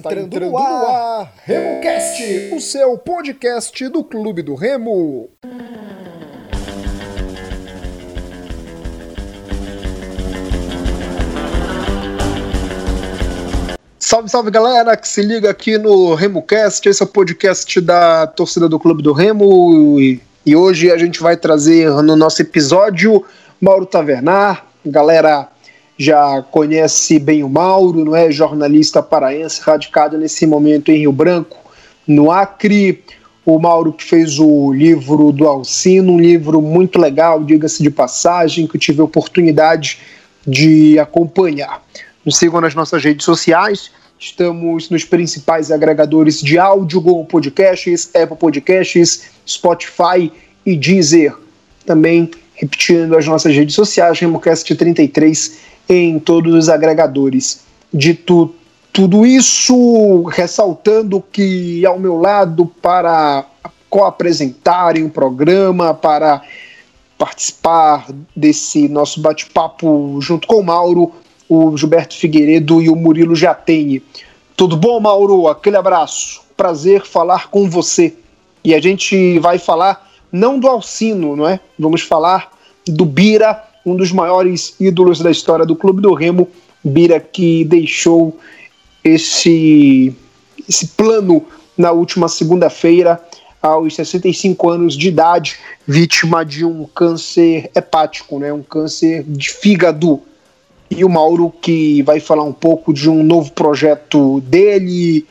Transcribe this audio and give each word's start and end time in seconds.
Está 0.00 0.12
entrando, 0.12 0.34
entrando 0.34 0.50
no, 0.52 0.58
ar. 0.58 0.70
no 0.70 0.86
ar 0.86 1.32
RemoCast, 1.44 2.54
o 2.54 2.60
seu 2.60 2.96
podcast 2.96 3.88
do 3.90 4.02
Clube 4.02 4.40
do 4.40 4.54
Remo. 4.54 5.28
Salve, 13.98 14.30
salve 14.30 14.50
galera 14.50 14.96
que 14.96 15.06
se 15.06 15.20
liga 15.20 15.50
aqui 15.50 15.76
no 15.76 16.14
RemoCast, 16.14 16.88
esse 16.88 17.02
é 17.02 17.04
o 17.04 17.08
podcast 17.08 17.78
da 17.82 18.26
torcida 18.26 18.70
do 18.70 18.80
Clube 18.80 19.02
do 19.02 19.12
Remo 19.12 20.00
e, 20.00 20.18
e 20.46 20.56
hoje 20.56 20.90
a 20.90 20.96
gente 20.96 21.20
vai 21.20 21.36
trazer 21.36 21.90
no 22.02 22.16
nosso 22.16 22.40
episódio 22.40 23.22
Mauro 23.60 23.84
Tavernar, 23.84 24.64
galera 24.84 25.46
já 26.00 26.42
conhece 26.50 27.18
bem 27.18 27.44
o 27.44 27.48
Mauro, 27.50 28.02
não 28.02 28.16
é? 28.16 28.32
Jornalista 28.32 29.02
paraense, 29.02 29.60
radicado 29.60 30.16
nesse 30.16 30.46
momento 30.46 30.90
em 30.90 31.00
Rio 31.00 31.12
Branco, 31.12 31.58
no 32.06 32.32
Acre. 32.32 33.04
O 33.44 33.58
Mauro 33.58 33.92
que 33.92 34.04
fez 34.04 34.38
o 34.38 34.72
livro 34.72 35.30
do 35.30 35.46
Alcino, 35.46 36.14
um 36.14 36.18
livro 36.18 36.62
muito 36.62 36.98
legal, 36.98 37.44
diga-se 37.44 37.82
de 37.82 37.90
passagem, 37.90 38.66
que 38.66 38.76
eu 38.76 38.80
tive 38.80 39.02
a 39.02 39.04
oportunidade 39.04 39.98
de 40.46 40.98
acompanhar. 40.98 41.82
Nos 42.24 42.38
sigam 42.38 42.62
nas 42.62 42.74
nossas 42.74 43.04
redes 43.04 43.26
sociais. 43.26 43.90
Estamos 44.18 44.88
nos 44.88 45.04
principais 45.04 45.70
agregadores 45.70 46.40
de 46.40 46.58
áudio, 46.58 46.98
Google 47.02 47.26
Podcasts, 47.26 48.08
Apple 48.14 48.38
Podcasts, 48.38 49.24
Spotify 49.46 50.32
e 50.64 50.76
Deezer. 50.76 51.34
Também 51.84 52.30
repetindo 52.54 53.16
as 53.16 53.26
nossas 53.26 53.54
redes 53.54 53.74
sociais, 53.74 54.18
RemoCast33 54.18 55.69
em 55.90 56.20
todos 56.20 56.54
os 56.54 56.68
agregadores. 56.68 57.64
Dito 57.92 58.54
tudo 58.92 59.26
isso, 59.26 60.22
ressaltando 60.24 61.22
que 61.32 61.84
ao 61.84 61.98
meu 61.98 62.16
lado 62.16 62.66
para 62.80 63.44
co-apresentarem 63.88 65.04
o 65.04 65.10
programa, 65.10 65.92
para 65.92 66.42
participar 67.18 68.06
desse 68.34 68.88
nosso 68.88 69.20
bate-papo 69.20 70.18
junto 70.20 70.46
com 70.46 70.60
o 70.60 70.64
Mauro, 70.64 71.12
o 71.48 71.76
Gilberto 71.76 72.14
Figueiredo 72.14 72.80
e 72.80 72.88
o 72.88 72.94
Murilo 72.94 73.34
Jatene. 73.34 74.00
Tudo 74.56 74.76
bom, 74.76 75.00
Mauro? 75.00 75.48
Aquele 75.48 75.76
abraço. 75.76 76.42
Prazer 76.56 77.04
falar 77.04 77.48
com 77.48 77.68
você. 77.68 78.14
E 78.62 78.74
a 78.74 78.80
gente 78.80 79.38
vai 79.40 79.58
falar 79.58 80.08
não 80.30 80.60
do 80.60 80.68
Alcino, 80.68 81.34
não 81.34 81.48
é? 81.48 81.58
Vamos 81.76 82.02
falar 82.02 82.52
do 82.86 83.04
Bira 83.04 83.69
um 83.90 83.96
dos 83.96 84.12
maiores 84.12 84.74
ídolos 84.78 85.20
da 85.20 85.30
história 85.30 85.66
do 85.66 85.74
Clube 85.74 86.00
do 86.00 86.14
Remo, 86.14 86.48
Bira, 86.82 87.18
que 87.18 87.64
deixou 87.64 88.38
esse, 89.02 90.14
esse 90.68 90.88
plano 90.88 91.44
na 91.76 91.90
última 91.90 92.28
segunda-feira, 92.28 93.20
aos 93.60 93.94
65 93.94 94.70
anos 94.70 94.96
de 94.96 95.08
idade, 95.08 95.58
vítima 95.86 96.44
de 96.44 96.64
um 96.64 96.86
câncer 96.86 97.70
hepático, 97.74 98.38
né, 98.38 98.52
um 98.52 98.62
câncer 98.62 99.24
de 99.26 99.50
fígado. 99.50 100.20
E 100.90 101.04
o 101.04 101.08
Mauro 101.08 101.52
que 101.62 102.02
vai 102.02 102.18
falar 102.18 102.44
um 102.44 102.52
pouco 102.52 102.92
de 102.92 103.08
um 103.08 103.22
novo 103.22 103.52
projeto 103.52 104.40
dele, 104.40 105.26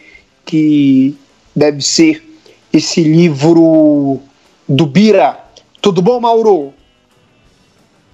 que 0.45 1.16
deve 1.56 1.81
ser 1.81 2.23
esse 2.72 3.01
livro 3.01 4.19
do 4.67 4.85
Bira. 4.85 5.38
Tudo 5.81 6.01
bom, 6.01 6.19
Mauro? 6.19 6.73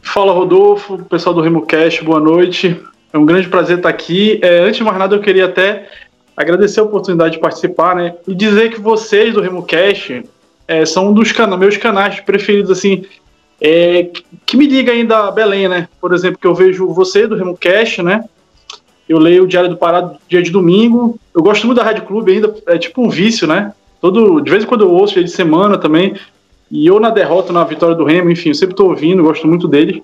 Fala 0.06 0.32
Rodolfo, 0.32 1.04
pessoal 1.10 1.36
do 1.36 1.42
RemoCast, 1.42 2.02
boa 2.04 2.22
noite. 2.22 2.80
É 3.12 3.18
um 3.18 3.26
grande 3.26 3.50
prazer 3.50 3.78
estar 3.78 3.90
aqui. 3.90 4.40
É, 4.42 4.60
antes 4.60 4.78
de 4.78 4.84
mais 4.84 4.98
nada, 4.98 5.16
eu 5.16 5.20
queria 5.20 5.46
até 5.46 5.90
agradecer 6.38 6.80
a 6.80 6.84
oportunidade 6.84 7.34
de 7.34 7.42
participar, 7.42 7.96
né? 7.96 8.16
E 8.26 8.34
dizer 8.34 8.72
que 8.72 8.80
vocês 8.80 9.34
do 9.34 9.42
RemoCast 9.42 10.24
é, 10.68 10.86
são 10.86 11.10
um 11.10 11.14
dos 11.14 11.34
meus 11.60 11.76
canais 11.76 12.22
preferidos, 12.22 12.72
assim, 12.72 13.04
é, 13.60 14.10
que 14.46 14.56
me 14.56 14.68
liga 14.68 14.92
ainda 14.92 15.28
a 15.28 15.32
Belém, 15.32 15.68
né? 15.68 15.90
Por 16.00 16.14
exemplo, 16.14 16.40
que 16.40 16.48
eu 16.48 16.56
vejo 16.56 16.88
você 16.94 17.28
do 17.28 17.36
RemoCast, 17.36 18.02
né? 18.02 18.24
Eu 19.10 19.18
leio 19.18 19.44
o 19.44 19.48
Diário 19.48 19.70
do 19.70 19.78
Pará 19.78 20.14
dia 20.30 20.42
de 20.42 20.52
domingo. 20.52 21.20
Eu 21.34 21.42
gosto 21.42 21.66
muito 21.66 21.80
da 21.80 21.84
Rádio 21.84 22.06
Clube 22.06 22.32
ainda, 22.32 22.56
é 22.68 22.78
tipo 22.78 23.02
um 23.02 23.10
vício, 23.10 23.48
né? 23.48 23.74
Todo, 24.00 24.40
de 24.40 24.50
vez 24.50 24.64
em 24.64 24.68
quando 24.68 24.86
eu 24.86 24.92
ouço 24.92 25.16
dia 25.16 25.24
de 25.24 25.32
semana 25.32 25.78
também. 25.78 26.16
E 26.72 26.86
eu 26.88 27.00
na 27.00 27.10
derrota, 27.10 27.54
na 27.54 27.64
vitória 27.64 27.96
do 27.96 28.04
Remo, 28.04 28.32
enfim, 28.32 28.50
eu 28.50 28.56
sempre 28.56 28.74
estou 28.74 28.90
ouvindo, 28.90 29.24
gosto 29.24 29.48
muito 29.48 29.68
dele. 29.68 30.04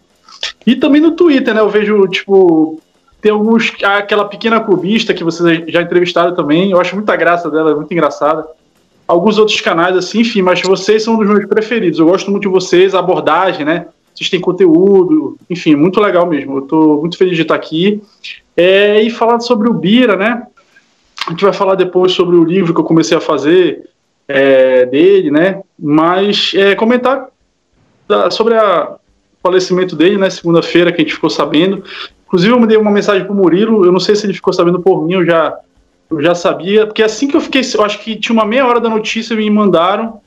E 0.66 0.76
também 0.76 1.02
no 1.02 1.12
Twitter, 1.12 1.54
né? 1.54 1.62
Eu 1.62 1.70
vejo, 1.70 2.08
tipo, 2.08 2.80
tem 3.22 3.32
alguns. 3.32 3.72
Aquela 3.84 4.26
pequena 4.26 4.60
clubista 4.60 5.14
que 5.14 5.24
vocês 5.24 5.64
já 5.68 5.82
entrevistaram 5.82 6.36
também. 6.36 6.72
Eu 6.72 6.80
acho 6.80 6.96
muita 6.96 7.16
graça 7.16 7.50
dela, 7.50 7.72
é 7.72 7.76
muito 7.76 7.92
engraçada. 7.92 8.46
Alguns 9.08 9.38
outros 9.38 9.60
canais, 9.60 9.96
assim, 9.98 10.22
enfim, 10.22 10.42
mas 10.42 10.62
vocês 10.62 11.04
são 11.04 11.16
um 11.16 11.18
dos 11.18 11.28
meus 11.28 11.46
preferidos. 11.46 12.00
Eu 12.00 12.06
gosto 12.06 12.32
muito 12.32 12.44
de 12.44 12.50
vocês, 12.50 12.96
a 12.96 13.00
abordagem, 13.00 13.66
né? 13.66 13.88
Vocês 14.14 14.30
têm 14.30 14.40
conteúdo, 14.40 15.38
enfim, 15.50 15.76
muito 15.76 16.00
legal 16.00 16.26
mesmo. 16.26 16.58
Eu 16.58 16.64
estou 16.64 17.02
muito 17.02 17.18
feliz 17.18 17.36
de 17.36 17.42
estar 17.42 17.56
aqui. 17.56 18.02
É, 18.56 19.02
e 19.02 19.10
falar 19.10 19.40
sobre 19.40 19.70
o 19.70 19.74
Bira, 19.74 20.16
né? 20.16 20.44
A 21.28 21.32
gente 21.32 21.44
vai 21.44 21.54
falar 21.54 21.76
depois 21.76 22.12
sobre 22.12 22.36
o 22.36 22.44
livro 22.44 22.74
que 22.74 22.80
eu 22.80 22.86
comecei 22.86 23.18
a 23.18 23.22
fazer 23.22 23.90
é, 24.34 24.86
dele, 24.86 25.32
né? 25.32 25.62
Mas 25.78 26.54
é, 26.56 26.76
comentar 26.76 27.28
da, 28.08 28.30
sobre 28.30 28.56
o 28.56 29.00
falecimento 29.42 29.96
dele, 29.96 30.18
né? 30.18 30.30
Segunda-feira 30.30 30.92
que 30.92 31.02
a 31.02 31.04
gente 31.04 31.16
ficou 31.16 31.30
sabendo. 31.30 31.84
Inclusive 32.26 32.54
eu 32.54 32.60
mandei 32.60 32.78
uma 32.78 32.92
mensagem 32.92 33.26
pro 33.26 33.36
Murilo, 33.36 33.86
eu 33.86 33.92
não 33.92 34.00
sei 34.00 34.16
se 34.16 34.26
ele 34.26 34.34
ficou 34.34 34.54
sabendo 34.54 34.80
por 34.80 35.06
mim, 35.06 35.16
eu 35.16 35.26
já, 35.26 35.54
eu 36.10 36.22
já 36.22 36.34
sabia, 36.34 36.88
porque 36.88 37.04
assim 37.04 37.28
que 37.28 37.36
eu 37.36 37.42
fiquei, 37.42 37.62
eu 37.74 37.84
acho 37.84 38.00
que 38.00 38.16
tinha 38.16 38.34
uma 38.34 38.46
meia 38.46 38.66
hora 38.66 38.80
da 38.80 38.90
notícia, 38.90 39.36
me 39.36 39.50
mandaram, 39.50 40.22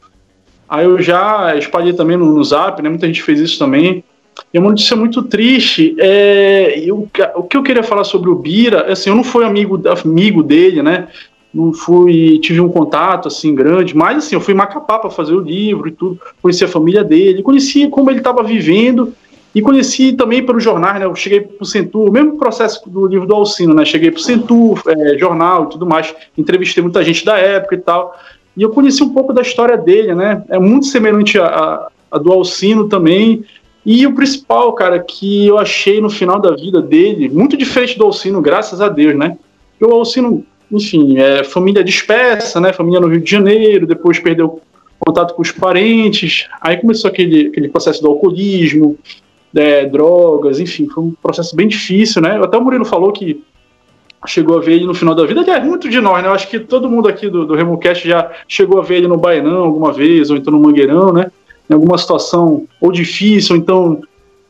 aí 0.69 0.85
eu 0.85 1.01
já 1.01 1.57
espalhei 1.57 1.95
também 1.95 2.17
no, 2.17 2.27
no 2.27 2.45
Zap, 2.45 2.83
né? 2.83 2.91
Muita 2.91 3.07
gente 3.07 3.23
fez 3.23 3.41
isso 3.41 3.59
também. 3.59 4.05
É 4.53 4.59
uma 4.59 4.71
notícia 4.71 4.97
muito 4.97 5.23
triste. 5.23 5.97
É, 5.99 6.79
eu, 6.79 7.09
o 7.37 7.43
que 7.45 7.57
eu 7.57 7.63
queria 7.63 7.83
falar 7.83 8.05
sobre 8.05 8.29
o 8.29 8.35
Bira, 8.35 8.93
assim, 8.93 9.09
eu 9.09 9.17
não 9.17 9.25
fui 9.25 9.45
amigo, 9.45 9.81
amigo 10.05 10.43
dele, 10.43 10.83
né? 10.83 11.09
Não 11.55 11.73
fui, 11.73 12.39
tive 12.41 12.61
um 12.61 12.69
contato 12.69 13.29
assim 13.29 13.55
grande, 13.55 13.97
mas 13.97 14.19
assim, 14.19 14.35
eu 14.35 14.41
fui 14.41 14.53
Macapá 14.53 14.99
para 14.99 15.11
fazer 15.11 15.35
o 15.35 15.41
livro 15.41 15.87
e 15.89 15.93
tudo, 15.93 16.21
conheci 16.43 16.65
a 16.65 16.69
família 16.69 17.05
dele, 17.05 17.43
conheci 17.43 17.89
como 17.89 18.11
ele 18.11 18.19
estava 18.19 18.43
vivendo 18.43 19.15
e 19.55 19.63
conheci 19.63 20.13
também 20.13 20.45
pelos 20.45 20.65
jornais, 20.65 20.99
né? 20.99 21.07
Eu 21.07 21.15
cheguei 21.15 21.43
para 21.43 21.63
o 21.63 21.65
Centur, 21.65 22.11
mesmo 22.11 22.37
processo 22.37 22.91
do 22.91 23.07
livro 23.07 23.25
do 23.25 23.35
Alcino, 23.35 23.73
né? 23.73 23.85
Cheguei 23.85 24.11
para 24.11 24.19
o 24.19 24.23
Centur, 24.23 24.83
é, 24.89 25.17
jornal 25.17 25.65
e 25.65 25.69
tudo 25.69 25.87
mais, 25.87 26.13
entrevistei 26.37 26.83
muita 26.83 27.05
gente 27.05 27.25
da 27.25 27.39
época 27.39 27.77
e 27.77 27.79
tal, 27.79 28.19
e 28.57 28.63
eu 28.63 28.71
conheci 28.71 29.03
um 29.05 29.15
pouco 29.15 29.33
da 29.33 29.43
história 29.43 29.77
dele, 29.77 30.13
né? 30.13 30.43
É 30.49 30.59
muito 30.59 30.87
semelhante 30.87 31.39
a, 31.39 31.47
a, 31.47 31.89
a 32.11 32.19
do 32.19 32.33
Alcino 32.33 32.89
também. 32.89 33.45
E 33.87 34.07
o 34.07 34.15
principal, 34.15 34.73
cara, 34.73 34.99
que 34.99 35.47
eu 35.47 35.59
achei 35.59 36.01
no 36.01 36.09
final 36.09 36.41
da 36.41 36.53
vida 36.53 36.81
dele, 36.81 37.29
muito 37.29 37.57
diferente 37.57 37.99
do 37.99 38.05
Alcino, 38.05 38.41
graças 38.41 38.81
a 38.81 38.89
Deus, 38.89 39.15
né? 39.15 39.37
O 39.81 39.93
Alcino 39.93 40.45
enfim, 40.77 41.19
é, 41.19 41.45
família 41.45 41.83
dispersa, 41.83 42.61
né? 42.61 42.73
Família 42.73 43.01
no 43.01 43.09
Rio 43.09 43.21
de 43.21 43.31
Janeiro, 43.31 43.87
depois 43.87 44.19
perdeu 44.19 44.61
contato 44.99 45.35
com 45.35 45.43
os 45.43 45.53
parentes, 45.53 46.47
aí 46.61 46.77
começou 46.79 47.11
aquele, 47.11 47.49
aquele 47.49 47.69
processo 47.69 48.01
do 48.01 48.09
alcoolismo, 48.09 48.97
é, 49.55 49.85
drogas, 49.87 50.59
enfim, 50.59 50.89
foi 50.89 51.05
um 51.05 51.13
processo 51.13 51.55
bem 51.55 51.69
difícil, 51.69 52.23
né? 52.23 52.41
Até 52.43 52.57
o 52.57 52.65
Murilo 52.65 52.85
falou 52.85 53.13
que 53.13 53.43
chegou 54.27 54.57
a 54.57 54.61
ver 54.61 54.75
ele 54.75 54.87
no 54.87 54.95
final 54.95 55.15
da 55.15 55.27
vida, 55.27 55.41
aliás, 55.41 55.65
muito 55.65 55.89
de 55.89 56.01
nós, 56.01 56.23
né? 56.23 56.29
Eu 56.29 56.33
acho 56.33 56.49
que 56.49 56.59
todo 56.59 56.89
mundo 56.89 57.09
aqui 57.09 57.29
do, 57.29 57.45
do 57.45 57.55
RemoCast 57.55 58.09
já 58.09 58.31
chegou 58.49 58.81
a 58.81 58.83
ver 58.83 58.97
ele 58.97 59.09
no 59.09 59.19
Bainão 59.19 59.65
alguma 59.65 59.93
vez, 59.93 60.31
ou 60.31 60.37
então 60.37 60.53
no 60.53 60.61
Mangueirão, 60.61 61.13
né? 61.13 61.31
Em 61.69 61.75
alguma 61.75 61.99
situação 61.99 62.67
ou 62.81 62.91
difícil, 62.91 63.55
ou 63.55 63.61
então 63.61 64.01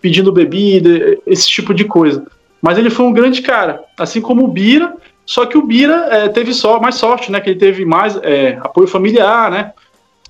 pedindo 0.01 0.33
bebida, 0.33 1.19
esse 1.27 1.49
tipo 1.49 1.75
de 1.75 1.85
coisa. 1.85 2.25
Mas 2.63 2.79
ele 2.79 2.91
foi 2.91 3.05
um 3.05 3.13
grande 3.13 3.43
cara, 3.43 3.83
assim 3.99 4.21
como 4.21 4.45
o 4.45 4.49
Bira, 4.49 4.95
só 5.27 5.47
que 5.47 5.57
o 5.57 5.63
Bira 5.63 6.09
é, 6.11 6.29
teve 6.29 6.53
só 6.53 6.79
mais 6.81 6.97
sorte, 6.97 7.33
né? 7.33 7.41
Que 7.41 7.51
ele 7.51 7.59
teve 7.59 7.85
mais 7.85 8.17
é, 8.23 8.59
apoio 8.61 8.87
familiar, 8.87 9.51
né? 9.51 9.73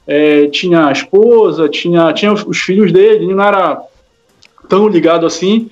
É, 0.06 0.46
tinha 0.48 0.86
a 0.86 0.92
esposa, 0.92 1.68
tinha, 1.68 2.12
tinha 2.12 2.32
os 2.32 2.58
filhos 2.58 2.92
dele, 2.92 3.24
ele 3.24 3.34
não 3.34 3.42
era 3.42 3.80
tão 4.68 4.86
ligado 4.86 5.26
assim 5.26 5.70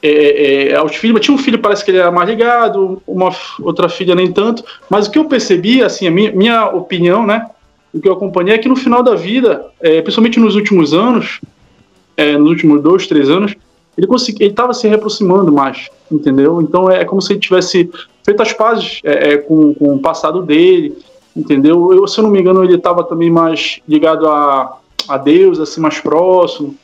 é, 0.00 0.08
é, 0.08 0.68
é, 0.68 0.76
aos 0.76 0.94
filhos, 0.96 1.14
mas 1.14 1.24
tinha 1.24 1.34
um 1.34 1.38
filho, 1.38 1.58
parece 1.58 1.84
que 1.84 1.90
ele 1.90 1.98
era 1.98 2.10
mais 2.10 2.28
ligado, 2.28 3.02
uma 3.06 3.34
outra 3.60 3.88
filha 3.88 4.14
nem 4.14 4.30
tanto. 4.30 4.64
Mas 4.88 5.06
o 5.06 5.10
que 5.10 5.18
eu 5.18 5.24
percebi, 5.24 5.82
assim, 5.82 6.06
a 6.06 6.10
minha, 6.10 6.32
minha 6.32 6.66
opinião, 6.68 7.26
né? 7.26 7.46
O 7.92 8.00
que 8.00 8.08
eu 8.08 8.12
acompanhei 8.12 8.54
é 8.54 8.58
que 8.58 8.68
no 8.68 8.76
final 8.76 9.02
da 9.02 9.14
vida, 9.14 9.66
principalmente 10.02 10.40
nos 10.40 10.56
últimos 10.56 10.92
anos, 10.92 11.40
nos 12.40 12.50
últimos 12.50 12.82
dois, 12.82 13.06
três 13.06 13.30
anos, 13.30 13.54
ele 13.96 14.06
estava 14.40 14.74
se 14.74 14.88
reaproximando 14.88 15.52
mais, 15.52 15.88
entendeu? 16.10 16.60
Então 16.60 16.90
é, 16.90 17.04
como 17.04 17.22
se 17.22 17.32
ele 17.32 17.40
tivesse 17.40 17.88
feito 18.24 18.42
as 18.42 18.52
pazes 18.52 19.00
é, 19.04 19.32
é, 19.32 19.36
com, 19.38 19.74
com, 19.74 19.94
o 19.94 19.98
passado 19.98 20.42
dele, 20.42 20.96
entendeu? 21.36 21.92
Eu, 21.92 22.06
se 22.08 22.18
eu 22.18 22.24
não 22.24 22.30
me 22.30 22.40
engano, 22.40 22.64
ele 22.64 22.76
estava 22.76 23.04
também 23.04 23.30
mais 23.30 23.80
ligado 23.86 24.26
a, 24.28 24.78
a 25.08 25.16
Deus, 25.18 25.60
assim, 25.60 25.80
mais 25.80 26.00
próximo, 26.00 26.74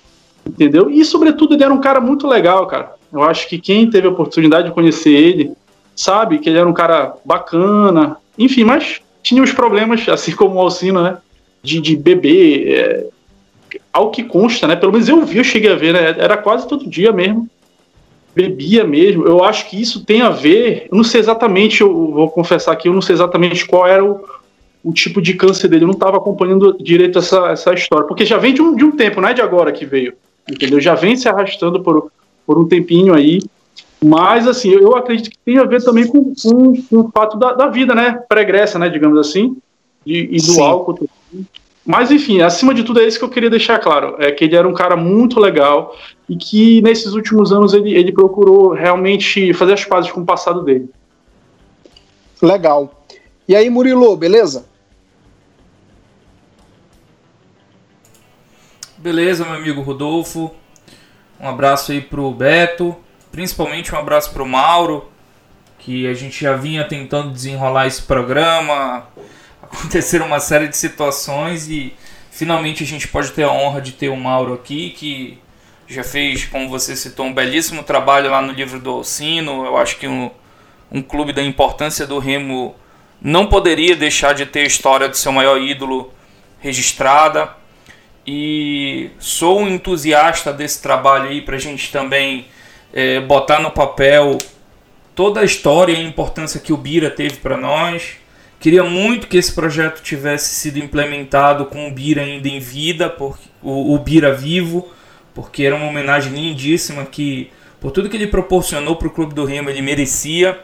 entendeu? 0.47 0.91
E 0.91 1.05
sobretudo 1.05 1.55
ele 1.55 1.65
era 1.65 1.75
um 1.75 1.81
cara 1.81 2.01
muito 2.01 2.29
legal, 2.29 2.67
cara. 2.67 2.95
Eu 3.13 3.23
acho 3.23 3.49
que 3.49 3.59
quem 3.59 3.91
teve 3.91 4.07
a 4.07 4.11
oportunidade 4.11 4.69
de 4.69 4.75
conhecer 4.75 5.11
ele 5.11 5.53
sabe? 6.01 6.39
Que 6.39 6.49
ele 6.49 6.59
era 6.59 6.69
um 6.69 6.73
cara 6.73 7.15
bacana, 7.25 8.17
enfim, 8.39 8.65
mas 8.65 9.01
tinha 9.23 9.43
os 9.43 9.53
problemas, 9.53 10.07
assim 10.09 10.33
como 10.33 10.57
o 10.57 10.61
Alcino, 10.61 11.03
né? 11.03 11.19
De, 11.63 11.79
de 11.79 11.95
beber, 11.95 12.73
é, 12.73 13.07
ao 13.93 14.11
que 14.11 14.25
consta, 14.25 14.67
né? 14.67 14.77
Pelo 14.77 14.93
menos 14.93 15.09
eu 15.09 15.23
vi, 15.25 15.39
eu 15.39 15.45
cheguei 15.45 15.71
a 15.71 15.77
ver, 15.77 15.93
né? 15.93 16.17
Era 16.19 16.39
quase 16.39 16.67
todo 16.67 16.89
dia 16.89 17.13
mesmo. 17.13 17.49
Bebia 18.35 18.85
mesmo. 18.85 19.27
Eu 19.27 19.43
acho 19.43 19.69
que 19.69 19.81
isso 19.81 20.05
tem 20.05 20.23
a 20.23 20.31
ver. 20.31 20.89
Eu 20.91 20.97
não 20.97 21.05
sei 21.05 21.21
exatamente, 21.21 21.81
eu 21.81 21.93
vou 21.93 22.31
confessar 22.31 22.73
aqui, 22.73 22.89
eu 22.89 22.93
não 22.93 23.03
sei 23.03 23.15
exatamente 23.15 23.67
qual 23.67 23.87
era 23.87 24.05
o, 24.05 24.25
o 24.85 24.93
tipo 24.93 25.21
de 25.21 25.35
câncer 25.35 25.69
dele. 25.69 25.85
Eu 25.85 25.89
não 25.89 25.95
estava 25.95 26.17
acompanhando 26.17 26.77
direito 26.81 27.19
essa, 27.19 27.49
essa 27.49 27.75
história. 27.75 28.07
Porque 28.07 28.25
já 28.25 28.39
vem 28.39 28.55
de 28.55 28.63
um, 28.63 28.75
de 28.75 28.85
um 28.85 28.93
tempo, 28.93 29.21
não 29.21 29.29
é 29.29 29.35
de 29.35 29.43
agora 29.43 29.73
que 29.73 29.85
veio. 29.85 30.15
Entendeu? 30.51 30.81
Já 30.81 30.95
vem 30.95 31.17
se 31.17 31.29
arrastando 31.29 31.81
por, 31.81 32.11
por 32.47 32.59
um 32.59 32.67
tempinho 32.67 33.15
aí. 33.15 33.41
Mas, 34.03 34.49
assim, 34.49 34.71
eu 34.71 34.97
acredito 34.97 35.31
que 35.31 35.39
tem 35.45 35.59
a 35.59 35.65
ver 35.65 35.85
também 35.85 36.07
com, 36.07 36.33
com, 36.35 36.83
com 36.83 36.97
o 36.97 37.11
fato 37.11 37.37
da, 37.37 37.53
da, 37.53 37.67
vida, 37.67 37.95
né? 37.95 38.19
Pregressa, 38.29 38.79
né? 38.79 38.89
Digamos 38.89 39.19
assim. 39.19 39.57
E, 40.07 40.37
e 40.37 40.37
do 40.37 40.53
Sim. 40.53 40.63
álcool. 40.63 41.09
Mas, 41.85 42.11
enfim, 42.11 42.43
acima 42.43 42.75
de 42.75 42.85
tudo 42.85 43.01
é 43.01 43.07
isso 43.07 43.19
que 43.19 43.25
eu 43.25 43.31
queria 43.31 43.51
deixar 43.51 43.79
claro. 43.79 44.17
É 44.19 44.31
que 44.31 44.45
ele 44.45 44.57
era 44.57 44.69
um 44.69 44.75
cara 44.75 44.97
muito 44.97 45.41
legal 45.41 45.97
e 46.29 46.37
que 46.37 46.83
nesses 46.83 47.15
últimos 47.15 47.53
anos 47.53 47.73
ele, 47.73 47.95
ele 47.95 48.13
procurou 48.13 48.73
realmente 48.73 49.53
fazer 49.55 49.73
as 49.73 49.85
pazes 49.85 50.11
com 50.11 50.21
o 50.21 50.27
passado 50.27 50.63
dele. 50.63 50.91
Legal. 52.43 53.05
E 53.49 53.57
aí, 53.57 53.69
Murilo, 53.69 54.17
beleza? 54.17 54.67
Beleza, 58.97 59.45
meu 59.45 59.55
amigo 59.55 59.81
Rodolfo. 59.81 60.51
Um 61.41 61.49
abraço 61.49 61.91
aí 61.91 62.03
pro 62.03 62.31
Beto. 62.31 62.95
Principalmente 63.33 63.95
um 63.95 63.99
abraço 63.99 64.33
pro 64.33 64.47
Mauro, 64.47 65.09
que 65.79 66.07
a 66.07 66.13
gente 66.13 66.43
já 66.43 66.55
vinha 66.55 66.85
tentando 66.85 67.33
desenrolar 67.33 67.87
esse 67.87 68.03
programa. 68.03 69.05
Aconteceram 69.73 70.27
uma 70.27 70.41
série 70.41 70.69
de 70.69 70.77
situações 70.77 71.69
e 71.69 71.95
finalmente 72.31 72.83
a 72.83 72.87
gente 72.87 73.07
pode 73.09 73.33
ter 73.33 73.45
a 73.45 73.53
honra 73.53 73.81
de 73.81 73.93
ter 73.93 74.09
o 74.09 74.17
Mauro 74.17 74.55
aqui, 74.55 74.91
que 74.91 75.39
já 75.87 76.05
fez, 76.05 76.45
como 76.45 76.69
você 76.69 76.95
citou, 76.95 77.27
um 77.27 77.35
belíssimo 77.35 77.83
trabalho 77.83 78.31
lá 78.31 78.41
no 78.41 78.53
livro 78.53 78.79
do 78.79 78.91
Alcino. 78.91 79.65
Eu 79.65 79.77
acho 79.77 79.97
que 79.97 80.07
um, 80.07 80.31
um 80.91 81.03
clube 81.03 81.33
da 81.33 81.43
importância 81.43 82.07
do 82.07 82.19
Remo 82.19 82.75
não 83.21 83.47
poderia 83.47 83.97
deixar 83.97 84.33
de 84.33 84.47
ter 84.47 84.61
a 84.61 84.67
história 84.67 85.09
do 85.09 85.17
seu 85.17 85.33
maior 85.33 85.61
ídolo 85.61 86.13
registrada. 86.61 87.57
E 88.27 89.11
sou 89.19 89.61
um 89.61 89.69
entusiasta 89.69 90.53
desse 90.53 90.81
trabalho 90.81 91.29
aí 91.29 91.41
para 91.41 91.57
a 91.57 91.59
gente 91.59 91.91
também 91.91 92.47
é, 92.93 93.21
botar 93.21 93.61
no 93.61 93.71
papel 93.71 94.39
toda 95.15 95.41
a 95.41 95.45
história 95.45 95.93
e 95.93 95.97
a 95.97 96.03
importância 96.03 96.61
que 96.61 96.73
o 96.73 96.77
Bira 96.77 97.11
teve 97.11 97.37
para 97.37 97.57
nós. 97.57 98.17
Queria 98.61 98.85
muito 98.85 99.27
que 99.27 99.39
esse 99.39 99.55
projeto 99.55 100.03
tivesse 100.03 100.55
sido 100.55 100.79
implementado 100.79 101.65
com 101.65 101.89
o 101.89 101.91
Bira 101.91 102.21
ainda 102.21 102.47
em 102.47 102.61
vida, 102.61 103.17
o, 103.63 103.95
o 103.95 103.99
Bira 103.99 104.35
vivo, 104.35 104.93
porque 105.35 105.65
era 105.65 105.75
uma 105.75 105.87
homenagem 105.87 106.31
lindíssima 106.31 107.07
que, 107.07 107.51
por 107.81 107.91
tudo 107.91 108.11
que 108.11 108.19
ele 108.19 108.27
proporcionou 108.27 108.97
para 108.97 109.09
o 109.09 109.11
Clube 109.11 109.35
do 109.35 109.47
Remo, 109.47 109.71
ele 109.71 109.81
merecia. 109.81 110.61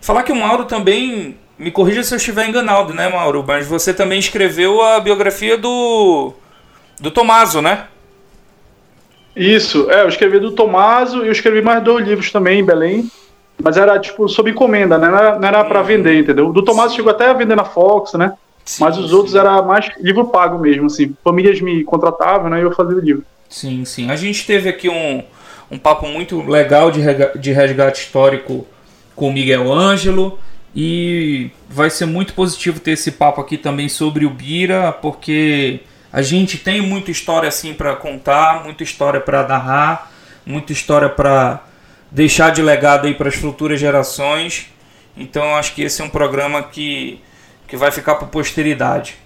Falar 0.00 0.24
que 0.24 0.32
o 0.32 0.36
Mauro 0.36 0.64
também, 0.64 1.38
me 1.56 1.70
corrija 1.70 2.02
se 2.02 2.12
eu 2.12 2.16
estiver 2.16 2.48
enganado, 2.48 2.92
né, 2.92 3.08
Mauro? 3.08 3.44
Mas 3.46 3.64
você 3.64 3.94
também 3.94 4.18
escreveu 4.18 4.82
a 4.82 4.98
biografia 4.98 5.56
do, 5.56 6.32
do 7.00 7.12
Tomaso, 7.12 7.62
né? 7.62 7.86
Isso, 9.36 9.88
é, 9.88 10.02
eu 10.02 10.08
escrevi 10.08 10.40
do 10.40 10.50
Tomaso 10.50 11.22
e 11.22 11.28
eu 11.28 11.32
escrevi 11.32 11.62
mais 11.62 11.80
dois 11.84 12.04
livros 12.04 12.32
também 12.32 12.58
em 12.58 12.64
Belém. 12.64 13.08
Mas 13.62 13.76
era 13.76 13.98
tipo 13.98 14.28
sob 14.28 14.50
encomenda, 14.50 14.98
né? 14.98 15.08
Não 15.08 15.18
era, 15.18 15.38
não 15.38 15.48
era 15.48 15.64
pra 15.64 15.82
vender, 15.82 16.18
entendeu? 16.18 16.52
Do 16.52 16.62
Tomaso 16.62 16.94
chegou 16.94 17.10
até 17.10 17.28
a 17.28 17.32
vender 17.32 17.56
na 17.56 17.64
Fox, 17.64 18.14
né? 18.14 18.32
Sim, 18.64 18.84
mas 18.84 18.98
os 18.98 19.10
sim. 19.10 19.16
outros 19.16 19.34
era 19.34 19.60
mais 19.62 19.90
livro 19.98 20.26
pago 20.26 20.58
mesmo, 20.58 20.86
assim. 20.86 21.14
Famílias 21.24 21.60
me 21.60 21.82
contratavam, 21.84 22.50
né? 22.50 22.60
E 22.60 22.62
eu 22.62 22.72
fazia 22.72 22.96
o 22.96 23.00
livro. 23.00 23.24
Sim, 23.48 23.84
sim. 23.84 24.10
A 24.10 24.16
gente 24.16 24.46
teve 24.46 24.68
aqui 24.68 24.88
um, 24.88 25.22
um 25.70 25.78
papo 25.78 26.06
muito 26.06 26.40
legal 26.42 26.90
de, 26.90 27.00
de 27.38 27.52
resgate 27.52 28.02
histórico 28.02 28.66
com 29.16 29.28
o 29.28 29.32
Miguel 29.32 29.72
Ângelo. 29.72 30.38
E 30.74 31.50
vai 31.68 31.90
ser 31.90 32.06
muito 32.06 32.32
positivo 32.32 32.78
ter 32.78 32.92
esse 32.92 33.10
papo 33.10 33.40
aqui 33.40 33.56
também 33.56 33.88
sobre 33.88 34.24
o 34.24 34.30
Bira, 34.30 34.92
porque 34.92 35.80
a 36.12 36.22
gente 36.22 36.58
tem 36.58 36.80
muita 36.80 37.10
história 37.10 37.48
assim 37.48 37.74
para 37.74 37.96
contar, 37.96 38.62
muita 38.62 38.84
história 38.84 39.20
para 39.20 39.46
narrar, 39.46 40.12
muita 40.46 40.72
história 40.72 41.08
para 41.08 41.60
deixar 42.10 42.50
de 42.50 42.62
legado 42.62 43.06
aí 43.06 43.14
para 43.14 43.28
as 43.28 43.34
futuras 43.34 43.78
gerações. 43.78 44.68
Então 45.16 45.54
acho 45.54 45.74
que 45.74 45.82
esse 45.82 46.00
é 46.00 46.04
um 46.04 46.10
programa 46.10 46.62
que, 46.62 47.20
que 47.66 47.76
vai 47.76 47.90
ficar 47.90 48.16
para 48.16 48.26
posteridade. 48.26 49.16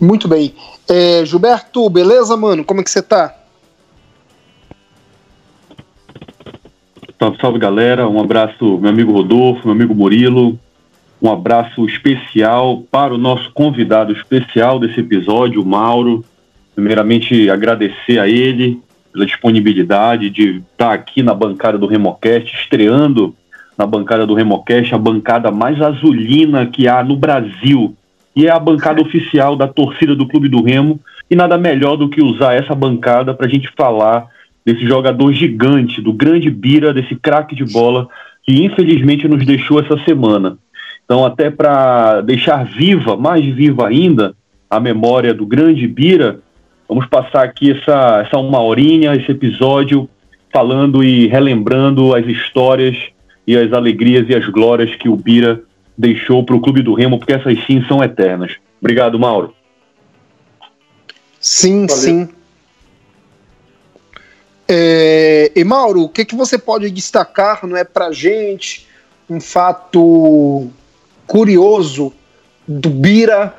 Muito 0.00 0.28
bem. 0.28 0.54
É, 0.88 1.24
Gilberto, 1.24 1.88
beleza, 1.88 2.36
mano? 2.36 2.64
Como 2.64 2.80
é 2.80 2.84
que 2.84 2.90
você 2.90 3.02
tá? 3.02 3.34
Salve, 7.18 7.38
salve 7.40 7.58
galera. 7.58 8.08
Um 8.08 8.20
abraço, 8.20 8.78
meu 8.78 8.90
amigo 8.90 9.12
Rodolfo, 9.12 9.62
meu 9.64 9.72
amigo 9.72 9.94
Murilo, 9.94 10.58
um 11.20 11.30
abraço 11.32 11.86
especial 11.86 12.82
para 12.90 13.14
o 13.14 13.18
nosso 13.18 13.50
convidado 13.52 14.12
especial 14.12 14.78
desse 14.78 15.00
episódio, 15.00 15.62
o 15.62 15.66
Mauro. 15.66 16.24
Primeiramente, 16.74 17.48
agradecer 17.48 18.18
a 18.18 18.28
ele 18.28 18.82
pela 19.16 19.24
disponibilidade 19.24 20.28
de 20.28 20.62
estar 20.70 20.92
aqui 20.92 21.22
na 21.22 21.32
bancada 21.32 21.78
do 21.78 21.86
Remocast, 21.86 22.54
estreando 22.54 23.34
na 23.76 23.86
bancada 23.86 24.26
do 24.26 24.34
Remocast, 24.34 24.94
a 24.94 24.98
bancada 24.98 25.50
mais 25.50 25.80
azulina 25.80 26.66
que 26.66 26.86
há 26.86 27.02
no 27.02 27.16
Brasil. 27.16 27.96
E 28.36 28.46
é 28.46 28.50
a 28.50 28.58
bancada 28.58 29.00
oficial 29.00 29.56
da 29.56 29.66
torcida 29.66 30.14
do 30.14 30.28
Clube 30.28 30.50
do 30.50 30.62
Remo. 30.62 31.00
E 31.30 31.34
nada 31.34 31.56
melhor 31.56 31.96
do 31.96 32.10
que 32.10 32.22
usar 32.22 32.52
essa 32.52 32.74
bancada 32.74 33.32
para 33.32 33.46
a 33.46 33.48
gente 33.48 33.72
falar 33.74 34.26
desse 34.64 34.86
jogador 34.86 35.32
gigante, 35.32 36.02
do 36.02 36.12
grande 36.12 36.50
Bira, 36.50 36.92
desse 36.92 37.16
craque 37.16 37.56
de 37.56 37.64
bola 37.64 38.08
que 38.44 38.64
infelizmente 38.64 39.26
nos 39.26 39.44
deixou 39.46 39.80
essa 39.80 39.96
semana. 40.04 40.58
Então, 41.04 41.24
até 41.24 41.50
para 41.50 42.20
deixar 42.20 42.64
viva, 42.64 43.16
mais 43.16 43.44
viva 43.44 43.88
ainda, 43.88 44.34
a 44.68 44.78
memória 44.78 45.32
do 45.32 45.46
grande 45.46 45.86
Bira, 45.86 46.40
vamos 46.88 47.06
passar 47.06 47.44
aqui 47.44 47.72
essa, 47.72 48.22
essa 48.26 48.38
uma 48.38 48.60
horinha, 48.60 49.14
esse 49.14 49.30
episódio, 49.30 50.08
falando 50.52 51.02
e 51.02 51.26
relembrando 51.26 52.14
as 52.14 52.26
histórias 52.26 52.96
e 53.46 53.56
as 53.56 53.72
alegrias 53.72 54.28
e 54.28 54.34
as 54.34 54.46
glórias 54.48 54.94
que 54.96 55.08
o 55.08 55.16
Bira 55.16 55.62
deixou 55.96 56.44
para 56.44 56.56
o 56.56 56.60
Clube 56.60 56.82
do 56.82 56.94
Remo, 56.94 57.18
porque 57.18 57.32
essas 57.32 57.58
sim 57.66 57.84
são 57.86 58.02
eternas. 58.02 58.52
Obrigado, 58.80 59.18
Mauro. 59.18 59.54
Sim, 61.40 61.86
Valeu. 61.86 62.02
sim. 62.02 62.28
É, 64.68 65.52
e 65.54 65.64
Mauro, 65.64 66.02
o 66.02 66.08
que, 66.08 66.24
que 66.24 66.34
você 66.34 66.58
pode 66.58 66.90
destacar, 66.90 67.66
não 67.66 67.76
é, 67.76 67.84
para 67.84 68.10
gente, 68.10 68.86
um 69.30 69.40
fato 69.40 70.68
curioso 71.26 72.12
do 72.66 72.90
Bira. 72.90 73.54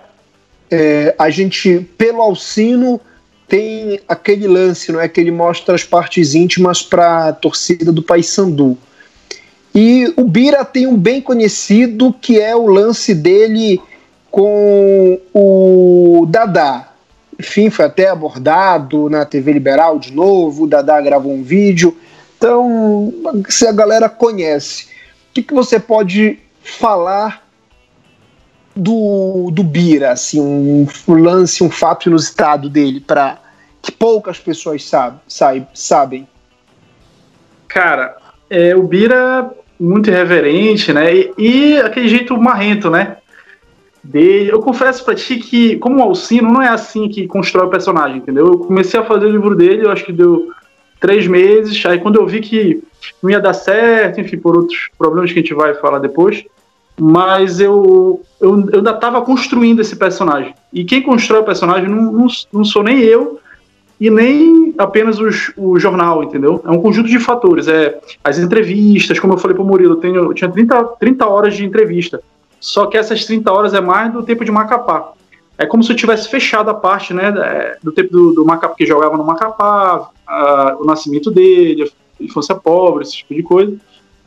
É, 0.69 1.15
a 1.17 1.29
gente, 1.29 1.79
pelo 1.97 2.21
Alcino, 2.21 2.99
tem 3.47 3.99
aquele 4.07 4.47
lance, 4.47 4.91
não 4.91 4.99
é? 4.99 5.07
Que 5.07 5.21
ele 5.21 5.31
mostra 5.31 5.73
as 5.73 5.83
partes 5.83 6.35
íntimas 6.35 6.83
para 6.83 7.29
a 7.29 7.33
torcida 7.33 7.91
do 7.91 8.03
Paysandu. 8.03 8.77
E 9.73 10.11
o 10.17 10.23
Bira 10.23 10.65
tem 10.65 10.87
um 10.87 10.97
bem 10.97 11.21
conhecido 11.21 12.13
que 12.13 12.39
é 12.39 12.55
o 12.55 12.65
lance 12.67 13.13
dele 13.13 13.79
com 14.29 15.19
o 15.33 16.25
Dadá. 16.29 16.91
Enfim, 17.39 17.69
foi 17.69 17.85
até 17.85 18.09
abordado 18.09 19.09
na 19.09 19.23
TV 19.23 19.53
Liberal 19.53 19.99
de 19.99 20.11
novo. 20.11 20.63
O 20.63 20.67
Dadá 20.67 20.99
gravou 20.99 21.31
um 21.31 21.43
vídeo. 21.43 21.95
Então, 22.37 23.13
se 23.47 23.65
a 23.65 23.71
galera 23.71 24.09
conhece, 24.09 24.85
o 24.85 25.33
que, 25.33 25.43
que 25.43 25.53
você 25.53 25.79
pode 25.79 26.39
falar 26.61 27.46
do, 28.77 29.49
do 29.51 29.63
Bira, 29.63 30.11
assim, 30.11 30.39
um 30.39 30.87
lance, 31.07 31.63
um 31.63 31.69
fato 31.69 32.07
inusitado 32.07 32.69
dele 32.69 32.99
para 32.99 33.39
que 33.81 33.91
poucas 33.91 34.39
pessoas 34.39 34.83
sabe, 34.83 35.19
sabe, 35.27 35.67
sabem? 35.73 36.27
Cara, 37.67 38.17
é, 38.49 38.75
o 38.75 38.83
Bira 38.83 39.51
muito 39.79 40.09
irreverente, 40.09 40.91
né? 40.91 41.13
E, 41.13 41.33
e, 41.37 41.77
aquele 41.77 42.07
jeito 42.07 42.37
marrento, 42.37 42.89
né? 42.89 43.17
Dele. 44.03 44.49
Eu 44.49 44.61
confesso 44.61 45.03
pra 45.03 45.15
ti 45.15 45.37
que, 45.37 45.77
como 45.77 45.99
o 45.99 46.01
Alcino, 46.01 46.51
não 46.51 46.61
é 46.61 46.69
assim 46.69 47.09
que 47.09 47.27
constrói 47.27 47.67
o 47.67 47.69
personagem, 47.69 48.17
entendeu? 48.17 48.47
Eu 48.47 48.59
comecei 48.59 48.99
a 48.99 49.03
fazer 49.03 49.25
o 49.25 49.31
livro 49.31 49.55
dele, 49.55 49.85
eu 49.85 49.91
acho 49.91 50.05
que 50.05 50.13
deu 50.13 50.49
três 50.99 51.27
meses. 51.27 51.85
Aí 51.85 51.99
quando 51.99 52.15
eu 52.15 52.25
vi 52.25 52.39
que 52.39 52.81
não 53.21 53.29
ia 53.29 53.39
dar 53.39 53.53
certo, 53.53 54.21
enfim, 54.21 54.37
por 54.37 54.55
outros 54.55 54.89
problemas 54.97 55.31
que 55.31 55.39
a 55.39 55.41
gente 55.41 55.53
vai 55.53 55.73
falar 55.75 55.99
depois, 55.99 56.43
mas 56.99 57.59
eu, 57.59 58.23
eu, 58.41 58.59
eu 58.71 58.77
ainda 58.79 58.91
estava 58.91 59.21
construindo 59.21 59.81
esse 59.81 59.95
personagem. 59.95 60.55
E 60.73 60.83
quem 60.83 61.01
constrói 61.01 61.41
o 61.41 61.45
personagem 61.45 61.87
não, 61.87 62.11
não, 62.11 62.27
não, 62.51 62.65
sou 62.65 62.83
nem 62.83 62.99
eu, 62.99 63.39
e 63.99 64.09
nem 64.09 64.73
apenas 64.77 65.19
os, 65.19 65.51
o 65.55 65.77
jornal, 65.79 66.23
entendeu? 66.23 66.61
É 66.65 66.71
um 66.71 66.81
conjunto 66.81 67.07
de 67.07 67.19
fatores. 67.19 67.67
É 67.67 67.99
as 68.23 68.39
entrevistas, 68.39 69.19
como 69.19 69.33
eu 69.33 69.37
falei 69.37 69.55
para 69.55 69.63
o 69.63 69.67
Murilo, 69.67 69.93
eu, 69.93 69.97
tenho, 69.97 70.15
eu 70.15 70.33
tinha 70.33 70.49
30, 70.49 70.83
30 70.99 71.27
horas 71.27 71.55
de 71.55 71.65
entrevista. 71.65 72.21
Só 72.59 72.87
que 72.87 72.97
essas 72.97 73.25
30 73.25 73.51
horas 73.51 73.73
é 73.73 73.81
mais 73.81 74.11
do 74.11 74.23
tempo 74.23 74.43
de 74.43 74.51
Macapá. 74.51 75.13
É 75.57 75.65
como 75.65 75.83
se 75.83 75.91
eu 75.91 75.95
tivesse 75.95 76.29
fechado 76.29 76.69
a 76.69 76.73
parte 76.73 77.13
né, 77.13 77.75
do 77.81 77.91
tempo 77.91 78.11
do, 78.11 78.33
do 78.33 78.45
Macapá, 78.45 78.75
que 78.75 78.85
jogava 78.85 79.17
no 79.17 79.23
Macapá, 79.23 80.09
a, 80.25 80.77
o 80.79 80.85
nascimento 80.85 81.31
dele, 81.31 81.91
a 82.19 82.23
infância 82.23 82.55
pobre, 82.55 83.03
esse 83.03 83.17
tipo 83.17 83.33
de 83.33 83.43
coisa. 83.43 83.75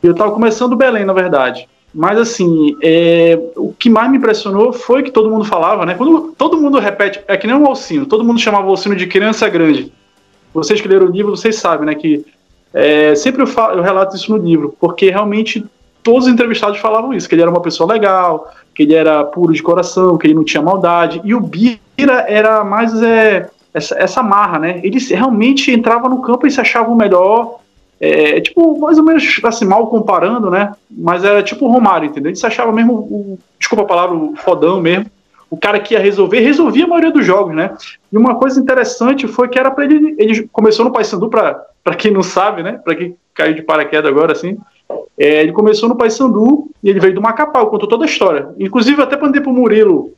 E 0.03 0.07
eu 0.07 0.11
estava 0.11 0.31
começando 0.31 0.75
Belém, 0.75 1.05
na 1.05 1.13
verdade. 1.13 1.67
Mas 1.93 2.17
assim, 2.17 2.77
é, 2.81 3.37
o 3.55 3.73
que 3.73 3.89
mais 3.89 4.09
me 4.09 4.17
impressionou 4.17 4.71
foi 4.71 5.03
que 5.03 5.11
todo 5.11 5.29
mundo 5.29 5.43
falava, 5.43 5.85
né? 5.85 5.93
Quando 5.95 6.33
todo 6.37 6.59
mundo 6.59 6.79
repete, 6.79 7.21
é 7.27 7.35
que 7.35 7.45
nem 7.45 7.55
um 7.55 7.67
Alcino, 7.67 8.05
todo 8.05 8.23
mundo 8.23 8.39
chamava 8.39 8.67
o 8.67 8.69
Alcino 8.69 8.95
de 8.95 9.07
criança 9.07 9.49
grande. 9.49 9.91
Vocês 10.53 10.79
que 10.79 10.87
leram 10.87 11.07
o 11.07 11.11
livro, 11.11 11.35
vocês 11.35 11.57
sabem, 11.57 11.85
né? 11.85 11.95
Que 11.95 12.25
é, 12.73 13.13
sempre 13.15 13.41
eu, 13.41 13.47
falo, 13.47 13.77
eu 13.77 13.83
relato 13.83 14.15
isso 14.15 14.35
no 14.35 14.41
livro, 14.41 14.75
porque 14.79 15.09
realmente 15.09 15.65
todos 16.01 16.25
os 16.25 16.33
entrevistados 16.33 16.79
falavam 16.79 17.13
isso, 17.13 17.27
que 17.27 17.35
ele 17.35 17.41
era 17.41 17.51
uma 17.51 17.61
pessoa 17.61 17.91
legal, 17.91 18.51
que 18.73 18.83
ele 18.83 18.93
era 18.93 19.23
puro 19.25 19.53
de 19.53 19.61
coração, 19.61 20.17
que 20.17 20.27
ele 20.27 20.33
não 20.33 20.45
tinha 20.45 20.63
maldade. 20.63 21.21
E 21.23 21.35
o 21.35 21.41
Bira 21.41 22.25
era 22.27 22.63
mais 22.63 23.01
é, 23.03 23.49
essa, 23.73 23.95
essa 23.95 24.23
marra, 24.23 24.59
né? 24.59 24.79
Ele 24.83 24.97
realmente 24.99 25.71
entrava 25.71 26.07
no 26.07 26.21
campo 26.21 26.47
e 26.47 26.51
se 26.51 26.61
achava 26.61 26.89
o 26.89 26.95
melhor, 26.95 27.59
é, 28.03 28.41
tipo, 28.41 28.79
mais 28.79 28.97
ou 28.97 29.03
menos 29.03 29.39
assim, 29.43 29.63
mal 29.63 29.85
comparando, 29.85 30.49
né? 30.49 30.73
Mas 30.89 31.23
era 31.23 31.43
tipo 31.43 31.67
o 31.67 31.71
Romário, 31.71 32.07
entendeu? 32.07 32.31
Ele 32.31 32.35
se 32.35 32.45
achava 32.47 32.71
mesmo, 32.71 32.93
o, 32.93 33.39
desculpa 33.59 33.83
a 33.83 33.87
palavra, 33.87 34.17
o 34.17 34.35
fodão 34.35 34.81
mesmo. 34.81 35.05
O 35.51 35.57
cara 35.57 35.79
que 35.79 35.93
ia 35.93 35.99
resolver, 35.99 36.39
resolvia 36.39 36.85
a 36.85 36.87
maioria 36.87 37.11
dos 37.11 37.23
jogos, 37.23 37.53
né? 37.53 37.75
E 38.11 38.17
uma 38.17 38.35
coisa 38.35 38.59
interessante 38.59 39.27
foi 39.27 39.49
que 39.49 39.59
era 39.59 39.69
para 39.69 39.85
ele. 39.85 40.15
Ele 40.17 40.49
começou 40.51 40.83
no 40.83 40.91
Paysandu, 40.91 41.29
para 41.29 41.95
quem 41.95 42.09
não 42.09 42.23
sabe, 42.23 42.63
né? 42.63 42.79
Para 42.83 42.95
quem 42.95 43.15
caiu 43.35 43.53
de 43.53 43.61
paraquedas 43.61 44.09
agora, 44.09 44.31
assim. 44.31 44.57
É, 45.15 45.41
ele 45.41 45.51
começou 45.51 45.87
no 45.87 45.95
Paysandu 45.95 46.71
e 46.83 46.89
ele 46.89 46.99
veio 46.99 47.13
do 47.13 47.21
Macapá, 47.21 47.63
contou 47.67 47.87
toda 47.87 48.05
a 48.05 48.07
história. 48.07 48.49
Inclusive, 48.57 48.99
até 48.99 49.15
mandei 49.15 49.41
pro 49.41 49.53
Murilo 49.53 50.11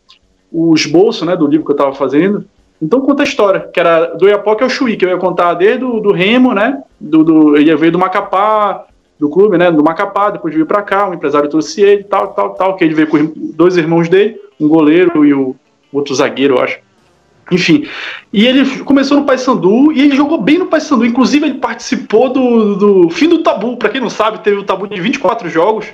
o 0.49 0.73
esboço, 0.73 1.25
né, 1.25 1.35
do 1.35 1.47
livro 1.47 1.65
que 1.65 1.71
eu 1.71 1.75
estava 1.75 1.93
fazendo. 1.93 2.45
Então 2.83 2.99
conta 2.99 3.23
a 3.23 3.25
história, 3.25 3.61
que 3.73 3.79
era 3.79 4.07
do 4.07 4.27
Iapoque 4.27 4.61
ao 4.61 4.69
Chuí, 4.69 4.97
que 4.97 5.05
eu 5.05 5.09
ia 5.09 5.17
contar 5.17 5.53
desde 5.53 5.85
o 5.85 6.01
do 6.01 6.11
Remo, 6.11 6.53
né? 6.53 6.83
Do, 6.99 7.23
do, 7.23 7.55
ele 7.55 7.73
veio 7.77 7.93
do 7.93 7.97
Macapá, 7.97 8.85
do 9.17 9.29
clube, 9.29 9.57
né? 9.57 9.71
Do 9.71 9.81
Macapá, 9.81 10.31
depois 10.31 10.53
veio 10.53 10.65
para 10.65 10.81
cá, 10.81 11.09
o 11.09 11.13
empresário 11.13 11.49
trouxe 11.49 11.81
ele, 11.81 12.03
tal, 12.03 12.33
tal, 12.33 12.49
tal, 12.55 12.75
que 12.75 12.83
ele 12.83 12.93
veio 12.93 13.07
com 13.07 13.31
dois 13.55 13.77
irmãos 13.77 14.09
dele, 14.09 14.37
um 14.59 14.67
goleiro 14.67 15.25
e 15.25 15.33
o 15.33 15.55
outro 15.93 16.13
zagueiro, 16.13 16.55
eu 16.55 16.61
acho. 16.61 16.77
Enfim, 17.49 17.87
e 18.33 18.45
ele 18.45 18.79
começou 18.79 19.17
no 19.17 19.25
Paysandu 19.25 19.93
e 19.93 20.01
ele 20.01 20.15
jogou 20.15 20.41
bem 20.41 20.57
no 20.57 20.65
Paysandu. 20.65 21.05
Inclusive, 21.05 21.45
ele 21.45 21.59
participou 21.59 22.29
do, 22.29 22.75
do 22.75 23.09
fim 23.09 23.29
do 23.29 23.43
tabu. 23.43 23.77
Para 23.77 23.89
quem 23.89 24.01
não 24.01 24.09
sabe, 24.09 24.39
teve 24.39 24.57
o 24.57 24.63
tabu 24.63 24.87
de 24.87 24.99
24 24.99 25.49
jogos 25.49 25.85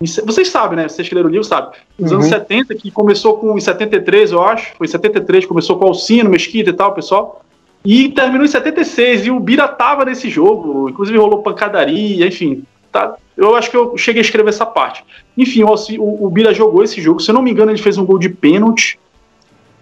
vocês 0.00 0.48
sabem, 0.48 0.76
né? 0.76 0.88
Vocês 0.88 1.08
que 1.08 1.14
leram 1.14 1.28
o 1.28 1.32
livro 1.32 1.46
sabem. 1.46 1.70
Nos 1.98 2.10
uhum. 2.10 2.18
anos 2.18 2.28
70, 2.28 2.74
que 2.74 2.90
começou 2.90 3.38
com. 3.38 3.56
Em 3.56 3.60
73, 3.60 4.32
eu 4.32 4.42
acho. 4.42 4.74
Foi 4.76 4.86
em 4.86 4.90
73, 4.90 5.46
começou 5.46 5.78
com 5.78 5.86
Alcino, 5.86 6.28
Mesquita 6.28 6.70
e 6.70 6.72
tal, 6.72 6.92
pessoal. 6.92 7.42
E 7.84 8.10
terminou 8.10 8.44
em 8.44 8.48
76. 8.48 9.26
E 9.26 9.30
o 9.30 9.40
Bira 9.40 9.66
tava 9.66 10.04
nesse 10.04 10.28
jogo. 10.28 10.90
Inclusive 10.90 11.16
rolou 11.16 11.42
pancadaria, 11.42 12.26
enfim. 12.26 12.62
Tá, 12.92 13.16
eu 13.36 13.54
acho 13.54 13.70
que 13.70 13.76
eu 13.76 13.96
cheguei 13.96 14.20
a 14.20 14.24
escrever 14.24 14.50
essa 14.50 14.66
parte. 14.66 15.02
Enfim, 15.36 15.62
o, 15.62 15.74
o, 15.98 16.26
o 16.26 16.30
Bira 16.30 16.52
jogou 16.52 16.82
esse 16.82 17.00
jogo. 17.00 17.20
Se 17.20 17.30
eu 17.30 17.34
não 17.34 17.42
me 17.42 17.50
engano, 17.50 17.70
ele 17.70 17.82
fez 17.82 17.96
um 17.96 18.04
gol 18.04 18.18
de 18.18 18.28
pênalti. 18.28 18.98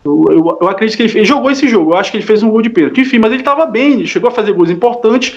Eu, 0.04 0.26
eu, 0.30 0.58
eu, 0.60 0.68
acredito 0.68 0.96
que 0.96 1.02
ele, 1.04 1.18
ele, 1.18 1.24
jogou 1.24 1.50
esse 1.50 1.66
jogo. 1.66 1.92
Eu 1.92 1.96
acho 1.96 2.10
que 2.10 2.18
ele 2.18 2.26
fez 2.26 2.42
um 2.42 2.50
gol 2.50 2.62
de 2.62 2.70
pênalti. 2.70 3.00
Enfim, 3.00 3.18
mas 3.18 3.32
ele 3.32 3.40
estava 3.40 3.66
bem, 3.66 3.94
ele 3.94 4.06
chegou 4.06 4.28
a 4.28 4.32
fazer 4.32 4.52
gols 4.52 4.70
importantes. 4.70 5.34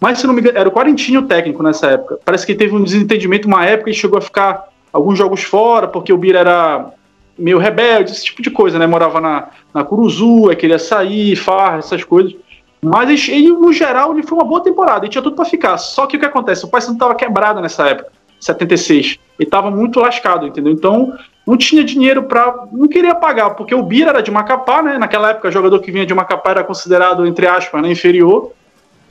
Mas 0.00 0.18
se 0.18 0.26
não 0.26 0.34
me 0.34 0.40
engano, 0.40 0.58
era 0.58 0.68
o 0.68 0.72
Quarentinho 0.72 1.22
técnico 1.22 1.62
nessa 1.62 1.88
época. 1.88 2.18
Parece 2.24 2.46
que 2.46 2.54
teve 2.54 2.74
um 2.74 2.82
desentendimento 2.82 3.48
uma 3.48 3.64
época 3.64 3.90
e 3.90 3.94
chegou 3.94 4.18
a 4.18 4.22
ficar 4.22 4.68
alguns 4.92 5.18
jogos 5.18 5.42
fora, 5.42 5.88
porque 5.88 6.12
o 6.12 6.18
Bira 6.18 6.38
era 6.38 6.92
meio 7.38 7.58
rebelde, 7.58 8.12
esse 8.12 8.24
tipo 8.24 8.42
de 8.42 8.50
coisa, 8.50 8.78
né? 8.78 8.86
Morava 8.86 9.20
na, 9.20 9.48
na 9.72 9.84
Curuzu, 9.84 10.48
queria 10.56 10.78
sair, 10.78 11.36
farra, 11.36 11.78
essas 11.78 12.02
coisas. 12.02 12.34
Mas 12.82 13.28
ele, 13.28 13.48
no 13.48 13.72
geral, 13.72 14.12
ele 14.12 14.22
foi 14.22 14.38
uma 14.38 14.44
boa 14.44 14.62
temporada, 14.62 15.04
ele 15.04 15.10
tinha 15.10 15.22
tudo 15.22 15.36
para 15.36 15.44
ficar. 15.44 15.76
Só 15.78 16.06
que 16.06 16.16
o 16.16 16.20
que 16.20 16.26
acontece? 16.26 16.64
O 16.64 16.68
Paysandu 16.68 16.94
estava 16.94 17.14
quebrado 17.14 17.60
nessa 17.60 17.88
época, 17.88 18.12
76. 18.40 19.18
Ele 19.38 19.46
estava 19.46 19.70
muito 19.70 19.98
lascado, 20.00 20.46
entendeu? 20.46 20.72
Então, 20.72 21.12
não 21.46 21.56
tinha 21.56 21.82
dinheiro 21.82 22.24
para. 22.24 22.66
Não 22.72 22.86
queria 22.86 23.14
pagar, 23.14 23.50
porque 23.50 23.74
o 23.74 23.82
Bira 23.82 24.10
era 24.10 24.22
de 24.22 24.30
Macapá, 24.30 24.82
né? 24.82 24.98
Naquela 24.98 25.30
época, 25.30 25.50
jogador 25.50 25.80
que 25.80 25.90
vinha 25.90 26.06
de 26.06 26.14
Macapá 26.14 26.50
era 26.50 26.64
considerado, 26.64 27.26
entre 27.26 27.46
aspas, 27.46 27.82
né, 27.82 27.90
inferior. 27.90 28.52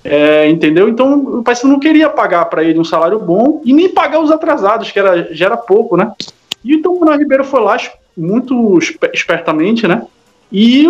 É, 0.09 0.47
entendeu? 0.47 0.87
Então 0.87 1.39
o 1.39 1.43
Paysandu 1.43 1.73
não 1.73 1.79
queria 1.81 2.09
pagar 2.09 2.45
para 2.45 2.63
ele 2.63 2.79
um 2.79 2.85
salário 2.85 3.19
bom 3.19 3.61
e 3.65 3.73
nem 3.73 3.89
pagar 3.89 4.21
os 4.21 4.31
atrasados, 4.31 4.89
que 4.89 4.97
era, 4.97 5.33
já 5.33 5.47
era 5.47 5.57
pouco, 5.57 5.97
né? 5.97 6.13
E 6.63 6.75
então 6.75 6.93
o 6.93 6.99
Manuel 7.01 7.19
Ribeiro 7.19 7.43
foi 7.43 7.59
lá 7.59 7.75
muito 8.15 8.79
espertamente, 9.13 9.85
né? 9.85 10.03
E 10.49 10.85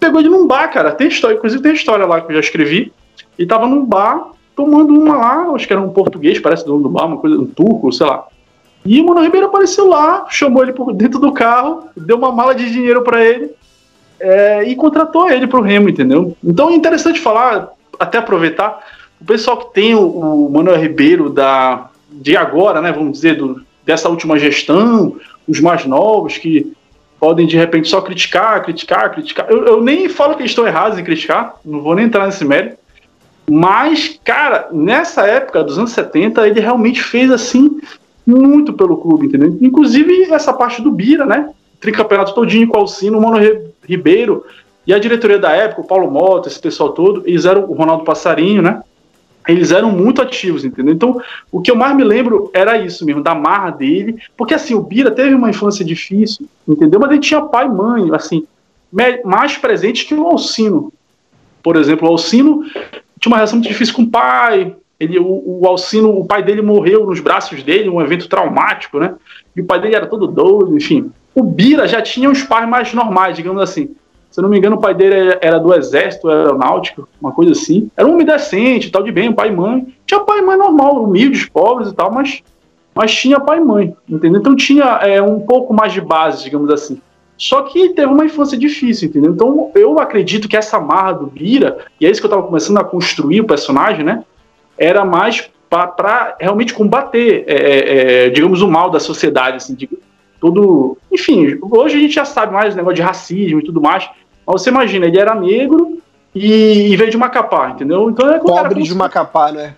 pegou 0.00 0.18
ele 0.18 0.30
num 0.30 0.46
bar, 0.46 0.72
cara. 0.72 0.92
Tem 0.92 1.08
história, 1.08 1.36
inclusive 1.36 1.62
tem 1.62 1.74
história 1.74 2.06
lá 2.06 2.22
que 2.22 2.30
eu 2.30 2.34
já 2.36 2.40
escrevi. 2.40 2.90
Ele 3.38 3.46
tava 3.46 3.66
num 3.66 3.84
bar 3.84 4.30
tomando 4.56 4.98
uma 4.98 5.14
lá, 5.14 5.54
acho 5.54 5.66
que 5.66 5.72
era 5.74 5.82
um 5.82 5.90
português, 5.90 6.40
parece 6.40 6.64
dono 6.64 6.84
do 6.84 6.88
bar, 6.88 7.06
uma 7.06 7.18
coisa, 7.18 7.38
um 7.38 7.46
turco, 7.46 7.92
sei 7.92 8.06
lá. 8.06 8.26
E 8.84 8.98
o 8.98 9.06
Mano 9.06 9.20
Ribeiro 9.20 9.46
apareceu 9.46 9.86
lá, 9.86 10.24
chamou 10.30 10.62
ele 10.62 10.72
por 10.72 10.94
dentro 10.94 11.20
do 11.20 11.32
carro, 11.32 11.84
deu 11.94 12.16
uma 12.16 12.32
mala 12.32 12.54
de 12.54 12.72
dinheiro 12.72 13.02
para 13.02 13.22
ele 13.22 13.50
é, 14.18 14.64
e 14.64 14.74
contratou 14.74 15.30
ele 15.30 15.46
pro 15.46 15.60
Remo, 15.60 15.90
entendeu? 15.90 16.34
Então 16.42 16.70
é 16.70 16.74
interessante 16.74 17.20
falar, 17.20 17.72
até 17.98 18.18
aproveitar, 18.18 18.80
o 19.20 19.24
pessoal 19.24 19.56
que 19.56 19.74
tem 19.74 19.94
o, 19.94 20.46
o 20.46 20.50
Manuel 20.50 20.80
Ribeiro 20.80 21.28
da, 21.28 21.88
de 22.10 22.36
agora, 22.36 22.80
né, 22.80 22.92
vamos 22.92 23.12
dizer, 23.12 23.36
do, 23.36 23.60
dessa 23.84 24.08
última 24.08 24.38
gestão, 24.38 25.16
os 25.46 25.60
mais 25.60 25.84
novos 25.84 26.38
que 26.38 26.72
podem 27.18 27.46
de 27.46 27.56
repente 27.56 27.88
só 27.88 28.00
criticar, 28.00 28.62
criticar, 28.62 29.10
criticar. 29.12 29.46
Eu, 29.50 29.64
eu 29.64 29.80
nem 29.82 30.08
falo 30.08 30.36
que 30.36 30.44
estão 30.44 30.66
errados 30.66 30.98
em 30.98 31.04
criticar, 31.04 31.56
não 31.64 31.80
vou 31.80 31.94
nem 31.94 32.04
entrar 32.04 32.26
nesse 32.26 32.44
mérito. 32.44 32.76
Mas, 33.50 34.20
cara, 34.22 34.68
nessa 34.70 35.26
época 35.26 35.64
dos 35.64 35.78
anos 35.78 35.92
70, 35.92 36.46
ele 36.46 36.60
realmente 36.60 37.02
fez 37.02 37.30
assim 37.30 37.80
muito 38.26 38.74
pelo 38.74 38.98
clube, 38.98 39.26
entendeu? 39.26 39.56
Inclusive 39.60 40.30
essa 40.30 40.52
parte 40.52 40.82
do 40.82 40.92
Bira, 40.92 41.24
né? 41.24 41.50
Tricampeonato 41.80 42.34
todinho 42.34 42.68
com 42.68 42.76
o 42.76 42.80
Alcino, 42.80 43.18
o 43.18 43.22
Mano 43.22 43.38
Ribeiro 43.82 44.44
e 44.88 44.94
a 44.94 44.98
diretoria 44.98 45.38
da 45.38 45.52
época, 45.52 45.82
o 45.82 45.84
Paulo 45.84 46.10
Mota, 46.10 46.48
esse 46.48 46.58
pessoal 46.58 46.94
todo, 46.94 47.22
eles 47.26 47.44
eram 47.44 47.64
o 47.64 47.74
Ronaldo 47.74 48.04
Passarinho, 48.04 48.62
né? 48.62 48.82
Eles 49.46 49.70
eram 49.70 49.92
muito 49.92 50.22
ativos, 50.22 50.64
entendeu? 50.64 50.94
Então, 50.94 51.20
o 51.52 51.60
que 51.60 51.70
eu 51.70 51.76
mais 51.76 51.94
me 51.94 52.02
lembro 52.02 52.50
era 52.54 52.78
isso 52.78 53.04
mesmo, 53.04 53.22
da 53.22 53.34
marra 53.34 53.68
dele, 53.68 54.16
porque 54.34 54.54
assim, 54.54 54.72
o 54.72 54.80
Bira 54.80 55.10
teve 55.10 55.34
uma 55.34 55.50
infância 55.50 55.84
difícil, 55.84 56.48
entendeu? 56.66 56.98
Mas 56.98 57.10
ele 57.10 57.20
tinha 57.20 57.42
pai 57.42 57.66
e 57.66 57.68
mãe, 57.68 58.08
assim, 58.14 58.46
mais 59.26 59.58
presentes 59.58 60.04
que 60.04 60.14
o 60.14 60.26
Alcino. 60.26 60.90
Por 61.62 61.76
exemplo, 61.76 62.08
o 62.08 62.12
Alcino 62.12 62.62
tinha 63.20 63.30
uma 63.30 63.36
relação 63.36 63.58
muito 63.58 63.68
difícil 63.68 63.94
com 63.94 64.04
o 64.04 64.10
pai, 64.10 64.74
ele, 64.98 65.18
o, 65.18 65.60
o 65.60 65.66
Alcino, 65.66 66.18
o 66.18 66.24
pai 66.24 66.42
dele 66.42 66.62
morreu 66.62 67.04
nos 67.04 67.20
braços 67.20 67.62
dele, 67.62 67.90
um 67.90 68.00
evento 68.00 68.26
traumático, 68.26 68.98
né? 68.98 69.14
E 69.54 69.60
o 69.60 69.66
pai 69.66 69.82
dele 69.82 69.96
era 69.96 70.06
todo 70.06 70.26
doido, 70.26 70.74
enfim. 70.74 71.10
O 71.34 71.42
Bira 71.42 71.86
já 71.86 72.00
tinha 72.00 72.30
uns 72.30 72.42
pais 72.42 72.66
mais 72.66 72.94
normais, 72.94 73.36
digamos 73.36 73.60
assim. 73.60 73.94
Se 74.30 74.40
eu 74.40 74.42
não 74.42 74.50
me 74.50 74.58
engano, 74.58 74.76
o 74.76 74.80
pai 74.80 74.94
dele 74.94 75.38
era 75.40 75.58
do 75.58 75.74
exército 75.74 76.28
aeronáutico, 76.28 77.08
uma 77.20 77.32
coisa 77.32 77.52
assim. 77.52 77.90
Era 77.96 78.06
um 78.06 78.12
homem 78.12 78.26
decente, 78.26 78.90
tal 78.90 79.02
de 79.02 79.10
bem, 79.10 79.32
pai 79.32 79.48
e 79.48 79.52
mãe. 79.52 79.94
Tinha 80.06 80.20
pai 80.20 80.38
e 80.38 80.42
mãe 80.42 80.56
normal, 80.56 81.02
humildes, 81.02 81.48
pobres 81.48 81.90
e 81.90 81.94
tal, 81.94 82.12
mas, 82.12 82.42
mas 82.94 83.14
tinha 83.14 83.40
pai 83.40 83.58
e 83.58 83.64
mãe, 83.64 83.96
entendeu? 84.08 84.40
Então 84.40 84.54
tinha 84.54 84.84
é, 85.02 85.20
um 85.22 85.40
pouco 85.40 85.72
mais 85.72 85.92
de 85.92 86.00
base, 86.00 86.44
digamos 86.44 86.70
assim. 86.70 87.00
Só 87.38 87.62
que 87.62 87.90
teve 87.90 88.12
uma 88.12 88.24
infância 88.24 88.58
difícil, 88.58 89.08
entendeu? 89.08 89.32
Então 89.32 89.70
eu 89.74 89.98
acredito 89.98 90.48
que 90.48 90.56
essa 90.56 90.80
marra 90.80 91.12
do 91.12 91.26
Bira, 91.26 91.78
e 92.00 92.06
é 92.06 92.10
isso 92.10 92.20
que 92.20 92.26
eu 92.26 92.30
estava 92.30 92.46
começando 92.46 92.78
a 92.78 92.84
construir 92.84 93.40
o 93.40 93.46
personagem, 93.46 94.04
né? 94.04 94.24
Era 94.76 95.04
mais 95.04 95.48
para 95.70 96.36
realmente 96.40 96.74
combater, 96.74 97.44
é, 97.46 97.54
é, 97.54 98.26
é, 98.26 98.30
digamos, 98.30 98.62
o 98.62 98.68
mal 98.68 98.90
da 98.90 98.98
sociedade, 98.98 99.58
assim, 99.58 99.74
de, 99.74 99.88
todo. 100.40 100.96
Enfim, 101.10 101.58
hoje 101.60 101.96
a 101.96 102.00
gente 102.00 102.14
já 102.14 102.24
sabe 102.24 102.52
mais 102.52 102.74
o 102.74 102.76
negócio 102.76 102.96
de 102.96 103.02
racismo 103.02 103.60
e 103.60 103.64
tudo 103.64 103.80
mais. 103.80 104.08
Mas 104.46 104.62
você 104.62 104.70
imagina, 104.70 105.06
ele 105.06 105.18
era 105.18 105.34
negro 105.34 105.98
e, 106.34 106.92
e 106.92 106.96
veio 106.96 107.10
de 107.10 107.16
Macapá, 107.16 107.70
entendeu? 107.70 108.10
Então 108.10 108.30
é 108.30 108.38
Pobre 108.38 108.82
de 108.82 108.94
Macapá, 108.94 109.52
né? 109.52 109.74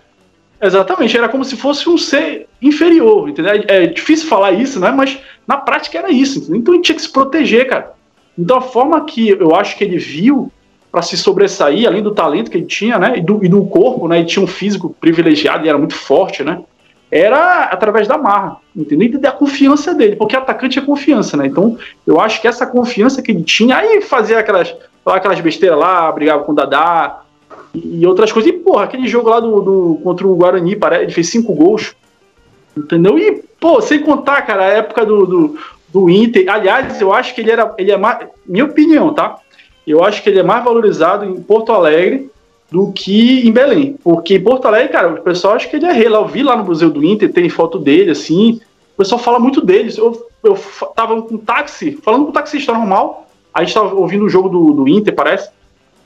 Exatamente, 0.61 1.17
era 1.17 1.27
como 1.27 1.43
se 1.43 1.57
fosse 1.57 1.89
um 1.89 1.97
ser 1.97 2.47
inferior, 2.61 3.27
entendeu? 3.27 3.63
É, 3.67 3.83
é 3.83 3.87
difícil 3.87 4.27
falar 4.27 4.51
isso, 4.51 4.79
né? 4.79 4.91
Mas 4.91 5.17
na 5.47 5.57
prática 5.57 5.97
era 5.97 6.11
isso, 6.11 6.37
entendeu? 6.37 6.57
Então 6.57 6.73
ele 6.73 6.83
tinha 6.83 6.95
que 6.95 7.01
se 7.01 7.11
proteger, 7.11 7.67
cara. 7.67 7.93
Então 8.37 8.57
a 8.57 8.61
forma 8.61 9.03
que 9.05 9.29
eu 9.29 9.55
acho 9.55 9.75
que 9.75 9.83
ele 9.83 9.97
viu 9.97 10.51
para 10.91 11.01
se 11.01 11.17
sobressair, 11.17 11.87
além 11.87 12.03
do 12.03 12.11
talento 12.11 12.51
que 12.51 12.57
ele 12.57 12.65
tinha, 12.65 12.99
né? 12.99 13.17
E 13.17 13.21
do, 13.21 13.43
e 13.43 13.47
do 13.47 13.65
corpo, 13.65 14.07
né? 14.07 14.19
Ele 14.19 14.27
tinha 14.27 14.43
um 14.43 14.47
físico 14.47 14.95
privilegiado 14.99 15.65
e 15.65 15.69
era 15.69 15.77
muito 15.77 15.95
forte, 15.95 16.43
né? 16.43 16.61
Era 17.11 17.65
através 17.65 18.07
da 18.07 18.17
marra, 18.17 18.57
entendeu? 18.73 19.07
E 19.07 19.17
da 19.17 19.31
confiança 19.31 19.93
dele, 19.93 20.15
porque 20.15 20.35
atacante 20.35 20.79
é 20.79 20.81
confiança, 20.81 21.35
né? 21.35 21.45
Então, 21.45 21.77
eu 22.07 22.21
acho 22.21 22.41
que 22.41 22.47
essa 22.47 22.65
confiança 22.65 23.21
que 23.21 23.31
ele 23.31 23.43
tinha, 23.43 23.75
aí 23.75 24.01
fazia 24.01 24.39
aquelas 24.39 24.73
aquelas 25.05 25.39
besteiras 25.41 25.77
lá, 25.77 26.11
brigava 26.11 26.43
com 26.43 26.51
o 26.51 26.55
Dadá 26.55 27.21
e, 27.73 28.05
outras 28.05 28.31
coisas. 28.31 28.51
E, 28.51 28.53
porra, 28.53 28.85
aquele 28.85 29.07
jogo 29.07 29.29
lá 29.29 29.39
do, 29.39 29.61
do 29.61 29.99
contra 30.03 30.27
o 30.27 30.35
Guarani, 30.35 30.77
ele 31.01 31.11
fez 31.11 31.29
cinco 31.29 31.53
gols. 31.53 31.95
Entendeu? 32.77 33.17
E, 33.17 33.43
pô, 33.59 33.81
sem 33.81 33.99
contar, 33.99 34.43
cara, 34.43 34.63
a 34.63 34.67
época 34.67 35.05
do, 35.05 35.25
do, 35.25 35.59
do 35.89 36.09
Inter. 36.09 36.49
Aliás, 36.49 37.01
eu 37.01 37.11
acho 37.11 37.35
que 37.35 37.41
ele 37.41 37.51
era. 37.51 37.73
Ele 37.77 37.91
é 37.91 37.97
mais. 37.97 38.27
Minha 38.45 38.65
opinião, 38.65 39.13
tá? 39.13 39.37
Eu 39.85 40.03
acho 40.03 40.23
que 40.23 40.29
ele 40.29 40.39
é 40.39 40.43
mais 40.43 40.63
valorizado 40.63 41.25
em 41.25 41.41
Porto 41.41 41.73
Alegre 41.73 42.29
do 42.71 42.91
que 42.93 43.45
em 43.45 43.51
Belém. 43.51 43.97
Porque 44.01 44.35
em 44.35 44.43
Porto 44.43 44.65
Alegre, 44.65 44.93
cara, 44.93 45.13
o 45.13 45.21
pessoal 45.21 45.55
acha 45.55 45.67
que 45.67 45.75
ele 45.75 45.85
é 45.85 45.91
rei 45.91 46.07
lá. 46.07 46.19
Eu 46.19 46.27
vi 46.27 46.41
lá 46.41 46.55
no 46.55 46.63
Museu 46.63 46.89
do 46.89 47.03
Inter, 47.03 47.31
tem 47.31 47.49
foto 47.49 47.77
dele, 47.77 48.11
assim. 48.11 48.61
O 48.95 48.97
pessoal 48.97 49.19
fala 49.19 49.39
muito 49.39 49.63
dele. 49.63 49.93
Eu, 49.97 50.25
eu 50.41 50.57
tava 50.95 51.21
com 51.21 51.35
um 51.35 51.37
táxi, 51.37 51.99
falando 52.01 52.23
com 52.23 52.29
um 52.29 52.33
taxista 52.33 52.71
normal. 52.71 53.27
A 53.53 53.63
gente 53.63 53.73
tava 53.73 53.93
ouvindo 53.93 54.23
o 54.23 54.29
jogo 54.29 54.47
do, 54.47 54.73
do 54.73 54.87
Inter, 54.87 55.13
parece. 55.13 55.49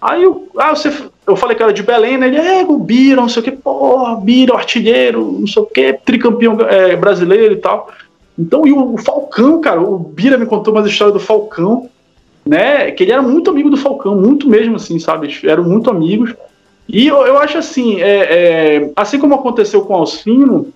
Aí 0.01 0.23
eu, 0.23 0.49
ah, 0.57 0.75
você, 0.75 0.91
eu 1.25 1.35
falei 1.35 1.55
que 1.55 1.63
era 1.63 1.71
de 1.71 1.83
Belém, 1.83 2.17
né? 2.17 2.27
Ele 2.27 2.37
é, 2.37 2.63
o 2.63 2.77
Bira, 2.77 3.21
não 3.21 3.29
sei 3.29 3.41
o 3.41 3.43
que, 3.43 3.51
porra, 3.51 4.15
Bira, 4.15 4.55
artilheiro, 4.55 5.37
não 5.39 5.47
sei 5.47 5.61
o 5.61 5.65
que, 5.65 5.93
tricampeão 5.93 6.57
é, 6.61 6.95
brasileiro 6.95 7.53
e 7.53 7.57
tal. 7.57 7.89
Então, 8.37 8.67
e 8.67 8.71
o, 8.71 8.95
o, 8.95 8.97
Falcão, 8.97 9.61
cara, 9.61 9.81
o 9.81 9.97
Bira 9.97 10.37
me 10.37 10.45
contou 10.45 10.73
umas 10.73 10.85
histórias 10.85 11.13
do 11.13 11.19
Falcão, 11.19 11.89
né? 12.45 12.91
Que 12.91 13.03
ele 13.03 13.13
era 13.13 13.21
muito 13.21 13.49
amigo 13.49 13.69
do 13.69 13.77
Falcão, 13.77 14.15
muito 14.15 14.49
mesmo, 14.49 14.75
assim, 14.75 14.99
sabe? 14.99 15.39
Eram 15.43 15.63
muito 15.63 15.89
amigos. 15.89 16.33
E 16.87 17.07
eu, 17.07 17.25
eu 17.25 17.37
acho 17.37 17.57
assim, 17.57 18.01
é, 18.01 18.77
é, 18.77 18.91
assim 18.95 19.19
como 19.19 19.35
aconteceu 19.35 19.81
com 19.81 19.95
Alcino, 19.95 20.71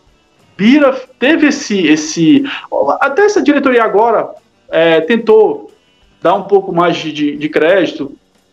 Bira 0.58 0.94
teve 1.18 1.48
esse, 1.48 1.88
esse. 1.88 2.44
Até 3.00 3.24
essa 3.24 3.42
diretoria 3.42 3.84
agora 3.84 4.30
é, 4.70 5.00
tentou 5.02 5.72
dar 6.22 6.36
um 6.36 6.44
pouco 6.44 6.74
mais 6.74 6.98
de, 6.98 7.14
de, 7.14 7.38
de 7.38 7.50
crédito 7.50 8.12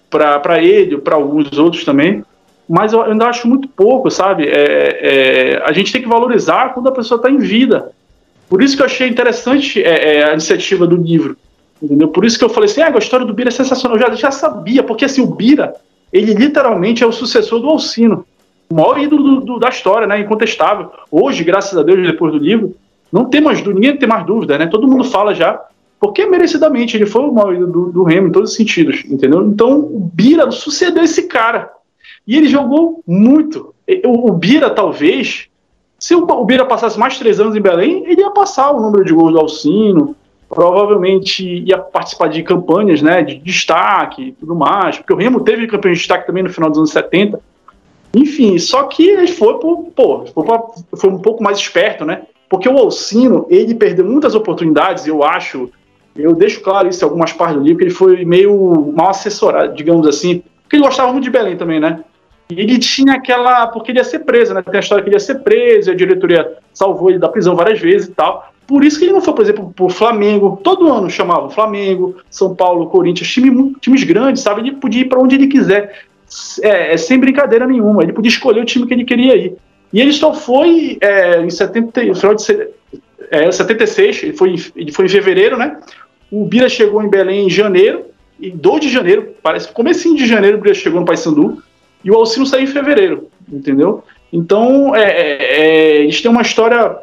para 0.08 0.62
ele, 0.62 0.98
para 0.98 1.16
alguns 1.16 1.58
outros 1.58 1.84
também, 1.84 2.24
mas 2.68 2.92
eu 2.92 3.02
ainda 3.02 3.26
acho 3.26 3.48
muito 3.48 3.68
pouco, 3.68 4.10
sabe? 4.10 4.46
É, 4.46 5.56
é, 5.56 5.62
a 5.64 5.72
gente 5.72 5.92
tem 5.92 6.02
que 6.02 6.08
valorizar 6.08 6.74
quando 6.74 6.88
a 6.88 6.92
pessoa 6.92 7.16
está 7.16 7.30
em 7.30 7.38
vida. 7.38 7.90
Por 8.48 8.62
isso 8.62 8.76
que 8.76 8.82
eu 8.82 8.86
achei 8.86 9.08
interessante 9.08 9.82
é, 9.82 10.18
é, 10.18 10.24
a 10.24 10.32
iniciativa 10.32 10.86
do 10.86 10.96
livro, 10.96 11.36
entendeu? 11.82 12.08
Por 12.08 12.24
isso 12.24 12.38
que 12.38 12.44
eu 12.44 12.48
falei 12.48 12.70
assim, 12.70 12.80
ah, 12.82 12.92
a 12.94 12.98
história 12.98 13.26
do 13.26 13.34
Bira 13.34 13.48
é 13.48 13.52
sensacional. 13.52 13.98
Eu 13.98 14.06
já, 14.08 14.14
já 14.14 14.30
sabia, 14.30 14.82
porque 14.82 15.04
assim, 15.04 15.20
o 15.20 15.26
Bira, 15.26 15.74
ele 16.12 16.34
literalmente 16.34 17.02
é 17.02 17.06
o 17.06 17.12
sucessor 17.12 17.60
do 17.60 17.68
Alcino, 17.68 18.24
o 18.68 18.74
maior 18.74 18.98
ídolo 18.98 19.22
do, 19.22 19.40
do, 19.40 19.58
da 19.58 19.68
história, 19.68 20.06
né? 20.06 20.20
Incontestável. 20.20 20.90
Hoje, 21.10 21.44
graças 21.44 21.78
a 21.78 21.82
Deus, 21.82 22.06
depois 22.06 22.32
do 22.32 22.38
livro, 22.38 22.74
não 23.12 23.26
tem 23.26 23.40
mais 23.40 23.64
ninguém 23.64 23.96
tem 23.96 24.08
mais 24.08 24.26
dúvida, 24.26 24.58
né? 24.58 24.66
Todo 24.66 24.88
mundo 24.88 25.04
fala 25.04 25.34
já 25.34 25.62
porque 25.98 26.26
merecidamente, 26.26 26.96
ele 26.96 27.06
foi 27.06 27.22
o 27.22 27.32
maior 27.32 27.56
do, 27.66 27.90
do 27.90 28.04
Remo 28.04 28.28
em 28.28 28.32
todos 28.32 28.50
os 28.50 28.56
sentidos, 28.56 29.02
entendeu? 29.06 29.46
Então 29.46 29.80
o 29.80 30.10
Bira 30.12 30.50
sucedeu 30.50 31.02
esse 31.02 31.22
cara. 31.26 31.70
E 32.26 32.36
ele 32.36 32.48
jogou 32.48 33.02
muito. 33.06 33.74
O, 34.04 34.30
o 34.30 34.32
Bira, 34.32 34.68
talvez, 34.70 35.48
se 35.98 36.14
o, 36.14 36.24
o, 36.24 36.44
Bira 36.44 36.66
passasse 36.66 36.98
mais 36.98 37.18
três 37.18 37.40
anos 37.40 37.56
em 37.56 37.60
Belém, 37.60 38.04
ele 38.06 38.20
ia 38.20 38.30
passar 38.30 38.72
o 38.72 38.80
número 38.80 39.04
de 39.04 39.12
gols 39.12 39.32
do 39.32 39.38
Alcino, 39.38 40.14
provavelmente 40.48 41.44
ia 41.44 41.78
participar 41.78 42.28
de 42.28 42.42
campanhas 42.42 43.02
né, 43.02 43.22
de 43.22 43.36
destaque 43.36 44.28
e 44.28 44.32
tudo 44.32 44.54
mais, 44.54 44.98
porque 44.98 45.12
o 45.12 45.16
Remo 45.16 45.40
teve 45.40 45.66
campanha 45.66 45.94
de 45.94 46.00
destaque 46.00 46.26
também 46.26 46.42
no 46.42 46.50
final 46.50 46.70
dos 46.70 46.78
anos 46.78 46.90
70. 46.90 47.40
Enfim, 48.14 48.58
só 48.58 48.84
que 48.84 49.06
ele 49.06 49.26
foi, 49.26 49.58
pô, 49.58 50.24
foi 50.96 51.10
um 51.10 51.18
pouco 51.18 51.42
mais 51.42 51.58
esperto, 51.58 52.04
né? 52.04 52.22
Porque 52.48 52.68
o 52.68 52.78
Alcino, 52.78 53.46
ele 53.50 53.74
perdeu 53.74 54.04
muitas 54.04 54.34
oportunidades, 54.34 55.06
eu 55.06 55.22
acho, 55.22 55.68
eu 56.14 56.34
deixo 56.34 56.60
claro 56.60 56.88
isso 56.88 57.04
em 57.04 57.08
algumas 57.08 57.32
partes 57.32 57.58
do 57.58 57.62
livro, 57.62 57.78
que 57.78 57.84
ele 57.84 57.90
foi 57.90 58.24
meio 58.24 58.92
mal 58.96 59.10
assessorado, 59.10 59.74
digamos 59.74 60.06
assim, 60.06 60.42
porque 60.62 60.76
ele 60.76 60.84
gostava 60.84 61.12
muito 61.12 61.24
de 61.24 61.30
Belém 61.30 61.56
também, 61.56 61.80
né? 61.80 62.04
E 62.50 62.60
ele 62.60 62.78
tinha 62.78 63.14
aquela. 63.14 63.66
Porque 63.68 63.90
ele 63.90 63.98
ia 63.98 64.04
ser 64.04 64.20
preso, 64.20 64.54
né? 64.54 64.62
Tem 64.62 64.76
a 64.76 64.80
história 64.80 65.02
que 65.02 65.08
ele 65.08 65.16
ia 65.16 65.20
ser 65.20 65.36
preso, 65.36 65.90
a 65.90 65.94
diretoria 65.94 66.56
salvou 66.72 67.10
ele 67.10 67.18
da 67.18 67.28
prisão 67.28 67.56
várias 67.56 67.80
vezes 67.80 68.08
e 68.08 68.12
tal. 68.12 68.52
Por 68.66 68.84
isso 68.84 68.98
que 68.98 69.04
ele 69.04 69.12
não 69.12 69.20
foi, 69.20 69.34
por 69.34 69.42
exemplo, 69.42 69.72
pro 69.74 69.88
Flamengo. 69.88 70.60
Todo 70.62 70.92
ano 70.92 71.08
chamavam 71.08 71.50
Flamengo, 71.50 72.16
São 72.30 72.54
Paulo, 72.54 72.88
Corinthians, 72.88 73.28
time, 73.28 73.74
times 73.80 74.04
grandes, 74.04 74.42
sabe? 74.42 74.60
Ele 74.60 74.72
podia 74.72 75.02
ir 75.02 75.06
para 75.06 75.20
onde 75.20 75.36
ele 75.36 75.46
quiser. 75.46 76.02
É, 76.60 76.92
é, 76.92 76.96
sem 76.96 77.18
brincadeira 77.18 77.66
nenhuma. 77.66 78.02
Ele 78.02 78.12
podia 78.12 78.28
escolher 78.28 78.60
o 78.60 78.64
time 78.64 78.86
que 78.86 78.94
ele 78.94 79.04
queria 79.04 79.36
ir. 79.36 79.56
E 79.92 80.00
ele 80.00 80.12
só 80.12 80.34
foi 80.34 80.98
é, 81.00 81.40
em 81.40 81.50
70, 81.50 82.14
final 82.14 82.34
de 82.34 82.68
é, 83.30 83.50
76, 83.50 84.22
ele 84.22 84.32
foi, 84.32 84.56
ele 84.74 84.92
foi 84.92 85.06
em 85.06 85.08
fevereiro, 85.08 85.56
né? 85.56 85.78
O 86.30 86.44
Bira 86.44 86.68
chegou 86.68 87.02
em 87.02 87.08
Belém 87.08 87.46
em 87.46 87.50
janeiro, 87.50 88.06
e 88.38 88.50
2 88.50 88.80
de 88.80 88.88
janeiro, 88.90 89.34
parece 89.42 89.68
que 89.68 89.74
comecinho 89.74 90.16
de 90.16 90.26
janeiro 90.26 90.58
o 90.58 90.60
Bira 90.60 90.74
chegou 90.74 91.00
no 91.00 91.06
Paysandu, 91.06 91.62
e 92.04 92.10
o 92.10 92.14
Alcino 92.14 92.46
saiu 92.46 92.64
em 92.64 92.66
fevereiro, 92.66 93.28
entendeu? 93.50 94.02
Então, 94.32 94.94
é, 94.94 95.02
é, 95.02 95.42
é, 95.42 95.96
eles 96.02 96.20
têm 96.20 96.30
uma 96.30 96.42
história 96.42 96.98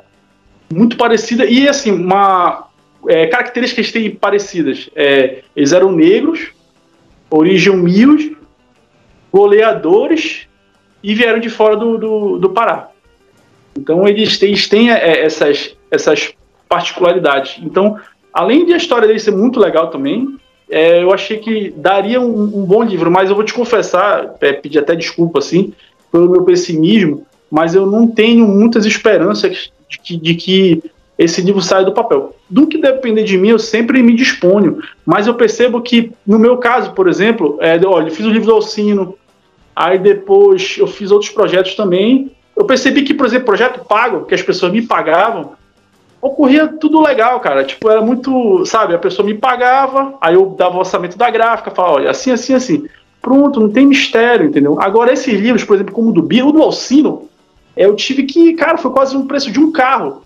muito 0.71 0.97
parecida, 0.97 1.45
e 1.45 1.67
assim, 1.67 1.91
uma 1.91 2.67
é, 3.07 3.27
características 3.27 3.91
que 3.91 3.97
eles 3.97 4.09
têm 4.09 4.15
parecidas. 4.15 4.89
É, 4.95 5.43
eles 5.55 5.71
eram 5.71 5.91
negros, 5.91 6.51
origem 7.29 7.73
humilde, 7.73 8.37
goleadores, 9.31 10.47
e 11.01 11.13
vieram 11.13 11.39
de 11.39 11.49
fora 11.49 11.75
do, 11.75 11.97
do, 11.97 12.37
do 12.39 12.49
Pará. 12.49 12.89
Então, 13.77 14.07
eles 14.07 14.37
têm, 14.37 14.49
eles 14.49 14.67
têm 14.67 14.91
é, 14.91 15.25
essas, 15.25 15.75
essas 15.91 16.33
particularidades. 16.69 17.59
Então, 17.63 17.99
além 18.31 18.65
de 18.65 18.73
a 18.73 18.77
história 18.77 19.07
dele 19.07 19.19
ser 19.19 19.31
muito 19.31 19.59
legal 19.59 19.89
também, 19.89 20.37
é, 20.73 21.03
eu 21.03 21.13
achei 21.13 21.37
que 21.37 21.71
daria 21.77 22.19
um, 22.19 22.41
um, 22.41 22.65
bom 22.65 22.81
livro, 22.81 23.11
mas 23.11 23.29
eu 23.29 23.35
vou 23.35 23.43
te 23.43 23.53
confessar, 23.53 24.33
é, 24.41 24.53
pedir 24.53 24.79
até 24.79 24.95
desculpa 24.95 25.37
assim, 25.37 25.71
pelo 26.11 26.27
meu 26.27 26.43
pessimismo, 26.43 27.27
mas 27.49 27.75
eu 27.75 27.85
não 27.85 28.07
tenho 28.07 28.47
muitas 28.47 28.83
esperanças 28.83 29.71
de 29.87 29.99
que, 29.99 30.17
de 30.17 30.33
que 30.33 30.83
esse 31.15 31.41
livro 31.41 31.61
saia 31.61 31.85
do 31.85 31.93
papel. 31.93 32.35
Do 32.49 32.65
que 32.65 32.79
depender 32.79 33.23
de 33.23 33.37
mim, 33.37 33.49
eu 33.49 33.59
sempre 33.59 34.01
me 34.01 34.15
disponho, 34.15 34.81
mas 35.05 35.27
eu 35.27 35.35
percebo 35.35 35.79
que, 35.79 36.11
no 36.25 36.39
meu 36.39 36.57
caso, 36.57 36.91
por 36.93 37.07
exemplo, 37.07 37.55
é, 37.61 37.79
olha, 37.85 38.07
eu 38.07 38.11
fiz 38.11 38.25
o 38.25 38.31
livro 38.31 38.47
do 38.47 38.55
Alcino, 38.55 39.15
aí 39.75 39.99
depois 39.99 40.75
eu 40.79 40.87
fiz 40.87 41.11
outros 41.11 41.29
projetos 41.29 41.75
também, 41.75 42.31
eu 42.55 42.65
percebi 42.65 43.03
que, 43.03 43.13
por 43.13 43.27
exemplo, 43.27 43.45
projeto 43.45 43.85
pago, 43.85 44.25
que 44.25 44.33
as 44.33 44.41
pessoas 44.41 44.71
me 44.71 44.81
pagavam, 44.81 45.53
ocorria 46.23 46.67
tudo 46.67 47.01
legal, 47.01 47.39
cara. 47.41 47.65
Tipo, 47.65 47.89
era 47.89 48.01
muito, 48.01 48.65
sabe, 48.65 48.95
a 48.95 48.99
pessoa 48.99 49.25
me 49.25 49.33
pagava, 49.33 50.15
aí 50.21 50.35
eu 50.35 50.55
dava 50.57 50.75
o 50.75 50.79
orçamento 50.79 51.17
da 51.17 51.29
gráfica, 51.29 51.69
falava, 51.69 51.95
olha, 51.95 52.09
assim, 52.09 52.31
assim, 52.31 52.53
assim. 52.53 52.87
Pronto, 53.21 53.59
não 53.59 53.69
tem 53.69 53.85
mistério, 53.85 54.47
entendeu? 54.47 54.81
Agora, 54.81 55.11
esses 55.11 55.39
livros, 55.39 55.63
por 55.63 55.75
exemplo, 55.75 55.93
como 55.93 56.09
o 56.09 56.13
do 56.13 56.21
Bia, 56.21 56.45
o 56.45 56.51
do 56.51 56.61
Alcino, 56.61 57.29
eu 57.75 57.95
tive 57.95 58.23
que, 58.23 58.53
cara, 58.53 58.77
foi 58.77 58.91
quase 58.91 59.15
um 59.15 59.27
preço 59.27 59.51
de 59.51 59.59
um 59.59 59.71
carro. 59.71 60.23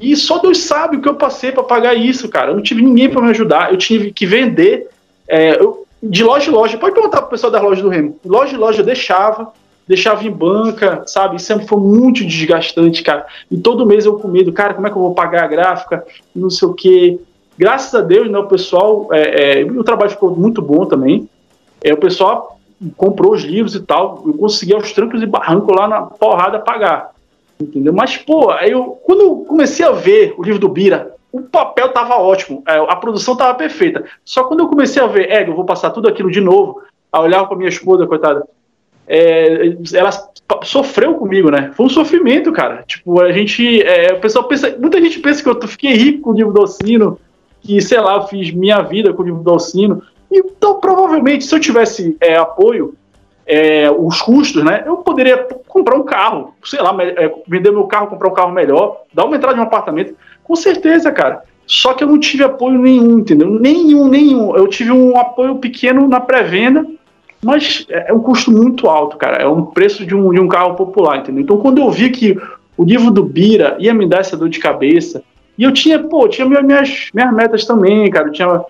E 0.00 0.16
só 0.16 0.38
Deus 0.38 0.58
sabe 0.58 0.96
o 0.96 1.00
que 1.00 1.08
eu 1.08 1.14
passei 1.14 1.52
para 1.52 1.62
pagar 1.62 1.94
isso, 1.94 2.28
cara. 2.28 2.50
Eu 2.50 2.56
não 2.56 2.62
tive 2.62 2.82
ninguém 2.82 3.08
para 3.08 3.22
me 3.22 3.30
ajudar. 3.30 3.72
Eu 3.72 3.76
tive 3.76 4.12
que 4.12 4.24
vender 4.24 4.88
é, 5.28 5.60
eu, 5.60 5.84
de 6.00 6.22
loja 6.22 6.48
em 6.48 6.54
loja. 6.54 6.78
Pode 6.78 6.94
perguntar 6.94 7.22
pro 7.22 7.30
pessoal 7.30 7.52
da 7.52 7.60
loja 7.60 7.82
do 7.82 7.88
Remo. 7.88 8.18
Loja 8.24 8.54
em 8.54 8.58
loja 8.58 8.80
eu 8.80 8.86
deixava, 8.86 9.52
deixava 9.86 10.24
em 10.24 10.30
banca, 10.30 11.02
sabe? 11.06 11.40
Sempre 11.40 11.66
foi 11.66 11.78
muito 11.78 12.24
desgastante, 12.24 13.02
cara. 13.02 13.26
E 13.50 13.58
todo 13.58 13.86
mês 13.86 14.06
eu 14.06 14.18
com 14.18 14.28
medo, 14.28 14.52
cara, 14.52 14.74
como 14.74 14.86
é 14.86 14.90
que 14.90 14.96
eu 14.96 15.02
vou 15.02 15.14
pagar 15.14 15.44
a 15.44 15.48
gráfica? 15.48 16.06
Não 16.34 16.50
sei 16.50 16.68
o 16.68 16.74
quê. 16.74 17.18
Graças 17.58 17.94
a 17.94 18.00
Deus, 18.00 18.30
né, 18.30 18.38
o 18.38 18.46
pessoal, 18.46 19.08
é, 19.12 19.60
é, 19.60 19.64
o 19.64 19.84
trabalho 19.84 20.10
ficou 20.10 20.34
muito 20.34 20.62
bom 20.62 20.86
também. 20.86 21.28
É, 21.82 21.92
o 21.92 21.96
pessoal 21.96 22.58
comprou 22.96 23.32
os 23.32 23.42
livros 23.42 23.74
e 23.74 23.80
tal, 23.80 24.22
eu 24.26 24.32
consegui 24.34 24.72
aos 24.72 24.92
trancos 24.92 25.22
e 25.22 25.26
barrancos 25.26 25.76
lá 25.76 25.86
na 25.86 26.02
porrada 26.02 26.58
pagar. 26.58 27.10
Entendeu? 27.60 27.92
Mas, 27.92 28.16
pô, 28.16 28.50
aí 28.50 28.70
eu, 28.70 28.98
quando 29.04 29.20
eu 29.20 29.36
comecei 29.46 29.84
a 29.84 29.90
ver 29.90 30.34
o 30.38 30.42
livro 30.42 30.58
do 30.58 30.68
Bira, 30.68 31.14
o 31.30 31.42
papel 31.42 31.92
tava 31.92 32.16
ótimo, 32.16 32.62
é, 32.66 32.78
a 32.78 32.96
produção 32.96 33.36
tava 33.36 33.54
perfeita. 33.54 34.04
Só 34.24 34.44
quando 34.44 34.60
eu 34.60 34.68
comecei 34.68 35.02
a 35.02 35.06
ver, 35.06 35.30
é, 35.30 35.46
eu 35.46 35.54
vou 35.54 35.64
passar 35.64 35.90
tudo 35.90 36.08
aquilo 36.08 36.30
de 36.30 36.40
novo, 36.40 36.80
a 37.12 37.20
olhar 37.20 37.46
com 37.46 37.54
a 37.54 37.56
minha 37.56 37.68
esposa, 37.68 38.06
coitada, 38.06 38.46
é, 39.12 39.76
ela 39.92 40.10
sofreu 40.62 41.14
comigo, 41.14 41.50
né? 41.50 41.72
Foi 41.74 41.86
um 41.86 41.88
sofrimento, 41.88 42.52
cara. 42.52 42.84
Tipo, 42.86 43.20
a 43.20 43.32
gente. 43.32 43.82
É, 43.82 44.12
o 44.12 44.20
pessoal 44.20 44.44
pensa. 44.46 44.76
Muita 44.78 45.00
gente 45.00 45.18
pensa 45.18 45.42
que 45.42 45.48
eu 45.48 45.68
fiquei 45.68 45.94
rico 45.94 46.20
com 46.20 46.30
o 46.30 46.34
livro 46.34 46.52
do 46.52 46.60
Alcino, 46.60 47.18
que, 47.60 47.80
sei 47.80 47.98
lá, 48.00 48.14
eu 48.14 48.22
fiz 48.28 48.52
minha 48.52 48.80
vida 48.82 49.12
com 49.12 49.22
o 49.22 49.26
livro 49.26 49.42
do 49.42 49.50
Alcino. 49.50 50.00
Então, 50.30 50.78
provavelmente, 50.78 51.44
se 51.44 51.52
eu 51.52 51.58
tivesse 51.58 52.16
é, 52.20 52.36
apoio, 52.36 52.94
é, 53.44 53.90
os 53.90 54.22
custos, 54.22 54.62
né? 54.62 54.84
Eu 54.86 54.98
poderia 54.98 55.38
comprar 55.66 55.96
um 55.96 56.04
carro, 56.04 56.54
sei 56.62 56.80
lá, 56.80 56.96
é, 57.02 57.34
vender 57.48 57.72
meu 57.72 57.88
carro, 57.88 58.06
comprar 58.06 58.28
um 58.28 58.34
carro 58.34 58.52
melhor, 58.52 59.02
dar 59.12 59.24
uma 59.24 59.34
entrada 59.34 59.56
em 59.56 59.60
um 59.60 59.64
apartamento. 59.64 60.14
Com 60.44 60.54
certeza, 60.54 61.10
cara. 61.10 61.42
Só 61.66 61.94
que 61.94 62.04
eu 62.04 62.08
não 62.08 62.18
tive 62.18 62.44
apoio 62.44 62.78
nenhum, 62.78 63.18
entendeu? 63.18 63.50
Nenhum, 63.50 64.06
nenhum. 64.06 64.56
Eu 64.56 64.68
tive 64.68 64.92
um 64.92 65.18
apoio 65.18 65.56
pequeno 65.56 66.06
na 66.06 66.20
pré-venda 66.20 66.86
mas 67.42 67.86
é, 67.88 68.12
um 68.12 68.20
custo 68.20 68.50
muito 68.50 68.88
alto, 68.88 69.16
cara. 69.16 69.38
É 69.38 69.46
um 69.46 69.66
preço 69.66 70.04
de 70.04 70.14
um, 70.14 70.32
de 70.32 70.40
um 70.40 70.48
carro 70.48 70.74
popular, 70.74 71.18
entendeu? 71.18 71.42
Então, 71.42 71.56
quando 71.58 71.80
eu 71.80 71.90
vi 71.90 72.10
que 72.10 72.38
o 72.76 72.84
livro 72.84 73.10
do 73.10 73.24
Bira 73.24 73.76
ia 73.78 73.94
me 73.94 74.06
dar 74.06 74.20
essa 74.20 74.36
dor 74.36 74.48
de 74.48 74.58
cabeça, 74.58 75.22
e 75.56 75.64
eu 75.64 75.72
tinha, 75.72 75.98
pô, 75.98 76.26
tinha 76.28 76.46
minhas, 76.46 77.08
minhas 77.12 77.32
metas 77.34 77.64
também, 77.64 78.08
cara. 78.10 78.28
Eu 78.28 78.32
tinha 78.32 78.64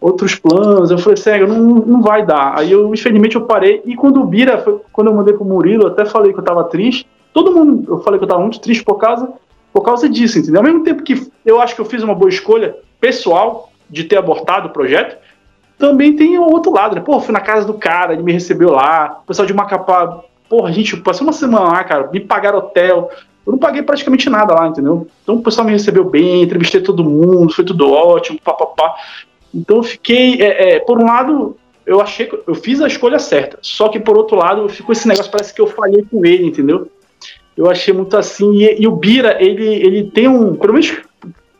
outros 0.00 0.34
planos. 0.34 0.90
Eu 0.90 0.98
falei, 0.98 1.16
sério, 1.16 1.48
não, 1.48 1.58
não 1.58 2.02
vai 2.02 2.24
dar. 2.24 2.58
Aí 2.58 2.70
eu, 2.70 2.92
infelizmente, 2.94 3.36
eu 3.36 3.42
parei. 3.42 3.82
E 3.84 3.96
quando 3.96 4.20
o 4.20 4.24
Bira, 4.24 4.58
foi, 4.58 4.80
quando 4.92 5.08
eu 5.08 5.14
mandei 5.14 5.34
pro 5.34 5.44
Murilo, 5.44 5.86
até 5.86 6.04
falei 6.04 6.32
que 6.32 6.38
eu 6.38 6.44
tava 6.44 6.64
triste. 6.64 7.06
Todo 7.32 7.52
mundo, 7.52 7.84
eu 7.92 7.98
falei 8.00 8.18
que 8.18 8.24
eu 8.24 8.28
tava 8.28 8.40
muito 8.40 8.60
triste 8.60 8.84
por 8.84 8.96
causa, 8.96 9.28
por 9.72 9.82
causa 9.82 10.08
disso, 10.08 10.38
entendeu? 10.38 10.60
Ao 10.60 10.64
mesmo 10.64 10.84
tempo 10.84 11.02
que 11.02 11.30
eu 11.44 11.60
acho 11.60 11.74
que 11.74 11.80
eu 11.80 11.84
fiz 11.84 12.02
uma 12.02 12.14
boa 12.14 12.28
escolha 12.28 12.76
pessoal 13.00 13.70
de 13.90 14.04
ter 14.04 14.16
abortado 14.16 14.68
o 14.68 14.72
projeto, 14.72 15.16
também 15.78 16.16
tem 16.16 16.38
o 16.38 16.50
outro 16.50 16.72
lado, 16.72 16.94
né? 16.94 17.00
Pô, 17.00 17.20
fui 17.20 17.32
na 17.32 17.40
casa 17.40 17.66
do 17.66 17.74
cara, 17.74 18.12
ele 18.12 18.22
me 18.22 18.32
recebeu 18.32 18.70
lá, 18.70 19.20
o 19.22 19.26
pessoal 19.26 19.46
de 19.46 19.54
Macapá, 19.54 20.22
porra, 20.48 20.72
gente, 20.72 20.96
passei 20.96 21.26
uma 21.26 21.32
semana 21.32 21.66
lá, 21.66 21.84
cara, 21.84 22.08
me 22.10 22.20
pagaram 22.20 22.58
hotel, 22.58 23.10
eu 23.46 23.52
não 23.52 23.58
paguei 23.58 23.82
praticamente 23.82 24.28
nada 24.28 24.54
lá, 24.54 24.66
entendeu? 24.66 25.06
Então 25.22 25.36
o 25.36 25.42
pessoal 25.42 25.66
me 25.66 25.72
recebeu 25.72 26.04
bem, 26.04 26.42
entrevistei 26.42 26.80
todo 26.80 27.04
mundo, 27.04 27.52
foi 27.52 27.64
tudo 27.64 27.92
ótimo, 27.92 28.40
papapá. 28.42 28.94
Então 29.54 29.76
eu 29.76 29.82
fiquei, 29.82 30.42
é, 30.42 30.76
é, 30.76 30.80
por 30.80 30.98
um 30.98 31.06
lado, 31.06 31.56
eu 31.84 32.00
achei 32.00 32.26
que 32.26 32.38
eu 32.46 32.54
fiz 32.54 32.80
a 32.80 32.86
escolha 32.86 33.18
certa. 33.18 33.58
Só 33.62 33.88
que 33.88 34.00
por 34.00 34.16
outro 34.16 34.36
lado, 34.36 34.68
ficou 34.68 34.92
esse 34.92 35.06
negócio, 35.06 35.30
parece 35.30 35.54
que 35.54 35.60
eu 35.60 35.66
falhei 35.66 36.04
com 36.10 36.24
ele, 36.24 36.46
entendeu? 36.46 36.90
Eu 37.56 37.70
achei 37.70 37.94
muito 37.94 38.16
assim. 38.16 38.52
E, 38.56 38.82
e, 38.82 38.86
o 38.86 38.90
Bira, 38.90 39.36
ele, 39.40 39.64
ele 39.64 40.10
tem 40.10 40.28
um. 40.28 40.54
Pelo 40.56 40.74
menos 40.74 40.94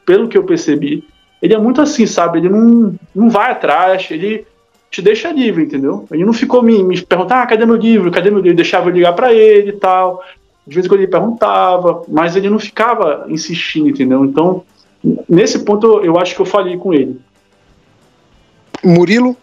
pelo 0.05 0.29
que 0.29 0.37
eu 0.37 0.45
percebi, 0.45 1.05
ele 1.41 1.55
é 1.55 1.59
muito 1.59 1.81
assim, 1.81 2.07
sabe? 2.07 2.39
Ele 2.39 2.49
não, 2.49 2.95
não 3.15 3.31
vai 3.31 3.51
atrás, 3.51 4.09
ele 4.11 4.47
te 4.91 5.03
deixa 5.03 5.33
livre, 5.33 5.65
entendeu? 5.65 6.07
Ele 6.11 6.25
não 6.25 6.33
ficou 6.33 6.63
me, 6.63 6.83
me 6.83 7.01
perguntando, 7.01 7.41
ah, 7.41 7.47
cadê 7.47 7.67
meu 7.67 7.77
livro? 7.77 8.11
Cadê 8.11 8.31
meu 8.31 8.41
livro? 8.41 8.57
Deixava 8.57 8.89
eu 8.89 8.95
ligar 8.95 9.13
para 9.15 9.33
ele 9.33 9.71
e 9.71 9.75
tal. 9.75 10.23
De 10.67 10.75
vez 10.75 10.87
em 10.87 10.89
quando 10.89 11.01
ele 11.01 11.11
perguntava, 11.11 12.03
mas 12.09 12.35
ele 12.35 12.51
não 12.51 12.59
ficava 12.59 13.27
insistindo, 13.29 13.89
entendeu? 13.89 14.25
Então, 14.25 14.65
nesse 15.29 15.65
ponto, 15.65 16.01
eu 16.03 16.19
acho 16.19 16.35
que 16.35 16.41
eu 16.41 16.47
falhei 16.47 16.77
com 16.77 16.93
ele. 16.93 17.21
Murilo? 18.83 19.37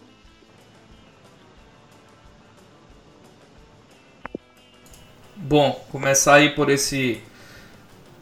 Bom, 5.36 5.84
começar 5.92 6.34
aí 6.34 6.50
por 6.50 6.70
esse 6.70 7.20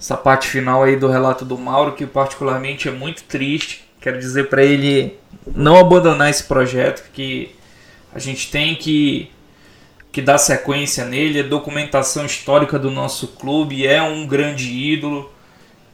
essa 0.03 0.17
parte 0.17 0.49
final 0.49 0.83
aí 0.83 0.97
do 0.97 1.07
relato 1.07 1.45
do 1.45 1.57
Mauro, 1.57 1.93
que 1.93 2.05
particularmente 2.05 2.89
é 2.89 2.91
muito 2.91 3.23
triste. 3.23 3.85
Quero 4.01 4.19
dizer 4.19 4.49
para 4.49 4.65
ele 4.65 5.17
não 5.55 5.77
abandonar 5.77 6.29
esse 6.29 6.43
projeto, 6.43 7.09
que 7.13 7.55
a 8.13 8.19
gente 8.19 8.51
tem 8.51 8.75
que, 8.75 9.31
que 10.11 10.21
dar 10.21 10.39
sequência 10.39 11.05
nele. 11.05 11.39
É 11.39 11.43
documentação 11.45 12.27
histórica 12.27 12.81
do 12.81 12.91
nosso 12.91 13.29
clube, 13.29 13.87
é 13.87 14.03
um 14.03 14.27
grande 14.27 14.73
ídolo 14.73 15.33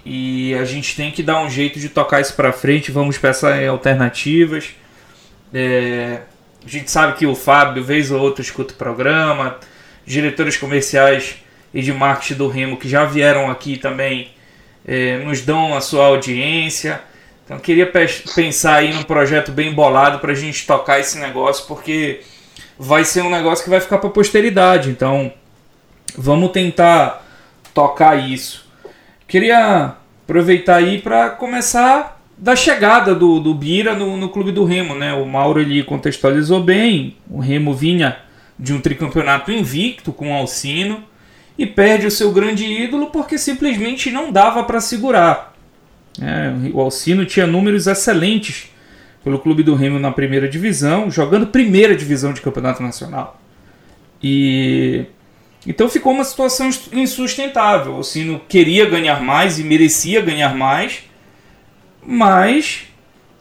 e 0.07 0.55
a 0.55 0.65
gente 0.65 0.97
tem 0.97 1.11
que 1.11 1.23
dar 1.23 1.43
um 1.43 1.51
jeito 1.51 1.79
de 1.79 1.91
tocar 1.91 2.23
isso 2.23 2.33
para 2.33 2.51
frente. 2.51 2.91
Vamos 2.91 3.19
pensar 3.19 3.63
em 3.63 3.69
alternativas. 3.69 4.71
É, 5.53 6.23
a 6.65 6.69
gente 6.69 6.91
sabe 6.91 7.13
que 7.19 7.27
o 7.27 7.35
Fábio, 7.35 7.85
vez 7.85 8.11
ou 8.11 8.23
outra, 8.23 8.41
escuta 8.41 8.73
o 8.73 8.77
programa. 8.79 9.59
Diretores 10.07 10.57
comerciais 10.57 11.37
e 11.73 11.83
de 11.83 11.93
marketing 11.93 12.35
do 12.35 12.49
Remo 12.49 12.77
que 12.77 12.89
já 12.89 13.05
vieram 13.05 13.51
aqui 13.51 13.77
também 13.77 14.29
é, 14.87 15.19
nos 15.19 15.43
dão 15.43 15.77
a 15.77 15.81
sua 15.81 16.07
audiência. 16.07 17.01
Então 17.45 17.59
queria 17.59 17.91
pensar 18.35 18.77
aí 18.77 18.93
num 18.93 19.03
projeto 19.03 19.53
bem 19.53 19.73
bolado 19.73 20.19
para 20.19 20.33
a 20.33 20.35
gente 20.35 20.67
tocar 20.67 20.99
esse 20.99 21.19
negócio, 21.19 21.67
porque 21.67 22.21
vai 22.79 23.05
ser 23.05 23.23
um 23.23 23.31
negócio 23.31 23.65
que 23.65 23.71
vai 23.71 23.81
ficar 23.81 23.99
para 23.99 24.11
posteridade. 24.11 24.91
Então 24.91 25.33
vamos 26.17 26.51
tentar 26.53 27.27
tocar 27.75 28.17
isso. 28.17 28.67
Queria 29.27 29.95
aproveitar 30.25 30.77
aí 30.77 31.01
para 31.01 31.31
começar 31.31 32.21
da 32.37 32.55
chegada 32.55 33.15
do, 33.15 33.41
do 33.41 33.55
Bira 33.55 33.95
no, 33.95 34.17
no 34.17 34.29
clube 34.29 34.53
do 34.53 34.65
Remo, 34.65 34.95
né? 34.95 35.13
O 35.13 35.27
Mauro 35.27 35.61
ele 35.61 35.83
contextualizou 35.83 36.63
bem. 36.63 37.17
O 37.29 37.41
Remo 37.41 37.75
vinha 37.75 38.19
de 38.59 38.73
um 38.73 38.81
tricampeonato 38.81 39.51
invicto 39.51 40.13
com 40.13 40.33
o 40.33 40.35
Alcino 40.35 41.03
e 41.59 41.67
perde 41.67 42.07
o 42.07 42.11
seu 42.11 42.33
grande 42.33 42.65
ídolo 42.65 43.09
porque 43.09 43.37
simplesmente 43.37 44.11
não 44.11 44.33
dava 44.33 44.63
para 44.63 44.81
segurar. 44.81 45.55
É, 46.21 46.53
o 46.73 46.81
Alcino 46.81 47.27
tinha 47.27 47.47
números 47.47 47.87
excelentes 47.87 48.71
pelo 49.23 49.39
clube 49.39 49.63
do 49.63 49.75
Remo 49.75 49.99
na 49.99 50.13
primeira 50.13 50.49
divisão, 50.49 51.11
jogando 51.11 51.49
primeira 51.49 51.95
divisão 51.95 52.33
de 52.33 52.41
campeonato 52.41 52.83
nacional. 52.83 53.41
E 54.23 55.05
então 55.67 55.89
ficou 55.89 56.13
uma 56.13 56.25
situação 56.25 56.71
insustentável. 56.93 57.93
O 57.93 57.97
Alcino 57.97 58.41
queria 58.49 58.89
ganhar 58.89 59.21
mais 59.21 59.59
e 59.59 59.65
merecia 59.65 60.21
ganhar 60.21 60.55
mais 60.55 61.09
mas 62.11 62.87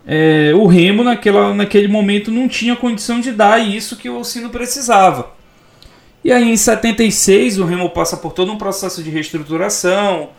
é, 0.05 0.51
o 0.53 0.65
Remo 0.65 1.01
naquela, 1.01 1.53
naquele 1.53 1.87
momento 1.87 2.29
não 2.29 2.49
tinha 2.49 2.75
condição 2.75 3.21
de 3.21 3.31
dar 3.31 3.65
isso 3.65 3.95
que 3.95 4.09
o 4.09 4.17
Alcino 4.17 4.49
precisava. 4.49 5.31
E 6.23 6.31
aí 6.31 6.49
em 6.49 6.57
76 6.57 7.59
o 7.59 7.65
Remo 7.65 7.89
passa 7.89 8.17
por 8.17 8.33
todo 8.33 8.51
um 8.51 8.57
processo 8.57 9.03
de 9.03 9.09
reestruturação, 9.09 10.29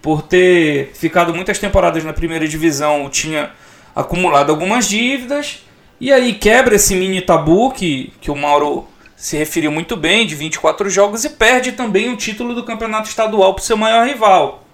por 0.00 0.22
ter 0.22 0.92
ficado 0.94 1.34
muitas 1.34 1.58
temporadas 1.58 2.04
na 2.04 2.12
primeira 2.12 2.46
divisão, 2.46 3.08
tinha 3.10 3.50
acumulado 3.94 4.50
algumas 4.50 4.88
dívidas, 4.88 5.64
e 6.00 6.12
aí 6.12 6.34
quebra 6.34 6.76
esse 6.76 6.94
mini 6.94 7.20
tabu 7.20 7.70
que, 7.72 8.12
que 8.20 8.30
o 8.30 8.36
Mauro 8.36 8.86
se 9.16 9.36
referiu 9.36 9.72
muito 9.72 9.96
bem, 9.96 10.26
de 10.26 10.34
24 10.34 10.90
jogos, 10.90 11.24
e 11.24 11.30
perde 11.30 11.72
também 11.72 12.12
o 12.12 12.16
título 12.16 12.54
do 12.54 12.64
campeonato 12.64 13.08
estadual 13.08 13.54
para 13.54 13.62
o 13.62 13.64
seu 13.64 13.76
maior 13.76 14.06
rival. 14.06 14.64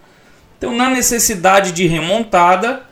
Então, 0.59 0.75
na 0.75 0.91
necessidade 0.91 1.73
de 1.73 1.87
remontada, 1.87 2.83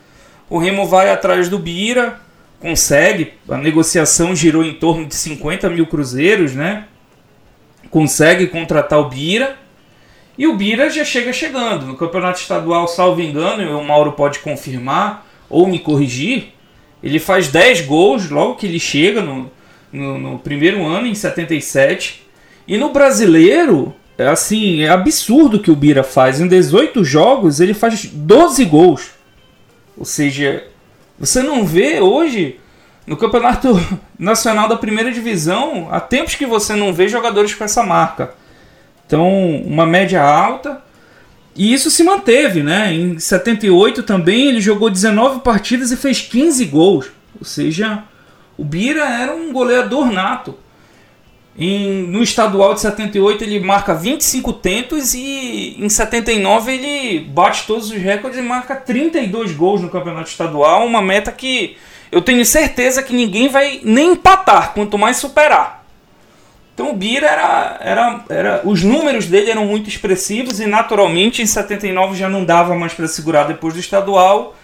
o 0.49 0.57
Remo 0.57 0.87
vai 0.87 1.09
atrás 1.09 1.49
do 1.49 1.59
Bira, 1.59 2.19
consegue. 2.59 3.33
A 3.49 3.57
negociação 3.57 4.35
girou 4.35 4.63
em 4.63 4.73
torno 4.73 5.05
de 5.05 5.15
50 5.15 5.69
mil 5.69 5.85
cruzeiros, 5.85 6.53
né? 6.55 6.85
Consegue 7.91 8.47
contratar 8.47 8.99
o 8.99 9.09
Bira. 9.09 9.57
E 10.37 10.47
o 10.47 10.55
Bira 10.55 10.89
já 10.89 11.03
chega 11.03 11.31
chegando. 11.31 11.85
No 11.85 11.95
campeonato 11.95 12.39
estadual, 12.39 12.87
salvo 12.87 13.21
engano, 13.21 13.77
o 13.77 13.85
Mauro 13.85 14.13
pode 14.13 14.39
confirmar 14.39 15.27
ou 15.49 15.67
me 15.67 15.77
corrigir. 15.77 16.53
Ele 17.03 17.19
faz 17.19 17.49
10 17.49 17.81
gols 17.81 18.29
logo 18.29 18.55
que 18.55 18.65
ele 18.65 18.79
chega 18.79 19.21
no, 19.21 19.51
no, 19.91 20.17
no 20.17 20.39
primeiro 20.39 20.85
ano, 20.85 21.05
em 21.05 21.13
77. 21.13 22.25
E 22.67 22.77
no 22.77 22.93
brasileiro, 22.93 23.93
é 24.17 24.27
assim, 24.27 24.81
é 24.81 24.89
absurdo 24.89 25.59
que 25.59 25.69
o 25.71 25.75
Bira 25.75 26.03
faz. 26.03 26.39
Em 26.39 26.47
18 26.47 27.03
jogos, 27.03 27.59
ele 27.59 27.73
faz 27.73 28.05
12 28.05 28.65
gols. 28.65 29.11
Ou 29.97 30.05
seja, 30.05 30.63
você 31.19 31.43
não 31.43 31.65
vê 31.65 31.99
hoje 31.99 32.59
no 33.05 33.17
Campeonato 33.17 33.79
Nacional 34.17 34.67
da 34.67 34.75
Primeira 34.75 35.11
Divisão, 35.11 35.89
há 35.91 35.99
tempos 35.99 36.35
que 36.35 36.45
você 36.45 36.75
não 36.75 36.93
vê 36.93 37.07
jogadores 37.07 37.53
com 37.53 37.63
essa 37.63 37.83
marca. 37.83 38.33
Então, 39.05 39.27
uma 39.65 39.85
média 39.85 40.21
alta. 40.21 40.81
E 41.55 41.73
isso 41.73 41.91
se 41.91 42.03
manteve, 42.03 42.63
né? 42.63 42.93
Em 42.93 43.19
78 43.19 44.03
também 44.03 44.47
ele 44.47 44.61
jogou 44.61 44.89
19 44.89 45.41
partidas 45.41 45.91
e 45.91 45.97
fez 45.97 46.21
15 46.21 46.65
gols. 46.65 47.07
Ou 47.37 47.45
seja, 47.45 48.03
o 48.57 48.63
Bira 48.63 49.03
era 49.03 49.35
um 49.35 49.51
goleador 49.51 50.09
nato. 50.11 50.57
Em, 51.57 52.03
no 52.03 52.23
estadual 52.23 52.73
de 52.73 52.79
78 52.79 53.43
ele 53.43 53.59
marca 53.59 53.93
25 53.93 54.53
tentos 54.53 55.13
e 55.13 55.75
em 55.77 55.89
79 55.89 56.71
ele 56.71 57.19
bate 57.25 57.67
todos 57.67 57.91
os 57.91 57.97
recordes 57.97 58.39
e 58.39 58.41
marca 58.41 58.73
32 58.73 59.51
gols 59.51 59.81
no 59.81 59.89
campeonato 59.89 60.29
estadual, 60.29 60.85
uma 60.85 61.01
meta 61.01 61.29
que 61.29 61.75
eu 62.11 62.21
tenho 62.21 62.45
certeza 62.45 63.01
que 63.01 63.13
ninguém 63.13 63.47
vai 63.47 63.79
nem 63.83 64.11
empatar, 64.11 64.73
quanto 64.73 64.97
mais 64.97 65.17
superar. 65.17 65.85
Então 66.73 66.89
o 66.91 66.93
Bira 66.95 67.27
era, 67.27 67.77
era, 67.79 68.25
era 68.29 68.61
os 68.63 68.83
números 68.83 69.27
dele 69.27 69.51
eram 69.51 69.65
muito 69.65 69.87
expressivos 69.89 70.59
e 70.59 70.65
naturalmente 70.65 71.41
em 71.41 71.45
79 71.45 72.17
já 72.17 72.29
não 72.29 72.43
dava 72.43 72.75
mais 72.75 72.93
para 72.93 73.07
segurar 73.07 73.43
depois 73.43 73.73
do 73.73 73.79
estadual 73.79 74.55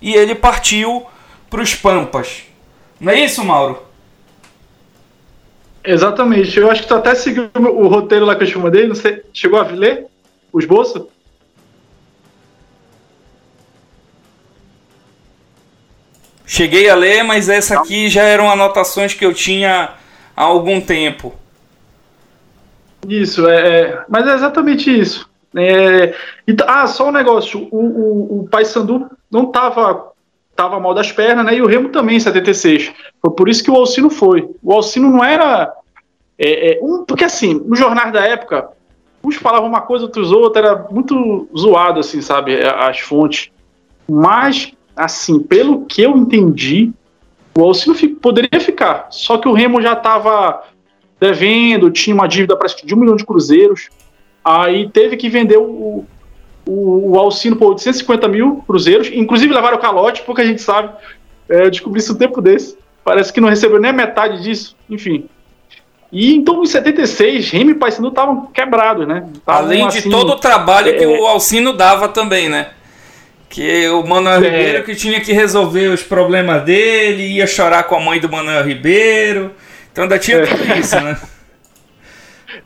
e 0.00 0.14
ele 0.14 0.34
partiu 0.34 1.06
para 1.48 1.62
os 1.62 1.74
Pampas. 1.74 2.44
Não 3.00 3.12
é 3.12 3.20
isso, 3.20 3.44
Mauro? 3.44 3.82
Exatamente. 5.84 6.58
Eu 6.58 6.70
acho 6.70 6.82
que 6.82 6.88
tu 6.88 6.94
até 6.94 7.14
seguiu 7.14 7.50
o 7.54 7.88
roteiro 7.88 8.24
lá 8.24 8.34
que 8.34 8.44
eu 8.44 8.48
te 8.48 8.58
mandei. 8.58 8.86
Não 8.86 8.94
sei, 8.94 9.22
chegou 9.32 9.60
a 9.60 9.64
ler 9.64 10.06
o 10.52 10.58
esboço? 10.58 11.08
Cheguei 16.54 16.90
a 16.90 16.94
ler, 16.94 17.22
mas 17.22 17.48
essa 17.48 17.80
aqui 17.80 18.10
já 18.10 18.24
eram 18.24 18.50
anotações 18.50 19.14
que 19.14 19.24
eu 19.24 19.32
tinha 19.32 19.94
há 20.36 20.42
algum 20.42 20.82
tempo. 20.82 21.32
Isso, 23.08 23.48
é, 23.48 23.80
é 23.80 24.04
mas 24.06 24.28
é 24.28 24.34
exatamente 24.34 24.90
isso. 24.90 25.26
É, 25.56 26.14
então, 26.46 26.66
ah, 26.68 26.86
só 26.86 27.08
um 27.08 27.10
negócio. 27.10 27.66
O, 27.70 27.78
o, 27.78 28.40
o 28.40 28.48
Paysandu 28.50 29.10
não 29.30 29.44
estava 29.44 30.12
tava 30.54 30.78
mal 30.78 30.92
das 30.92 31.10
pernas, 31.10 31.46
né? 31.46 31.54
E 31.54 31.62
o 31.62 31.66
Remo 31.66 31.88
também 31.88 32.18
em 32.18 32.20
76. 32.20 32.92
Foi 33.22 33.30
por 33.30 33.48
isso 33.48 33.64
que 33.64 33.70
o 33.70 33.76
Alcino 33.76 34.10
foi. 34.10 34.46
O 34.62 34.74
Alcino 34.74 35.10
não 35.10 35.24
era. 35.24 35.72
É, 36.38 36.74
é, 36.74 36.78
um, 36.82 37.02
porque 37.06 37.24
assim, 37.24 37.54
no 37.64 37.74
jornal 37.74 38.12
da 38.12 38.26
época, 38.26 38.68
uns 39.24 39.36
falavam 39.36 39.70
uma 39.70 39.80
coisa, 39.80 40.04
outros 40.04 40.30
outra, 40.30 40.60
era 40.60 40.86
muito 40.90 41.48
zoado, 41.56 42.00
assim, 42.00 42.20
sabe? 42.20 42.62
As 42.62 42.98
fontes. 42.98 43.50
Mas, 44.06 44.74
assim, 44.96 45.38
pelo 45.38 45.84
que 45.86 46.02
eu 46.02 46.16
entendi, 46.16 46.92
o 47.56 47.62
Alcino 47.62 47.94
poderia 48.20 48.60
ficar. 48.60 49.08
Só 49.10 49.38
que 49.38 49.48
o 49.48 49.52
Remo 49.52 49.80
já 49.80 49.92
estava 49.92 50.62
devendo, 51.20 51.90
tinha 51.90 52.14
uma 52.14 52.26
dívida 52.26 52.56
parece 52.56 52.84
de 52.84 52.94
um 52.94 52.98
milhão 52.98 53.16
de 53.16 53.24
cruzeiros. 53.24 53.88
Aí 54.44 54.88
teve 54.88 55.16
que 55.16 55.28
vender 55.28 55.58
o, 55.58 56.04
o, 56.66 57.10
o 57.12 57.18
Alcino 57.18 57.56
por 57.56 57.68
850 57.68 58.28
mil 58.28 58.62
cruzeiros. 58.66 59.08
Inclusive 59.12 59.54
levaram 59.54 59.76
o 59.76 59.80
calote, 59.80 60.22
porque 60.22 60.42
a 60.42 60.46
gente 60.46 60.60
sabe. 60.60 60.92
É, 61.48 61.66
eu 61.66 61.70
descobri 61.70 62.00
isso 62.00 62.12
um 62.12 62.16
tempo 62.16 62.40
desse. 62.40 62.76
Parece 63.04 63.32
que 63.32 63.40
não 63.40 63.48
recebeu 63.48 63.80
nem 63.80 63.90
a 63.90 63.94
metade 63.94 64.42
disso. 64.42 64.76
Enfim. 64.88 65.28
E 66.10 66.34
então 66.34 66.62
em 66.62 66.66
76, 66.66 67.50
Remo 67.50 67.70
e 67.70 67.74
Paysandu 67.74 68.08
estavam 68.08 68.46
quebrados, 68.46 69.08
né? 69.08 69.26
Tavam, 69.46 69.62
Além 69.64 69.88
de 69.88 69.98
assim, 69.98 70.10
todo 70.10 70.30
o 70.30 70.36
trabalho 70.36 70.90
é... 70.90 70.92
que 70.92 71.06
o 71.06 71.26
Alcino 71.26 71.72
dava 71.72 72.08
também, 72.08 72.48
né? 72.50 72.70
Que 73.52 73.86
o 73.90 74.02
Manuel 74.02 74.42
é... 74.42 74.48
Ribeiro 74.48 74.84
que 74.84 74.94
tinha 74.94 75.20
que 75.20 75.30
resolver 75.30 75.88
os 75.88 76.02
problemas 76.02 76.64
dele, 76.64 77.34
ia 77.34 77.46
chorar 77.46 77.82
com 77.82 77.94
a 77.94 78.00
mãe 78.00 78.18
do 78.18 78.26
Manuel 78.26 78.64
Ribeiro. 78.64 79.50
Então 79.92 80.04
ainda 80.04 80.18
tinha 80.18 80.38
é. 80.38 80.46
tudo 80.46 80.78
isso, 80.80 80.98
né? 80.98 81.20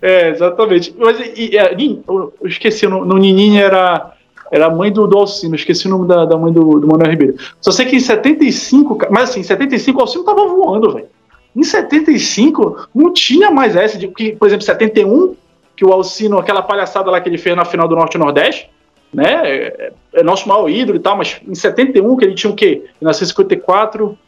É, 0.03 0.31
exatamente. 0.31 0.95
Mas 0.99 1.19
e, 1.37 1.57
é, 1.57 1.75
eu 2.09 2.35
esqueci, 2.45 2.87
no, 2.87 3.05
no 3.05 3.17
Nininha 3.17 3.63
era, 3.63 4.13
era 4.51 4.67
a 4.67 4.71
mãe 4.71 4.93
do, 4.93 5.07
do 5.07 5.17
Alcino, 5.17 5.55
esqueci 5.55 5.87
o 5.87 5.91
nome 5.91 6.09
da, 6.09 6.25
da 6.25 6.37
mãe 6.37 6.53
do, 6.53 6.81
do 6.81 6.89
Manuel 6.89 7.11
Ribeiro. 7.11 7.37
Só 7.61 7.71
sei 7.71 7.87
que 7.87 7.97
em 7.97 8.01
75, 8.01 8.99
mas 9.11 9.31
assim, 9.31 9.41
em 9.41 9.45
75 9.45 9.99
o 9.99 10.03
Alcino 10.03 10.25
tava 10.25 10.47
voando, 10.49 10.93
velho. 10.93 11.07
Em 11.55 11.63
75 11.63 12.89
não 12.95 13.13
tinha 13.13 13.51
mais 13.51 13.77
essa 13.77 13.97
de 13.97 14.09
que, 14.09 14.33
por 14.33 14.49
exemplo, 14.49 14.67
71, 14.67 15.35
que 15.75 15.85
o 15.85 15.93
Alcino, 15.93 16.39
aquela 16.39 16.63
palhaçada 16.63 17.11
lá 17.11 17.21
que 17.21 17.29
ele 17.29 17.39
fez 17.39 17.57
na 17.57 17.65
final 17.65 17.89
do 17.89 17.95
Norte 17.95 18.17
e 18.17 18.19
Nordeste, 18.19 18.69
né? 19.13 19.49
É, 19.49 19.93
é 20.15 20.23
nosso 20.23 20.49
maior 20.49 20.69
ídolo 20.69 20.99
e 20.99 21.01
tal, 21.01 21.17
mas 21.17 21.41
em 21.47 21.55
71, 21.55 22.17
que 22.17 22.25
ele 22.25 22.35
tinha 22.35 22.53
o 22.53 22.57
quê? 22.57 22.83
Ele 22.85 22.93
nasceu 23.01 23.25
em 23.25 23.29
54 23.29 24.19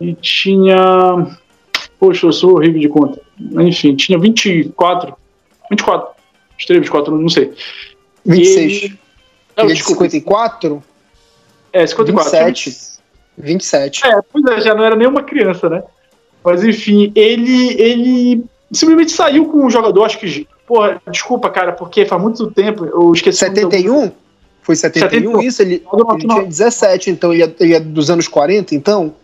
e 0.00 0.14
tinha. 0.14 1.36
Poxa, 1.98 2.26
eu 2.26 2.32
sou 2.32 2.54
horrível 2.54 2.80
de 2.80 2.88
conta. 2.88 3.20
Enfim, 3.38 3.94
tinha 3.94 4.18
24. 4.18 5.14
24. 5.70 6.14
Estrela 6.58 6.80
24, 6.80 7.18
não 7.18 7.28
sei. 7.28 7.52
26. 8.24 8.56
Ele... 8.56 8.98
Não, 9.56 9.64
ele 9.64 9.72
é 9.72 9.76
de 9.76 9.84
54? 9.84 10.82
É, 11.72 11.86
54. 11.86 12.46
27. 12.46 12.96
27. 13.38 14.06
É, 14.06 14.20
pois 14.32 14.44
é, 14.46 14.60
já 14.60 14.74
não 14.74 14.84
era 14.84 14.96
nenhuma 14.96 15.22
criança, 15.22 15.68
né? 15.68 15.82
Mas 16.42 16.62
enfim, 16.64 17.12
ele, 17.14 17.80
ele 17.80 18.44
simplesmente 18.70 19.12
saiu 19.12 19.46
com 19.46 19.64
um 19.66 19.70
jogador, 19.70 20.04
acho 20.04 20.18
que 20.18 20.46
Porra, 20.66 21.00
desculpa, 21.10 21.48
cara, 21.48 21.72
porque 21.72 22.04
faz 22.04 22.20
muito 22.20 22.50
tempo, 22.50 22.84
eu 22.84 23.12
esqueci. 23.12 23.38
71? 23.38 24.10
Foi 24.62 24.74
71, 24.74 25.20
71 25.20 25.42
isso? 25.42 25.62
Ele, 25.62 25.74
ele 25.92 26.18
tinha 26.18 26.42
17, 26.42 27.10
então 27.10 27.32
ele 27.32 27.44
é, 27.44 27.54
ele 27.60 27.74
é, 27.74 27.80
dos 27.80 28.10
anos 28.10 28.26
40, 28.26 28.74
então? 28.74 29.14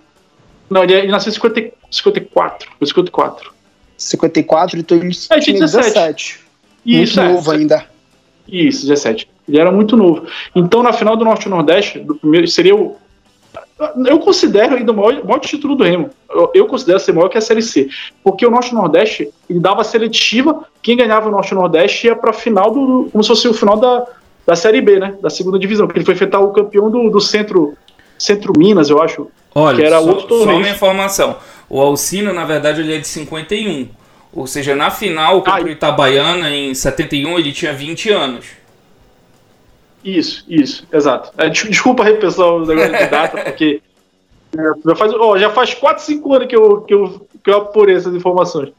Não, 0.71 0.85
ele, 0.85 0.95
ele 0.95 1.09
nasceu 1.09 1.31
em 1.31 1.35
50, 1.35 1.73
54. 1.91 2.71
54. 2.81 3.53
54, 3.99 4.79
então 4.79 4.97
ele 4.99 5.09
é, 5.09 5.41
tinha 5.41 5.59
17. 5.59 5.89
17. 5.89 6.41
Isso, 6.87 7.21
muito 7.21 7.21
é, 7.21 7.33
novo 7.33 7.51
ainda. 7.51 7.87
Isso, 8.47 8.87
17. 8.87 9.29
Ele 9.49 9.59
era 9.59 9.73
muito 9.73 9.97
novo. 9.97 10.27
Então, 10.55 10.81
na 10.83 10.93
final 10.93 11.17
do 11.17 11.25
Norte 11.25 11.47
e 11.47 11.51
Nordeste, 11.51 11.99
do 11.99 12.15
primeiro, 12.15 12.47
seria 12.47 12.77
o 12.77 12.97
eu 14.07 14.19
considero 14.19 14.77
ainda 14.77 14.93
o 14.93 14.97
maior, 14.97 15.25
maior 15.25 15.39
título 15.39 15.75
do 15.75 15.85
Remo. 15.85 16.11
Eu, 16.31 16.51
eu, 16.55 16.67
considero 16.67 17.01
ser 17.01 17.13
maior 17.13 17.29
que 17.29 17.39
a 17.39 17.41
Série 17.41 17.63
C. 17.63 17.89
Porque 18.23 18.47
o 18.47 18.51
Norte 18.51 18.75
Nordeste, 18.75 19.31
ele 19.49 19.61
dava 19.61 19.83
seletiva, 19.85 20.65
quem 20.83 20.97
ganhava 20.97 21.29
o 21.29 21.33
Norte 21.33 21.55
Nordeste 21.55 22.07
ia 22.07 22.17
para 22.17 22.31
a 22.31 22.35
final 22.35 22.71
do. 22.71 23.09
como 23.11 23.23
se 23.23 23.29
fosse 23.29 23.49
o 23.49 23.55
final 23.55 23.77
da, 23.77 24.07
da 24.47 24.57
Série 24.57 24.81
B, 24.81 24.99
né? 24.99 25.15
Da 25.21 25.31
segunda 25.31 25.59
divisão. 25.59 25.87
Que 25.87 25.99
ele 25.99 26.05
foi 26.05 26.15
enfrentar 26.15 26.41
o 26.41 26.53
campeão 26.53 26.91
do, 26.91 27.11
do 27.11 27.21
centro, 27.21 27.75
centro 28.19 28.53
Minas, 28.57 28.91
eu 28.91 29.03
acho. 29.03 29.29
Olha, 29.55 29.77
que 29.77 29.83
era 29.83 30.01
só, 30.01 30.07
outro 30.07 30.29
torneio. 30.29 30.51
só 30.51 30.57
uma 30.57 30.69
informação. 30.69 31.37
O 31.69 31.81
Alcino, 31.81 32.33
na 32.33 32.45
verdade, 32.45 32.81
ele 32.81 32.95
é 32.95 32.99
de 32.99 33.09
51. 33.09 33.89
Ou 34.35 34.47
seja, 34.47 34.75
na 34.75 34.91
final 34.91 35.43
contra 35.43 35.65
o 35.65 35.69
Itabaiana, 35.69 36.51
em 36.51 36.75
71, 36.75 37.39
ele 37.39 37.53
tinha 37.53 37.73
20 37.73 38.11
anos. 38.11 38.47
Isso, 40.05 40.45
isso, 40.49 40.87
exato. 40.93 41.33
É, 41.39 41.49
desculpa 41.49 42.05
pessoal, 42.17 42.59
o 42.59 42.67
negócio 42.67 42.99
de 42.99 43.07
data, 43.07 43.39
porque 43.45 43.81
é, 44.57 44.63
já, 44.85 44.97
faz, 44.97 45.15
oh, 45.15 45.39
já 45.39 45.51
faz 45.51 45.75
4, 45.75 46.03
5 46.03 46.35
anos 46.35 46.49
que 46.49 46.57
eu, 46.57 46.81
que, 46.83 46.95
eu, 46.95 47.27
que 47.43 47.51
eu 47.51 47.57
apurei 47.59 47.97
essas 47.97 48.15
informações. 48.15 48.73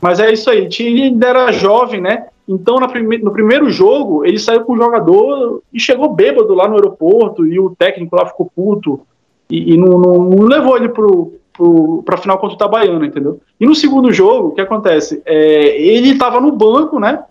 Mas 0.00 0.18
é 0.18 0.32
isso 0.32 0.50
aí, 0.50 0.68
ele 0.80 1.02
ainda 1.02 1.28
era 1.28 1.52
jovem, 1.52 2.00
né? 2.00 2.26
Então, 2.48 2.76
prime 2.88 3.18
no 3.18 3.30
primeiro 3.30 3.70
jogo, 3.70 4.24
ele 4.24 4.38
saiu 4.38 4.64
com 4.64 4.72
o 4.72 4.76
jogador 4.76 5.62
e 5.72 5.78
chegou 5.78 6.12
bêbado 6.12 6.54
lá 6.54 6.66
no 6.66 6.74
aeroporto, 6.74 7.46
e 7.46 7.58
o 7.60 7.70
técnico 7.70 8.16
lá 8.16 8.26
ficou 8.26 8.50
puto, 8.54 9.00
e, 9.48 9.74
e 9.74 9.76
não, 9.76 9.98
não, 9.98 10.18
não, 10.24 10.44
levou 10.44 10.76
ele 10.76 10.88
pro, 10.88 11.34
pro, 11.52 12.02
pra 12.04 12.16
final 12.16 12.38
contra 12.38 12.54
o 12.54 12.56
Itabaiana, 12.56 13.06
entendeu? 13.06 13.40
E 13.60 13.66
no 13.66 13.74
segundo 13.74 14.12
jogo, 14.12 14.48
o 14.48 14.52
que 14.52 14.60
acontece? 14.60 15.22
É, 15.24 15.80
ele 15.80 16.10
estava 16.10 16.40
no 16.40 16.50
banco, 16.50 16.98
né? 16.98 17.22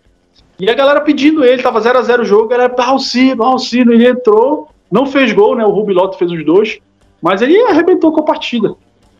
E 0.61 0.69
a 0.69 0.75
galera 0.75 1.01
pedindo 1.01 1.43
ele, 1.43 1.63
tava 1.63 1.81
0 1.81 1.97
a 1.97 2.01
0 2.03 2.21
o 2.21 2.25
jogo, 2.25 2.45
a 2.45 2.55
galera, 2.55 2.75
Alcino, 2.77 3.41
Alcino, 3.41 3.91
ele 3.91 4.07
entrou, 4.07 4.67
não 4.91 5.07
fez 5.07 5.33
gol, 5.33 5.55
né? 5.55 5.65
O 5.65 5.71
Rubiloto 5.71 6.19
fez 6.19 6.31
os 6.31 6.45
dois, 6.45 6.77
mas 7.19 7.41
ele 7.41 7.59
arrebentou 7.63 8.11
com 8.11 8.19
a 8.19 8.25
partida. 8.25 8.75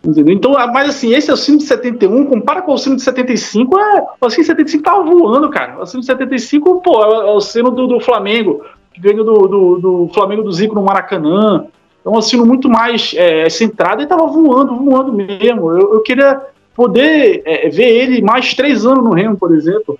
Entendeu? 0.05 0.35
Então, 0.35 0.51
mas 0.71 0.89
assim, 0.89 1.15
esse 1.15 1.31
Alcino 1.31 1.57
de 1.57 1.63
71, 1.63 2.25
compara 2.25 2.61
com 2.61 2.69
o 2.69 2.73
Alcino 2.73 2.95
de 2.95 3.01
75, 3.01 3.75
é, 3.79 4.01
o 4.01 4.25
Alcino 4.25 4.43
de 4.43 4.47
75 4.49 4.83
tava 4.83 5.03
voando, 5.03 5.49
cara. 5.49 5.77
O 5.77 5.79
Alcino 5.79 6.01
de 6.01 6.05
75, 6.05 6.79
pô, 6.81 7.03
é 7.03 7.07
o 7.07 7.29
Alcino 7.29 7.71
do, 7.71 7.87
do 7.87 7.99
Flamengo, 7.99 8.63
que 8.93 9.01
ganhou 9.01 9.25
do, 9.25 9.47
do, 9.47 9.79
do, 9.79 10.13
Flamengo 10.13 10.43
do 10.43 10.51
Zico 10.51 10.75
no 10.75 10.83
Maracanã. 10.83 11.65
Então, 11.99 12.13
um 12.13 12.17
Alcino 12.17 12.45
muito 12.45 12.69
mais 12.69 13.15
é, 13.17 13.49
centrado, 13.49 13.99
ele 13.99 14.07
tava 14.07 14.27
voando, 14.27 14.75
voando 14.75 15.11
mesmo. 15.11 15.71
Eu, 15.71 15.95
eu 15.95 16.01
queria 16.03 16.39
poder 16.75 17.41
é, 17.45 17.67
ver 17.67 17.89
ele 17.89 18.21
mais 18.21 18.53
três 18.53 18.85
anos 18.85 19.03
no 19.03 19.13
Remo, 19.13 19.35
por 19.37 19.55
exemplo. 19.55 19.97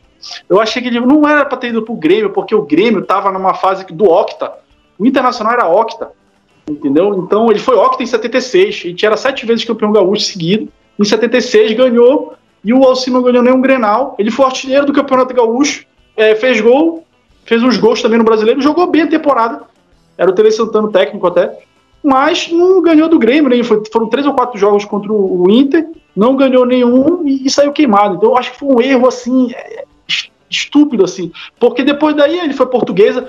Eu 0.49 0.59
achei 0.59 0.81
que 0.81 0.87
ele 0.87 0.99
não 0.99 1.27
era 1.27 1.45
para 1.45 1.57
ter 1.57 1.69
ido 1.69 1.81
pro 1.81 1.95
Grêmio, 1.95 2.29
porque 2.29 2.53
o 2.53 2.61
Grêmio 2.61 3.01
estava 3.01 3.31
numa 3.31 3.53
fase 3.53 3.85
do 3.85 4.05
Octa. 4.05 4.51
O 4.97 5.05
Internacional 5.05 5.53
era 5.53 5.67
Octa. 5.67 6.11
Entendeu? 6.69 7.15
Então 7.15 7.49
ele 7.49 7.59
foi 7.59 7.75
Octa 7.75 8.03
em 8.03 8.05
76. 8.05 8.85
E 8.85 8.93
tinha 8.93 9.15
sete 9.17 9.45
vezes 9.45 9.65
campeão 9.65 9.91
gaúcho 9.91 10.23
seguido. 10.25 10.69
Em 10.99 11.03
76 11.03 11.73
ganhou. 11.73 12.35
E 12.63 12.73
o 12.73 12.83
Alcino 12.83 13.17
não 13.17 13.23
ganhou 13.23 13.43
nenhum 13.43 13.61
Grenal. 13.61 14.15
Ele 14.19 14.29
foi 14.29 14.45
artilheiro 14.45 14.85
do 14.85 14.93
Campeonato 14.93 15.33
Gaúcho. 15.33 15.85
É, 16.15 16.35
fez 16.35 16.61
gol. 16.61 17.03
Fez 17.45 17.63
uns 17.63 17.77
gols 17.77 18.01
também 18.01 18.19
no 18.19 18.23
brasileiro. 18.23 18.61
Jogou 18.61 18.87
bem 18.87 19.03
a 19.03 19.07
temporada. 19.07 19.63
Era 20.17 20.29
o 20.29 20.33
Tele 20.33 20.51
Santana 20.51 20.89
técnico 20.91 21.25
até. 21.25 21.57
Mas 22.03 22.51
não 22.51 22.81
ganhou 22.81 23.07
do 23.07 23.19
Grêmio, 23.19 23.49
né? 23.49 23.63
foram 23.63 24.07
três 24.07 24.25
ou 24.25 24.33
quatro 24.33 24.57
jogos 24.57 24.85
contra 24.85 25.11
o 25.13 25.45
Inter, 25.49 25.87
não 26.15 26.35
ganhou 26.35 26.65
nenhum 26.65 27.27
e, 27.27 27.45
e 27.45 27.49
saiu 27.49 27.71
queimado. 27.71 28.15
Então 28.15 28.31
eu 28.31 28.37
acho 28.37 28.51
que 28.51 28.59
foi 28.59 28.69
um 28.69 28.81
erro 28.81 29.07
assim 29.07 29.51
é, 29.53 29.85
estúpido 30.51 31.03
assim, 31.03 31.31
porque 31.59 31.83
depois 31.83 32.15
daí 32.15 32.39
ele 32.39 32.53
foi 32.53 32.65
portuguesa, 32.67 33.27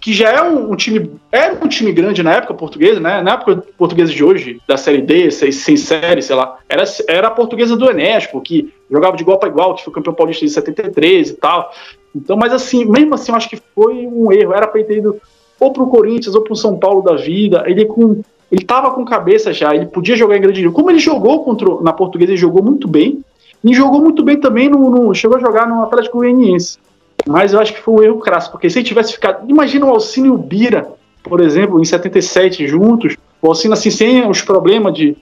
que 0.00 0.12
já 0.12 0.30
é 0.30 0.42
um, 0.42 0.72
um, 0.72 0.76
time, 0.76 1.10
era 1.30 1.54
um 1.62 1.68
time 1.68 1.92
grande 1.92 2.22
na 2.22 2.32
época 2.32 2.54
portuguesa, 2.54 2.98
né? 2.98 3.20
Na 3.20 3.34
época 3.34 3.64
portuguesa 3.76 4.12
de 4.12 4.24
hoje, 4.24 4.60
da 4.66 4.76
série 4.76 5.02
D, 5.02 5.30
sem, 5.30 5.52
sem 5.52 5.76
série, 5.76 6.22
sei 6.22 6.34
lá, 6.36 6.58
era, 6.68 6.84
era 7.06 7.28
a 7.28 7.30
portuguesa 7.30 7.76
do 7.76 7.90
Enesco, 7.90 8.40
que 8.40 8.72
jogava 8.90 9.16
de 9.16 9.22
igual 9.22 9.38
para 9.38 9.50
igual, 9.50 9.74
que 9.74 9.84
foi 9.84 9.92
campeão 9.92 10.14
paulista 10.14 10.46
de 10.46 10.52
73 10.52 11.30
e 11.30 11.34
tal. 11.34 11.70
Então, 12.14 12.36
mas 12.36 12.52
assim, 12.52 12.84
mesmo 12.86 13.14
assim, 13.14 13.30
eu 13.30 13.36
acho 13.36 13.50
que 13.50 13.60
foi 13.74 14.06
um 14.06 14.32
erro, 14.32 14.54
era 14.54 14.66
para 14.66 14.82
ter 14.82 14.98
ido 14.98 15.20
ou 15.58 15.72
pro 15.72 15.86
Corinthians 15.88 16.34
ou 16.34 16.42
pro 16.42 16.56
São 16.56 16.78
Paulo 16.78 17.02
da 17.02 17.16
vida, 17.16 17.64
ele 17.66 17.84
com 17.84 18.22
ele 18.50 18.64
tava 18.64 18.90
com 18.90 19.04
cabeça 19.04 19.52
já, 19.52 19.74
ele 19.74 19.86
podia 19.86 20.16
jogar 20.16 20.36
em 20.36 20.40
grande 20.40 20.58
nível. 20.58 20.72
Como 20.72 20.90
ele 20.90 20.98
jogou 20.98 21.44
contra 21.44 21.80
na 21.82 21.92
portuguesa, 21.92 22.32
ele 22.32 22.40
jogou 22.40 22.62
muito 22.64 22.88
bem, 22.88 23.22
e 23.62 23.74
jogou 23.74 24.00
muito 24.00 24.22
bem 24.22 24.38
também 24.38 24.68
no, 24.68 24.90
no 24.90 25.14
chegou 25.14 25.36
a 25.36 25.40
jogar 25.40 25.68
no 25.68 25.82
Atlético 25.82 26.18
Goianiense. 26.18 26.78
Mas 27.26 27.52
eu 27.52 27.60
acho 27.60 27.74
que 27.74 27.80
foi 27.80 27.94
um 27.94 28.02
erro 28.02 28.18
crasso, 28.18 28.50
porque 28.50 28.70
se 28.70 28.78
ele 28.78 28.86
tivesse 28.86 29.12
ficado. 29.12 29.48
Imagina 29.48 29.86
o 29.86 29.90
Alcino 29.90 30.26
e 30.26 30.30
o 30.30 30.38
Bira, 30.38 30.88
por 31.22 31.40
exemplo, 31.40 31.80
em 31.80 31.84
77 31.84 32.66
juntos, 32.66 33.16
o 33.42 33.48
Alcino 33.48 33.74
assim, 33.74 33.90
sem 33.90 34.26
os 34.26 34.40
problemas 34.40 34.94
de, 34.94 35.16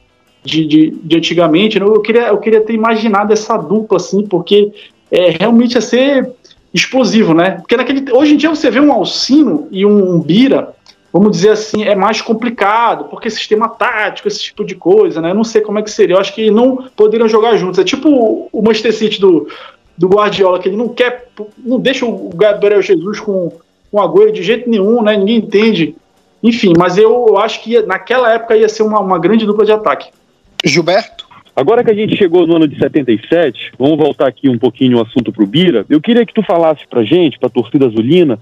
de, 0.45 0.65
de, 0.65 0.91
de 0.91 1.17
antigamente, 1.17 1.79
né? 1.79 1.87
eu, 1.87 2.01
queria, 2.01 2.29
eu 2.29 2.39
queria 2.39 2.61
ter 2.61 2.73
imaginado 2.73 3.33
essa 3.33 3.57
dupla, 3.57 3.97
assim, 3.97 4.25
porque 4.25 4.73
é, 5.11 5.31
realmente 5.31 5.75
ia 5.75 5.81
ser 5.81 6.33
explosivo, 6.73 7.35
né? 7.35 7.53
Porque 7.53 7.77
naquele, 7.77 8.13
hoje 8.13 8.35
em 8.35 8.37
dia 8.37 8.51
você 8.51 8.71
vê 8.71 8.79
um 8.79 8.93
Alcino 8.93 9.67
e 9.71 9.85
um 9.85 10.21
Bira 10.21 10.75
vamos 11.13 11.33
dizer 11.33 11.51
assim, 11.51 11.83
é 11.85 11.95
mais 11.95 12.21
complicado, 12.21 13.05
porque 13.05 13.31
sistema 13.31 13.69
tático, 13.69 14.29
esse 14.29 14.43
tipo 14.43 14.65
de 14.65 14.75
coisa, 14.75 15.21
né? 15.21 15.31
Eu 15.31 15.35
não 15.35 15.45
sei 15.45 15.61
como 15.61 15.79
é 15.79 15.83
que 15.83 15.91
seria. 15.91 16.17
Eu 16.17 16.21
acho 16.21 16.35
que 16.35 16.51
não 16.51 16.89
poderiam 16.97 17.29
jogar 17.29 17.57
juntos. 17.57 17.79
É 17.79 17.85
tipo 17.85 18.49
o 18.53 18.63
Manchester 18.63 18.95
City 18.95 19.21
do, 19.21 19.49
do 19.97 20.09
Guardiola, 20.09 20.59
que 20.59 20.69
ele 20.69 20.77
não 20.77 20.89
quer, 20.89 21.29
não 21.59 21.81
deixa 21.81 22.07
o 22.07 22.31
Gabriel 22.35 22.83
Jesus 22.83 23.21
com, 23.21 23.53
com 23.91 24.01
Agüero 24.01 24.33
de 24.33 24.43
jeito 24.43 24.69
nenhum, 24.69 25.03
né? 25.03 25.17
Ninguém 25.17 25.39
entende. 25.39 25.97
Enfim, 26.43 26.73
mas 26.79 26.97
eu 26.97 27.37
acho 27.39 27.63
que 27.63 27.73
ia, 27.73 27.85
naquela 27.85 28.33
época 28.33 28.57
ia 28.57 28.69
ser 28.69 28.83
uma, 28.83 29.01
uma 29.01 29.19
grande 29.19 29.45
dupla 29.45 29.65
de 29.65 29.73
ataque. 29.73 30.11
Gilberto? 30.65 31.27
Agora 31.59 31.83
que 31.83 31.91
a 31.91 31.95
gente 31.95 32.17
chegou 32.17 32.47
no 32.47 32.55
ano 32.55 32.69
de 32.69 32.79
77, 32.79 33.73
vamos 33.77 33.99
voltar 33.99 34.29
aqui 34.29 34.49
um 34.49 34.57
pouquinho 34.57 34.99
o 34.99 35.03
assunto 35.03 35.33
para 35.33 35.43
o 35.43 35.47
Bira. 35.47 35.85
Eu 35.91 36.01
queria 36.01 36.25
que 36.25 36.33
tu 36.33 36.41
falasse 36.41 36.87
para 36.89 37.03
gente, 37.03 37.37
para 37.37 37.49
a 37.49 37.51
torcida 37.51 37.87
azulina, 37.87 38.39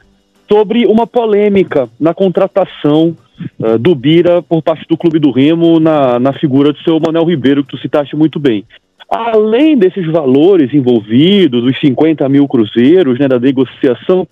sobre 0.49 0.87
uma 0.87 1.07
polêmica 1.07 1.89
na 1.99 2.15
contratação 2.15 3.17
uh, 3.59 3.79
do 3.79 3.95
Bira 3.95 4.43
por 4.43 4.63
parte 4.63 4.87
do 4.89 4.97
Clube 4.97 5.19
do 5.19 5.31
Remo 5.31 5.79
na, 5.81 6.19
na 6.19 6.33
figura 6.33 6.73
do 6.73 6.79
seu 6.81 6.99
Manuel 7.01 7.25
Ribeiro, 7.25 7.65
que 7.65 7.71
tu 7.71 7.79
citaste 7.79 8.17
muito 8.17 8.39
bem. 8.39 8.65
Além 9.09 9.77
desses 9.77 10.07
valores 10.07 10.75
envolvidos, 10.75 11.65
os 11.65 11.79
50 11.79 12.29
mil 12.29 12.49
cruzeiros 12.49 13.19
né, 13.19 13.29
da 13.29 13.39
negociação, 13.39 14.27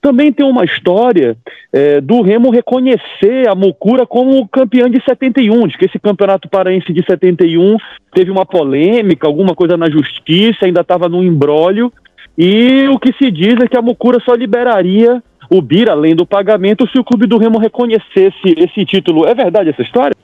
também 0.00 0.32
tem 0.32 0.46
uma 0.46 0.64
história 0.64 1.36
é, 1.72 2.00
do 2.00 2.22
Remo 2.22 2.50
reconhecer 2.50 3.48
a 3.48 3.54
Mocura 3.54 4.06
como 4.06 4.48
campeã 4.48 4.90
de 4.90 5.02
71, 5.04 5.66
de 5.66 5.76
que 5.76 5.84
esse 5.84 5.98
campeonato 5.98 6.48
paraense 6.48 6.92
de 6.92 7.04
71 7.04 7.76
teve 8.14 8.30
uma 8.30 8.46
polêmica, 8.46 9.26
alguma 9.26 9.54
coisa 9.54 9.76
na 9.76 9.90
justiça, 9.90 10.64
ainda 10.64 10.80
estava 10.80 11.08
no 11.08 11.22
embrólio, 11.22 11.92
e 12.38 12.88
o 12.88 12.98
que 12.98 13.12
se 13.22 13.30
diz 13.30 13.56
é 13.62 13.68
que 13.68 13.76
a 13.76 13.82
Mocura 13.82 14.18
só 14.24 14.34
liberaria 14.34 15.22
o 15.50 15.60
Bira, 15.60 15.92
além 15.92 16.14
do 16.14 16.24
pagamento, 16.24 16.88
se 16.88 16.98
o 16.98 17.04
clube 17.04 17.26
do 17.26 17.36
Remo 17.36 17.58
reconhecesse 17.58 18.54
esse 18.56 18.84
título. 18.86 19.26
É 19.26 19.34
verdade 19.34 19.70
essa 19.70 19.82
história? 19.82 20.16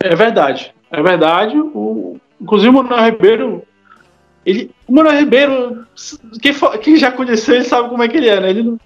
É 0.00 0.14
verdade. 0.14 0.72
É 0.90 1.02
verdade. 1.02 1.58
O, 1.58 2.16
inclusive 2.40 2.70
o 2.70 2.72
Manuel 2.72 3.04
Ribeiro 3.04 3.62
ele, 4.44 4.70
o 4.86 4.92
Manuel 4.92 5.18
Ribeiro, 5.18 5.86
quem, 6.40 6.52
quem, 6.82 6.96
já 6.96 7.10
conheceu 7.10 7.54
ele 7.54 7.64
sabe 7.64 7.88
como 7.88 8.02
é 8.02 8.08
que 8.08 8.16
ele 8.16 8.28
é, 8.28 8.40
né? 8.40 8.50
Ele 8.50 8.62
não, 8.62 8.78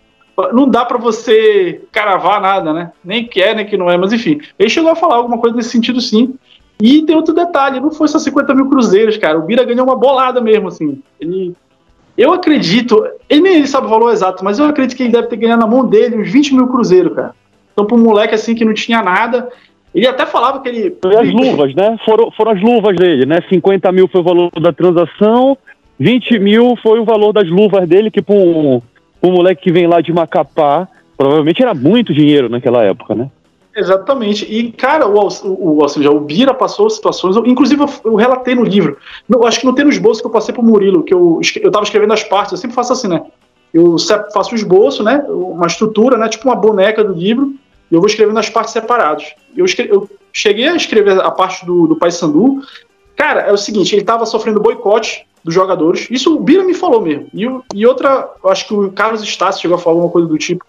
não 0.52 0.68
dá 0.68 0.84
para 0.84 0.98
você 0.98 1.82
caravar 1.90 2.40
nada, 2.40 2.72
né? 2.72 2.92
Nem 3.04 3.26
que 3.26 3.42
é, 3.42 3.54
nem 3.54 3.66
que 3.66 3.76
não 3.76 3.90
é, 3.90 3.96
mas 3.96 4.12
enfim. 4.12 4.40
Ele 4.58 4.70
chegou 4.70 4.90
a 4.90 4.96
falar 4.96 5.16
alguma 5.16 5.38
coisa 5.38 5.56
nesse 5.56 5.70
sentido, 5.70 6.00
sim. 6.00 6.34
E 6.80 7.02
tem 7.02 7.16
outro 7.16 7.34
detalhe, 7.34 7.80
não 7.80 7.90
foi 7.90 8.06
só 8.06 8.20
50 8.20 8.54
mil 8.54 8.68
cruzeiros, 8.68 9.16
cara. 9.16 9.36
O 9.36 9.42
Bira 9.42 9.64
ganhou 9.64 9.84
uma 9.84 9.96
bolada 9.96 10.40
mesmo, 10.40 10.68
assim. 10.68 11.02
Ele, 11.20 11.56
eu 12.18 12.32
acredito, 12.32 13.06
ele 13.30 13.42
nem 13.42 13.66
sabe 13.66 13.86
o 13.86 13.90
valor 13.90 14.12
exato, 14.12 14.44
mas 14.44 14.58
eu 14.58 14.66
acredito 14.66 14.96
que 14.96 15.04
ele 15.04 15.12
deve 15.12 15.28
ter 15.28 15.36
ganhado 15.36 15.60
na 15.60 15.68
mão 15.68 15.86
dele 15.86 16.16
uns 16.16 16.28
20 16.30 16.54
mil 16.54 16.66
cruzeiros, 16.66 17.14
cara. 17.14 17.32
Então, 17.72 17.86
para 17.86 17.96
um 17.96 18.00
moleque 18.00 18.34
assim 18.34 18.56
que 18.56 18.64
não 18.64 18.74
tinha 18.74 19.00
nada, 19.00 19.48
ele 19.94 20.06
até 20.06 20.26
falava 20.26 20.60
que 20.60 20.68
ele. 20.68 20.96
Foi 21.00 21.16
as 21.16 21.32
luvas, 21.32 21.72
né? 21.76 21.96
Foram, 22.04 22.30
foram 22.32 22.50
as 22.50 22.60
luvas 22.60 22.96
dele, 22.96 23.24
né? 23.24 23.38
50 23.48 23.92
mil 23.92 24.08
foi 24.08 24.20
o 24.20 24.24
valor 24.24 24.50
da 24.60 24.72
transação, 24.72 25.56
20 25.96 26.40
mil 26.40 26.76
foi 26.82 26.98
o 26.98 27.04
valor 27.04 27.32
das 27.32 27.48
luvas 27.48 27.88
dele, 27.88 28.10
que 28.10 28.20
para 28.20 28.34
um, 28.34 28.82
um 29.22 29.30
moleque 29.30 29.62
que 29.62 29.72
vem 29.72 29.86
lá 29.86 30.00
de 30.00 30.12
Macapá, 30.12 30.88
provavelmente 31.16 31.62
era 31.62 31.72
muito 31.72 32.12
dinheiro 32.12 32.48
naquela 32.48 32.82
época, 32.82 33.14
né? 33.14 33.30
Exatamente. 33.78 34.44
E, 34.44 34.72
cara, 34.72 35.06
o, 35.06 35.28
o, 35.44 35.84
o, 35.84 35.88
seja, 35.88 36.10
o 36.10 36.18
Bira 36.18 36.52
passou 36.52 36.90
situações. 36.90 37.36
Inclusive, 37.36 37.80
eu, 37.80 37.88
eu, 38.04 38.14
relatei 38.16 38.56
no 38.56 38.64
livro. 38.64 38.96
Não, 39.28 39.44
acho 39.44 39.60
que 39.60 39.66
não 39.66 39.74
tem 39.74 39.84
no 39.84 39.90
esboço 39.90 40.20
que 40.20 40.26
eu 40.26 40.32
passei 40.32 40.52
pro 40.52 40.64
Murilo, 40.64 41.04
que 41.04 41.14
eu, 41.14 41.40
eu 41.62 41.70
tava 41.70 41.84
escrevendo 41.84 42.12
as 42.12 42.24
partes. 42.24 42.52
Eu 42.52 42.58
sempre 42.58 42.74
faço 42.74 42.92
assim, 42.92 43.06
né? 43.06 43.22
Eu 43.72 43.96
faço 44.34 44.52
o 44.52 44.56
esboço, 44.56 45.04
né? 45.04 45.24
Uma 45.28 45.66
estrutura, 45.66 46.16
né? 46.16 46.28
Tipo 46.28 46.48
uma 46.48 46.56
boneca 46.56 47.04
do 47.04 47.12
livro 47.12 47.54
e 47.88 47.94
eu 47.94 48.00
vou 48.00 48.08
escrevendo 48.08 48.38
as 48.38 48.50
partes 48.50 48.72
separadas. 48.72 49.32
Eu, 49.56 49.66
eu 49.88 50.10
cheguei 50.32 50.66
a 50.66 50.74
escrever 50.74 51.20
a 51.20 51.30
parte 51.30 51.64
do, 51.64 51.86
do 51.86 51.96
Paysandu. 51.96 52.60
Cara, 53.14 53.42
é 53.42 53.52
o 53.52 53.56
seguinte, 53.56 53.94
ele 53.94 54.02
estava 54.02 54.26
sofrendo 54.26 54.60
boicote 54.60 55.24
dos 55.44 55.54
jogadores. 55.54 56.08
Isso 56.10 56.34
o 56.34 56.40
Bira 56.40 56.64
me 56.64 56.74
falou 56.74 57.00
mesmo. 57.00 57.28
E, 57.32 57.46
e 57.74 57.86
outra, 57.86 58.28
acho 58.46 58.66
que 58.66 58.74
o 58.74 58.90
Carlos 58.90 59.22
Estácio 59.22 59.62
chegou 59.62 59.76
a 59.76 59.80
falar 59.80 59.94
alguma 59.94 60.10
coisa 60.10 60.26
do 60.26 60.36
tipo. 60.36 60.64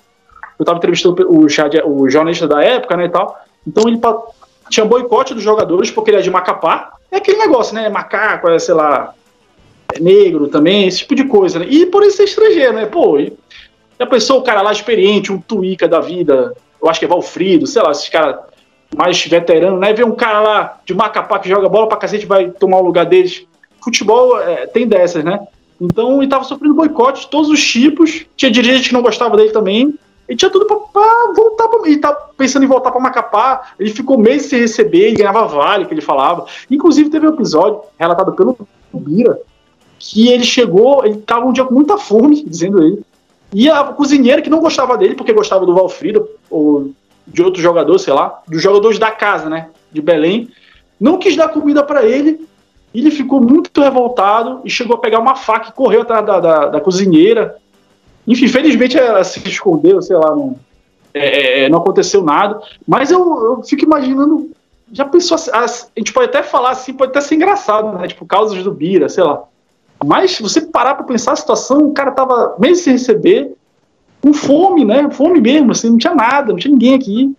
Eu 0.59 0.63
estava 0.63 0.77
entrevistando 0.77 1.25
o, 1.27 1.45
o 1.45 2.09
jornalista 2.09 2.47
da 2.47 2.61
época, 2.61 2.97
né, 2.97 3.05
e 3.05 3.09
tal. 3.09 3.39
Então 3.65 3.87
ele 3.87 3.99
tinha 4.69 4.85
boicote 4.85 5.33
dos 5.33 5.41
jogadores 5.41 5.89
porque 5.89 6.11
ele 6.11 6.17
é 6.17 6.21
de 6.21 6.29
Macapá. 6.29 6.93
É 7.11 7.17
aquele 7.17 7.37
negócio, 7.37 7.73
né? 7.73 7.89
Macaco, 7.89 8.49
é, 8.49 8.59
sei 8.59 8.75
lá, 8.75 9.13
é 9.93 9.99
negro 9.99 10.47
também, 10.47 10.87
esse 10.87 10.99
tipo 10.99 11.15
de 11.15 11.23
coisa, 11.23 11.59
né? 11.59 11.65
E 11.67 11.85
por 11.85 12.03
ele 12.03 12.11
ser 12.11 12.25
estrangeiro, 12.25 12.73
né? 12.73 12.85
Pô, 12.85 13.17
a 13.97 14.05
pessoa, 14.05 14.39
o 14.39 14.43
cara 14.43 14.61
lá 14.61 14.71
experiente, 14.71 15.31
um 15.31 15.39
tuíca 15.39 15.87
da 15.87 15.99
vida, 15.99 16.55
eu 16.81 16.89
acho 16.89 16.99
que 16.99 17.05
é 17.05 17.09
Valfrido, 17.09 17.65
sei 17.65 17.81
lá, 17.81 17.91
esses 17.91 18.07
caras 18.09 18.37
mais 18.95 19.23
veteranos, 19.25 19.79
né? 19.79 19.93
Ver 19.93 20.05
um 20.05 20.15
cara 20.15 20.41
lá 20.41 20.79
de 20.85 20.93
Macapá 20.93 21.39
que 21.39 21.49
joga 21.49 21.69
bola 21.69 21.87
pra 21.87 21.97
cacete 21.97 22.25
vai 22.25 22.49
tomar 22.49 22.77
o 22.77 22.83
lugar 22.83 23.05
deles. 23.05 23.45
Futebol 23.83 24.39
é, 24.39 24.67
tem 24.67 24.87
dessas, 24.87 25.23
né? 25.23 25.39
Então 25.79 26.21
ele 26.21 26.29
tava 26.29 26.43
sofrendo 26.43 26.75
boicote 26.75 27.21
de 27.21 27.27
todos 27.27 27.49
os 27.49 27.65
tipos. 27.65 28.25
Tinha 28.35 28.51
dirigente 28.51 28.89
que 28.89 28.93
não 28.93 29.01
gostava 29.01 29.37
dele 29.37 29.51
também. 29.51 29.93
E 30.29 30.35
tinha 30.35 30.51
tudo 30.51 30.65
pra 30.65 31.33
voltar 31.35 31.67
pra. 31.67 31.87
Ele 31.87 31.97
tá 31.97 32.13
pensando 32.37 32.63
em 32.63 32.67
voltar 32.67 32.91
pra 32.91 33.01
Macapá. 33.01 33.71
Ele 33.79 33.91
ficou 33.91 34.17
meses 34.17 34.47
sem 34.47 34.59
receber 34.59 35.15
ganhava 35.15 35.47
vale, 35.47 35.85
que 35.85 35.93
ele 35.93 36.01
falava. 36.01 36.45
Inclusive, 36.69 37.09
teve 37.09 37.27
um 37.27 37.33
episódio 37.33 37.81
relatado 37.97 38.33
pelo 38.33 38.55
Bira 38.93 39.39
que 39.99 40.29
ele 40.29 40.45
chegou, 40.45 41.05
ele 41.05 41.17
tava 41.17 41.45
um 41.45 41.51
dia 41.51 41.65
com 41.65 41.73
muita 41.73 41.97
fome, 41.97 42.43
dizendo 42.47 42.81
ele. 42.81 43.03
E 43.53 43.69
a 43.69 43.83
cozinheira 43.83 44.41
que 44.41 44.49
não 44.49 44.61
gostava 44.61 44.97
dele, 44.97 45.15
porque 45.15 45.33
gostava 45.33 45.65
do 45.65 45.73
Valfrido, 45.73 46.27
ou 46.49 46.91
de 47.27 47.43
outro 47.43 47.61
jogador, 47.61 47.99
sei 47.99 48.13
lá, 48.13 48.41
dos 48.47 48.61
jogadores 48.61 48.97
da 48.97 49.11
casa, 49.11 49.49
né, 49.49 49.69
de 49.91 50.01
Belém, 50.01 50.49
não 50.99 51.17
quis 51.17 51.35
dar 51.35 51.49
comida 51.49 51.83
para 51.83 52.05
ele. 52.05 52.47
Ele 52.93 53.11
ficou 53.11 53.39
muito 53.39 53.81
revoltado 53.81 54.61
e 54.65 54.69
chegou 54.69 54.95
a 54.95 54.99
pegar 54.99 55.19
uma 55.19 55.35
faca 55.35 55.69
e 55.69 55.73
correu 55.73 56.01
atrás 56.01 56.25
da, 56.25 56.39
da, 56.39 56.67
da 56.67 56.81
cozinheira. 56.81 57.57
Enfim, 58.29 58.47
felizmente 58.47 58.97
ela 58.97 59.23
se 59.23 59.45
escondeu, 59.49 60.01
sei 60.01 60.15
lá, 60.15 60.35
não, 60.35 60.55
é, 61.13 61.63
é 61.63 61.69
não 61.69 61.79
aconteceu 61.79 62.23
nada. 62.23 62.61
Mas 62.87 63.11
eu, 63.11 63.19
eu 63.19 63.63
fico 63.63 63.83
imaginando 63.83 64.51
já 64.91 65.05
pensou 65.05 65.35
assim, 65.35 65.51
a 65.53 65.99
gente 65.99 66.13
pode 66.13 66.29
até 66.29 66.43
falar 66.43 66.71
assim, 66.71 66.93
pode 66.93 67.11
até 67.11 67.21
ser 67.21 67.35
engraçado, 67.35 67.97
né? 67.97 68.07
Tipo, 68.07 68.25
causas 68.25 68.63
do 68.63 68.73
Bira, 68.73 69.07
sei 69.07 69.23
lá. 69.23 69.43
Mas 70.03 70.39
você 70.39 70.61
parar 70.61 70.95
para 70.95 71.05
pensar 71.05 71.33
a 71.33 71.35
situação, 71.35 71.79
o 71.79 71.93
cara 71.93 72.11
tava 72.11 72.55
mesmo 72.57 72.77
sem 72.77 72.93
receber, 72.93 73.53
com 74.21 74.33
fome, 74.33 74.85
né? 74.85 75.09
Fome 75.11 75.39
mesmo, 75.39 75.71
assim, 75.71 75.89
não 75.89 75.97
tinha 75.97 76.15
nada, 76.15 76.51
não 76.51 76.59
tinha 76.59 76.71
ninguém 76.71 76.95
aqui. 76.95 77.35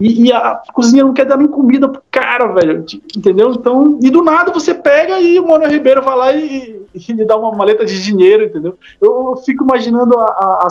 E, 0.00 0.26
e 0.26 0.32
a 0.32 0.60
cozinha 0.72 1.04
não 1.04 1.12
quer 1.12 1.24
dar 1.24 1.36
nem 1.36 1.46
comida 1.46 1.88
pro 1.88 2.02
cara, 2.10 2.46
velho. 2.52 2.84
Entendeu? 3.16 3.52
Então, 3.52 3.98
e 4.02 4.10
do 4.10 4.22
nada 4.22 4.52
você 4.52 4.74
pega 4.74 5.20
e 5.20 5.38
o 5.38 5.46
Mano 5.46 5.66
Ribeiro 5.66 6.02
vai 6.02 6.16
lá 6.16 6.32
e, 6.32 6.83
e 6.94 7.12
lhe 7.12 7.24
dá 7.24 7.36
uma 7.36 7.52
maleta 7.52 7.84
de 7.84 8.02
dinheiro, 8.02 8.44
entendeu? 8.44 8.78
Eu, 9.00 9.36
fico 9.44 9.64
imaginando 9.64 10.18
a, 10.18 10.24
a, 10.24 10.68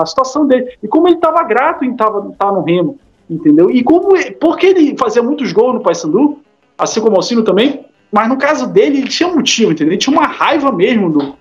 a, 0.00 0.06
situação 0.06 0.46
dele. 0.46 0.72
E 0.82 0.88
como 0.88 1.06
ele 1.06 1.16
tava 1.16 1.42
grato 1.42 1.84
em 1.84 1.92
estar 1.92 2.10
tá 2.10 2.50
no 2.50 2.62
Remo, 2.62 2.98
entendeu? 3.28 3.70
E 3.70 3.82
como 3.82 4.14
porque 4.40 4.66
ele 4.66 4.96
fazia 4.96 5.22
muitos 5.22 5.52
gols 5.52 5.74
no 5.74 5.80
Paysandu, 5.80 6.38
assim 6.78 7.00
como 7.00 7.14
o 7.14 7.16
Alcino 7.16 7.42
também, 7.42 7.84
mas 8.10 8.28
no 8.28 8.38
caso 8.38 8.66
dele, 8.66 8.98
ele 8.98 9.08
tinha 9.08 9.28
motivo, 9.28 9.72
entendeu? 9.72 9.92
Ele 9.92 10.00
tinha 10.00 10.16
uma 10.16 10.26
raiva 10.26 10.72
mesmo 10.72 11.10
do, 11.10 11.34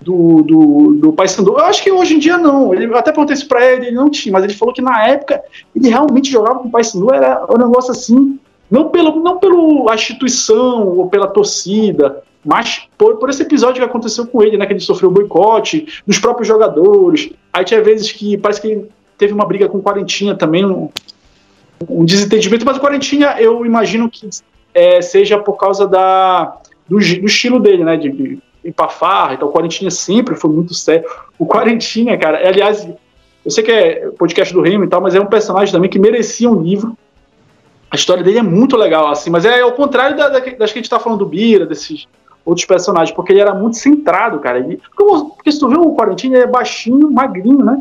do, 0.00 0.42
do, 0.42 0.92
do 0.96 1.12
Paysandu. 1.12 1.52
Eu 1.52 1.64
acho 1.64 1.82
que 1.82 1.90
hoje 1.90 2.14
em 2.14 2.18
dia 2.18 2.36
não. 2.36 2.74
Ele, 2.74 2.92
até 2.94 3.12
perguntei 3.12 3.34
isso 3.34 3.48
pra 3.48 3.64
ele, 3.64 3.86
ele 3.86 3.96
não 3.96 4.10
tinha, 4.10 4.32
mas 4.32 4.44
ele 4.44 4.54
falou 4.54 4.74
que 4.74 4.82
na 4.82 5.06
época 5.06 5.42
ele 5.74 5.88
realmente 5.88 6.30
jogava 6.30 6.58
com 6.58 6.68
o 6.68 6.70
Paysandu, 6.70 7.12
era 7.12 7.46
um 7.48 7.58
negócio 7.58 7.92
assim, 7.92 8.38
não 8.70 8.88
pelo 8.88 9.22
não 9.22 9.38
pela 9.38 9.94
instituição 9.94 10.86
ou 10.88 11.08
pela 11.08 11.26
torcida, 11.26 12.22
mas 12.44 12.88
por, 12.96 13.16
por 13.16 13.28
esse 13.28 13.42
episódio 13.42 13.82
que 13.82 13.88
aconteceu 13.88 14.26
com 14.26 14.42
ele, 14.42 14.56
né? 14.56 14.66
Que 14.66 14.72
ele 14.72 14.80
sofreu 14.80 15.10
boicote 15.10 16.02
dos 16.06 16.18
próprios 16.18 16.48
jogadores. 16.48 17.30
Aí 17.52 17.64
tinha 17.64 17.82
vezes 17.82 18.10
que 18.12 18.36
parece 18.38 18.60
que 18.60 18.68
ele 18.68 18.90
teve 19.18 19.32
uma 19.32 19.44
briga 19.44 19.68
com 19.68 19.78
o 19.78 19.82
Quarentinha 19.82 20.34
também, 20.34 20.64
um, 20.64 20.88
um 21.88 22.04
desentendimento, 22.04 22.64
mas 22.64 22.78
o 22.78 22.80
Quarentinha 22.80 23.36
eu 23.38 23.66
imagino 23.66 24.08
que 24.08 24.28
é, 24.72 25.02
seja 25.02 25.38
por 25.38 25.54
causa 25.54 25.86
da, 25.86 26.56
do, 26.88 26.96
do, 26.96 27.26
estilo 27.26 27.60
dele, 27.60 27.84
né? 27.84 27.96
De, 27.96 28.10
de 28.10 28.38
ir 28.64 28.72
pra 28.72 28.88
farra. 28.88 29.34
Então 29.34 29.48
o 29.48 29.52
Quarentinha 29.52 29.90
sempre 29.90 30.34
foi 30.34 30.50
muito 30.50 30.72
sério. 30.72 31.04
O 31.38 31.46
Quarentinha, 31.46 32.16
cara, 32.16 32.48
aliás, 32.48 32.88
eu 33.44 33.50
sei 33.50 33.62
que 33.62 33.70
é 33.70 34.10
podcast 34.18 34.54
do 34.54 34.62
Remo 34.62 34.84
e 34.84 34.88
tal, 34.88 35.02
mas 35.02 35.14
é 35.14 35.20
um 35.20 35.26
personagem 35.26 35.72
também 35.72 35.90
que 35.90 35.98
merecia 35.98 36.48
um 36.48 36.62
livro. 36.62 36.96
A 37.90 37.96
história 37.96 38.22
dele 38.22 38.38
é 38.38 38.42
muito 38.42 38.76
legal, 38.76 39.08
assim, 39.08 39.28
mas 39.28 39.44
é 39.44 39.60
ao 39.60 39.72
contrário 39.72 40.16
da, 40.16 40.28
da, 40.28 40.38
das 40.38 40.72
que 40.72 40.78
a 40.78 40.82
gente 40.82 40.88
tá 40.88 41.00
falando 41.00 41.18
do 41.18 41.26
Bira, 41.26 41.66
desses 41.66 42.06
outros 42.44 42.66
personagens, 42.66 43.14
porque 43.14 43.32
ele 43.32 43.40
era 43.40 43.54
muito 43.54 43.76
centrado, 43.76 44.38
cara. 44.38 44.58
Ele, 44.58 44.80
porque, 44.96 45.52
se 45.52 45.58
tu 45.58 45.68
vê 45.68 45.76
o 45.76 45.94
Quarentinha, 45.94 46.36
ele 46.36 46.44
é 46.44 46.46
baixinho, 46.46 47.10
magrinho, 47.10 47.64
né? 47.64 47.80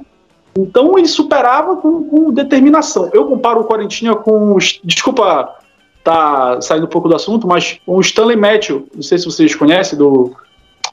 Então 0.57 0.97
ele 0.97 1.07
superava 1.07 1.75
com, 1.77 2.03
com 2.03 2.31
determinação. 2.31 3.09
Eu 3.13 3.25
comparo 3.25 3.61
o 3.61 3.65
Quarentinha 3.65 4.15
com. 4.15 4.57
Desculpa 4.83 5.55
tá 6.03 6.61
saindo 6.61 6.85
um 6.85 6.89
pouco 6.89 7.09
do 7.09 7.15
assunto, 7.15 7.47
mas 7.47 7.79
o 7.85 7.99
Stanley 7.99 8.37
Matthew, 8.37 8.87
não 8.95 9.03
sei 9.03 9.17
se 9.17 9.25
vocês 9.25 9.53
conhecem, 9.53 9.97
do 9.97 10.33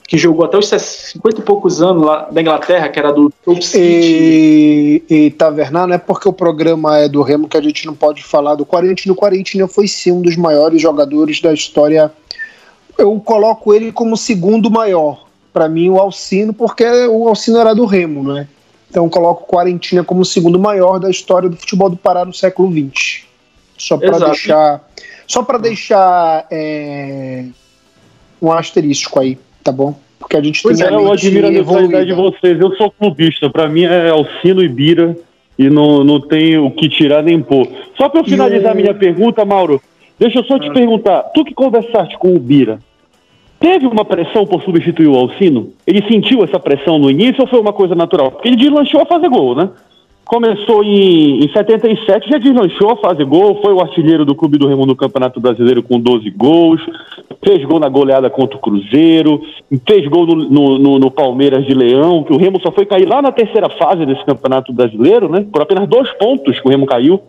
que 0.07 0.17
jogou 0.17 0.45
até 0.45 0.57
os 0.57 0.69
50 0.69 1.41
e 1.41 1.43
poucos 1.43 1.83
anos 1.83 2.05
lá 2.05 2.29
da 2.31 2.41
Inglaterra, 2.41 2.89
que 2.89 2.99
era 2.99 3.13
do 3.13 3.33
Top 3.45 3.61
E, 3.75 5.03
e 5.11 5.31
Tavernar, 5.33 5.87
não 5.87 5.95
é 5.95 5.99
porque 5.99 6.29
o 6.29 6.33
programa 6.33 6.99
é 6.99 7.09
do 7.09 7.23
Remo 7.23 7.49
que 7.49 7.57
a 7.57 7.63
gente 7.63 7.87
não 7.87 7.95
pode 7.95 8.23
falar 8.23 8.55
do 8.55 8.65
Quarentino. 8.65 9.15
O 9.15 9.17
Quarentino 9.17 9.67
foi 9.67 9.89
sim 9.89 10.13
um 10.13 10.21
dos 10.21 10.37
maiores 10.37 10.81
jogadores 10.81 11.41
da 11.41 11.53
história. 11.53 12.13
Eu 12.99 13.19
coloco 13.21 13.75
ele 13.75 13.93
como 13.93 14.17
segundo 14.17 14.71
maior. 14.71 15.27
Para 15.53 15.69
mim, 15.69 15.89
o 15.89 15.99
Alcino, 15.99 16.53
porque 16.53 16.85
o 16.85 17.29
Alcino 17.29 17.59
era 17.59 17.75
do 17.75 17.87
Remo, 17.87 18.23
né? 18.23 18.47
Então, 18.91 19.09
coloco 19.09 19.45
o 19.45 19.47
Quarentina 19.47 20.05
como 20.05 20.21
o 20.21 20.25
segundo 20.25 20.59
maior 20.59 20.99
da 20.99 21.11
história 21.11 21.49
do 21.49 21.57
futebol 21.57 21.91
do 21.91 21.97
Pará 21.97 22.25
no 22.25 22.33
século 22.33 22.71
XX. 22.71 23.25
Só 23.77 23.97
para 23.99 24.19
deixar, 24.19 24.89
só 25.27 25.43
para 25.43 25.59
deixar 25.59 26.47
é, 26.51 27.45
um 28.41 28.51
asterisco 28.53 29.21
aí, 29.21 29.39
tá 29.63 29.71
bom? 29.71 29.95
Porque 30.19 30.37
a 30.37 30.43
gente 30.43 30.63
pois 30.63 30.79
tem 30.79 30.87
é, 30.87 30.91
eu 30.91 31.13
admiro 31.13 31.47
a 31.47 31.51
mentalidade 31.51 32.07
de 32.07 32.15
vocês. 32.15 32.59
Eu 32.59 32.75
sou 32.77 32.91
clubista. 32.91 33.51
Para 33.51 33.69
mim 33.69 33.85
é 33.85 34.09
Alcino 34.09 34.63
e 34.63 34.69
Bira. 34.69 35.17
e 35.59 35.69
não, 35.69 36.03
não 36.03 36.21
tem 36.21 36.59
o 36.59 36.71
que 36.71 36.89
tirar 36.89 37.23
nem 37.23 37.43
pôr. 37.43 37.69
Só 37.97 38.09
para 38.09 38.21
eu 38.21 38.25
finalizar 38.25 38.75
minha 38.75 38.95
pergunta, 38.95 39.45
Mauro, 39.45 39.81
deixa 40.19 40.39
eu 40.39 40.45
só 40.45 40.59
te 40.59 40.71
perguntar, 40.73 41.23
tu 41.35 41.45
que 41.45 41.55
conversaste 41.55 42.17
com 42.19 42.35
o 42.35 42.39
Bira, 42.39 42.79
teve 43.59 43.87
uma 43.87 44.05
pressão 44.05 44.47
por 44.47 44.63
substituir 44.63 45.09
o 45.09 45.17
Alcino? 45.17 45.71
Ele 45.87 46.03
sentiu 46.09 46.45
essa 46.45 46.59
pressão 46.59 46.99
no 46.99 47.11
início 47.11 47.43
ou 47.43 47.47
foi 47.47 47.61
uma 47.61 47.73
coisa 47.73 47.95
natural? 47.95 48.31
Porque 48.31 48.49
ele 48.49 48.57
deslanchou 48.57 49.03
a 49.03 49.07
fazer 49.07 49.29
gol, 49.29 49.55
né? 49.55 49.71
Começou 50.25 50.83
em, 50.83 51.45
em 51.45 51.49
77, 51.53 52.29
já 52.29 52.39
deslanchou 52.39 52.91
a 52.91 52.97
fazer 52.97 53.25
gol, 53.25 53.61
foi 53.63 53.73
o 53.73 53.81
artilheiro 53.81 54.25
do 54.25 54.35
Clube 54.35 54.59
do 54.59 54.67
Remo 54.67 54.85
no 54.85 54.97
Campeonato 54.97 55.41
Brasileiro 55.41 55.85
com 55.85 56.01
12 56.01 56.29
gols, 56.31 56.81
fez 57.45 57.65
gol 57.65 57.79
na 57.79 57.89
goleada 57.89 58.29
contra 58.29 58.57
o 58.57 58.61
Cruzeiro, 58.61 59.41
fez 59.87 60.09
gol 60.09 60.27
no, 60.27 60.35
no, 60.35 60.79
no, 60.81 60.99
no 60.99 61.11
Palmeiras 61.13 61.65
de 61.65 61.73
Leão, 61.73 62.25
que 62.25 62.33
o 62.33 62.37
Remo 62.37 62.61
só 62.61 62.73
foi 62.73 62.85
cair 62.85 63.09
lá 63.09 63.23
na 63.23 63.31
terceira 63.31 63.69
fase 63.69 64.05
desse 64.05 64.25
Campeonato 64.25 64.73
Brasileiro, 64.73 65.29
né? 65.29 65.47
Por 65.53 65.63
apenas 65.63 65.89
dois 65.89 66.11
pontos 66.19 66.59
que 66.59 66.67
o 66.67 66.71
Remo 66.71 66.87
caiu, 66.87 67.23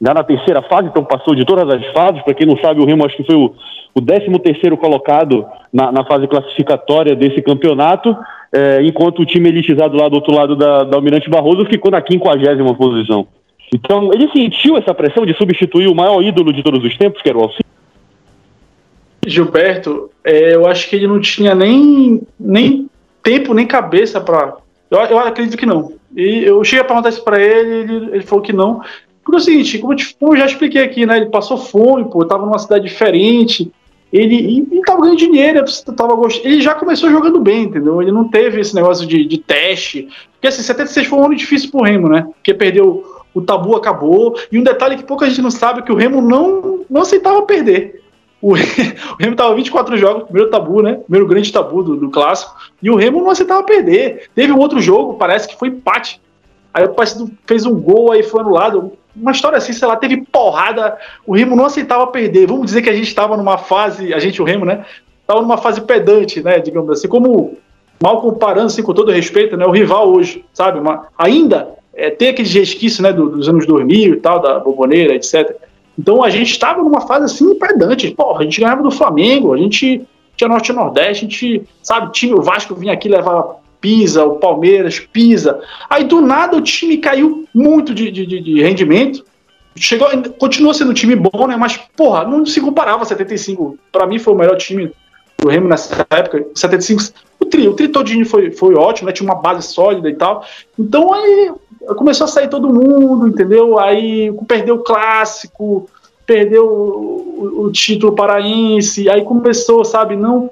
já 0.00 0.14
na 0.14 0.22
terceira 0.22 0.62
fase, 0.62 0.88
então 0.88 1.04
passou 1.04 1.34
de 1.34 1.44
todas 1.44 1.68
as 1.68 1.84
fases. 1.92 2.22
Para 2.22 2.34
quem 2.34 2.46
não 2.46 2.56
sabe, 2.58 2.80
o 2.80 2.84
Remo 2.84 3.04
acho 3.04 3.16
que 3.16 3.24
foi 3.24 3.34
o, 3.34 3.52
o 3.94 4.00
13 4.00 4.38
terceiro 4.38 4.76
colocado 4.76 5.44
na, 5.72 5.90
na 5.90 6.04
fase 6.04 6.26
classificatória 6.28 7.16
desse 7.16 7.42
campeonato 7.42 8.16
é, 8.52 8.82
enquanto 8.82 9.20
o 9.20 9.26
time 9.26 9.48
elitizado 9.48 9.96
lá 9.96 10.08
do 10.08 10.16
outro 10.16 10.34
lado 10.34 10.56
da, 10.56 10.84
da 10.84 10.96
Almirante 10.96 11.28
Barroso 11.28 11.66
ficou 11.66 11.90
na 11.90 12.02
50 12.02 12.74
posição. 12.74 13.26
Então, 13.74 14.10
ele 14.12 14.30
sentiu 14.30 14.78
essa 14.78 14.94
pressão 14.94 15.26
de 15.26 15.36
substituir 15.36 15.88
o 15.88 15.94
maior 15.94 16.22
ídolo 16.22 16.52
de 16.52 16.62
todos 16.62 16.82
os 16.82 16.96
tempos, 16.96 17.20
que 17.20 17.28
era 17.28 17.36
o 17.36 17.42
Alcino? 17.42 17.68
Gilberto, 19.26 20.10
é, 20.24 20.54
eu 20.54 20.66
acho 20.66 20.88
que 20.88 20.96
ele 20.96 21.06
não 21.06 21.20
tinha 21.20 21.54
nem, 21.54 22.22
nem 22.40 22.88
tempo, 23.22 23.52
nem 23.52 23.66
cabeça 23.66 24.20
para. 24.20 24.56
Eu, 24.90 24.98
eu, 25.00 25.18
acredito 25.18 25.58
que 25.58 25.66
não. 25.66 25.92
E 26.16 26.44
eu 26.44 26.64
cheguei 26.64 26.80
a 26.80 26.84
perguntar 26.84 27.10
isso 27.10 27.22
para 27.22 27.38
ele, 27.38 27.74
ele, 27.74 28.10
ele 28.14 28.22
falou 28.22 28.42
que 28.42 28.54
não. 28.54 28.80
Porque 29.28 29.36
é 29.36 29.40
o 29.40 29.44
seguinte, 29.44 29.78
como 29.78 29.92
eu, 29.92 29.96
te, 29.98 30.16
como 30.18 30.32
eu 30.32 30.38
já 30.38 30.46
expliquei 30.46 30.82
aqui, 30.82 31.04
né? 31.04 31.18
Ele 31.18 31.26
passou 31.26 31.58
fome, 31.58 32.08
pô, 32.10 32.24
tava 32.24 32.46
numa 32.46 32.58
cidade 32.58 32.88
diferente, 32.88 33.70
ele, 34.10 34.66
ele 34.72 34.80
tava 34.86 35.02
ganhando 35.02 35.18
dinheiro, 35.18 35.62
tava 35.94 36.14
gost... 36.14 36.42
ele 36.42 36.62
já 36.62 36.74
começou 36.74 37.10
jogando 37.10 37.38
bem, 37.38 37.64
entendeu? 37.64 38.00
Ele 38.00 38.10
não 38.10 38.26
teve 38.26 38.58
esse 38.58 38.74
negócio 38.74 39.06
de, 39.06 39.26
de 39.26 39.36
teste. 39.36 40.08
Porque 40.32 40.46
assim, 40.46 40.62
76 40.62 41.08
foi 41.08 41.18
um 41.18 41.26
ano 41.26 41.36
difícil 41.36 41.70
pro 41.70 41.82
Remo, 41.82 42.08
né? 42.08 42.22
Porque 42.22 42.54
perdeu, 42.54 43.04
o 43.34 43.42
tabu 43.42 43.76
acabou. 43.76 44.34
E 44.50 44.58
um 44.58 44.62
detalhe 44.62 44.96
que 44.96 45.04
pouca 45.04 45.28
gente 45.28 45.42
não 45.42 45.50
sabe 45.50 45.80
é 45.80 45.82
que 45.82 45.92
o 45.92 45.96
Remo 45.96 46.22
não, 46.22 46.86
não 46.88 47.02
aceitava 47.02 47.42
perder. 47.42 48.02
O, 48.40 48.52
o 49.12 49.16
Remo 49.20 49.36
tava 49.36 49.54
24 49.54 49.98
jogos, 49.98 50.22
primeiro 50.22 50.50
tabu, 50.50 50.80
né? 50.80 50.94
Primeiro 50.94 51.26
grande 51.26 51.52
tabu 51.52 51.82
do, 51.82 51.96
do 51.96 52.08
clássico. 52.08 52.56
E 52.82 52.88
o 52.88 52.96
Remo 52.96 53.20
não 53.20 53.28
aceitava 53.28 53.62
perder. 53.62 54.30
Teve 54.34 54.54
um 54.54 54.58
outro 54.58 54.80
jogo, 54.80 55.18
parece 55.18 55.46
que 55.46 55.58
foi 55.58 55.68
empate. 55.68 56.18
Aí 56.72 56.84
o 56.84 56.94
Paysandu 56.94 57.30
fez 57.46 57.66
um 57.66 57.74
gol, 57.74 58.12
aí 58.12 58.22
foi 58.22 58.40
anulado 58.40 58.92
uma 59.16 59.32
história 59.32 59.58
assim, 59.58 59.72
sei 59.72 59.86
lá, 59.88 59.96
teve 59.96 60.24
porrada, 60.30 60.96
o 61.26 61.34
Remo 61.34 61.56
não 61.56 61.66
aceitava 61.66 62.06
perder. 62.06 62.46
Vamos 62.46 62.66
dizer 62.66 62.82
que 62.82 62.90
a 62.90 62.94
gente 62.94 63.08
estava 63.08 63.36
numa 63.36 63.58
fase, 63.58 64.14
a 64.14 64.18
gente, 64.18 64.40
o 64.40 64.44
Remo, 64.44 64.64
né? 64.64 64.84
Estava 65.20 65.40
numa 65.42 65.58
fase 65.58 65.80
pedante, 65.80 66.42
né? 66.42 66.58
Digamos 66.58 66.90
assim, 66.90 67.08
como 67.08 67.56
mal 68.02 68.20
comparando, 68.20 68.66
assim, 68.66 68.82
com 68.82 68.94
todo 68.94 69.10
respeito, 69.10 69.56
né? 69.56 69.66
O 69.66 69.70
rival 69.70 70.08
hoje, 70.08 70.44
sabe? 70.52 70.78
Uma, 70.78 71.08
ainda 71.18 71.68
é, 71.94 72.10
tem 72.10 72.28
aqueles 72.28 72.52
resquícios, 72.52 73.00
né? 73.00 73.12
Do, 73.12 73.28
dos 73.28 73.48
anos 73.48 73.66
2000 73.66 74.14
e 74.14 74.16
tal, 74.16 74.40
da 74.40 74.58
Boboneira, 74.60 75.14
etc. 75.14 75.56
Então 75.98 76.22
a 76.22 76.30
gente 76.30 76.52
estava 76.52 76.82
numa 76.82 77.00
fase 77.00 77.24
assim 77.24 77.54
pedante. 77.58 78.10
Porra, 78.12 78.40
a 78.40 78.44
gente 78.44 78.60
ganhava 78.60 78.82
do 78.82 78.90
Flamengo, 78.90 79.52
a 79.52 79.58
gente 79.58 80.06
tinha 80.36 80.48
Norte 80.48 80.70
e 80.70 80.74
Nordeste, 80.74 81.26
a 81.26 81.28
gente, 81.28 81.62
sabe, 81.82 82.12
time, 82.12 82.34
o 82.34 82.40
Vasco 82.40 82.74
vinha 82.74 82.92
aqui 82.92 83.08
levar 83.08 83.56
pisa, 83.80 84.24
o 84.24 84.36
Palmeiras 84.36 85.00
pisa. 85.00 85.60
Aí 85.88 86.04
do 86.04 86.20
nada 86.20 86.56
o 86.56 86.60
time 86.60 86.98
caiu 86.98 87.46
muito 87.54 87.94
de, 87.94 88.10
de, 88.10 88.26
de 88.26 88.62
rendimento. 88.62 89.24
Chegou, 89.76 90.08
continua 90.38 90.74
sendo 90.74 90.90
um 90.90 90.94
time 90.94 91.14
bom, 91.14 91.46
né? 91.46 91.56
Mas, 91.56 91.76
porra, 91.96 92.24
não 92.24 92.44
se 92.44 92.60
comparava 92.60 93.02
a 93.02 93.06
75. 93.06 93.78
Para 93.92 94.06
mim 94.06 94.18
foi 94.18 94.34
o 94.34 94.36
melhor 94.36 94.56
time 94.56 94.90
do 95.38 95.48
Remo 95.48 95.68
nessa 95.68 96.06
época. 96.10 96.46
75. 96.54 97.02
O 97.38 97.44
tri, 97.44 97.68
o 97.68 97.74
tri 97.74 97.88
todinho 97.88 98.26
foi, 98.26 98.50
foi 98.50 98.74
ótimo, 98.74 99.06
né? 99.06 99.12
Tinha 99.12 99.28
uma 99.28 99.40
base 99.40 99.68
sólida 99.68 100.10
e 100.10 100.14
tal. 100.14 100.44
Então 100.76 101.12
aí 101.12 101.52
começou 101.96 102.24
a 102.24 102.28
sair 102.28 102.48
todo 102.48 102.72
mundo, 102.72 103.28
entendeu? 103.28 103.78
Aí 103.78 104.32
perdeu 104.48 104.76
o 104.76 104.82
clássico, 104.82 105.88
perdeu 106.26 106.66
o, 106.66 107.64
o, 107.64 107.72
título 107.72 108.14
paraense, 108.14 109.08
aí 109.08 109.22
começou, 109.22 109.84
sabe, 109.84 110.16
não 110.16 110.50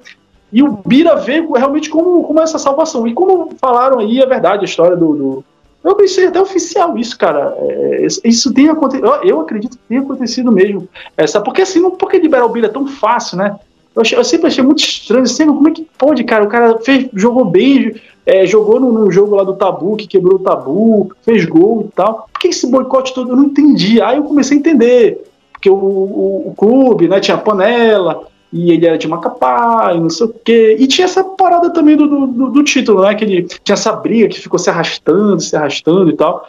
e 0.52 0.62
o 0.62 0.78
Bira 0.84 1.16
vê 1.16 1.40
realmente 1.40 1.90
como, 1.90 2.22
como 2.22 2.40
essa 2.40 2.58
salvação. 2.58 3.06
E 3.06 3.12
como 3.12 3.50
falaram 3.60 3.98
aí, 3.98 4.20
é 4.20 4.26
verdade 4.26 4.62
a 4.62 4.64
história 4.64 4.96
do. 4.96 5.14
do... 5.14 5.44
Eu 5.82 5.94
pensei 5.94 6.26
até 6.26 6.40
oficial 6.40 6.96
isso, 6.98 7.16
cara. 7.16 7.56
É, 7.58 8.06
isso 8.24 8.52
tem 8.52 8.68
acontecido. 8.68 9.06
Eu 9.22 9.40
acredito 9.40 9.76
que 9.76 9.84
tem 9.88 9.98
acontecido 9.98 10.50
mesmo. 10.52 10.88
Essa, 11.16 11.40
porque 11.40 11.62
assim, 11.62 11.80
não 11.80 11.92
porque 11.92 12.18
liberar 12.18 12.44
o 12.44 12.48
Bira 12.48 12.66
é 12.66 12.70
tão 12.70 12.86
fácil, 12.86 13.38
né? 13.38 13.56
Eu, 13.94 14.02
achei, 14.02 14.18
eu 14.18 14.24
sempre 14.24 14.46
achei 14.48 14.62
muito 14.62 14.80
estranho. 14.80 15.26
Sempre, 15.26 15.54
como 15.54 15.68
é 15.68 15.72
que 15.72 15.86
pode, 15.96 16.24
cara? 16.24 16.44
O 16.44 16.48
cara 16.48 16.78
fez, 16.78 17.08
jogou 17.14 17.44
bem, 17.44 17.94
é, 18.24 18.46
jogou 18.46 18.80
no, 18.80 18.92
no, 18.92 19.10
jogo 19.10 19.36
lá 19.36 19.44
do 19.44 19.54
tabu, 19.54 19.96
que 19.96 20.06
quebrou 20.06 20.36
o 20.36 20.42
tabu, 20.42 21.12
fez 21.22 21.44
gol 21.44 21.88
e 21.88 21.94
tal. 21.94 22.28
Por 22.32 22.40
que 22.40 22.48
esse 22.48 22.68
boicote 22.68 23.14
todo? 23.14 23.30
Eu 23.30 23.36
não 23.36 23.44
entendi. 23.44 24.00
Aí 24.00 24.16
eu 24.16 24.24
comecei 24.24 24.56
a 24.56 24.60
entender. 24.60 25.24
Porque 25.52 25.70
o, 25.70 25.74
o, 25.74 26.48
o 26.48 26.54
clube, 26.56 27.08
né, 27.08 27.18
tinha 27.18 27.38
panela, 27.38 28.26
e 28.52 28.70
ele 28.70 28.86
era 28.86 28.96
de 28.96 29.08
Macapá, 29.08 29.92
e 29.94 30.00
não 30.00 30.10
sei 30.10 30.26
o 30.26 30.32
quê. 30.32 30.76
E 30.78 30.86
tinha 30.86 31.04
essa 31.04 31.22
parada 31.22 31.70
também 31.70 31.96
do, 31.96 32.06
do, 32.06 32.50
do, 32.50 32.64
título, 32.64 33.02
né? 33.02 33.14
Que 33.14 33.24
ele 33.24 33.42
tinha 33.42 33.74
essa 33.74 33.92
briga 33.92 34.28
que 34.28 34.40
ficou 34.40 34.58
se 34.58 34.70
arrastando, 34.70 35.40
se 35.40 35.56
arrastando 35.56 36.10
e 36.10 36.16
tal. 36.16 36.48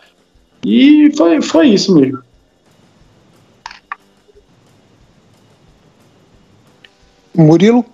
E 0.66 1.12
foi, 1.18 1.42
foi 1.42 1.68
isso 1.70 1.94
mesmo. 1.96 2.20
Murilo? 7.36 7.86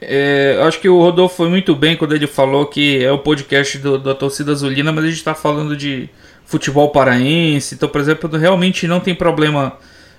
É, 0.00 0.58
acho 0.62 0.80
que 0.80 0.88
o 0.88 0.98
Rodolfo 0.98 1.36
foi 1.36 1.48
muito 1.48 1.74
bem 1.74 1.96
quando 1.96 2.14
ele 2.14 2.26
falou 2.26 2.66
que 2.66 3.02
é 3.02 3.10
o 3.10 3.18
podcast 3.18 3.78
do, 3.78 3.98
da 3.98 4.14
torcida 4.14 4.52
azulina, 4.52 4.92
mas 4.92 5.04
a 5.04 5.06
gente 5.06 5.16
está 5.16 5.34
falando 5.34 5.76
de 5.76 6.08
futebol 6.54 6.90
paraense. 6.90 7.74
Então, 7.74 7.88
por 7.88 8.00
exemplo, 8.00 8.30
realmente 8.38 8.86
não 8.86 9.00
tem 9.00 9.14
problema 9.14 9.76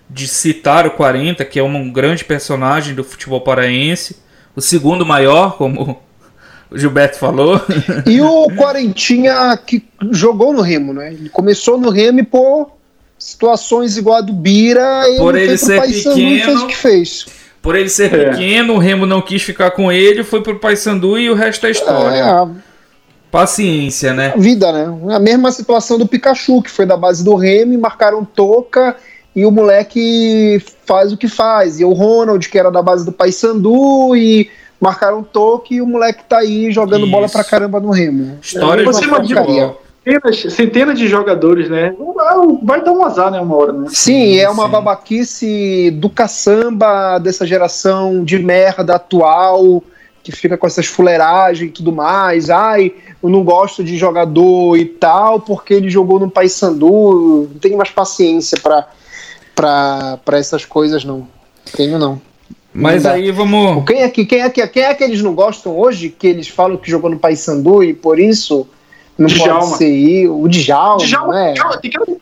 de 0.09 0.27
citar 0.27 0.85
o 0.85 0.91
40, 0.91 1.43
que 1.45 1.57
é 1.57 1.63
um 1.63 1.91
grande 1.91 2.25
personagem 2.25 2.93
do 2.93 3.03
futebol 3.03 3.39
paraense. 3.41 4.17
O 4.55 4.61
segundo 4.61 5.05
maior, 5.05 5.57
como 5.57 5.97
o 6.69 6.77
Gilberto 6.77 7.17
falou. 7.17 7.59
E 8.05 8.21
o 8.21 8.47
Quarentinha 8.55 9.57
que 9.65 9.83
jogou 10.11 10.53
no 10.53 10.61
Remo, 10.61 10.93
né? 10.93 11.13
Ele 11.13 11.29
começou 11.29 11.77
no 11.77 11.89
Remo 11.89 12.19
e 12.19 12.23
por 12.23 12.71
situações 13.17 13.97
igual 13.97 14.17
a 14.17 14.21
do 14.21 14.33
Bira, 14.33 15.07
ele 15.07 15.17
por 15.17 15.35
ele 15.35 15.57
ser 15.57 15.81
pequeno, 15.81 16.43
fez 16.43 16.61
o 16.61 16.67
que 16.67 16.75
fez. 16.75 17.25
Por 17.61 17.75
ele 17.75 17.89
ser 17.89 18.13
é. 18.13 18.29
pequeno, 18.29 18.73
o 18.73 18.77
Remo 18.77 19.05
não 19.05 19.21
quis 19.21 19.41
ficar 19.41 19.71
com 19.71 19.89
ele, 19.89 20.23
foi 20.23 20.41
pro 20.41 20.59
Paysandu 20.59 21.17
e 21.17 21.29
o 21.29 21.33
resto 21.33 21.65
é 21.65 21.71
história. 21.71 22.17
É, 22.17 22.47
Paciência, 23.35 24.13
né? 24.13 24.33
Vida, 24.37 24.71
né? 24.71 25.13
A 25.13 25.19
mesma 25.19 25.51
situação 25.51 25.97
do 25.97 26.07
Pikachu, 26.07 26.61
que 26.61 26.71
foi 26.71 26.85
da 26.85 26.95
base 26.95 27.21
do 27.21 27.35
Remy, 27.35 27.75
marcaram 27.75 28.23
toca 28.23 28.95
e 29.35 29.45
o 29.45 29.51
moleque 29.51 30.63
faz 30.85 31.11
o 31.11 31.17
que 31.17 31.27
faz. 31.27 31.81
E 31.81 31.83
o 31.83 31.91
Ronald, 31.91 32.47
que 32.47 32.57
era 32.57 32.71
da 32.71 32.81
base 32.81 33.05
do 33.05 33.11
Paysandu, 33.11 34.15
e 34.15 34.49
marcaram 34.79 35.21
toque 35.21 35.75
e 35.75 35.81
o 35.81 35.85
moleque 35.85 36.23
tá 36.23 36.37
aí 36.37 36.71
jogando 36.71 37.03
Isso. 37.03 37.11
bola 37.11 37.27
pra 37.27 37.43
caramba 37.43 37.77
no 37.81 37.91
Remo. 37.91 38.37
História 38.41 38.83
é, 38.83 38.85
você 38.85 39.03
imagina 39.03 39.43
centenas, 40.05 40.53
centenas 40.53 40.97
de 40.97 41.07
jogadores, 41.07 41.69
né? 41.69 41.93
Vai 42.63 42.81
dar 42.85 42.93
um 42.93 43.03
azar, 43.03 43.31
né? 43.31 43.41
Uma 43.41 43.55
hora, 43.57 43.73
né? 43.73 43.87
Sim, 43.89 44.37
é 44.37 44.49
uma 44.49 44.65
sim. 44.65 44.71
babaquice 44.71 45.91
do 45.91 46.09
caçamba 46.09 47.17
dessa 47.17 47.45
geração 47.45 48.23
de 48.23 48.39
merda 48.39 48.95
atual 48.95 49.83
que 50.25 50.31
fica 50.31 50.57
com 50.57 50.65
essas 50.65 50.87
fuleiragens 50.87 51.69
e 51.69 51.71
tudo 51.71 51.91
mais. 51.91 52.49
Ai, 52.49 52.91
eu 53.21 53.29
não 53.29 53.43
gosto 53.43 53.83
de 53.83 53.95
jogador 53.95 54.75
e 54.75 54.85
tal, 54.85 55.39
porque 55.39 55.75
ele 55.75 55.87
jogou 55.87 56.19
no 56.19 56.31
Paysandu. 56.31 57.47
Não 57.53 57.59
tenho 57.59 57.77
mais 57.77 57.91
paciência 57.91 58.57
para 58.59 60.17
essas 60.31 60.65
coisas, 60.65 61.05
não. 61.05 61.27
Tenho, 61.75 61.99
não. 61.99 62.19
Mas 62.73 63.03
não 63.03 63.11
aí 63.11 63.29
vamos. 63.29 63.85
Quem 63.85 64.01
é, 64.01 64.09
que, 64.09 64.25
quem, 64.25 64.41
é 64.41 64.49
que, 64.49 64.65
quem 64.67 64.83
é 64.83 64.95
que 64.95 65.03
eles 65.03 65.21
não 65.21 65.35
gostam 65.35 65.77
hoje? 65.77 66.09
Que 66.09 66.25
eles 66.25 66.47
falam 66.47 66.75
que 66.75 66.89
jogou 66.89 67.11
no 67.11 67.19
Paysandu 67.19 67.83
e 67.83 67.93
por 67.93 68.19
isso 68.19 68.67
não 69.17 69.27
Djalma. 69.27 69.59
pode 69.59 69.77
ser 69.77 70.27
o 70.27 70.47
Djalma, 70.47 71.05
Djalma, 71.05 71.33
né? 71.33 71.53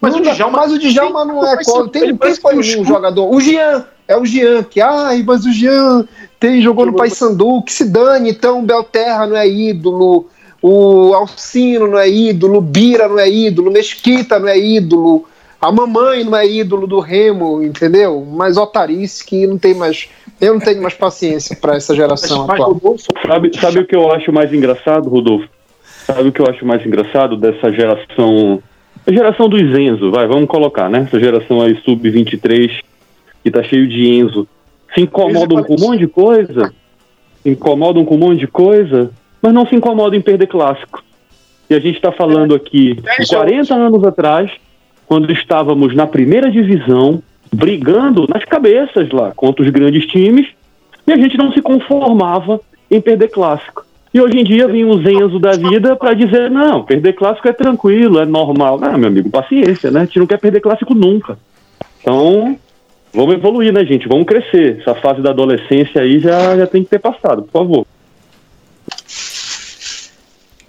mas, 0.02 0.14
o 0.14 0.22
Djalma, 0.22 0.58
mas 0.58 0.74
o 0.74 0.78
Djalma 0.78 1.26
não 1.26 1.48
é 1.48 1.64
qual. 1.64 1.88
Tem, 1.88 2.16
tem 2.18 2.36
foi 2.36 2.58
um 2.58 2.62
jogador. 2.62 3.34
O 3.34 3.40
Jean, 3.40 3.86
é 4.10 4.18
o 4.18 4.26
Jean, 4.26 4.62
que, 4.64 4.82
ai, 4.82 5.24
mas 5.26 5.46
o 5.46 5.54
Jean 5.54 6.06
tem, 6.44 6.62
jogou 6.62 6.86
no 6.86 6.94
Paysandu, 6.94 7.62
que 7.62 7.72
se 7.72 7.86
dane, 7.86 8.32
então 8.32 8.60
o 8.60 8.64
Belterra 8.64 9.26
não 9.26 9.38
é 9.38 9.48
ídolo, 9.48 10.28
o 10.62 11.14
Alcino 11.14 11.88
não 11.88 11.98
é 11.98 12.10
ídolo, 12.10 12.60
Bira 12.60 13.08
não 13.08 13.18
é 13.18 13.30
ídolo, 13.30 13.72
Mesquita 13.72 14.38
não 14.38 14.50
é 14.50 14.60
ídolo, 14.60 15.26
A 15.62 15.72
mamãe 15.72 16.26
não 16.26 16.36
é 16.36 16.46
ídolo 16.46 16.86
do 16.86 17.00
Remo, 17.00 17.64
entendeu? 17.64 18.28
Mas 18.30 18.58
otarice 18.58 19.26
que 19.26 19.48
não 19.48 19.58
tem 19.58 19.74
mais. 19.74 20.10
Eu 20.42 20.56
não 20.56 20.60
tenho 20.60 20.82
mais 20.82 20.94
paciência 20.94 21.56
para 21.56 21.78
essa 21.78 21.96
geração 21.96 22.46
mas, 22.46 22.60
atual. 22.60 22.98
Sabe, 23.26 23.58
sabe 23.58 23.80
o 23.80 23.88
que 23.88 23.96
eu 23.96 24.12
acho 24.12 24.34
mais 24.34 24.54
engraçado, 24.54 25.08
Rodolfo? 25.08 25.48
Sabe 26.06 26.28
o 26.28 26.32
que 26.34 26.42
eu 26.42 26.48
acho 26.48 26.66
mais 26.66 26.86
engraçado 26.86 27.38
dessa 27.38 27.72
geração. 27.72 28.62
A 29.08 29.14
geração 29.14 29.48
dos 29.48 29.62
Enzo, 29.62 30.12
vai, 30.12 30.28
vamos 30.28 30.50
colocar, 30.50 30.90
né? 30.90 31.06
Essa 31.08 31.18
geração 31.18 31.62
aí 31.62 31.80
sub-23 31.86 32.84
que 33.42 33.50
tá 33.50 33.64
cheio 33.64 33.88
de 33.88 34.10
Enzo. 34.10 34.46
Se 34.94 35.02
incomodam 35.02 35.64
com 35.64 35.76
um 35.76 35.80
monte 35.80 36.00
de 36.00 36.08
coisa, 36.08 36.74
se 37.42 37.50
incomodam 37.50 38.06
com 38.06 38.16
um 38.16 38.20
monte 38.20 38.40
de 38.40 38.48
coisa, 38.48 39.12
mas 39.42 39.54
não 39.54 39.66
se 39.68 39.76
incomodam 39.76 40.18
em 40.18 40.22
perder 40.22 40.48
clássico. 40.48 41.04
E 41.70 41.74
a 41.74 41.80
gente 41.80 41.96
está 41.96 42.12
falando 42.12 42.54
aqui 42.54 42.96
de 42.96 43.28
40 43.28 43.74
anos 43.74 44.04
atrás, 44.04 44.52
quando 45.08 45.32
estávamos 45.32 45.96
na 45.96 46.06
primeira 46.06 46.52
divisão, 46.52 47.22
brigando 47.52 48.28
nas 48.28 48.44
cabeças 48.46 49.10
lá 49.12 49.32
contra 49.36 49.64
os 49.64 49.70
grandes 49.70 50.06
times, 50.06 50.48
e 51.06 51.12
a 51.12 51.18
gente 51.18 51.38
não 51.38 51.52
se 51.52 51.62
conformava 51.62 52.60
em 52.90 53.02
perder 53.02 53.30
clássico. 53.30 53.86
E 54.14 54.22
hoje 54.22 54.40
em 54.40 54.44
dia 54.44 54.68
vem 54.68 54.86
o 54.86 55.02
Zenzo 55.02 55.40
da 55.40 55.54
vida 55.54 55.96
para 55.96 56.14
dizer: 56.14 56.50
não, 56.52 56.84
perder 56.84 57.14
clássico 57.14 57.48
é 57.48 57.54
tranquilo, 57.54 58.20
é 58.20 58.26
normal. 58.26 58.80
Não, 58.80 58.98
meu 58.98 59.08
amigo, 59.08 59.30
paciência, 59.30 59.90
né? 59.90 60.02
A 60.02 60.06
gente 60.06 60.20
não 60.20 60.28
quer 60.28 60.40
perder 60.40 60.62
clássico 60.62 60.94
nunca. 60.94 61.38
Então, 62.00 62.58
vamos 63.14 63.36
evoluir, 63.36 63.72
né, 63.72 63.86
gente? 63.86 64.08
Vamos 64.08 64.26
crescer. 64.26 64.80
Essa 64.82 64.96
fase 64.96 65.22
da 65.22 65.30
adolescência 65.30 66.02
aí 66.02 66.20
já, 66.20 66.58
já 66.58 66.68
tem 66.68 66.84
que 66.84 66.90
ter 66.90 67.00
passado, 67.00 67.44
por 67.44 67.52
favor. 67.52 67.88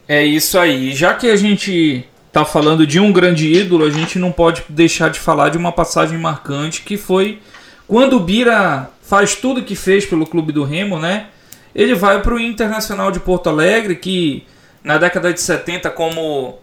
É 0.06 0.22
isso 0.24 0.58
aí. 0.58 0.92
Já 0.92 1.14
que 1.14 1.30
a 1.30 1.36
gente 1.36 2.04
tá 2.30 2.44
falando 2.44 2.86
de 2.86 3.00
um 3.00 3.12
grande 3.12 3.52
ídolo, 3.52 3.84
a 3.84 3.90
gente 3.90 4.18
não 4.18 4.30
pode 4.30 4.62
deixar 4.68 5.08
de 5.08 5.18
falar 5.18 5.48
de 5.48 5.56
uma 5.56 5.72
passagem 5.72 6.18
marcante 6.18 6.82
que 6.82 6.96
foi 6.96 7.38
quando 7.86 8.16
o 8.16 8.20
Bira 8.20 8.90
faz 9.02 9.34
tudo 9.34 9.62
que 9.62 9.76
fez 9.76 10.04
pelo 10.06 10.26
clube 10.26 10.52
do 10.52 10.64
Remo, 10.64 10.98
né? 10.98 11.28
Ele 11.74 11.94
vai 11.94 12.20
para 12.22 12.34
o 12.34 12.40
Internacional 12.40 13.10
de 13.10 13.20
Porto 13.20 13.48
Alegre, 13.48 13.96
que 13.96 14.46
na 14.82 14.96
década 14.96 15.32
de 15.32 15.40
70, 15.40 15.90
como 15.90 16.58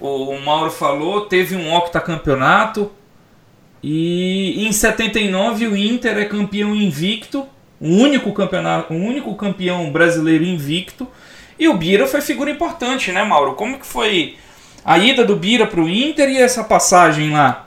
o 0.00 0.38
Mauro 0.40 0.70
falou, 0.70 1.22
teve 1.22 1.54
um 1.54 1.74
octacampeonato. 1.74 2.90
E 3.86 4.66
em 4.66 4.72
79 4.72 5.68
o 5.68 5.76
Inter 5.76 6.16
é 6.16 6.24
campeão 6.24 6.74
invicto, 6.74 7.46
o 7.78 7.86
único 7.86 8.32
campeonato, 8.32 8.94
o 8.94 8.96
único 8.96 9.36
campeão 9.36 9.92
brasileiro 9.92 10.42
invicto. 10.42 11.06
E 11.58 11.68
o 11.68 11.76
Bira 11.76 12.06
foi 12.06 12.22
figura 12.22 12.50
importante, 12.50 13.12
né, 13.12 13.22
Mauro? 13.22 13.52
Como 13.52 13.78
que 13.78 13.84
foi 13.84 14.38
a 14.82 14.96
ida 14.96 15.22
do 15.22 15.36
Bira 15.36 15.66
para 15.66 15.82
o 15.82 15.86
Inter 15.86 16.30
e 16.30 16.38
essa 16.38 16.64
passagem 16.64 17.30
lá? 17.30 17.66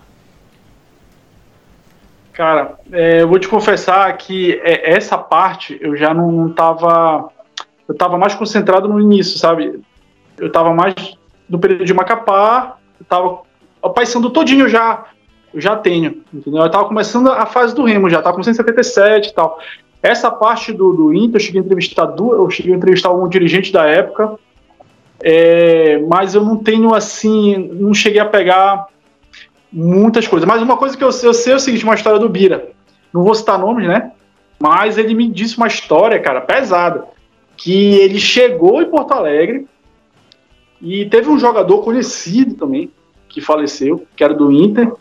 Cara, 2.34 2.80
é, 2.92 3.22
eu 3.22 3.28
vou 3.28 3.38
te 3.38 3.48
confessar 3.48 4.12
que 4.18 4.60
é, 4.64 4.94
essa 4.94 5.20
parte 5.20 5.78
eu 5.80 5.96
já 5.96 6.16
não 6.16 6.48
estava. 6.48 7.30
Eu 7.88 7.94
estava 7.94 8.18
mais 8.18 8.34
concentrado 8.34 8.88
no 8.88 9.00
início, 9.00 9.38
sabe? 9.38 9.80
Eu 10.36 10.48
estava 10.48 10.74
mais 10.74 10.96
no 11.48 11.60
período 11.60 11.86
de 11.86 11.94
Macapá, 11.94 12.78
eu 13.00 13.04
estava 13.04 13.44
passando 13.94 14.32
todinho 14.32 14.68
já. 14.68 15.06
Eu 15.54 15.62
já 15.62 15.76
tenho, 15.76 16.24
entendeu? 16.34 16.62
Eu 16.62 16.68
estava 16.68 16.86
começando 16.86 17.32
a 17.32 17.46
fase 17.46 17.74
do 17.74 17.84
Remo 17.84 18.10
já, 18.10 18.20
estava 18.20 18.36
com 18.36 18.44
177 18.44 19.30
e 19.30 19.34
tal. 19.34 19.60
Essa 20.02 20.30
parte 20.30 20.72
do, 20.72 20.94
do 20.94 21.14
Inter, 21.14 21.36
eu 21.36 21.46
cheguei 21.46 21.62
a 21.62 21.64
entrevistar 21.64 22.06
duas, 22.06 22.40
eu 22.40 22.50
cheguei 22.50 22.74
a 22.74 22.78
entrevistar 22.78 23.12
um 23.12 23.28
dirigente 23.28 23.72
da 23.72 23.86
época, 23.86 24.38
é, 25.20 26.00
mas 26.08 26.36
eu 26.36 26.44
não 26.44 26.58
tenho 26.58 26.94
assim, 26.94 27.58
não 27.58 27.94
cheguei 27.94 28.20
a 28.20 28.26
pegar 28.26 28.88
muitas 29.72 30.28
coisas. 30.28 30.48
Mas 30.48 30.62
uma 30.62 30.78
coisa 30.78 30.96
que 30.96 31.04
eu, 31.04 31.10
eu 31.24 31.34
sei 31.34 31.54
é 31.54 31.56
o 31.56 31.60
seguinte, 31.60 31.84
uma 31.84 31.96
história 31.96 32.20
do 32.20 32.30
Bira. 32.30 32.70
Não 33.12 33.24
vou 33.24 33.34
citar 33.34 33.58
nomes, 33.58 33.88
né? 33.88 34.12
Mas 34.60 34.98
ele 34.98 35.14
me 35.14 35.30
disse 35.30 35.58
uma 35.58 35.68
história, 35.68 36.20
cara, 36.20 36.42
pesada. 36.42 37.06
Que 37.56 37.96
ele 37.96 38.20
chegou 38.20 38.82
em 38.82 38.90
Porto 38.90 39.14
Alegre 39.14 39.68
e 40.82 41.06
teve 41.06 41.30
um 41.30 41.40
jogador 41.40 41.80
conhecido 41.80 42.54
também, 42.56 42.92
que 43.28 43.42
faleceu, 43.42 44.06
que 44.16 44.24
era 44.24 44.34
do 44.34 44.52
Inter, 44.52 44.92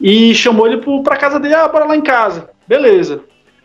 e 0.00 0.34
chamou 0.34 0.66
ele 0.66 0.82
para 1.02 1.16
casa 1.16 1.40
dele, 1.40 1.54
ah, 1.54 1.68
bora 1.68 1.84
lá 1.84 1.96
em 1.96 2.02
casa. 2.02 2.50
Beleza. 2.66 3.22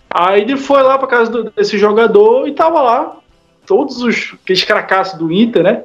Aí 0.10 0.42
ele 0.42 0.58
foi 0.58 0.82
lá 0.82 0.98
para 0.98 1.08
casa 1.08 1.32
do, 1.32 1.52
desse 1.52 1.78
jogador 1.78 2.48
e 2.48 2.54
tava 2.54 2.82
lá 2.82 3.18
todos 3.66 4.02
os 4.02 4.36
aqueles 4.44 4.64
cracassos 4.64 5.18
do 5.18 5.32
Inter, 5.32 5.64
né? 5.64 5.84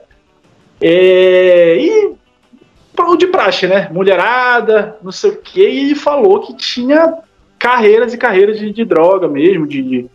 É, 0.81 1.77
e 1.81 2.19
de 3.17 3.27
praxe, 3.27 3.67
né? 3.67 3.89
Mulherada, 3.93 4.97
não 5.03 5.13
sei 5.13 5.31
o 5.31 5.37
quê, 5.37 5.69
e 5.69 5.79
ele 5.81 5.95
falou 5.95 6.41
que 6.41 6.57
tinha 6.57 7.15
carreiras 7.59 8.13
e 8.13 8.19
carreiras 8.19 8.59
de, 8.59 8.73
de 8.73 8.85
droga 8.85 9.27
mesmo, 9.29 9.67
de, 9.67 9.83
de, 9.83 10.11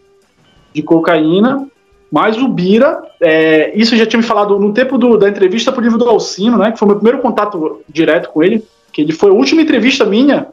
de, 0.74 0.82
cocaína. 0.84 1.68
Mas 2.12 2.38
o 2.38 2.48
Bira, 2.48 3.02
é, 3.20 3.72
isso 3.76 3.96
já 3.96 4.06
tinha 4.06 4.20
me 4.20 4.26
falado 4.26 4.60
no 4.60 4.72
tempo 4.74 4.98
do, 4.98 5.18
da 5.18 5.28
entrevista 5.28 5.72
pro 5.72 5.82
livro 5.82 5.98
do 5.98 6.08
Alcino, 6.08 6.58
né? 6.58 6.72
Que 6.72 6.78
foi 6.78 6.86
o 6.86 6.90
meu 6.90 6.98
primeiro 6.98 7.22
contato 7.22 7.82
direto 7.90 8.30
com 8.30 8.44
ele. 8.44 8.64
Que 8.94 9.02
ele 9.02 9.12
foi 9.12 9.32
a 9.32 9.34
última 9.34 9.62
entrevista 9.62 10.06
minha 10.06 10.48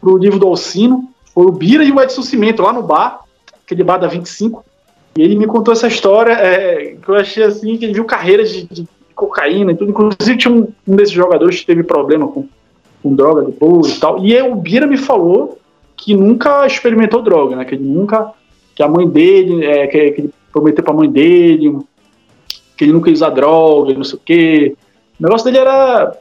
pro 0.00 0.18
livro 0.18 0.38
do 0.38 0.46
Alcino. 0.46 1.08
Foi 1.32 1.46
o 1.46 1.50
Bira 1.50 1.82
e 1.82 1.90
o 1.90 2.00
Edson 2.00 2.22
Cimento 2.22 2.62
lá 2.62 2.72
no 2.72 2.82
bar, 2.82 3.20
aquele 3.64 3.82
bar 3.82 3.98
da 3.98 4.06
25. 4.06 4.64
E 5.16 5.22
ele 5.22 5.36
me 5.36 5.46
contou 5.46 5.72
essa 5.72 5.88
história 5.88 6.32
é, 6.32 6.96
que 7.02 7.08
eu 7.08 7.14
achei 7.16 7.42
assim, 7.42 7.76
que 7.76 7.86
ele 7.86 7.94
viu 7.94 8.04
carreiras 8.04 8.50
de, 8.52 8.66
de 8.66 8.88
cocaína 9.14 9.72
e 9.72 9.76
tudo. 9.76 9.90
Inclusive 9.90 10.36
tinha 10.36 10.52
um, 10.52 10.68
um 10.86 10.96
desses 10.96 11.14
jogadores 11.14 11.60
que 11.60 11.66
teve 11.66 11.82
problema 11.82 12.28
com, 12.28 12.46
com 13.02 13.14
droga 13.14 13.42
depois 13.42 13.96
e 13.96 14.00
tal. 14.00 14.24
E 14.24 14.36
aí, 14.36 14.42
o 14.42 14.54
Bira 14.54 14.86
me 14.86 14.98
falou 14.98 15.58
que 15.96 16.14
nunca 16.14 16.66
experimentou 16.66 17.22
droga, 17.22 17.56
né? 17.56 17.64
Que 17.64 17.74
ele 17.74 17.84
nunca. 17.84 18.32
Que 18.74 18.82
a 18.82 18.88
mãe 18.88 19.08
dele, 19.08 19.64
é, 19.64 19.86
que, 19.86 20.10
que 20.10 20.20
ele 20.22 20.34
prometeu 20.52 20.84
pra 20.84 20.92
mãe 20.92 21.08
dele, 21.08 21.78
que 22.76 22.84
ele 22.84 22.92
nunca 22.92 23.08
ia 23.08 23.14
usar 23.14 23.30
droga, 23.30 23.94
não 23.94 24.04
sei 24.04 24.16
o 24.16 24.22
quê. 24.24 24.76
O 25.18 25.22
negócio 25.22 25.44
dele 25.44 25.58
era 25.58 26.12
é, 26.12 26.18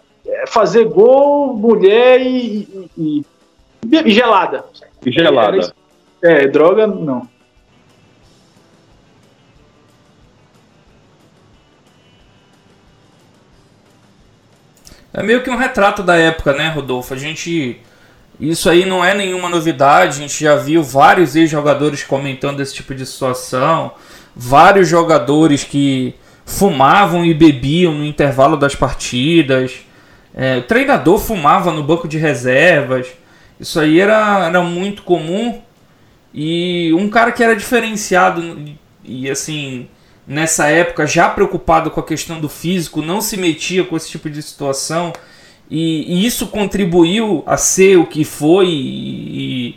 fazer 0.48 0.86
gol, 0.86 1.54
mulher 1.54 2.22
e, 2.22 2.90
e, 2.98 3.26
e 3.84 4.12
gelada. 4.12 4.66
Gelada. 5.06 5.74
É, 6.22 6.48
droga, 6.48 6.88
não. 6.88 7.28
É 15.14 15.22
meio 15.22 15.44
que 15.44 15.50
um 15.50 15.58
retrato 15.58 16.02
da 16.02 16.16
época, 16.16 16.54
né, 16.54 16.70
Rodolfo? 16.70 17.14
A 17.14 17.18
gente. 17.18 17.80
Isso 18.40 18.68
aí 18.68 18.84
não 18.84 19.06
é 19.06 19.14
nenhuma 19.14 19.48
novidade, 19.48 20.18
a 20.18 20.22
gente 20.22 20.44
já 20.44 20.56
viu 20.56 20.82
vários 20.82 21.36
ex-jogadores 21.36 22.04
comentando 22.04 22.62
esse 22.62 22.74
tipo 22.74 22.96
de 22.96 23.06
situação, 23.06 23.92
vários 24.36 24.90
jogadores 24.90 25.64
que 25.64 26.16
fumavam 26.44 27.24
e 27.24 27.32
bebiam 27.32 27.94
no 27.94 28.04
intervalo 28.04 28.58
das 28.58 28.76
partidas, 28.76 29.86
é, 30.34 30.58
o 30.58 30.64
treinador 30.64 31.20
fumava 31.20 31.72
no 31.72 31.84
banco 31.84 32.08
de 32.08 32.18
reservas. 32.18 33.08
Isso 33.60 33.80
aí 33.80 34.00
era, 34.00 34.48
era 34.48 34.62
muito 34.62 35.04
comum. 35.04 35.62
E 36.34 36.92
um 36.94 37.10
cara 37.10 37.32
que 37.32 37.44
era 37.44 37.56
diferenciado 37.56 38.42
e 39.04 39.30
assim, 39.30 39.88
nessa 40.28 40.68
época, 40.68 41.06
já 41.06 41.30
preocupado 41.30 41.92
com 41.92 42.00
a 42.00 42.06
questão 42.06 42.40
do 42.40 42.50
físico, 42.50 43.02
não 43.02 43.22
se 43.22 43.38
metia 43.38 43.84
com 43.84 43.96
esse 43.96 44.10
tipo 44.10 44.30
de 44.30 44.42
situação. 44.42 45.14
E, 45.70 46.14
e 46.14 46.26
isso 46.26 46.48
contribuiu 46.48 47.44
a 47.46 47.58
ser 47.58 47.98
o 47.98 48.06
que 48.06 48.24
foi. 48.24 48.68
E, 48.68 49.70
e, 49.70 49.76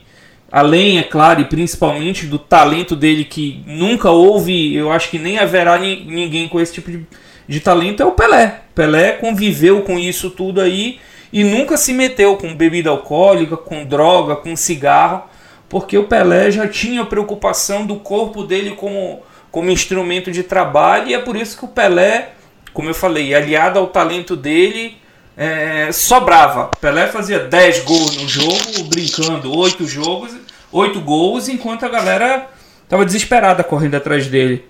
além, 0.50 0.98
é 0.98 1.02
claro, 1.02 1.40
e 1.40 1.44
principalmente 1.44 2.26
do 2.26 2.38
talento 2.38 2.94
dele, 2.96 3.24
que 3.24 3.62
nunca 3.66 4.10
houve, 4.10 4.74
eu 4.74 4.90
acho 4.90 5.10
que 5.10 5.18
nem 5.18 5.38
haverá 5.38 5.78
ni, 5.78 6.04
ninguém 6.04 6.48
com 6.48 6.60
esse 6.60 6.72
tipo 6.72 6.90
de, 6.90 7.06
de 7.48 7.60
talento, 7.60 8.02
é 8.02 8.06
o 8.06 8.12
Pelé. 8.12 8.60
Pelé 8.74 9.12
conviveu 9.12 9.82
com 9.82 9.98
isso 9.98 10.30
tudo 10.30 10.60
aí 10.60 10.98
e 11.32 11.44
nunca 11.44 11.76
se 11.76 11.92
meteu 11.92 12.36
com 12.36 12.54
bebida 12.54 12.90
alcoólica, 12.90 13.56
com 13.56 13.84
droga, 13.84 14.36
com 14.36 14.56
cigarro, 14.56 15.24
porque 15.68 15.98
o 15.98 16.04
Pelé 16.04 16.50
já 16.50 16.68
tinha 16.68 17.04
preocupação 17.04 17.84
do 17.84 17.96
corpo 17.96 18.44
dele 18.44 18.72
como, 18.72 19.22
como 19.50 19.70
instrumento 19.70 20.30
de 20.30 20.42
trabalho, 20.42 21.08
e 21.08 21.14
é 21.14 21.18
por 21.18 21.36
isso 21.36 21.58
que 21.58 21.64
o 21.64 21.68
Pelé, 21.68 22.30
como 22.72 22.88
eu 22.88 22.94
falei, 22.94 23.34
aliado 23.34 23.78
ao 23.78 23.88
talento 23.88 24.36
dele, 24.36 24.96
é, 25.36 25.90
sobrava. 25.92 26.70
Pelé 26.80 27.08
fazia 27.08 27.40
10 27.40 27.84
gols 27.84 28.16
no 28.16 28.28
jogo, 28.28 28.84
brincando, 28.88 29.56
8 29.56 29.86
jogos, 29.86 30.34
8 30.72 31.00
gols, 31.00 31.48
enquanto 31.48 31.84
a 31.84 31.88
galera 31.88 32.48
estava 32.82 33.04
desesperada 33.04 33.64
correndo 33.64 33.96
atrás 33.96 34.26
dele. 34.26 34.64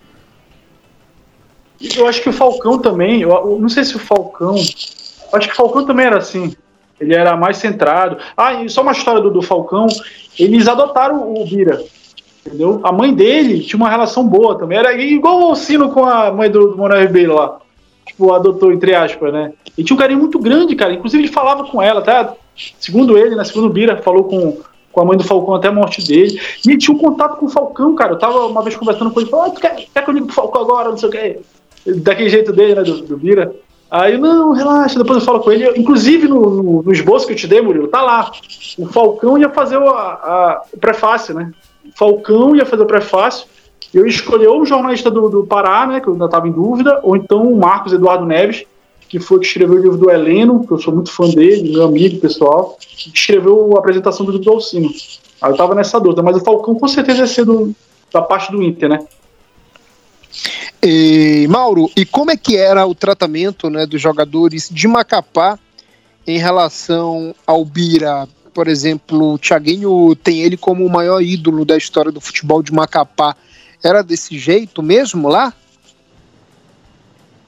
Eu 1.97 2.07
acho 2.07 2.23
que 2.23 2.29
o 2.29 2.33
Falcão 2.33 2.79
também, 2.79 3.23
eu, 3.23 3.31
eu 3.31 3.59
não 3.61 3.69
sei 3.69 3.85
se 3.85 3.97
o 3.97 3.99
Falcão 3.99 4.57
Acho 5.33 5.49
que 5.49 5.55
o 5.55 5.57
Falcão 5.57 5.85
também 5.85 6.07
era 6.07 6.19
assim. 6.19 6.55
Ele 7.01 7.15
era 7.15 7.37
mais 7.37 7.59
centrado. 7.59 8.17
Ah, 8.37 8.63
e 8.63 8.69
só 8.69 8.83
uma 8.83 8.93
história 8.93 9.21
do, 9.21 9.31
do 9.31 9.43
Falcão. 9.43 9.87
Eles 10.39 10.67
adotaram 10.69 11.35
o 11.35 11.45
Bira. 11.45 11.83
Entendeu? 12.45 12.81
A 12.85 12.93
mãe 12.93 13.13
dele 13.13 13.61
tinha 13.61 13.77
uma 13.77 13.91
relação 13.91 14.27
boa 14.27 14.59
também. 14.59 14.79
Era 14.79 14.95
igual 14.95 15.41
o 15.41 15.45
Alcino 15.47 15.91
com 15.91 16.05
a 16.05 16.31
mãe 16.31 16.51
do, 16.51 16.69
do 16.69 16.79
Manuel 16.79 17.03
Ribeiro 17.03 17.35
lá. 17.35 17.59
Tipo, 18.07 18.33
adotou, 18.33 18.73
entre 18.73 18.95
aspas, 18.95 19.33
né? 19.33 19.53
E 19.77 19.83
tinha 19.83 19.95
um 19.95 19.99
carinho 19.99 20.21
muito 20.21 20.39
grande, 20.39 20.77
cara. 20.77 20.93
Inclusive, 20.93 21.25
ele 21.25 21.33
falava 21.33 21.65
com 21.65 21.83
ela, 21.83 22.01
até 22.01 22.29
segundo 22.79 23.19
ele, 23.19 23.35
né, 23.35 23.45
segundo 23.45 23.67
o 23.67 23.73
Bira, 23.73 23.97
falou 23.99 24.25
com, 24.25 24.59
com 24.93 25.01
a 25.01 25.05
mãe 25.05 25.19
do 25.19 25.25
Falcão 25.25 25.55
até 25.55 25.69
a 25.69 25.73
morte 25.73 26.03
dele. 26.07 26.41
E 26.65 26.71
ele 26.71 26.79
tinha 26.79 26.97
um 26.97 26.99
contato 26.99 27.37
com 27.37 27.47
o 27.47 27.51
Falcão, 27.51 27.95
cara. 27.95 28.13
Eu 28.13 28.19
tava 28.19 28.47
uma 28.47 28.63
vez 28.63 28.77
conversando 28.77 29.11
com 29.11 29.21
ele, 29.21 29.29
falou, 29.29 29.47
ah, 29.47 29.61
quer, 29.61 29.75
quer 29.93 30.05
que 30.05 30.09
eu 30.09 30.15
ligue 30.15 30.27
pro 30.27 30.37
Falcão 30.37 30.63
agora, 30.63 30.89
não 30.89 30.97
sei 30.97 31.09
o 31.09 31.13
que. 31.13 31.41
Daquele 31.87 32.29
jeito 32.29 32.53
dele, 32.53 32.75
né, 32.75 32.83
do, 32.83 33.03
do 33.03 33.17
Bira. 33.17 33.55
Aí, 33.91 34.19
não, 34.19 34.53
relaxa, 34.53 34.99
depois 34.99 35.19
eu 35.19 35.25
falo 35.25 35.41
com 35.41 35.53
ele. 35.53 35.79
Inclusive, 35.79 36.27
no, 36.27 36.63
no, 36.63 36.83
no 36.83 36.93
esboço 36.93 37.27
que 37.27 37.33
eu 37.33 37.37
te 37.37 37.47
dei, 37.47 37.61
Murilo, 37.61 37.89
tá 37.89 38.03
lá. 38.03 38.33
O 38.79 38.87
Falcão 38.87 39.39
ia 39.39 39.49
fazer 39.51 39.77
o, 39.77 39.89
a, 39.89 40.63
o 40.73 40.79
prefácio, 40.79 41.35
né? 41.35 41.53
O 41.85 41.97
Falcão 41.97 42.57
ia 42.57 42.67
fazer 42.67 42.83
o 42.83 42.87
prefácio. 42.87 43.47
Eu 43.95 44.07
escolhi 44.07 44.47
ou 44.47 44.61
o 44.61 44.67
jornalista 44.67 45.11
do, 45.11 45.29
do 45.29 45.47
Pará, 45.47 45.87
né, 45.87 46.01
que 46.01 46.09
eu 46.09 46.13
ainda 46.13 46.25
estava 46.25 46.49
em 46.49 46.53
dúvida, 46.53 47.01
ou 47.03 47.17
então 47.17 47.43
o 47.45 47.57
Marcos 47.57 47.93
Eduardo 47.93 48.27
Neves, 48.27 48.65
que 49.09 49.21
foi 49.21 49.39
que 49.39 49.47
escreveu 49.47 49.77
o 49.77 49.83
livro 49.83 49.97
do 49.97 50.11
Heleno, 50.11 50.67
que 50.67 50.73
eu 50.73 50.79
sou 50.79 50.93
muito 50.93 51.11
fã 51.13 51.29
dele, 51.29 51.73
meu 51.73 51.85
amigo 51.85 52.21
pessoal, 52.21 52.77
que 52.81 53.11
escreveu 53.15 53.75
a 53.77 53.79
apresentação 53.79 54.27
do 54.27 54.33
livro 54.33 54.45
do 54.45 54.53
Alcino. 54.53 54.91
Aí 55.41 55.51
eu 55.51 55.53
estava 55.53 55.75
nessa 55.75 56.01
dúvida, 56.01 56.23
mas 56.23 56.37
o 56.37 56.41
Falcão 56.41 56.75
com 56.75 56.89
certeza 56.89 57.21
ia 57.21 57.27
ser 57.27 57.45
do, 57.45 57.73
da 58.13 58.21
parte 58.21 58.51
do 58.51 58.63
Inter, 58.63 58.89
né? 58.89 59.07
E, 60.89 61.49
Mauro, 61.49 61.91
e 61.97 62.07
como 62.07 62.31
é 62.31 62.37
que 62.37 62.57
era 62.57 62.87
o 62.87 62.95
tratamento 62.95 63.69
né, 63.69 63.85
dos 63.85 64.01
jogadores 64.01 64.69
de 64.71 64.87
Macapá 64.87 65.59
em 66.25 66.39
relação 66.39 67.35
ao 67.45 67.65
Bira? 67.65 68.29
Por 68.55 68.69
exemplo, 68.69 69.33
o 69.33 69.39
Thiaguinho 69.39 70.15
tem 70.15 70.43
ele 70.43 70.57
como 70.57 70.87
o 70.87 70.89
maior 70.89 71.21
ídolo 71.21 71.65
da 71.65 71.77
história 71.77 72.13
do 72.13 72.21
futebol 72.21 72.63
de 72.63 72.73
Macapá. 72.73 73.35
Era 73.83 74.01
desse 74.01 74.39
jeito 74.39 74.81
mesmo 74.81 75.29
lá? 75.29 75.53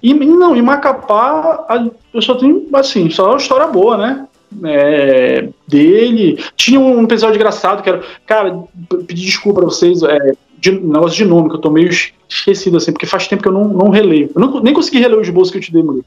E 0.02 0.12
não, 0.12 0.56
em 0.56 0.62
Macapá 0.62 1.94
eu 2.12 2.20
só 2.20 2.34
tenho 2.34 2.66
assim, 2.72 3.08
só 3.08 3.28
uma 3.30 3.36
história 3.36 3.68
boa, 3.68 3.96
né? 3.96 4.26
É, 4.64 5.48
dele. 5.68 6.44
Tinha 6.56 6.80
um 6.80 7.04
episódio 7.04 7.36
engraçado 7.36 7.84
que 7.84 7.88
era. 7.88 8.02
Cara, 8.26 8.64
pedir 9.06 9.26
desculpa 9.26 9.60
pra 9.60 9.70
vocês. 9.70 10.02
É, 10.02 10.32
de, 10.60 10.72
negócio 10.72 11.16
de 11.16 11.24
nome, 11.24 11.48
que 11.48 11.56
eu 11.56 11.60
tô 11.60 11.70
meio 11.70 11.88
esquecido, 11.88 12.76
assim, 12.76 12.92
porque 12.92 13.06
faz 13.06 13.26
tempo 13.26 13.42
que 13.42 13.48
eu 13.48 13.52
não, 13.52 13.68
não 13.68 13.90
releio. 13.90 14.30
Eu 14.34 14.40
não, 14.40 14.60
nem 14.60 14.74
consegui 14.74 14.98
reler 14.98 15.18
os 15.18 15.30
bolsos 15.30 15.52
que 15.52 15.58
eu 15.58 15.62
te 15.62 15.72
dei, 15.72 15.82
Murilo. 15.82 16.04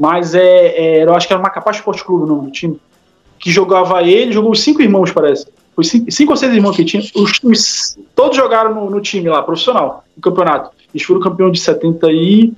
Mas 0.00 0.34
é, 0.34 0.66
é, 0.68 1.04
eu 1.04 1.14
acho 1.14 1.26
que 1.26 1.32
era 1.32 1.42
Macapá 1.42 1.70
Esporte 1.70 2.04
Clube 2.04 2.24
o 2.24 2.26
nome 2.26 2.46
do 2.46 2.52
time. 2.52 2.80
Que 3.38 3.50
jogava 3.50 4.02
ele, 4.02 4.32
jogou 4.32 4.52
os 4.52 4.60
cinco 4.60 4.82
irmãos, 4.82 5.10
parece. 5.10 5.46
Foi 5.74 5.84
cinco, 5.84 6.10
cinco 6.10 6.30
ou 6.32 6.36
seis 6.36 6.54
irmãos 6.54 6.76
que 6.76 6.84
tinha. 6.84 7.02
Os, 7.14 7.40
os, 7.42 7.98
todos 8.14 8.36
jogaram 8.36 8.74
no, 8.74 8.90
no, 8.90 9.00
time 9.00 9.28
lá, 9.28 9.42
profissional, 9.42 10.04
no 10.16 10.22
campeonato. 10.22 10.70
Eles 10.94 11.06
foram 11.06 11.20
campeão 11.20 11.50
de 11.50 11.58
70 11.58 12.12
e 12.12 12.52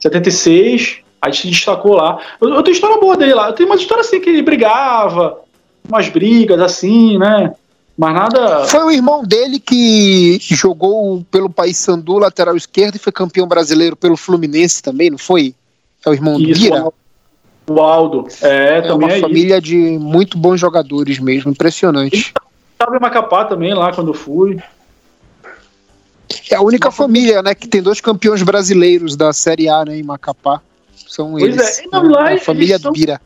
76. 0.00 0.98
Aí 1.20 1.32
se 1.32 1.48
destacou 1.48 1.94
lá. 1.94 2.18
Eu, 2.40 2.48
eu 2.48 2.62
tenho 2.62 2.74
história 2.74 2.98
boa 2.98 3.16
dele 3.16 3.34
lá. 3.34 3.48
Eu 3.48 3.52
tenho 3.52 3.68
uma 3.68 3.76
história 3.76 4.00
assim 4.00 4.20
que 4.20 4.30
ele 4.30 4.42
brigava, 4.42 5.38
umas 5.88 6.08
brigas 6.08 6.60
assim, 6.60 7.18
né? 7.18 7.54
Mas 7.98 8.14
nada. 8.14 8.64
Foi 8.66 8.84
o 8.84 8.90
irmão 8.92 9.24
dele 9.24 9.58
que 9.58 10.38
jogou 10.40 11.24
pelo 11.32 11.50
país 11.50 11.76
Sandu, 11.78 12.16
lateral 12.16 12.56
esquerdo, 12.56 12.94
e 12.94 12.98
foi 13.00 13.10
campeão 13.10 13.48
brasileiro 13.48 13.96
pelo 13.96 14.16
Fluminense 14.16 14.80
também, 14.80 15.10
não 15.10 15.18
foi? 15.18 15.52
É 16.06 16.08
o 16.08 16.14
irmão 16.14 16.38
Isso, 16.38 16.46
do 16.46 16.60
Bira? 16.60 16.86
O 17.66 17.80
Aldo. 17.80 18.28
É, 18.40 18.86
é 18.86 18.92
uma 18.92 19.10
é 19.10 19.20
família 19.20 19.60
de 19.60 19.76
muito 19.98 20.38
bons 20.38 20.60
jogadores 20.60 21.18
mesmo, 21.18 21.50
impressionante. 21.50 22.32
Estava 22.72 22.96
em 22.96 23.00
Macapá 23.00 23.44
também, 23.44 23.74
lá 23.74 23.92
quando 23.92 24.14
fui. 24.14 24.62
É 26.48 26.54
a 26.54 26.62
única 26.62 26.92
família, 26.92 27.42
né, 27.42 27.52
que 27.52 27.66
tem 27.66 27.82
dois 27.82 28.00
campeões 28.00 28.44
brasileiros 28.44 29.16
da 29.16 29.32
Série 29.32 29.68
A, 29.68 29.84
né, 29.84 29.98
em 29.98 30.04
Macapá. 30.04 30.62
São 31.08 31.32
pois 31.32 31.42
eles. 31.42 31.80
É. 31.80 31.84
Não, 31.90 32.08
lá 32.08 32.32
a 32.32 32.38
família 32.38 32.78
são... 32.78 32.92
Bira. 32.92 33.20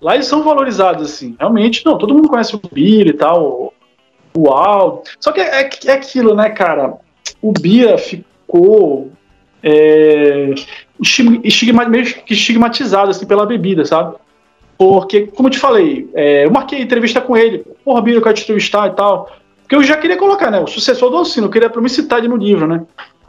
Lá 0.00 0.14
eles 0.14 0.26
são 0.26 0.42
valorizados, 0.42 1.10
assim. 1.10 1.36
Realmente, 1.38 1.84
não, 1.84 1.98
todo 1.98 2.14
mundo 2.14 2.28
conhece 2.28 2.56
o 2.56 2.60
Bira 2.72 3.10
e 3.10 3.12
tal, 3.12 3.74
o 4.34 4.48
Aldo. 4.48 5.02
Só 5.18 5.32
que 5.32 5.40
é, 5.40 5.68
é 5.86 5.92
aquilo, 5.92 6.34
né, 6.34 6.50
cara? 6.50 6.94
O 7.42 7.52
Bira 7.52 7.98
ficou 7.98 9.10
é, 9.62 10.54
estigma, 11.00 11.84
meio 11.84 12.04
que 12.04 12.32
estigmatizado, 12.32 13.10
assim, 13.10 13.26
pela 13.26 13.46
bebida, 13.46 13.84
sabe? 13.84 14.16
Porque, 14.78 15.26
como 15.26 15.48
eu 15.48 15.52
te 15.52 15.58
falei, 15.58 16.08
é, 16.14 16.46
eu 16.46 16.50
marquei 16.50 16.80
entrevista 16.80 17.20
com 17.20 17.36
ele. 17.36 17.64
Porra, 17.84 18.00
Bira, 18.00 18.18
eu 18.18 18.22
quero 18.22 18.34
te 18.34 18.44
entrevistar 18.44 18.88
e 18.88 18.94
tal. 18.94 19.30
Porque 19.60 19.76
eu 19.76 19.82
já 19.82 19.96
queria 19.96 20.16
colocar, 20.16 20.50
né? 20.50 20.58
O 20.58 20.66
sucessor 20.66 21.10
do 21.10 21.18
Alcino, 21.18 21.46
eu 21.46 21.50
queria 21.50 21.68
pra 21.68 21.82
me 21.82 21.90
citar 21.90 22.18
ele 22.18 22.28
no 22.28 22.36
livro, 22.36 22.66
né? 22.66 22.82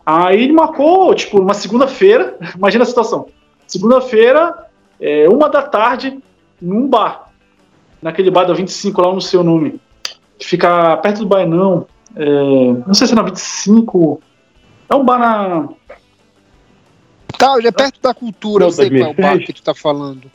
Aí 0.06 0.44
ele 0.44 0.54
marcou, 0.54 1.14
tipo, 1.14 1.40
uma 1.40 1.54
segunda-feira. 1.54 2.38
Imagina 2.56 2.84
a 2.84 2.88
situação. 2.88 3.28
Segunda-feira, 3.68 4.66
é, 5.00 5.28
uma 5.30 5.50
da 5.50 5.62
tarde, 5.62 6.20
num 6.62 6.88
bar. 6.88 7.32
Naquele 8.02 8.32
bar 8.32 8.46
da 8.46 8.54
25 8.54 9.02
lá 9.02 9.14
no 9.14 9.22
seu 9.22 9.44
nome. 9.44 9.80
Que 10.38 10.46
fica 10.46 10.98
perto 10.98 11.20
do 11.20 11.28
Bainão. 11.28 11.88
É, 12.16 12.26
não 12.86 12.94
sei 12.94 13.08
se 13.08 13.14
é 13.14 13.16
na 13.16 13.24
25. 13.24 14.22
É 14.90 14.96
um 14.96 15.04
bar 15.04 15.20
na. 15.20 15.70
Tá, 17.38 17.56
é 17.64 17.72
perto 17.72 18.00
da 18.02 18.14
cultura, 18.14 18.66
não, 18.66 18.68
eu 18.68 18.72
sei 18.72 18.90
qual 18.90 19.10
é 19.10 19.10
o 19.10 19.14
bar 19.16 19.40
que 19.40 19.54
tu 19.54 19.64
tá 19.64 19.74
falando. 19.74 20.30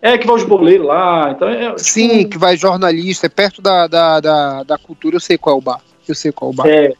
É, 0.00 0.18
que 0.18 0.26
vai 0.26 0.36
os 0.36 0.44
boleiros 0.44 0.86
lá. 0.86 1.30
Então 1.30 1.48
é, 1.48 1.68
tipo, 1.68 1.78
Sim, 1.78 2.28
que 2.28 2.36
vai 2.36 2.56
jornalista, 2.56 3.26
é 3.26 3.28
perto 3.28 3.62
da, 3.62 3.86
da, 3.86 4.20
da, 4.20 4.62
da, 4.62 4.78
cultura, 4.78 5.16
eu 5.16 5.20
sei 5.20 5.38
qual 5.38 5.56
é 5.56 5.58
o 5.58 5.62
bar. 5.62 5.80
Eu 6.06 6.14
sei 6.14 6.32
qual 6.32 6.50
é 6.50 6.54
o 6.54 6.56
bar. 6.56 6.66
É. 6.66 6.92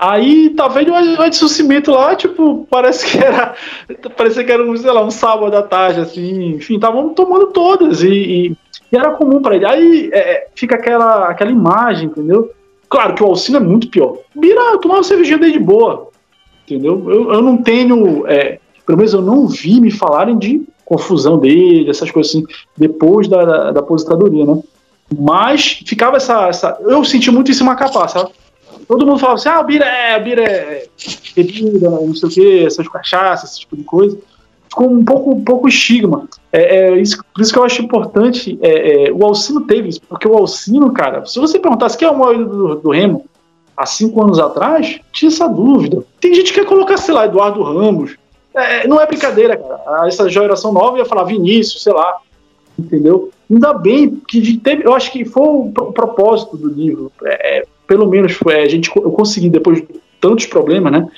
Aí 0.00 0.48
tá 0.56 0.66
vendo 0.66 0.92
o 0.94 1.24
Edson 1.24 1.46
Cimento 1.46 1.90
lá, 1.90 2.16
tipo, 2.16 2.66
parece 2.70 3.06
que 3.06 3.18
era. 3.22 3.54
Parecia 4.16 4.42
que 4.42 4.50
era 4.50 4.64
um, 4.64 4.74
sei 4.74 4.90
lá, 4.90 5.04
um 5.04 5.10
sábado 5.10 5.54
à 5.54 5.62
tarde, 5.62 6.00
assim, 6.00 6.54
enfim, 6.54 6.76
estavam 6.76 7.10
tomando 7.10 7.48
todas. 7.48 8.02
E, 8.02 8.08
e, 8.08 8.56
e, 8.90 8.96
era 8.96 9.10
comum 9.10 9.42
para 9.42 9.56
ele. 9.56 9.66
Aí 9.66 10.10
é, 10.10 10.48
fica 10.54 10.76
aquela, 10.76 11.28
aquela 11.28 11.50
imagem, 11.50 12.06
entendeu? 12.06 12.50
Claro 12.88 13.14
que 13.14 13.22
o 13.22 13.26
Alcino 13.26 13.58
é 13.58 13.60
muito 13.60 13.90
pior. 13.90 14.16
Bira, 14.34 14.72
eu 14.72 14.78
tomava 14.78 15.02
cervejinha 15.02 15.36
dele 15.36 15.52
de 15.52 15.58
boa. 15.58 16.08
Entendeu? 16.64 17.04
Eu, 17.06 17.34
eu 17.34 17.42
não 17.42 17.58
tenho. 17.58 18.26
É, 18.26 18.58
pelo 18.86 18.96
menos 18.96 19.12
eu 19.12 19.20
não 19.20 19.46
vi 19.46 19.82
me 19.82 19.90
falarem 19.90 20.38
de 20.38 20.62
confusão 20.82 21.38
dele, 21.38 21.90
essas 21.90 22.10
coisas 22.10 22.32
assim, 22.32 22.46
depois 22.74 23.28
da, 23.28 23.44
da, 23.44 23.70
da 23.72 23.80
aposentadoria, 23.80 24.46
né? 24.46 24.62
Mas 25.14 25.82
ficava 25.84 26.16
essa, 26.16 26.48
essa. 26.48 26.78
Eu 26.80 27.04
senti 27.04 27.30
muito 27.30 27.50
isso 27.50 27.62
em 27.62 27.66
Macapá, 27.66 28.08
sabe? 28.08 28.30
Todo 28.90 29.06
mundo 29.06 29.20
falava 29.20 29.38
assim, 29.38 29.48
ah, 29.48 29.62
Bira 29.62 29.84
é, 29.84 30.18
Bira 30.18 30.42
é 30.42 30.86
bebida, 31.36 31.88
não 31.88 32.12
sei 32.12 32.28
o 32.28 32.32
que, 32.32 32.64
essas 32.64 32.88
cachaças, 32.88 33.50
esse 33.50 33.60
tipo 33.60 33.76
de 33.76 33.84
coisa. 33.84 34.18
Ficou 34.68 34.90
um 34.90 35.04
pouco, 35.04 35.30
um 35.30 35.44
pouco 35.44 35.68
estigma. 35.68 36.28
É, 36.52 36.88
é 36.88 37.00
isso, 37.00 37.24
por 37.32 37.40
isso 37.40 37.52
que 37.52 37.58
eu 37.60 37.62
acho 37.62 37.80
importante, 37.82 38.58
é, 38.60 39.06
é, 39.06 39.12
o 39.12 39.24
Alcino 39.24 39.60
teve 39.60 39.90
isso, 39.90 40.00
porque 40.08 40.26
o 40.26 40.36
Alcino, 40.36 40.92
cara, 40.92 41.24
se 41.24 41.38
você 41.38 41.56
perguntasse 41.56 41.96
quem 41.96 42.08
é 42.08 42.10
o 42.10 42.18
maior 42.18 42.44
do, 42.44 42.74
do 42.76 42.90
Remo 42.90 43.26
há 43.76 43.86
cinco 43.86 44.24
anos 44.24 44.40
atrás, 44.40 44.98
tinha 45.12 45.28
essa 45.28 45.48
dúvida. 45.48 46.04
Tem 46.20 46.34
gente 46.34 46.52
que 46.52 46.58
quer 46.58 46.66
colocar, 46.66 46.96
sei 46.96 47.14
lá, 47.14 47.26
Eduardo 47.26 47.62
Ramos. 47.62 48.16
É, 48.52 48.88
não 48.88 49.00
é 49.00 49.06
brincadeira, 49.06 49.56
cara. 49.56 50.08
Essa 50.08 50.28
geração 50.28 50.72
nova 50.72 50.98
ia 50.98 51.04
falar 51.04 51.22
Vinícius, 51.22 51.84
sei 51.84 51.92
lá, 51.92 52.16
entendeu? 52.76 53.30
Ainda 53.48 53.72
bem 53.72 54.20
que 54.26 54.56
teve, 54.58 54.84
eu 54.84 54.94
acho 54.94 55.12
que 55.12 55.24
foi 55.24 55.44
o, 55.44 55.66
o 55.66 55.92
propósito 55.92 56.56
do 56.56 56.68
livro. 56.68 57.12
É, 57.24 57.58
é 57.58 57.64
pelo 57.90 58.06
menos 58.06 58.34
foi, 58.34 58.54
a 58.54 58.68
gente, 58.68 58.88
eu 58.94 59.10
consegui, 59.10 59.50
depois 59.50 59.78
de 59.78 59.88
tantos 60.20 60.46
problemas, 60.46 60.92
né? 60.92 61.08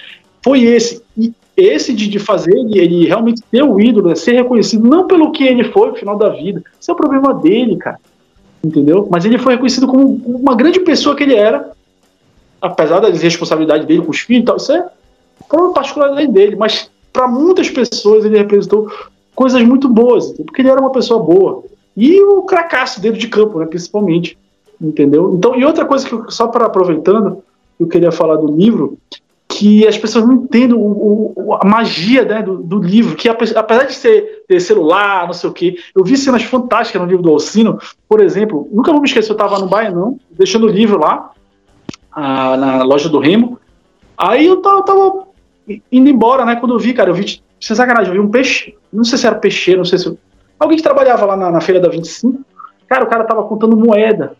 Foi 0.42 0.62
esse. 0.62 1.02
E 1.14 1.34
esse 1.54 1.92
de, 1.92 2.08
de 2.08 2.18
fazer 2.18 2.56
ele, 2.56 2.78
ele 2.78 3.06
realmente 3.06 3.42
ter 3.50 3.62
o 3.62 3.78
ídolo, 3.78 4.08
né, 4.08 4.14
ser 4.14 4.32
reconhecido, 4.32 4.88
não 4.88 5.06
pelo 5.06 5.32
que 5.32 5.44
ele 5.44 5.64
foi 5.64 5.88
no 5.88 5.96
final 5.96 6.16
da 6.16 6.30
vida. 6.30 6.64
Isso 6.80 6.90
é 6.90 6.94
o 6.94 6.96
problema 6.96 7.34
dele, 7.34 7.76
cara. 7.76 8.00
Entendeu? 8.64 9.06
Mas 9.10 9.26
ele 9.26 9.36
foi 9.36 9.52
reconhecido 9.52 9.86
como 9.86 10.14
uma 10.24 10.54
grande 10.54 10.80
pessoa 10.80 11.14
que 11.14 11.24
ele 11.24 11.34
era, 11.34 11.72
apesar 12.58 13.00
das 13.00 13.20
responsabilidades 13.20 13.86
dele 13.86 14.00
com 14.00 14.10
os 14.10 14.20
filhos 14.20 14.42
e 14.42 14.46
tal. 14.46 14.56
Isso 14.56 14.72
é 14.72 14.88
uma 15.52 15.74
particularidade 15.74 16.28
dele. 16.28 16.56
Mas 16.56 16.90
para 17.12 17.28
muitas 17.28 17.68
pessoas 17.68 18.24
ele 18.24 18.38
representou 18.38 18.90
coisas 19.34 19.62
muito 19.62 19.90
boas, 19.90 20.32
porque 20.32 20.62
ele 20.62 20.70
era 20.70 20.80
uma 20.80 20.90
pessoa 20.90 21.22
boa. 21.22 21.64
E 21.94 22.18
o 22.22 22.40
cracaço 22.44 22.98
dentro 22.98 23.20
de 23.20 23.28
campo, 23.28 23.58
né, 23.58 23.66
principalmente 23.66 24.38
entendeu? 24.82 25.34
Então, 25.34 25.54
e 25.54 25.64
outra 25.64 25.84
coisa 25.84 26.06
que 26.06 26.12
eu, 26.12 26.30
só 26.30 26.48
para 26.48 26.66
aproveitando, 26.66 27.42
eu 27.78 27.86
queria 27.86 28.12
falar 28.12 28.36
do 28.36 28.54
livro, 28.54 28.98
que 29.48 29.86
as 29.86 29.98
pessoas 29.98 30.26
não 30.26 30.34
entendem 30.34 30.76
o, 30.76 31.32
o, 31.36 31.54
a 31.60 31.64
magia 31.64 32.24
né, 32.24 32.42
do, 32.42 32.58
do, 32.58 32.78
livro, 32.78 33.14
que 33.14 33.28
apesar 33.28 33.84
de 33.84 33.94
ser 33.94 34.44
ter 34.48 34.60
celular, 34.60 35.26
não 35.26 35.34
sei 35.34 35.50
o 35.50 35.52
quê, 35.52 35.76
eu 35.94 36.02
vi 36.02 36.16
cenas 36.16 36.42
fantásticas 36.42 37.00
no 37.00 37.06
livro 37.06 37.22
do 37.22 37.30
Alcino, 37.30 37.78
por 38.08 38.20
exemplo, 38.20 38.68
nunca 38.72 38.90
vou 38.90 39.00
me 39.00 39.06
esquecer, 39.06 39.30
eu 39.30 39.34
estava 39.34 39.58
no 39.58 39.68
Baianão, 39.68 40.18
deixando 40.30 40.66
o 40.66 40.70
livro 40.70 40.98
lá, 40.98 41.30
a, 42.10 42.56
na 42.56 42.82
loja 42.82 43.08
do 43.08 43.18
Remo, 43.18 43.58
aí 44.16 44.46
eu 44.46 44.56
tava, 44.62 44.82
tava, 44.84 45.26
indo 45.90 46.08
embora, 46.08 46.44
né, 46.44 46.56
quando 46.56 46.74
eu 46.74 46.78
vi, 46.78 46.94
cara, 46.94 47.10
eu 47.10 47.14
vi, 47.14 47.42
sem 47.60 47.76
sacanagem, 47.76 48.08
eu 48.08 48.20
vi 48.20 48.26
um 48.26 48.30
peixe, 48.30 48.74
não 48.92 49.04
sei 49.04 49.18
se 49.18 49.26
era 49.26 49.36
peixeiro, 49.36 49.78
não 49.78 49.84
sei 49.84 49.98
se... 49.98 50.18
Alguém 50.58 50.76
que 50.78 50.82
trabalhava 50.82 51.26
lá 51.26 51.36
na, 51.36 51.50
na 51.50 51.60
feira 51.60 51.80
da 51.80 51.88
25, 51.88 52.42
cara, 52.86 53.04
o 53.04 53.08
cara 53.08 53.24
tava 53.24 53.42
contando 53.42 53.76
moeda, 53.76 54.34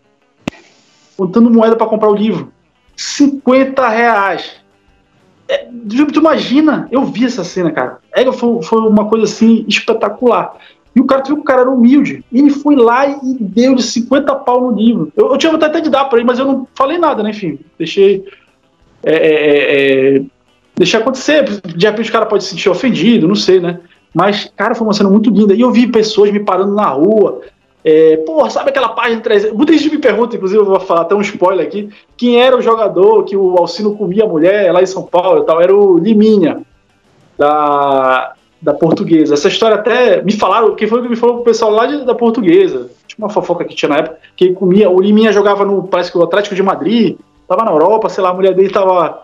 contando 1.15 1.49
moeda 1.49 1.75
para 1.75 1.87
comprar 1.87 2.09
o 2.09 2.15
livro. 2.15 2.51
50 2.95 3.87
reais. 3.89 4.63
É, 5.47 5.67
tu 6.11 6.19
imagina, 6.19 6.87
eu 6.91 7.03
vi 7.05 7.25
essa 7.25 7.43
cena, 7.43 7.71
cara. 7.71 7.99
É, 8.13 8.31
foi, 8.31 8.61
foi 8.63 8.79
uma 8.81 9.05
coisa 9.05 9.25
assim 9.25 9.65
espetacular. 9.67 10.57
E 10.95 10.99
o 10.99 11.05
cara 11.05 11.23
viu 11.25 11.35
que 11.35 11.41
o 11.41 11.45
cara 11.45 11.61
era 11.61 11.69
humilde. 11.69 12.23
E 12.31 12.39
ele 12.39 12.51
foi 12.51 12.75
lá 12.75 13.07
e 13.07 13.37
deu 13.39 13.75
de 13.75 13.83
50 13.83 14.35
pau 14.35 14.61
no 14.61 14.77
livro. 14.77 15.11
Eu, 15.15 15.31
eu 15.31 15.37
tinha 15.37 15.51
vontade 15.51 15.71
até 15.71 15.81
de 15.81 15.89
dar 15.89 16.05
para 16.05 16.19
ele, 16.19 16.27
mas 16.27 16.39
eu 16.39 16.45
não 16.45 16.67
falei 16.75 16.97
nada, 16.97 17.23
né? 17.23 17.31
Enfim, 17.31 17.59
deixei. 17.77 18.23
É, 19.03 19.13
é, 19.13 19.33
é, 19.33 20.17
é, 20.17 20.21
deixei 20.75 20.99
acontecer. 20.99 21.43
De 21.61 21.85
repente 21.85 22.09
o 22.09 22.13
cara 22.13 22.25
pode 22.25 22.43
se 22.43 22.51
sentir 22.51 22.69
ofendido, 22.69 23.27
não 23.27 23.35
sei, 23.35 23.59
né? 23.59 23.79
Mas, 24.13 24.51
cara, 24.55 24.75
foi 24.75 24.85
uma 24.85 24.93
cena 24.93 25.09
muito 25.09 25.31
linda. 25.31 25.55
E 25.55 25.61
eu 25.61 25.71
vi 25.71 25.87
pessoas 25.87 26.31
me 26.31 26.39
parando 26.39 26.75
na 26.75 26.87
rua. 26.87 27.41
É, 27.83 28.17
porra, 28.17 28.49
sabe 28.49 28.69
aquela 28.69 28.89
página 28.89 29.21
300? 29.21 29.55
Muita 29.55 29.73
gente 29.73 29.89
me 29.89 29.97
pergunta, 29.97 30.35
inclusive 30.35 30.59
eu 30.59 30.65
vou 30.65 30.79
falar 30.79 31.01
até 31.01 31.13
um 31.13 31.21
spoiler 31.21 31.65
aqui, 31.65 31.89
quem 32.15 32.41
era 32.41 32.55
o 32.55 32.61
jogador 32.61 33.23
que 33.23 33.35
o 33.35 33.57
Alcino 33.57 33.95
comia 33.97 34.23
a 34.23 34.27
mulher 34.27 34.71
lá 34.71 34.81
em 34.81 34.85
São 34.85 35.03
Paulo 35.03 35.43
e 35.43 35.45
tal, 35.45 35.61
era 35.61 35.75
o 35.75 35.97
Liminha, 35.97 36.61
da, 37.37 38.33
da 38.61 38.73
portuguesa. 38.73 39.33
Essa 39.33 39.49
história 39.49 39.75
até 39.75 40.21
me 40.21 40.31
falaram, 40.31 40.75
quem 40.75 40.87
foi 40.87 41.01
que 41.01 41.09
me 41.09 41.15
falou 41.15 41.35
pro 41.35 41.45
pessoal 41.45 41.71
lá 41.71 41.85
de, 41.85 42.05
da 42.05 42.15
portuguesa, 42.15 42.89
tinha 43.05 43.25
uma 43.25 43.29
fofoca 43.29 43.65
que 43.65 43.75
tinha 43.75 43.89
na 43.89 43.97
época, 43.97 44.17
que 44.35 44.45
ele 44.45 44.53
comia, 44.53 44.89
o 44.89 45.01
Liminha 45.01 45.33
jogava 45.33 45.65
no, 45.65 45.83
parece 45.83 46.09
que 46.09 46.17
o 46.17 46.23
Atlético 46.23 46.55
de 46.55 46.63
Madrid, 46.63 47.17
tava 47.47 47.65
na 47.65 47.71
Europa, 47.71 48.07
sei 48.07 48.23
lá, 48.23 48.29
a 48.29 48.33
mulher 48.33 48.53
dele 48.53 48.69
tava 48.69 49.23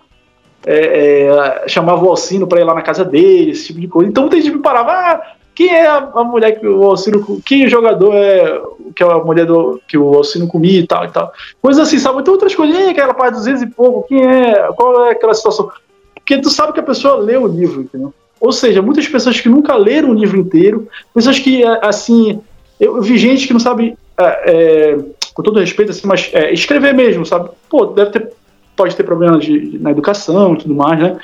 é, 0.65 1.27
é, 1.63 1.67
chamava 1.67 2.03
o 2.03 2.09
Alcino 2.09 2.45
para 2.45 2.59
ir 2.59 2.65
lá 2.65 2.73
na 2.73 2.81
casa 2.81 3.05
dele, 3.05 3.51
esse 3.51 3.67
tipo 3.67 3.79
de 3.79 3.87
coisa. 3.87 4.09
Então 4.09 4.23
muita 4.23 4.35
gente 4.35 4.51
me 4.51 4.61
parava, 4.61 4.91
ah, 4.91 5.21
quem 5.59 5.75
é 5.75 5.85
a, 5.85 5.97
a, 5.97 6.23
mulher 6.23 6.57
que 6.57 6.65
o 6.65 6.81
Alcino, 6.85 7.41
quem 7.45 7.67
jogador 7.67 8.15
é 8.15 8.61
que 8.95 9.03
é 9.03 9.05
a 9.05 9.17
mulher 9.17 9.45
do, 9.45 9.77
que 9.85 9.97
o 9.97 10.15
Alcino 10.15 10.47
comia 10.47 10.79
e 10.79 10.87
tal 10.87 11.03
e 11.03 11.09
tal. 11.09 11.33
Coisas 11.61 11.85
assim, 11.85 11.99
sabe? 11.99 12.21
Então 12.21 12.33
outras 12.33 12.55
coisas, 12.55 12.79
e 12.79 12.89
aquela 12.91 13.13
parte 13.13 13.33
dos 13.33 13.43
200 13.43 13.63
e 13.63 13.67
pouco, 13.67 14.07
quem 14.07 14.25
é, 14.25 14.53
qual 14.71 15.07
é 15.07 15.11
aquela 15.11 15.33
situação? 15.33 15.69
Porque 16.15 16.37
tu 16.37 16.49
sabe 16.49 16.71
que 16.71 16.79
a 16.79 16.83
pessoa 16.83 17.15
lê 17.15 17.35
o 17.35 17.45
livro, 17.45 17.81
entendeu? 17.81 18.13
Ou 18.39 18.53
seja, 18.53 18.81
muitas 18.81 19.05
pessoas 19.05 19.41
que 19.41 19.49
nunca 19.49 19.75
leram 19.75 20.11
o 20.11 20.13
livro 20.13 20.37
inteiro, 20.37 20.87
pessoas 21.13 21.37
que, 21.37 21.61
é, 21.61 21.79
assim, 21.85 22.39
eu, 22.79 23.01
vi 23.01 23.17
gente 23.17 23.45
que 23.45 23.51
não 23.51 23.59
sabe, 23.59 23.97
é, 24.17 24.23
é, 24.23 24.97
com 25.33 25.43
todo 25.43 25.59
respeito, 25.59 25.91
assim, 25.91 26.07
mas 26.07 26.29
é, 26.31 26.53
escrever 26.53 26.93
mesmo, 26.93 27.25
sabe? 27.25 27.49
Pô, 27.69 27.87
deve 27.87 28.11
ter 28.11 28.31
pode 28.77 28.95
ter 28.95 29.03
problemas 29.03 29.43
de, 29.43 29.77
na 29.77 29.91
educação 29.91 30.53
e 30.53 30.59
tudo 30.59 30.73
mais, 30.73 30.97
né? 30.97 31.17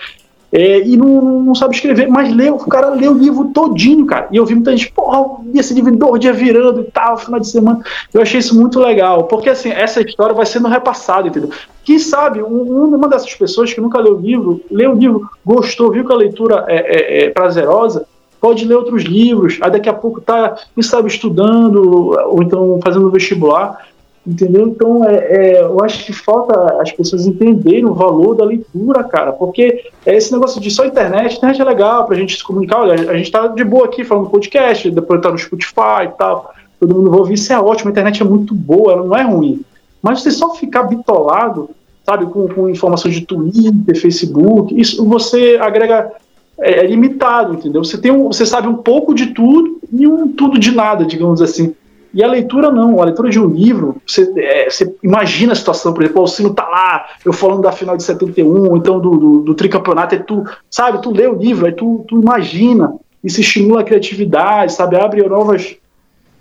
É, 0.52 0.80
e 0.88 0.96
não, 0.96 1.42
não, 1.42 1.56
sabe 1.56 1.76
escrever, 1.76 2.08
mas 2.08 2.34
leu, 2.34 2.56
o 2.56 2.68
cara 2.68 2.90
leu 2.90 3.12
o 3.12 3.18
livro 3.18 3.50
todinho, 3.54 4.06
cara. 4.06 4.28
E 4.32 4.38
eu 4.38 4.46
vi 4.46 4.56
muita 4.56 4.72
gente, 4.72 4.92
porra, 4.92 5.42
esse 5.54 5.74
dois 5.82 6.20
dias 6.20 6.38
virando 6.38 6.82
e 6.82 6.86
tal, 6.86 7.18
final 7.18 7.40
de 7.40 7.48
semana. 7.48 7.82
Eu 8.14 8.22
achei 8.22 8.40
isso 8.40 8.58
muito 8.58 8.80
legal, 8.80 9.26
porque 9.26 9.50
assim, 9.50 9.70
essa 9.70 10.02
história 10.02 10.36
vai 10.36 10.46
sendo 10.46 10.68
repassada, 10.68 11.28
entendeu? 11.28 11.50
Quem 11.84 12.00
sabe, 12.00 12.42
um, 12.42 12.96
uma 12.96 13.08
dessas 13.08 13.34
pessoas 13.34 13.74
que 13.74 13.82
nunca 13.82 14.00
leu 14.00 14.16
o 14.16 14.22
livro, 14.22 14.62
leu 14.72 14.92
o 14.92 14.96
livro, 14.96 15.30
gostou, 15.46 15.92
viu 15.92 16.06
que 16.06 16.14
a 16.14 16.16
leitura 16.16 16.66
é, 16.68 16.78
é, 16.78 17.26
é 17.26 17.30
prazerosa, 17.30 18.06
pode 18.40 18.64
ler 18.64 18.76
outros 18.76 19.04
livros, 19.04 19.58
aí 19.62 19.72
daqui 19.72 19.90
a 19.90 19.94
pouco 19.94 20.22
tá, 20.22 20.56
quem 20.74 20.84
sabe, 20.84 21.08
estudando, 21.08 22.12
ou 22.28 22.44
então 22.44 22.80
fazendo 22.84 23.10
vestibular, 23.10 23.86
Entendeu? 24.26 24.68
Então, 24.68 25.04
é, 25.04 25.16
é, 25.18 25.62
eu 25.62 25.84
acho 25.84 26.04
que 26.04 26.12
falta 26.12 26.82
as 26.82 26.92
pessoas 26.92 27.28
entenderem 27.28 27.86
o 27.86 27.94
valor 27.94 28.36
da 28.36 28.44
leitura, 28.44 29.04
cara, 29.04 29.32
porque 29.32 29.86
é 30.04 30.16
esse 30.16 30.32
negócio 30.32 30.60
de 30.60 30.72
só 30.72 30.84
internet, 30.84 31.38
internet 31.38 31.62
é 31.62 31.64
legal 31.64 32.06
pra 32.06 32.18
gente 32.18 32.36
se 32.36 32.44
comunicar. 32.44 32.80
Olha, 32.80 33.12
a 33.12 33.18
gente 33.18 33.30
tá 33.30 33.46
de 33.46 33.64
boa 33.64 33.86
aqui 33.86 34.04
falando 34.04 34.30
podcast, 34.32 34.90
depois 34.90 35.22
tá 35.22 35.32
no 35.32 35.38
Spotify 35.38 36.06
e 36.06 36.18
tal, 36.18 36.52
todo 36.80 36.96
mundo 36.96 37.12
vai 37.12 37.20
ouvir, 37.20 37.36
isso 37.36 37.54
é 37.54 37.60
ótimo, 37.60 37.90
a 37.90 37.92
internet 37.92 38.20
é 38.20 38.26
muito 38.26 38.56
boa, 38.56 38.94
ela 38.94 39.06
não 39.06 39.16
é 39.16 39.22
ruim. 39.22 39.62
Mas 40.02 40.22
você 40.22 40.32
só 40.32 40.56
ficar 40.56 40.84
bitolado, 40.84 41.70
sabe, 42.04 42.26
com, 42.26 42.48
com 42.48 42.68
informação 42.68 43.12
de 43.12 43.22
Twitter, 43.22 44.00
Facebook, 44.02 44.80
isso 44.80 45.06
você 45.08 45.60
agrega 45.62 46.12
é, 46.58 46.80
é 46.80 46.88
limitado, 46.88 47.54
entendeu? 47.54 47.84
Você 47.84 47.98
tem 47.98 48.12
um, 48.12 48.28
você 48.28 48.46
sabe 48.46 48.68
um 48.68 48.78
pouco 48.78 49.14
de 49.14 49.28
tudo 49.28 49.80
e 49.92 50.08
um 50.08 50.28
tudo 50.30 50.58
de 50.58 50.72
nada, 50.72 51.06
digamos 51.06 51.44
assim. 51.44 51.76
E 52.16 52.24
a 52.24 52.28
leitura 52.28 52.72
não, 52.72 53.02
a 53.02 53.06
leitura 53.06 53.30
de 53.30 53.38
um 53.38 53.46
livro, 53.46 54.02
você, 54.08 54.32
é, 54.38 54.70
você 54.70 54.96
imagina 55.04 55.52
a 55.52 55.56
situação, 55.56 55.94
por 55.94 56.02
exemplo, 56.02 56.22
o 56.22 56.24
Alcino 56.24 56.54
tá 56.54 56.66
lá, 56.66 57.08
eu 57.26 57.34
falando 57.34 57.64
da 57.64 57.74
final 57.74 57.98
de 57.98 58.04
71, 58.04 58.78
então 58.78 59.02
do, 59.02 59.18
do, 59.18 59.40
do 59.40 59.54
tricampeonato, 59.54 60.16
e 60.16 60.24
tu, 60.24 60.46
sabe, 60.72 61.02
tu 61.02 61.12
lê 61.12 61.28
o 61.28 61.36
livro, 61.36 61.66
aí 61.66 61.74
tu, 61.74 62.06
tu 62.08 62.22
imagina, 62.22 62.96
isso 63.22 63.42
estimula 63.42 63.82
a 63.82 63.84
criatividade, 63.84 64.72
sabe, 64.72 64.96
abre 64.96 65.28
novas 65.28 65.76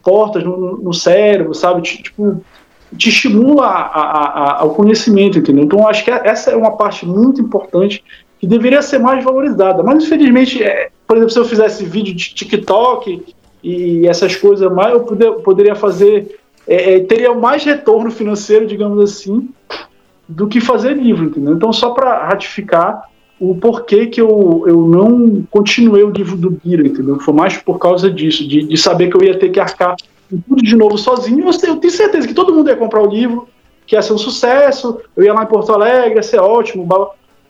portas 0.00 0.44
no, 0.44 0.76
no 0.76 0.94
cérebro, 0.94 1.52
sabe, 1.52 1.82
tipo, 1.82 2.40
te 2.96 3.08
estimula 3.08 3.66
a, 3.66 3.80
a, 3.82 4.24
a, 4.26 4.60
ao 4.60 4.70
conhecimento, 4.76 5.40
entendeu? 5.40 5.64
Então, 5.64 5.88
acho 5.88 6.04
que 6.04 6.10
essa 6.12 6.52
é 6.52 6.56
uma 6.56 6.76
parte 6.76 7.04
muito 7.04 7.40
importante 7.40 8.04
que 8.38 8.46
deveria 8.46 8.80
ser 8.80 9.00
mais 9.00 9.24
valorizada, 9.24 9.82
mas 9.82 10.04
infelizmente, 10.04 10.62
é, 10.62 10.90
por 11.04 11.16
exemplo, 11.16 11.32
se 11.32 11.38
eu 11.40 11.44
fizesse 11.44 11.84
vídeo 11.84 12.14
de 12.14 12.32
TikTok 12.32 13.33
e 13.64 14.06
essas 14.06 14.36
coisas 14.36 14.70
mais, 14.70 14.92
eu 14.92 15.00
poder, 15.00 15.32
poderia 15.36 15.74
fazer, 15.74 16.38
é, 16.68 16.96
é, 16.96 17.00
teria 17.00 17.34
mais 17.34 17.64
retorno 17.64 18.10
financeiro, 18.10 18.66
digamos 18.66 19.00
assim, 19.00 19.48
do 20.28 20.46
que 20.46 20.60
fazer 20.60 20.94
livro, 20.94 21.24
entendeu? 21.24 21.54
Então, 21.54 21.72
só 21.72 21.90
para 21.90 22.26
ratificar 22.26 23.08
o 23.40 23.54
porquê 23.54 24.06
que 24.06 24.20
eu, 24.20 24.64
eu 24.66 24.82
não 24.86 25.42
continuei 25.50 26.04
o 26.04 26.10
livro 26.10 26.36
do 26.36 26.50
Bira, 26.50 26.86
entendeu? 26.86 27.18
Foi 27.20 27.32
mais 27.32 27.56
por 27.56 27.78
causa 27.78 28.10
disso, 28.10 28.46
de, 28.46 28.64
de 28.64 28.76
saber 28.76 29.08
que 29.08 29.16
eu 29.16 29.22
ia 29.22 29.38
ter 29.38 29.48
que 29.48 29.58
arcar 29.58 29.96
tudo 30.46 30.62
de 30.62 30.76
novo 30.76 30.98
sozinho. 30.98 31.40
Eu, 31.40 31.68
eu 31.68 31.76
tenho 31.76 31.92
certeza 31.92 32.28
que 32.28 32.34
todo 32.34 32.52
mundo 32.52 32.68
ia 32.68 32.76
comprar 32.76 33.02
o 33.02 33.10
livro, 33.10 33.48
que 33.86 33.96
ia 33.96 34.02
ser 34.02 34.12
um 34.12 34.18
sucesso, 34.18 35.00
eu 35.16 35.24
ia 35.24 35.32
lá 35.32 35.44
em 35.44 35.48
Porto 35.48 35.72
Alegre, 35.72 36.16
ia 36.16 36.22
ser 36.22 36.38
ótimo, 36.38 36.86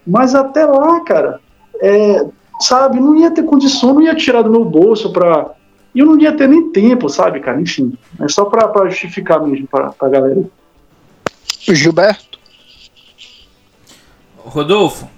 mas 0.07 0.33
até 0.35 0.65
lá, 0.65 1.01
cara, 1.01 1.41
é, 1.81 2.25
sabe, 2.61 3.01
não 3.01 3.17
ia 3.17 3.33
ter 3.33 3.43
condição, 3.43 3.95
não 3.95 4.03
ia 4.03 4.15
tirar 4.15 4.43
do 4.43 4.51
meu 4.51 4.65
bolso 4.65 5.11
para 5.11 5.55
e 5.95 6.01
eu 6.01 6.07
não 6.07 6.19
ia 6.19 6.33
ter 6.33 6.49
nem 6.49 6.73
tempo, 6.73 7.09
sabe, 7.09 7.39
cara? 7.39 7.61
Enfim, 7.61 7.97
é 8.21 8.29
só 8.29 8.47
pra, 8.47 8.67
pra 8.67 8.89
justificar 8.89 9.41
mesmo 9.41 9.69
pra, 9.69 9.91
pra 9.91 10.09
galera. 10.09 10.43
Gilberto? 11.69 12.39
Rodolfo? 14.39 15.09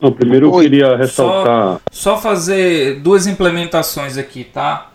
Não, 0.00 0.12
primeiro 0.12 0.46
eu 0.46 0.60
queria 0.60 0.96
ressaltar. 0.96 1.80
Só, 1.90 2.14
só, 2.14 2.16
fazer 2.18 3.00
duas 3.00 3.26
implementações 3.26 4.16
aqui, 4.16 4.44
tá? 4.44 4.90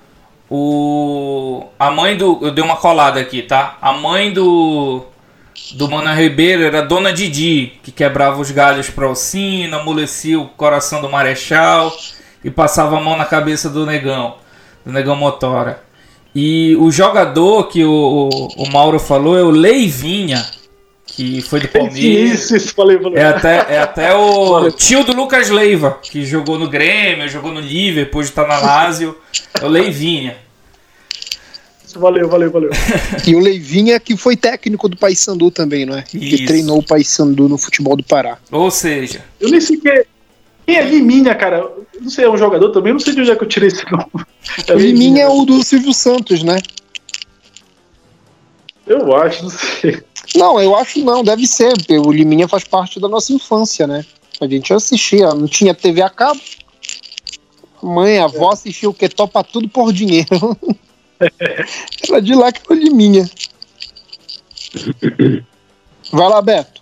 O, 0.50 1.66
a 1.78 1.92
mãe 1.92 2.16
do. 2.16 2.40
Eu 2.42 2.52
dei 2.52 2.64
uma 2.64 2.78
colada 2.78 3.20
aqui, 3.20 3.42
tá? 3.42 3.78
A 3.82 3.94
mãe 3.94 4.32
do. 4.32 5.04
Do 5.74 5.90
Mana 5.90 6.14
Ribeiro 6.14 6.64
era 6.64 6.82
Dona 6.82 7.14
Didi, 7.14 7.74
que 7.84 7.92
quebrava 7.92 8.42
os 8.42 8.52
galhos 8.52 8.90
pra 8.90 9.06
Alcina, 9.06 9.78
amolecia 9.78 10.40
o 10.40 10.48
coração 10.48 11.02
do 11.02 11.10
Marechal 11.10 11.94
e 12.44 12.50
passava 12.50 12.98
a 12.98 13.02
mão 13.02 13.16
na 13.18 13.26
cabeça 13.26 13.70
do 13.70 13.86
negão 13.86 14.41
do 14.86 14.92
Negão 14.92 15.16
Motora. 15.16 15.84
E 16.34 16.76
o 16.78 16.90
jogador 16.92 17.68
que 17.68 17.84
o, 17.84 18.30
o, 18.56 18.72
Mauro 18.72 19.00
falou 19.00 19.38
é 19.38 19.44
o 19.44 19.50
Leivinha, 19.50 20.46
que 21.06 21.42
foi 21.42 21.60
do 21.60 21.68
Palmeiras. 21.68 22.00
Isso, 22.00 22.56
isso, 22.56 22.74
falei, 22.74 22.98
falei. 22.98 23.20
É 23.20 23.26
até, 23.26 23.66
é 23.70 23.80
até 23.80 24.16
o 24.16 24.72
tio 24.72 25.04
do 25.04 25.14
Lucas 25.14 25.50
Leiva, 25.50 26.00
que 26.02 26.26
jogou 26.26 26.58
no 26.58 26.70
Grêmio, 26.70 27.28
jogou 27.28 27.52
no 27.52 27.60
Liverpool, 27.60 28.06
depois 28.06 28.28
de 28.28 28.32
estar 28.32 28.48
na 28.48 28.60
Lazio. 28.60 29.18
É 29.60 29.66
o 29.66 29.68
Leivinha. 29.68 30.38
Valeu, 31.94 32.30
valeu, 32.30 32.50
valeu. 32.50 32.70
e 33.28 33.36
o 33.36 33.40
Leivinha 33.40 34.00
que 34.00 34.16
foi 34.16 34.38
técnico 34.38 34.88
do 34.88 34.96
Paysandu 34.96 35.52
também, 35.52 35.86
não 35.86 35.98
é? 35.98 36.06
Isso. 36.14 36.38
Que 36.38 36.46
treinou 36.46 36.80
o 36.80 36.84
Paysandu 36.84 37.50
no 37.50 37.58
futebol 37.58 37.98
do 37.98 38.04
Pará. 38.04 38.38
Ou 38.50 38.72
seja... 38.72 39.22
Eu 39.42 39.50
nem 39.50 39.60
sei 39.60 39.78
quem 40.72 40.78
é, 40.78 40.82
é 40.82 40.86
Liminha, 40.86 41.36
cara? 41.36 41.70
Não 42.00 42.10
sei, 42.10 42.24
é 42.26 42.30
um 42.30 42.38
jogador 42.38 42.70
também, 42.72 42.94
não 42.94 43.00
sei 43.00 43.14
de 43.14 43.22
onde 43.22 43.32
é 43.32 43.36
que 43.36 43.44
eu 43.44 43.48
tirei 43.48 43.68
esse 43.68 43.84
nome. 43.92 44.06
É 44.68 44.74
Liminha 44.74 45.24
é 45.24 45.28
o 45.28 45.44
do 45.44 45.62
Silvio 45.64 45.94
Santos, 45.94 46.44
né? 46.44 46.58
Eu 48.88 49.16
acho, 49.16 49.44
não 49.44 49.50
sei. 49.50 50.02
Não, 50.36 50.60
eu 50.62 50.76
acho 50.76 51.04
não, 51.04 51.24
deve 51.24 51.46
ser. 51.46 51.74
O 51.90 52.12
Liminha 52.12 52.48
faz 52.48 52.64
parte 52.64 53.00
da 53.00 53.08
nossa 53.10 53.34
infância, 53.34 53.86
né? 53.86 54.06
A 54.40 54.48
gente 54.48 54.74
assistia, 54.74 55.34
não 55.34 55.48
tinha 55.48 55.74
TV 55.74 56.02
a 56.02 56.10
cabo. 56.10 56.40
Mãe, 57.84 58.20
a 58.20 58.26
avó 58.26 58.52
assistia 58.52 58.90
o 58.90 58.94
que? 58.94 59.10
Topa 59.10 59.44
tudo 59.44 59.68
por 59.68 59.92
dinheiro. 59.92 60.58
Era 62.08 62.22
de 62.22 62.34
lá 62.34 62.52
que 62.52 62.66
foi 62.66 62.78
Liminha. 62.78 63.30
Vai 66.12 66.30
lá, 66.30 66.42
Beto. 66.42 66.81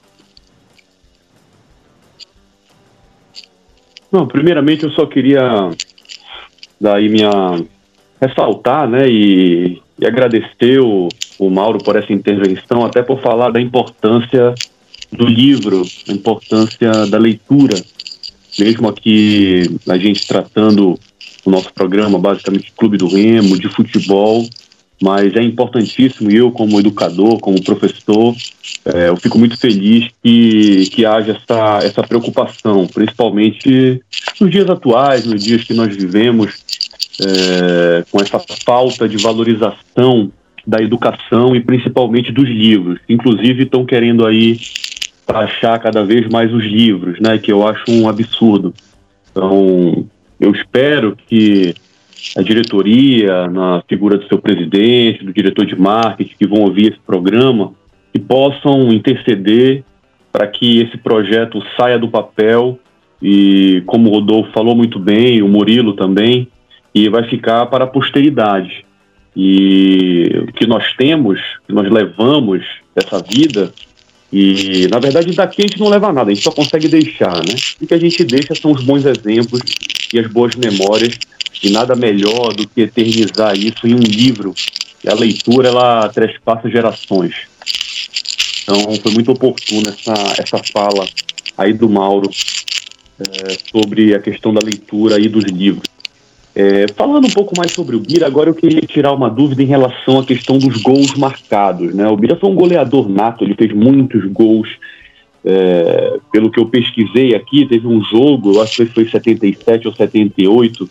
Não, 4.12 4.28
primeiramente 4.28 4.84
eu 4.84 4.92
só 4.92 5.06
queria 5.06 5.70
daí 6.80 7.10
minha 7.10 7.62
ressaltar, 8.22 8.90
né, 8.90 9.08
e, 9.08 9.82
e 9.98 10.06
agradecer 10.06 10.80
o, 10.80 11.08
o 11.38 11.50
Mauro 11.50 11.80
por 11.80 11.96
essa 11.96 12.12
intervenção, 12.12 12.86
até 12.86 13.02
por 13.02 13.22
falar 13.22 13.52
da 13.52 13.62
importância 13.62 14.54
do 15.12 15.26
livro, 15.26 15.82
a 16.08 16.12
importância 16.12 17.08
da 17.08 17.18
leitura, 17.18 17.76
mesmo 18.58 18.88
aqui 18.90 19.80
a 19.88 19.98
gente 19.98 20.28
tratando 20.28 21.00
o 21.46 21.50
nosso 21.50 21.74
programa 21.74 22.20
basicamente 22.20 22.66
de 22.66 22.72
Clube 22.74 22.98
do 22.98 23.08
Remo, 23.08 23.58
de 23.58 23.70
futebol, 23.70 24.46
mas 25.02 25.36
é 25.36 25.42
importantíssimo, 25.42 26.30
eu 26.30 26.52
como 26.52 26.80
educador, 26.80 27.40
como 27.40 27.64
professor, 27.64 28.36
é, 28.86 29.10
eu 29.10 29.16
fico 29.16 29.38
muito 29.38 29.58
feliz 29.58 30.10
que, 30.22 30.90
que 30.90 31.06
haja 31.06 31.32
essa, 31.32 31.80
essa 31.86 32.04
preocupação, 32.04 32.86
principalmente 32.88 34.02
nos 34.40 34.52
dias 34.52 34.70
atuais, 34.70 35.26
nos 35.26 35.44
dias 35.44 35.64
que 35.64 35.74
nós 35.74 35.96
vivemos, 35.96 36.54
é, 37.22 38.04
com 38.12 38.22
essa 38.22 38.40
falta 38.66 39.08
de 39.08 39.18
valorização 39.18 40.32
da 40.66 40.82
educação 40.82 41.56
e 41.56 41.62
principalmente 41.62 42.32
dos 42.32 42.48
livros. 42.48 43.00
Inclusive 43.08 43.64
estão 43.64 43.86
querendo 43.86 44.26
aí 44.26 44.60
taxar 45.26 45.80
cada 45.80 46.04
vez 46.04 46.28
mais 46.28 46.54
os 46.54 46.64
livros, 46.64 47.20
né? 47.20 47.38
Que 47.38 47.52
eu 47.52 47.66
acho 47.68 47.84
um 47.90 48.08
absurdo. 48.08 48.74
Então, 49.32 50.06
eu 50.40 50.52
espero 50.52 51.18
que 51.28 51.74
a 52.36 52.42
diretoria, 52.42 53.48
na 53.48 53.84
figura 53.88 54.18
do 54.18 54.28
seu 54.28 54.38
presidente, 54.40 55.24
do 55.24 55.34
diretor 55.34 55.66
de 55.66 55.80
marketing, 55.80 56.36
que 56.38 56.48
vão 56.48 56.62
ouvir 56.62 56.92
esse 56.92 57.00
programa, 57.00 57.74
que 58.14 58.20
possam 58.20 58.92
interceder 58.92 59.84
para 60.32 60.48
que 60.48 60.82
esse 60.82 60.98
projeto 60.98 61.62
saia 61.76 61.98
do 61.98 62.08
papel 62.08 62.80
e, 63.22 63.84
como 63.86 64.10
o 64.10 64.14
Rodolfo 64.14 64.52
falou 64.52 64.76
muito 64.76 65.00
bem, 65.00 65.42
o 65.42 65.48
Murilo 65.48 65.94
também, 65.94 66.48
e 66.94 67.10
vai 67.10 67.28
ficar 67.28 67.66
para 67.68 67.84
a 67.86 67.88
posteridade. 67.88 68.86
E 69.36 70.44
o 70.48 70.54
que 70.54 70.66
nós 70.66 70.94
temos, 70.98 71.40
que 71.68 71.74
nós 71.74 71.90
levamos 71.90 72.66
dessa 72.96 73.22
vida, 73.22 73.72
e 74.32 74.88
na 74.92 75.00
verdade 75.00 75.36
daqui 75.36 75.62
a 75.62 75.68
gente 75.68 75.80
não 75.80 75.90
leva 75.90 76.14
nada, 76.14 76.30
a 76.30 76.34
gente 76.34 76.44
só 76.44 76.52
consegue 76.52 76.88
deixar, 76.88 77.36
né? 77.38 77.56
O 77.82 77.88
que 77.88 77.94
a 77.94 78.00
gente 78.00 78.24
deixa 78.24 78.54
são 78.56 78.72
os 78.72 78.84
bons 78.84 79.06
exemplos 79.06 79.62
e 80.14 80.20
as 80.20 80.28
boas 80.28 80.56
memórias, 80.56 81.18
e 81.64 81.70
nada 81.70 81.96
melhor 81.96 82.54
do 82.54 82.68
que 82.68 82.82
eternizar 82.82 83.58
isso 83.58 83.88
em 83.88 83.94
um 83.94 84.00
livro. 84.00 84.54
E 85.04 85.10
a 85.10 85.14
leitura, 85.14 85.70
ela 85.70 86.10
trespassa 86.10 86.70
gerações. 86.70 87.34
Então 88.64 88.96
foi 89.02 89.12
muito 89.14 89.32
oportuna 89.32 89.90
essa, 89.90 90.42
essa 90.42 90.62
fala 90.72 91.08
aí 91.58 91.74
do 91.74 91.90
Mauro 91.90 92.30
é, 93.20 93.58
sobre 93.72 94.14
a 94.14 94.20
questão 94.20 94.54
da 94.54 94.62
leitura 94.64 95.16
aí 95.16 95.28
dos 95.28 95.44
livros. 95.46 95.84
É, 96.56 96.88
falando 96.96 97.26
um 97.26 97.32
pouco 97.32 97.54
mais 97.58 97.72
sobre 97.72 97.96
o 97.96 98.00
Bira, 98.00 98.28
agora 98.28 98.50
eu 98.50 98.56
queria 98.56 98.82
tirar 98.82 99.14
uma 99.14 99.30
dúvida 99.30 99.62
em 99.64 99.68
relação 99.68 100.20
à 100.20 100.26
questão 100.26 100.58
dos 100.58 100.82
gols 100.82 101.14
marcados. 101.16 101.94
Né? 101.94 102.08
O 102.08 102.18
Bira 102.18 102.36
foi 102.36 102.50
um 102.50 102.56
goleador 102.56 103.08
nato, 103.08 103.44
ele 103.44 103.56
fez 103.56 103.72
muitos 103.74 104.26
gols. 104.32 104.70
É, 105.46 106.18
pelo 106.34 106.52
que 106.52 106.60
eu 106.60 106.66
pesquisei 106.66 107.34
aqui, 107.34 107.66
teve 107.66 107.88
um 107.88 108.04
jogo, 108.04 108.62
acho 108.62 108.86
que 108.86 108.94
foi 108.94 109.08
77 109.08 109.88
ou 109.88 109.94
78, 109.94 110.90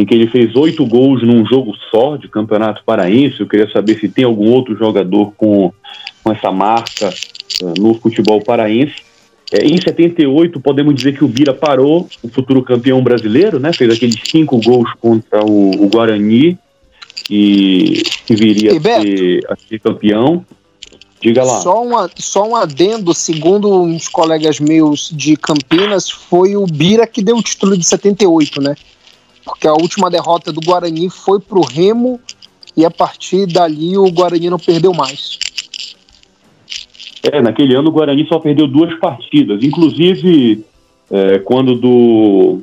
em 0.00 0.06
que 0.06 0.14
ele 0.14 0.26
fez 0.26 0.56
oito 0.56 0.86
gols 0.86 1.22
num 1.22 1.44
jogo 1.44 1.76
só 1.90 2.16
de 2.16 2.26
Campeonato 2.26 2.82
Paraense. 2.86 3.38
Eu 3.38 3.46
queria 3.46 3.70
saber 3.70 4.00
se 4.00 4.08
tem 4.08 4.24
algum 4.24 4.50
outro 4.50 4.74
jogador 4.74 5.34
com, 5.36 5.70
com 6.24 6.32
essa 6.32 6.50
marca 6.50 7.12
uh, 7.62 7.74
no 7.78 7.92
futebol 7.92 8.40
paraense. 8.40 8.94
É, 9.52 9.62
em 9.62 9.78
78, 9.78 10.58
podemos 10.58 10.94
dizer 10.94 11.14
que 11.14 11.22
o 11.22 11.28
Bira 11.28 11.52
parou, 11.52 12.08
o 12.22 12.28
futuro 12.28 12.62
campeão 12.62 13.02
brasileiro, 13.02 13.60
né? 13.60 13.74
Fez 13.74 13.92
aqueles 13.92 14.18
cinco 14.24 14.58
gols 14.58 14.90
contra 14.98 15.44
o, 15.44 15.84
o 15.84 15.90
Guarani, 15.90 16.56
e 17.28 18.02
que 18.24 18.34
viria 18.34 18.70
a 18.70 19.02
ser, 19.02 19.40
a 19.50 19.56
ser 19.56 19.80
campeão. 19.80 20.46
Diga 21.20 21.44
lá. 21.44 21.60
Só 21.60 21.84
um, 21.84 22.08
só 22.16 22.48
um 22.48 22.56
adendo, 22.56 23.12
segundo 23.12 23.82
uns 23.82 24.08
colegas 24.08 24.58
meus 24.60 25.10
de 25.12 25.36
Campinas, 25.36 26.08
foi 26.08 26.56
o 26.56 26.64
Bira 26.64 27.06
que 27.06 27.22
deu 27.22 27.36
o 27.36 27.42
título 27.42 27.76
de 27.76 27.84
78, 27.84 28.62
né? 28.62 28.74
Porque 29.50 29.66
a 29.66 29.72
última 29.72 30.08
derrota 30.08 30.52
do 30.52 30.60
Guarani 30.60 31.10
foi 31.10 31.40
pro 31.40 31.60
Remo 31.60 32.20
e 32.76 32.84
a 32.84 32.90
partir 32.90 33.46
dali 33.46 33.98
o 33.98 34.08
Guarani 34.10 34.48
não 34.48 34.58
perdeu 34.58 34.94
mais. 34.94 35.38
É, 37.24 37.42
naquele 37.42 37.74
ano 37.74 37.88
o 37.88 37.92
Guarani 37.92 38.26
só 38.28 38.38
perdeu 38.38 38.68
duas 38.68 38.94
partidas. 39.00 39.62
Inclusive, 39.64 40.64
é, 41.10 41.40
quando, 41.40 41.74
do, 41.74 42.60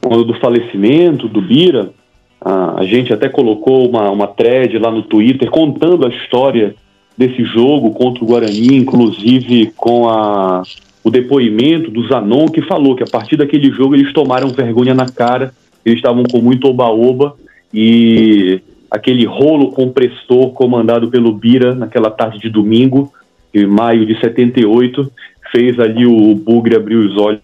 quando 0.00 0.24
do 0.24 0.34
falecimento 0.40 1.28
do 1.28 1.42
Bira, 1.42 1.92
a, 2.40 2.80
a, 2.80 2.86
gente 2.86 3.12
até 3.12 3.28
colocou 3.28 3.86
uma, 3.86 4.10
uma 4.10 4.26
thread 4.26 4.78
lá 4.78 4.90
no 4.90 5.02
Twitter 5.02 5.50
contando 5.50 6.06
a 6.06 6.08
história 6.08 6.74
desse 7.16 7.44
jogo 7.44 7.90
contra 7.92 8.24
o 8.24 8.26
Guarani, 8.26 8.78
inclusive 8.78 9.72
com 9.76 10.08
a, 10.08 10.62
o 11.04 11.10
depoimento 11.10 11.90
do 11.90 12.08
Zanon, 12.08 12.48
que 12.48 12.62
falou 12.62 12.96
que 12.96 13.02
a 13.02 13.06
partir 13.06 13.36
daquele 13.36 13.70
jogo 13.70 13.94
eles 13.94 14.12
tomaram 14.14 14.48
vergonha 14.48 14.94
na 14.94 15.06
cara, 15.06 15.52
eles 15.84 15.98
estavam 15.98 16.24
com 16.24 16.38
muito 16.38 16.68
oba-oba 16.68 17.34
e 17.72 18.60
aquele 18.90 19.24
rolo 19.24 19.72
compressor 19.72 20.52
comandado 20.52 21.08
pelo 21.08 21.32
Bira 21.32 21.74
naquela 21.74 22.10
tarde 22.10 22.38
de 22.38 22.48
domingo 22.48 23.12
em 23.54 23.66
maio 23.66 24.04
de 24.04 24.18
78, 24.20 25.10
fez 25.52 25.78
ali 25.78 26.04
o 26.04 26.34
Bugre 26.34 26.74
abrir 26.74 26.96
os 26.96 27.16
olhos 27.16 27.40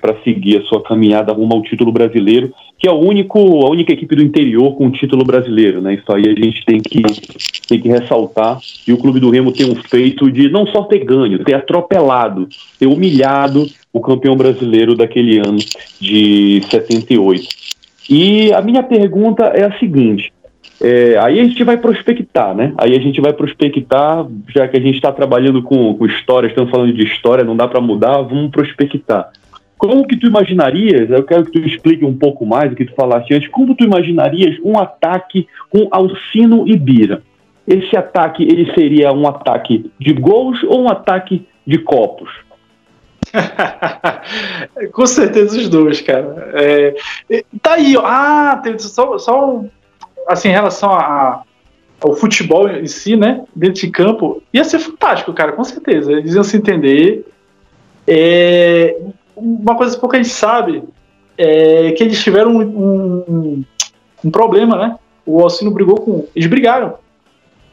para 0.00 0.16
seguir 0.22 0.58
a 0.58 0.62
sua 0.64 0.82
caminhada 0.82 1.32
rumo 1.32 1.54
ao 1.54 1.62
título 1.62 1.90
brasileiro, 1.90 2.52
que 2.78 2.86
é 2.86 2.92
o 2.92 2.98
único, 2.98 3.38
a 3.64 3.70
única 3.70 3.92
equipe 3.92 4.14
do 4.14 4.22
interior 4.22 4.76
com 4.76 4.90
título 4.90 5.24
brasileiro, 5.24 5.80
né? 5.80 5.94
Isso 5.94 6.12
aí 6.12 6.28
a 6.28 6.34
gente 6.34 6.64
tem 6.64 6.80
que, 6.80 7.02
tem 7.66 7.80
que 7.80 7.88
ressaltar. 7.88 8.58
E 8.86 8.92
o 8.92 8.98
Clube 8.98 9.18
do 9.18 9.30
Remo 9.30 9.52
tem 9.52 9.68
um 9.68 9.74
feito 9.74 10.30
de 10.30 10.48
não 10.48 10.66
só 10.66 10.82
ter 10.82 11.04
ganho, 11.04 11.42
ter 11.42 11.54
atropelado, 11.54 12.46
ter 12.78 12.86
humilhado 12.86 13.66
o 13.92 14.00
campeão 14.00 14.36
brasileiro 14.36 14.94
daquele 14.94 15.38
ano 15.38 15.58
de 16.00 16.62
78. 16.70 17.73
E 18.08 18.52
a 18.52 18.60
minha 18.60 18.82
pergunta 18.82 19.44
é 19.46 19.64
a 19.64 19.78
seguinte: 19.78 20.32
é, 20.80 21.16
aí 21.18 21.40
a 21.40 21.44
gente 21.44 21.62
vai 21.64 21.76
prospectar, 21.76 22.54
né? 22.54 22.74
Aí 22.76 22.94
a 22.94 23.00
gente 23.00 23.20
vai 23.20 23.32
prospectar, 23.32 24.26
já 24.54 24.68
que 24.68 24.76
a 24.76 24.80
gente 24.80 24.96
está 24.96 25.12
trabalhando 25.12 25.62
com, 25.62 25.94
com 25.94 26.06
história, 26.06 26.48
estamos 26.48 26.70
falando 26.70 26.92
de 26.92 27.04
história, 27.04 27.44
não 27.44 27.56
dá 27.56 27.66
para 27.68 27.80
mudar, 27.80 28.20
vamos 28.22 28.50
prospectar. 28.50 29.30
Como 29.76 30.06
que 30.06 30.16
tu 30.16 30.26
imaginarias, 30.26 31.10
eu 31.10 31.22
quero 31.24 31.44
que 31.44 31.52
tu 31.52 31.66
explique 31.66 32.04
um 32.04 32.16
pouco 32.16 32.46
mais 32.46 32.72
o 32.72 32.76
que 32.76 32.84
tu 32.84 32.94
falaste 32.94 33.34
antes, 33.34 33.48
como 33.48 33.74
tu 33.74 33.84
imaginarias 33.84 34.56
um 34.64 34.78
ataque 34.78 35.46
com 35.70 35.88
Alcino 35.90 36.66
e 36.66 36.76
Bira? 36.76 37.22
Esse 37.66 37.96
ataque, 37.96 38.42
ele 38.42 38.72
seria 38.74 39.12
um 39.12 39.26
ataque 39.26 39.90
de 39.98 40.12
gols 40.12 40.62
ou 40.64 40.82
um 40.82 40.88
ataque 40.88 41.46
de 41.66 41.78
copos? 41.78 42.30
com 44.92 45.06
certeza 45.06 45.58
os 45.58 45.68
dois, 45.68 46.00
cara. 46.00 46.52
É, 46.54 46.94
tá 47.60 47.74
aí, 47.74 47.96
ó. 47.96 48.02
ah, 48.04 48.60
tem, 48.62 48.78
só, 48.78 49.18
só 49.18 49.64
assim, 50.26 50.48
em 50.48 50.52
relação 50.52 50.92
a, 50.92 51.42
ao 52.00 52.14
futebol 52.14 52.68
em 52.68 52.86
si, 52.86 53.16
né, 53.16 53.44
dentro 53.54 53.80
de 53.80 53.90
campo, 53.90 54.42
ia 54.52 54.64
ser 54.64 54.78
fantástico, 54.78 55.32
cara, 55.32 55.52
com 55.52 55.64
certeza. 55.64 56.12
Eles 56.12 56.34
iam 56.34 56.44
se 56.44 56.56
entender. 56.56 57.26
É, 58.06 58.98
uma 59.36 59.74
coisa 59.76 59.94
que 59.94 60.00
pouca 60.00 60.16
gente 60.16 60.28
sabe 60.28 60.82
é 61.36 61.92
que 61.92 62.02
eles 62.02 62.22
tiveram 62.22 62.56
um, 62.56 62.62
um, 62.62 63.64
um 64.24 64.30
problema, 64.30 64.76
né? 64.76 64.98
O 65.26 65.40
Alcino 65.40 65.70
brigou 65.70 65.96
com. 65.96 66.26
Eles 66.34 66.48
brigaram. 66.48 66.94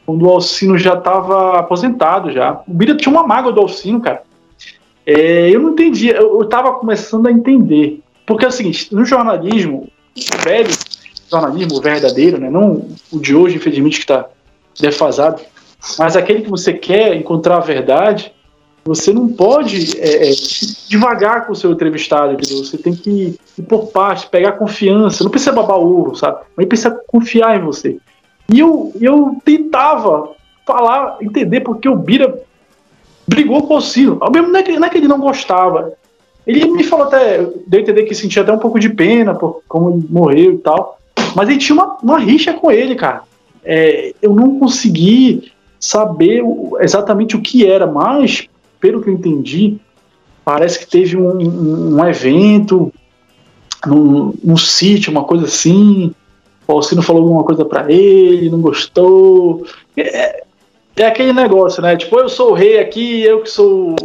Quando 0.06 0.26
o 0.26 0.30
Alcino 0.30 0.78
já 0.78 0.94
estava 0.94 1.60
aposentado 1.60 2.32
já. 2.32 2.62
O 2.68 2.74
Bira 2.74 2.96
tinha 2.96 3.14
uma 3.14 3.28
mágoa 3.28 3.52
do 3.52 3.62
Alcino, 3.62 4.02
cara. 4.02 4.24
É, 5.06 5.50
eu 5.50 5.60
não 5.60 5.72
entendi, 5.72 6.10
eu, 6.10 6.42
estava 6.42 6.74
começando 6.74 7.28
a 7.28 7.32
entender. 7.32 8.02
Porque 8.26 8.46
é 8.46 8.48
o 8.48 8.52
seguinte, 8.52 8.94
no 8.94 9.04
jornalismo, 9.04 9.90
velho, 10.44 10.70
jornalismo 11.30 11.82
verdadeiro, 11.82 12.40
né? 12.40 12.50
não 12.50 12.88
o 13.12 13.20
de 13.20 13.36
hoje, 13.36 13.56
infelizmente, 13.56 13.98
que 13.98 14.04
está 14.04 14.28
defasado, 14.80 15.42
mas 15.98 16.16
aquele 16.16 16.42
que 16.42 16.50
você 16.50 16.74
quer 16.74 17.16
encontrar 17.16 17.58
a 17.58 17.62
verdade, 17.62 18.32
você 18.84 19.14
não 19.14 19.28
pode 19.28 20.00
é, 20.00 20.30
é, 20.30 20.32
devagar 20.88 21.46
com 21.46 21.54
o 21.54 21.56
seu 21.56 21.72
entrevistado, 21.72 22.34
entendeu? 22.34 22.64
Você 22.64 22.78
tem 22.78 22.94
que 22.94 23.38
ir 23.58 23.64
por 23.64 23.88
parte, 23.88 24.28
pegar 24.28 24.54
confiança, 24.54 25.24
não 25.24 25.32
precisa 25.32 25.52
babar 25.52 25.78
ovo, 25.78 26.16
sabe? 26.16 26.42
Mas 26.56 26.68
precisa 26.68 27.00
confiar 27.08 27.58
em 27.58 27.62
você. 27.62 27.98
E 28.52 28.60
eu, 28.60 28.92
eu 29.00 29.38
tentava 29.46 30.32
falar, 30.66 31.18
entender 31.22 31.62
porque 31.62 31.88
o 31.88 31.96
Bira 31.96 32.44
brigou 33.32 33.66
com 33.66 33.78
o 33.78 33.82
Ciro. 33.82 34.20
Não 34.20 34.58
é, 34.58 34.64
que, 34.64 34.78
não 34.78 34.88
é 34.88 34.90
que 34.90 34.98
ele 34.98 35.08
não 35.08 35.20
gostava. 35.20 35.94
Ele 36.46 36.70
me 36.70 36.84
falou 36.84 37.06
até, 37.06 37.38
deu 37.66 37.80
a 37.80 37.82
entender 37.82 38.04
que 38.04 38.14
sentia 38.14 38.42
até 38.42 38.52
um 38.52 38.58
pouco 38.58 38.80
de 38.80 38.90
pena 38.90 39.34
por 39.34 39.64
como 39.68 39.90
ele 39.90 40.06
morreu 40.10 40.54
e 40.54 40.58
tal. 40.58 41.00
Mas 41.36 41.48
ele 41.48 41.58
tinha 41.58 41.76
uma, 41.76 41.98
uma 42.04 42.20
rixa 42.20 42.54
com 42.54 42.70
ele, 42.70 42.96
cara. 42.96 43.24
É, 43.64 44.14
eu 44.22 44.34
não 44.34 44.60
consegui 44.60 45.52
saber 45.80 46.44
exatamente 46.80 47.36
o 47.36 47.42
que 47.42 47.66
era, 47.66 47.88
mas, 47.88 48.48
pelo 48.80 49.02
que 49.02 49.10
eu 49.10 49.14
entendi, 49.14 49.78
parece 50.44 50.80
que 50.80 50.88
teve 50.88 51.16
um, 51.16 51.30
um, 51.30 51.96
um 51.96 52.06
evento 52.06 52.92
num, 53.86 54.34
num 54.44 54.58
sítio, 54.58 55.12
uma 55.12 55.24
coisa 55.24 55.46
assim. 55.46 56.14
O 56.68 56.74
Alcino 56.74 57.02
falou 57.02 57.24
alguma 57.24 57.44
coisa 57.44 57.64
para 57.64 57.92
ele, 57.92 58.50
não 58.50 58.60
gostou. 58.60 59.66
É, 59.96 60.44
é, 60.96 61.06
aquele 61.06 61.34
negócio, 61.34 61.82
né? 61.82 61.96
Tipo, 61.96 62.20
eu 62.20 62.30
sou 62.30 62.52
o 62.52 62.54
rei 62.54 62.80
aqui, 62.80 63.24
eu 63.24 63.42
que 63.42 63.50
sou 63.50 63.96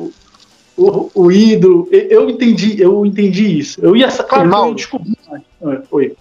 o, 0.77 1.11
o 1.15 1.33
ídolo. 1.33 1.89
Eu 1.91 2.29
entendi, 2.31 2.81
eu 2.81 3.05
entendi 3.05 3.59
isso. 3.59 3.81
Eu 3.83 3.97
ia, 3.97 4.09
claro, 4.09 4.69
eu 4.69 4.75
descobri. 4.75 5.17
Oi 5.91 6.17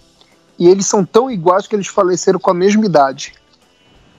e 0.58 0.68
eles 0.68 0.86
são 0.86 1.04
tão 1.04 1.30
iguais 1.30 1.66
que 1.66 1.74
eles 1.74 1.86
faleceram 1.86 2.38
com 2.38 2.50
a 2.50 2.54
mesma 2.54 2.84
idade. 2.84 3.34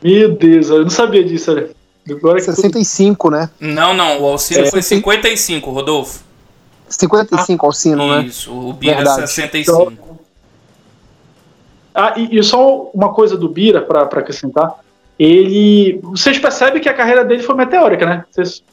Meu 0.01 0.35
Deus, 0.35 0.69
eu 0.69 0.83
não 0.83 0.89
sabia 0.89 1.23
disso, 1.23 1.53
né? 1.53 1.69
Agora 2.09 2.39
65, 2.39 3.29
né? 3.29 3.49
Não, 3.59 3.93
não, 3.93 4.21
o 4.21 4.25
Alcino 4.25 4.61
é. 4.61 4.71
foi 4.71 4.81
55, 4.81 5.69
Rodolfo. 5.69 6.23
55 6.87 7.65
ah, 7.65 7.67
Alcino, 7.67 8.07
né? 8.07 8.25
Isso, 8.25 8.51
o 8.53 8.71
Bira 8.71 9.01
é 9.01 9.05
65. 9.27 10.17
Ah, 11.93 12.13
e, 12.15 12.37
e 12.37 12.43
só 12.43 12.83
uma 12.93 13.13
coisa 13.13 13.35
do 13.35 13.49
Bira, 13.49 13.81
para 13.81 14.03
acrescentar. 14.03 14.75
Ele. 15.19 15.99
Vocês 16.03 16.37
percebem 16.37 16.81
que 16.81 16.89
a 16.89 16.93
carreira 16.93 17.25
dele 17.25 17.43
foi 17.43 17.55
meteórica, 17.55 18.05
né? 18.05 18.25
Vocês 18.29 18.63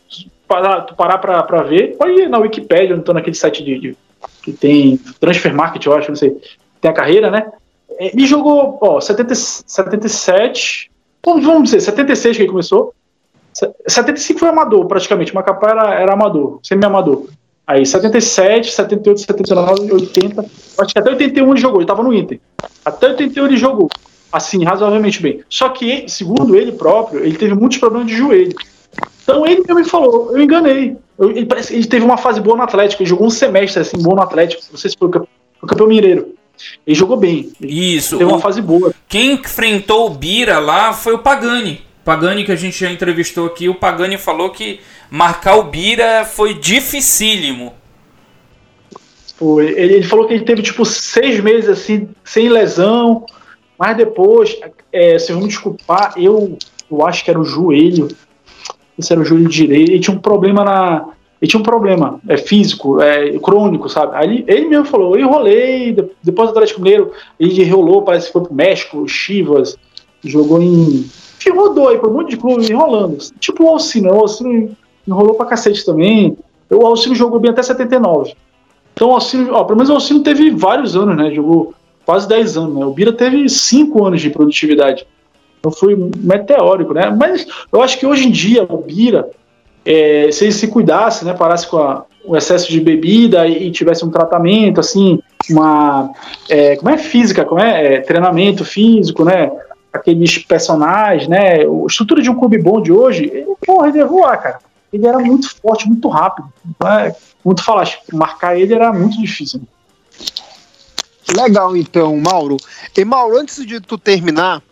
parar, 0.46 0.82
parar 0.94 1.18
pra, 1.18 1.42
pra 1.42 1.62
ver, 1.62 1.96
pode 1.96 2.12
ir 2.12 2.28
na 2.28 2.38
Wikipedia, 2.38 2.98
tô 3.00 3.12
naquele 3.12 3.36
site 3.36 3.64
de, 3.64 3.78
de, 3.78 3.96
que 4.42 4.52
tem 4.52 4.98
Transfer 5.18 5.54
Market, 5.54 5.84
eu 5.84 5.94
acho, 5.94 6.10
não 6.10 6.16
sei. 6.16 6.36
Tem 6.80 6.90
a 6.90 6.94
carreira, 6.94 7.30
né? 7.30 7.50
Ele 7.98 8.26
jogou, 8.26 8.78
ó, 8.80 9.00
70, 9.00 9.34
77. 9.34 10.90
Vamos 11.24 11.64
dizer, 11.64 11.80
76 11.80 12.36
que 12.36 12.42
ele 12.42 12.50
começou. 12.50 12.94
75 13.86 14.40
foi 14.40 14.48
amador, 14.48 14.86
praticamente. 14.86 15.32
O 15.32 15.34
Macapá 15.34 15.70
era, 15.70 15.94
era 15.94 16.12
amador, 16.12 16.58
semi-amador. 16.62 17.26
Aí 17.66 17.86
77, 17.86 18.72
78, 18.72 19.20
79, 19.20 19.92
80. 19.92 20.44
Acho 20.78 20.92
que 20.92 20.98
até 20.98 21.10
81 21.10 21.50
ele 21.50 21.60
jogou, 21.60 21.80
ele 21.80 21.86
tava 21.86 22.02
no 22.02 22.12
Inter. 22.12 22.40
Até 22.84 23.08
81 23.08 23.46
ele 23.46 23.56
jogou. 23.56 23.88
Assim, 24.34 24.64
razoavelmente 24.64 25.22
bem. 25.22 25.42
Só 25.48 25.68
que, 25.68 26.08
segundo 26.08 26.56
ele 26.56 26.72
próprio, 26.72 27.24
ele 27.24 27.36
teve 27.36 27.54
muitos 27.54 27.78
problemas 27.78 28.08
de 28.08 28.16
joelho. 28.16 28.56
Então 29.22 29.46
ele 29.46 29.62
me 29.72 29.84
falou, 29.84 30.36
eu 30.36 30.42
enganei. 30.42 30.96
Eu, 31.16 31.30
ele, 31.30 31.48
ele 31.70 31.86
teve 31.86 32.04
uma 32.04 32.16
fase 32.16 32.40
boa 32.40 32.56
no 32.56 32.64
Atlético, 32.64 33.02
ele 33.02 33.08
jogou 33.08 33.28
um 33.28 33.30
semestre 33.30 33.80
assim, 33.80 33.96
bom 33.96 34.16
no 34.16 34.22
Atlético. 34.22 34.64
Não 34.72 34.76
sei 34.76 34.90
se 34.90 34.96
foi 34.98 35.06
o 35.06 35.66
campeão 35.66 35.86
mineiro. 35.86 36.34
Ele 36.84 36.96
jogou 36.96 37.16
bem. 37.16 37.52
Isso. 37.60 38.18
Teve 38.18 38.28
uma 38.28 38.40
fase 38.40 38.60
boa. 38.60 38.92
Quem 39.08 39.34
enfrentou 39.34 40.08
o 40.08 40.10
Bira 40.10 40.58
lá 40.58 40.92
foi 40.92 41.14
o 41.14 41.20
Pagani. 41.20 41.82
Pagani 42.04 42.44
que 42.44 42.50
a 42.50 42.56
gente 42.56 42.78
já 42.78 42.90
entrevistou 42.90 43.46
aqui, 43.46 43.68
o 43.68 43.76
Pagani 43.76 44.18
falou 44.18 44.50
que 44.50 44.80
marcar 45.08 45.54
o 45.56 45.62
Bira 45.62 46.24
foi 46.24 46.54
dificílimo. 46.54 47.72
Foi. 49.36 49.66
Ele, 49.66 49.94
ele, 49.94 50.02
falou 50.02 50.26
que 50.26 50.34
ele 50.34 50.44
teve 50.44 50.60
tipo 50.60 50.84
seis 50.84 51.40
meses 51.40 51.68
assim, 51.68 52.08
sem 52.24 52.48
lesão, 52.48 53.24
mas 53.78 53.96
depois, 53.96 54.58
é, 54.92 55.18
se 55.18 55.32
me 55.32 55.46
desculpar, 55.46 56.14
eu, 56.16 56.56
eu 56.90 57.06
acho 57.06 57.24
que 57.24 57.30
era 57.30 57.40
o 57.40 57.44
joelho. 57.44 58.08
Esse 58.98 59.12
era 59.12 59.20
o 59.20 59.24
joelho 59.24 59.48
direito. 59.48 59.90
Ele 59.90 60.00
tinha 60.00 60.16
um 60.16 60.20
problema 60.20 60.64
na. 60.64 61.08
Ele 61.42 61.50
tinha 61.50 61.60
um 61.60 61.64
problema 61.64 62.20
é, 62.28 62.36
físico, 62.36 63.02
é, 63.02 63.38
crônico, 63.38 63.88
sabe? 63.88 64.12
Aí 64.16 64.44
ele, 64.46 64.66
mesmo 64.66 64.86
falou, 64.86 65.14
eu 65.14 65.26
enrolei, 65.26 65.94
depois 66.22 66.48
do 66.48 66.52
Atlético 66.52 66.80
Mineiro, 66.80 67.12
ele 67.38 67.62
enrolou, 67.62 68.02
parece 68.02 68.28
que 68.28 68.32
foi 68.32 68.42
pro 68.42 68.54
México, 68.54 69.06
Chivas, 69.06 69.76
jogou 70.22 70.62
em 70.62 71.04
que 71.44 71.50
rodou 71.50 71.88
aí 71.88 71.98
por 71.98 72.08
um 72.08 72.14
monte 72.14 72.30
de 72.30 72.36
clube 72.38 72.66
enrolando. 72.70 73.18
Tipo 73.38 73.64
o 73.64 73.68
Alcino, 73.68 74.10
o 74.10 74.20
Alcino 74.20 74.74
enrolou 75.06 75.34
pra 75.34 75.44
cacete 75.44 75.84
também. 75.84 76.38
O 76.70 76.86
Alcino 76.86 77.14
jogou 77.14 77.38
bem 77.38 77.50
até 77.50 77.62
79. 77.62 78.32
Então 78.94 79.10
o 79.10 79.12
Alcino, 79.12 79.52
ó, 79.52 79.64
pelo 79.64 79.76
menos 79.76 79.90
o 79.90 79.94
Alcino 79.94 80.22
teve 80.22 80.50
vários 80.50 80.96
anos, 80.96 81.14
né? 81.14 81.30
Jogou 81.30 81.74
quase 82.04 82.28
10 82.28 82.56
anos, 82.56 82.76
né? 82.76 82.84
O 82.84 82.92
Bira 82.92 83.12
teve 83.12 83.48
5 83.48 84.04
anos 84.04 84.20
de 84.20 84.30
produtividade. 84.30 85.06
Então 85.58 85.72
foi 85.72 85.96
meteórico, 86.16 86.92
né? 86.92 87.10
Mas 87.10 87.46
eu 87.72 87.82
acho 87.82 87.98
que 87.98 88.06
hoje 88.06 88.28
em 88.28 88.30
dia 88.30 88.64
o 88.64 88.78
Bira, 88.78 89.30
é, 89.84 90.30
se 90.30 90.44
ele 90.44 90.52
se 90.52 90.68
cuidasse, 90.68 91.24
né? 91.24 91.32
Parasse 91.32 91.66
com 91.66 91.78
a, 91.78 92.04
o 92.24 92.36
excesso 92.36 92.70
de 92.70 92.80
bebida 92.80 93.46
e, 93.46 93.68
e, 93.68 93.70
tivesse 93.70 94.04
um 94.04 94.10
tratamento, 94.10 94.80
assim, 94.80 95.20
uma. 95.50 96.10
É, 96.48 96.76
como 96.76 96.90
é 96.90 96.98
física? 96.98 97.44
Como 97.44 97.60
é? 97.60 97.94
é 97.94 98.00
treinamento 98.00 98.64
físico, 98.64 99.24
né? 99.24 99.50
aqueles 99.94 100.38
personagens, 100.38 101.28
né? 101.28 101.60
A 101.60 101.86
estrutura 101.86 102.20
de 102.20 102.28
um 102.28 102.34
clube 102.34 102.58
bom 102.58 102.82
de 102.82 102.90
hoje, 102.90 103.30
ele, 103.32 103.54
porra, 103.64 103.88
ele 103.88 103.98
ia 103.98 104.06
voar, 104.06 104.36
cara. 104.38 104.58
Ele 104.92 105.06
era 105.06 105.18
muito 105.20 105.54
forte, 105.60 105.86
muito 105.86 106.08
rápido. 106.08 106.52
Então, 106.68 106.88
é, 106.90 107.14
muito 107.44 107.62
falar, 107.62 107.88
marcar 108.12 108.58
ele 108.58 108.74
era 108.74 108.92
muito 108.92 109.16
difícil. 109.20 109.62
Legal, 111.32 111.76
então, 111.76 112.16
Mauro. 112.16 112.56
E 112.96 113.04
Mauro, 113.04 113.38
antes 113.38 113.64
de 113.64 113.80
tu 113.80 113.96
terminar, 113.96 114.62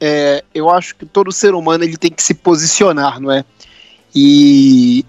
é, 0.00 0.44
eu 0.54 0.68
acho 0.68 0.94
que 0.96 1.06
todo 1.06 1.32
ser 1.32 1.54
humano 1.54 1.84
ele 1.84 1.96
tem 1.96 2.10
que 2.10 2.22
se 2.22 2.34
posicionar, 2.34 3.20
não 3.20 3.32
é? 3.32 3.44
E 4.14 5.04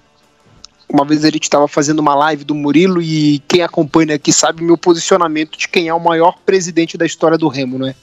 uma 0.87 1.03
vez 1.03 1.25
a 1.25 1.29
gente 1.29 1.43
estava 1.43 1.67
fazendo 1.67 1.99
uma 1.99 2.15
live 2.15 2.43
do 2.43 2.55
Murilo 2.55 3.01
e 3.01 3.39
quem 3.47 3.61
acompanha 3.61 4.15
aqui 4.15 4.31
sabe 4.31 4.63
meu 4.63 4.77
posicionamento 4.77 5.57
de 5.57 5.67
quem 5.67 5.87
é 5.87 5.93
o 5.93 5.99
maior 5.99 6.37
presidente 6.45 6.97
da 6.97 7.05
história 7.05 7.37
do 7.37 7.47
Remo, 7.47 7.77
não 7.77 7.87
é? 7.87 7.95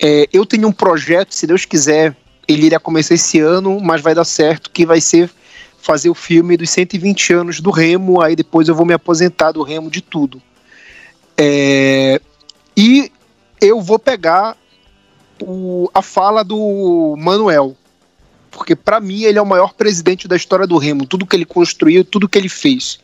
É, 0.00 0.28
eu 0.32 0.44
tenho 0.44 0.66
um 0.66 0.72
projeto, 0.72 1.32
se 1.32 1.46
Deus 1.46 1.64
quiser, 1.64 2.16
ele 2.48 2.66
iria 2.66 2.80
começar 2.80 3.14
esse 3.14 3.38
ano, 3.38 3.78
mas 3.80 4.00
vai 4.00 4.14
dar 4.14 4.24
certo, 4.24 4.70
que 4.70 4.84
vai 4.84 5.00
ser 5.00 5.30
fazer 5.80 6.10
o 6.10 6.14
filme 6.14 6.56
dos 6.56 6.70
120 6.70 7.32
anos 7.32 7.60
do 7.60 7.70
Remo, 7.70 8.20
aí 8.20 8.34
depois 8.34 8.68
eu 8.68 8.74
vou 8.74 8.86
me 8.86 8.94
aposentar 8.94 9.52
do 9.52 9.62
Remo 9.62 9.90
de 9.90 10.00
tudo. 10.00 10.42
É, 11.44 12.20
e 12.76 13.10
eu 13.60 13.80
vou 13.80 13.98
pegar 13.98 14.56
o, 15.42 15.90
a 15.92 16.00
fala 16.00 16.44
do 16.44 17.16
Manuel, 17.18 17.76
porque 18.48 18.76
para 18.76 19.00
mim 19.00 19.24
ele 19.24 19.40
é 19.40 19.42
o 19.42 19.46
maior 19.46 19.74
presidente 19.74 20.28
da 20.28 20.36
história 20.36 20.68
do 20.68 20.78
Remo, 20.78 21.04
tudo 21.04 21.26
que 21.26 21.34
ele 21.34 21.44
construiu, 21.44 22.04
tudo 22.04 22.28
que 22.28 22.38
ele 22.38 22.48
fez. 22.48 23.00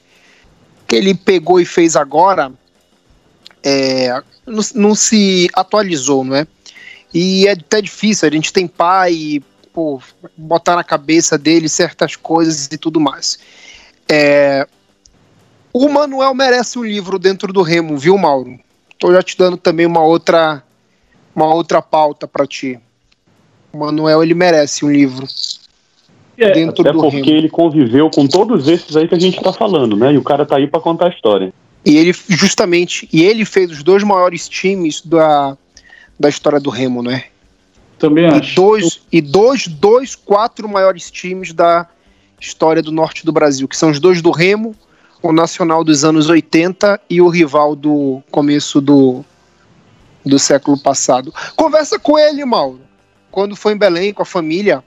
que 0.86 0.95
ele 0.95 1.14
pegou 1.14 1.59
e 1.59 1.64
fez 1.64 1.97
agora 1.97 2.53
é, 3.61 4.22
não, 4.47 4.62
não 4.76 4.95
se 4.95 5.51
atualizou, 5.53 6.22
não 6.22 6.36
é? 6.36 6.47
E 7.12 7.49
é 7.49 7.53
até 7.53 7.82
difícil, 7.82 8.28
a 8.28 8.30
gente 8.30 8.53
tem 8.53 8.68
pai, 8.68 9.43
pô, 9.72 10.01
botar 10.36 10.76
na 10.76 10.84
cabeça 10.84 11.36
dele 11.36 11.68
certas 11.68 12.14
coisas 12.14 12.68
e 12.70 12.78
tudo 12.78 13.01
mais. 13.01 13.36
É, 14.09 14.64
o 15.85 15.89
Manuel 15.89 16.35
merece 16.35 16.76
um 16.76 16.85
livro 16.85 17.20
dentro 17.20 17.53
do 17.53 17.62
Remo, 17.62 17.97
viu, 17.97 18.18
Mauro? 18.18 18.59
Estou 18.91 19.12
já 19.12 19.22
te 19.22 19.39
dando 19.39 19.57
também 19.57 19.87
uma 19.87 20.03
outra 20.03 20.61
uma 21.33 21.55
outra 21.55 21.81
pauta 21.81 22.26
para 22.26 22.45
ti. 22.49 22.81
O 23.72 23.79
Manuel 23.79 24.24
ele 24.24 24.35
merece 24.35 24.85
um 24.85 24.91
livro. 24.91 25.24
É, 26.37 26.51
dentro 26.51 26.83
até 26.83 26.93
do 26.93 27.01
porque 27.01 27.18
Remo. 27.18 27.31
ele 27.31 27.49
conviveu 27.49 28.11
com 28.11 28.26
todos 28.26 28.66
esses 28.66 28.97
aí 28.97 29.07
que 29.07 29.14
a 29.14 29.18
gente 29.20 29.39
está 29.39 29.53
falando, 29.53 29.97
né? 29.97 30.12
E 30.12 30.18
o 30.18 30.22
cara 30.22 30.45
tá 30.45 30.57
aí 30.57 30.66
para 30.66 30.81
contar 30.81 31.07
a 31.07 31.11
história. 31.11 31.53
E 31.85 31.97
ele 31.97 32.12
justamente, 32.12 33.09
e 33.12 33.22
ele 33.22 33.45
fez 33.45 33.70
os 33.70 33.85
dois 33.85 34.03
maiores 34.03 34.49
times 34.49 35.01
da 35.01 35.57
da 36.18 36.29
história 36.29 36.59
do 36.59 36.70
Remo, 36.70 37.05
né? 37.05 37.26
Também 38.01 38.24
e 38.24 38.26
acho. 38.26 38.57
Dois, 38.57 39.01
e 39.12 39.20
dois, 39.20 39.68
dois, 39.68 40.16
quatro 40.16 40.68
maiores 40.68 41.09
times 41.09 41.53
da 41.53 41.87
história 42.41 42.83
do 42.83 42.91
norte 42.91 43.24
do 43.24 43.31
Brasil, 43.31 43.68
que 43.68 43.76
são 43.76 43.91
os 43.91 44.01
dois 44.01 44.20
do 44.20 44.33
Remo, 44.33 44.74
o 45.23 45.33
Nacional 45.33 45.83
dos 45.83 46.05
anos 46.05 46.29
80 46.29 47.01
e 47.09 47.21
o 47.21 47.29
rival 47.29 47.75
do 47.75 48.23
começo 48.31 48.81
do, 48.81 49.25
do 50.25 50.39
século 50.39 50.79
passado. 50.79 51.33
Conversa 51.57 51.99
com 51.99 52.19
ele, 52.19 52.45
Mauro. 52.45 52.81
Quando 53.31 53.57
foi 53.57 53.73
em 53.73 53.79
Belém 53.79 54.12
com 54.12 54.23
a 54.23 54.27
família. 54.27 54.83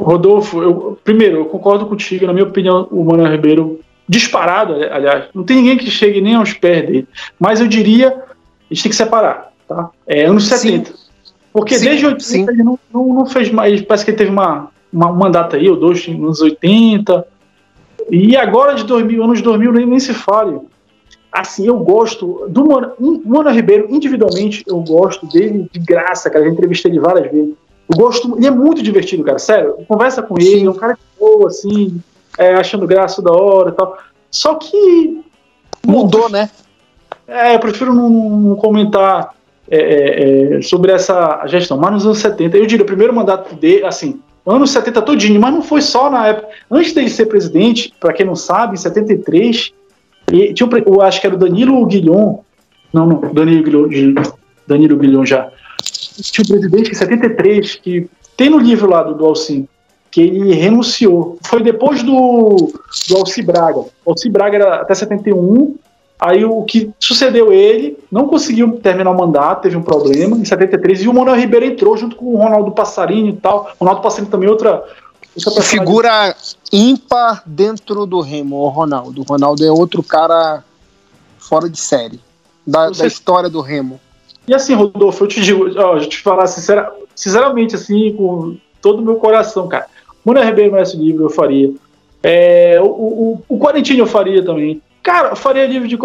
Rodolfo, 0.00 0.62
eu, 0.62 0.98
primeiro, 1.02 1.38
eu 1.38 1.44
concordo 1.46 1.86
contigo. 1.86 2.26
Na 2.26 2.32
minha 2.32 2.46
opinião, 2.46 2.88
o 2.90 3.04
Manuel 3.04 3.32
Ribeiro, 3.32 3.80
disparado, 4.08 4.74
aliás, 4.74 5.24
não 5.34 5.44
tem 5.44 5.58
ninguém 5.58 5.76
que 5.76 5.90
chegue 5.90 6.20
nem 6.20 6.34
aos 6.34 6.52
pés 6.52 6.86
dele. 6.86 7.08
Mas 7.38 7.60
eu 7.60 7.66
diria, 7.66 8.08
a 8.08 8.74
gente 8.74 8.84
tem 8.84 8.90
que 8.90 8.96
separar. 8.96 9.52
Tá? 9.66 9.90
É 10.06 10.24
anos 10.24 10.46
70. 10.46 10.90
Sim. 10.90 11.08
Porque 11.52 11.78
sim, 11.78 11.84
desde 11.84 12.06
80 12.06 12.24
sim. 12.24 12.46
ele 12.48 12.62
não, 12.62 12.78
não, 12.92 13.14
não, 13.14 13.26
fez 13.26 13.50
mais. 13.50 13.80
Parece 13.82 14.04
que 14.04 14.10
ele 14.12 14.18
teve 14.18 14.30
uma, 14.30 14.70
uma, 14.92 15.10
um 15.10 15.16
mandato 15.16 15.56
aí, 15.56 15.68
ou 15.68 15.76
dois 15.76 16.06
nos 16.08 16.40
anos 16.40 16.40
80. 16.40 17.26
E 18.10 18.36
agora 18.36 18.74
de 18.74 18.84
2000, 18.84 19.22
anos 19.22 19.42
2000 19.42 19.72
nem, 19.72 19.86
nem 19.86 20.00
se 20.00 20.14
fale. 20.14 20.58
Assim, 21.30 21.66
eu 21.66 21.78
gosto 21.78 22.46
do 22.48 22.66
Mano, 22.66 22.92
Mano 23.24 23.50
Ribeiro, 23.50 23.86
individualmente, 23.90 24.64
eu 24.66 24.80
gosto 24.80 25.26
dele 25.26 25.68
de 25.70 25.78
graça, 25.78 26.30
cara. 26.30 26.44
Já 26.44 26.50
entrevistei 26.50 26.90
ele 26.90 27.00
várias 27.00 27.30
vezes. 27.30 27.54
Eu 27.88 27.96
gosto, 27.96 28.36
ele 28.36 28.46
é 28.46 28.50
muito 28.50 28.82
divertido, 28.82 29.22
cara. 29.24 29.38
Sério, 29.38 29.76
conversa 29.86 30.22
com 30.22 30.38
ele, 30.38 30.66
é 30.66 30.70
um 30.70 30.74
cara 30.74 30.94
de 30.94 31.00
boa, 31.18 31.48
assim, 31.48 32.00
é, 32.38 32.54
achando 32.54 32.86
graça 32.86 33.20
da 33.20 33.32
hora 33.32 33.70
e 33.70 33.72
tal. 33.72 33.98
Só 34.30 34.54
que. 34.54 35.22
Mudou, 35.86 36.28
né? 36.28 36.50
É, 37.26 37.54
eu 37.54 37.60
prefiro 37.60 37.94
não, 37.94 38.08
não 38.08 38.56
comentar 38.56 39.34
é, 39.70 39.76
é, 39.76 40.56
é, 40.56 40.62
sobre 40.62 40.92
essa 40.92 41.46
gestão. 41.46 41.76
Mas 41.76 41.92
nos 41.92 42.06
anos 42.06 42.18
70, 42.18 42.56
eu 42.56 42.66
diria, 42.66 42.82
o 42.84 42.86
primeiro 42.86 43.14
mandato 43.14 43.54
dele, 43.54 43.84
assim, 43.84 44.20
anos 44.46 44.70
70 44.70 45.02
todinho, 45.02 45.40
mas 45.40 45.52
não 45.52 45.62
foi 45.62 45.80
só 45.82 46.10
na 46.10 46.26
época. 46.26 46.48
Antes 46.70 46.92
dele 46.92 47.10
ser 47.10 47.26
presidente, 47.26 47.92
para 48.00 48.12
quem 48.12 48.26
não 48.26 48.36
sabe, 48.36 48.74
em 48.74 48.76
73, 48.76 49.72
e 50.32 50.52
tinha, 50.52 50.68
eu 50.86 51.00
acho 51.00 51.20
que 51.20 51.26
era 51.26 51.36
o 51.36 51.38
Danilo 51.38 51.84
Guilhom, 51.86 52.40
não, 52.92 53.06
não, 53.06 53.32
Danilo 53.32 53.88
Guilhom, 53.88 54.22
Danilo 54.66 54.96
Guilhom 54.96 55.24
já. 55.24 55.50
Tinha 55.82 56.44
um 56.44 56.48
presidente 56.48 56.90
em 56.90 56.94
73 56.94 57.74
que 57.76 58.08
tem 58.36 58.50
no 58.50 58.58
livro 58.58 58.88
lá 58.88 59.02
do, 59.02 59.14
do 59.14 59.24
Alcim, 59.24 59.66
que 60.10 60.20
ele 60.20 60.54
renunciou. 60.54 61.38
Foi 61.44 61.62
depois 61.62 62.02
do, 62.02 62.72
do 63.08 63.16
Alci 63.16 63.42
Braga. 63.42 63.78
O 63.78 63.90
Alci 64.06 64.28
Braga 64.28 64.56
era 64.56 64.74
até 64.76 64.94
71, 64.94 65.76
Aí 66.20 66.44
o 66.44 66.64
que 66.64 66.90
sucedeu 66.98 67.52
ele, 67.52 67.96
não 68.10 68.26
conseguiu 68.26 68.78
terminar 68.80 69.10
o 69.10 69.16
mandato, 69.16 69.62
teve 69.62 69.76
um 69.76 69.82
problema 69.82 70.36
em 70.36 70.44
73, 70.44 71.02
e 71.02 71.08
o 71.08 71.14
Manuel 71.14 71.36
Ribeiro 71.36 71.66
entrou 71.66 71.96
junto 71.96 72.16
com 72.16 72.34
o 72.34 72.36
Ronaldo 72.36 72.72
Passarini 72.72 73.30
e 73.30 73.36
tal. 73.36 73.70
O 73.78 73.84
Ronaldo 73.84 74.02
Passarini 74.02 74.28
também 74.28 74.48
outra. 74.48 74.82
outra 75.46 75.62
Figura 75.62 76.34
ímpar 76.72 77.42
dentro 77.46 78.04
do 78.04 78.20
Remo, 78.20 78.56
o 78.56 78.68
Ronaldo. 78.68 79.20
O 79.20 79.24
Ronaldo 79.24 79.64
é 79.64 79.70
outro 79.70 80.02
cara 80.02 80.64
fora 81.38 81.68
de 81.68 81.78
série 81.78 82.18
da, 82.66 82.90
da 82.90 83.06
história 83.06 83.48
do 83.48 83.60
Remo. 83.60 84.00
E 84.46 84.54
assim, 84.54 84.74
Rodolfo, 84.74 85.24
eu 85.24 85.28
te 85.28 85.40
digo, 85.40 85.70
ó, 85.76 85.98
eu 85.98 86.08
te 86.08 86.20
falar 86.20 86.46
sincera, 86.48 86.92
sinceramente, 87.14 87.76
assim, 87.76 88.12
com 88.16 88.56
todo 88.82 89.00
o 89.00 89.04
meu 89.04 89.16
coração, 89.16 89.68
cara. 89.68 89.86
Mano 90.24 90.42
Ribeiro 90.42 90.72
merece 90.72 90.96
livro, 90.96 91.26
eu 91.26 91.30
faria. 91.30 91.72
É, 92.22 92.78
o, 92.80 92.86
o, 92.86 93.42
o 93.48 93.58
Quarentino 93.58 94.00
eu 94.00 94.06
faria 94.06 94.44
também. 94.44 94.82
Cara, 95.08 95.30
eu 95.30 95.36
faria 95.36 95.66
livro 95.66 95.88
de 95.88 95.98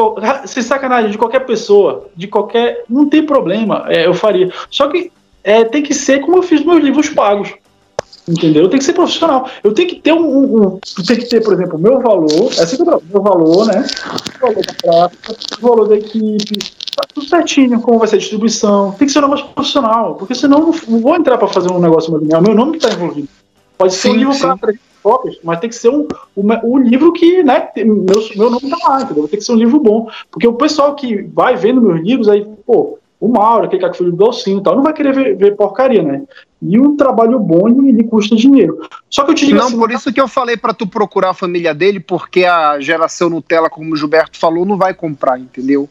sem 0.46 0.64
sacanagem, 0.64 1.12
de 1.12 1.18
qualquer 1.18 1.42
pessoa, 1.42 2.08
de 2.16 2.26
qualquer. 2.26 2.86
Não 2.90 3.10
tem 3.10 3.26
problema, 3.26 3.84
é, 3.90 4.08
eu 4.08 4.14
faria. 4.14 4.50
Só 4.72 4.88
que 4.88 5.12
é, 5.44 5.66
tem 5.66 5.84
que 5.84 5.94
ser 5.94 6.22
como 6.22 6.38
eu 6.38 6.42
fiz 6.42 6.64
meus 6.64 6.82
livros 6.82 7.10
pagos. 7.10 7.54
Entendeu? 8.26 8.70
Tem 8.70 8.80
que 8.80 8.86
ser 8.86 8.94
profissional. 8.94 9.50
Eu 9.62 9.74
tenho 9.74 9.90
que 9.90 9.96
ter 9.96 10.14
um. 10.14 10.26
um, 10.26 10.66
um 10.68 10.80
tem 11.06 11.18
que 11.18 11.26
ter, 11.26 11.44
por 11.44 11.52
exemplo, 11.52 11.78
o 11.78 11.82
meu 11.82 12.00
valor. 12.00 12.50
É 12.58 12.64
assim 12.64 12.78
que 12.78 12.82
eu 12.84 13.04
meu 13.12 13.22
valor, 13.22 13.66
né? 13.68 13.86
O 14.38 14.40
valor 14.40 14.66
da 14.66 14.74
prática, 14.82 15.36
o 15.60 15.68
valor 15.68 15.88
da 15.90 15.98
equipe. 15.98 16.60
Tá 16.96 17.04
tudo 17.14 17.28
certinho, 17.28 17.82
como 17.82 18.00
vai 18.00 18.08
ser 18.08 18.16
a 18.16 18.20
distribuição. 18.20 18.94
Tem 18.94 19.06
que 19.06 19.12
ser 19.12 19.20
um 19.20 19.24
negócio 19.24 19.48
profissional, 19.48 20.16
porque 20.16 20.34
senão 20.34 20.60
eu 20.60 20.66
não, 20.68 20.76
não 20.88 21.00
vou 21.02 21.16
entrar 21.18 21.38
para 21.38 21.50
fazer 21.50 21.70
um 21.74 21.80
negócio 21.80 22.10
mais 22.10 22.42
meu 22.42 22.56
nome 22.56 22.78
que 22.78 22.86
está 22.86 22.96
envolvido. 22.96 23.28
Pode 23.78 23.96
ser 23.96 24.12
sim, 24.12 24.12
um 24.12 24.32
livro 24.32 24.58
para 24.58 24.74
cópias, 25.04 25.38
mas 25.44 25.60
tem 25.60 25.70
que 25.70 25.76
ser 25.76 25.90
um, 25.90 26.08
um, 26.36 26.48
um 26.64 26.78
livro 26.78 27.12
que, 27.12 27.44
né, 27.44 27.70
meu, 27.76 28.30
meu 28.36 28.50
nome 28.50 28.70
tá 28.70 28.78
lá, 28.88 29.02
entendeu? 29.02 29.28
Tem 29.28 29.38
que 29.38 29.46
ser 29.46 29.52
um 29.52 29.58
livro 29.58 29.80
bom. 29.80 30.10
Porque 30.32 30.48
o 30.48 30.54
pessoal 30.54 30.96
que 30.96 31.22
vai 31.22 31.58
vendo 31.58 31.82
meus 31.82 32.02
livros, 32.02 32.30
aí, 32.30 32.48
pô, 32.66 32.98
o 33.24 33.28
Mauro, 33.30 33.66
aquele 33.66 33.82
cara 33.82 33.92
que 33.92 33.98
foi 33.98 34.10
do 34.10 34.18
Dolcinho 34.18 34.60
e 34.60 34.64
tal, 34.64 34.76
não 34.76 34.84
vai 34.84 34.94
querer 34.94 35.14
ver, 35.14 35.38
ver, 35.38 35.56
porcaria, 35.56 36.04
né? 36.04 36.24
E 36.62 36.78
um 36.78 36.98
trabalho 36.98 37.40
bom 37.40 37.70
ele 37.70 38.04
custa 38.04 38.36
dinheiro. 38.36 38.86
Só 39.10 39.24
que 39.24 39.32
eu 39.32 39.36
te 39.36 39.46
digo 39.46 39.58
Não, 39.58 39.68
assim, 39.68 39.78
por 39.78 39.92
isso 39.92 40.12
que 40.12 40.20
eu 40.20 40.28
falei 40.28 40.58
para 40.58 40.74
tu 40.74 40.86
procurar 40.86 41.30
a 41.30 41.34
família 41.34 41.74
dele, 41.74 42.02
porque 42.02 42.44
a 42.44 42.80
geração 42.82 43.30
Nutella, 43.30 43.70
como 43.70 43.94
o 43.94 43.96
Gilberto 43.96 44.38
falou, 44.38 44.66
não 44.66 44.78
vai 44.78 44.94
comprar, 44.94 45.40
entendeu? 45.40 45.90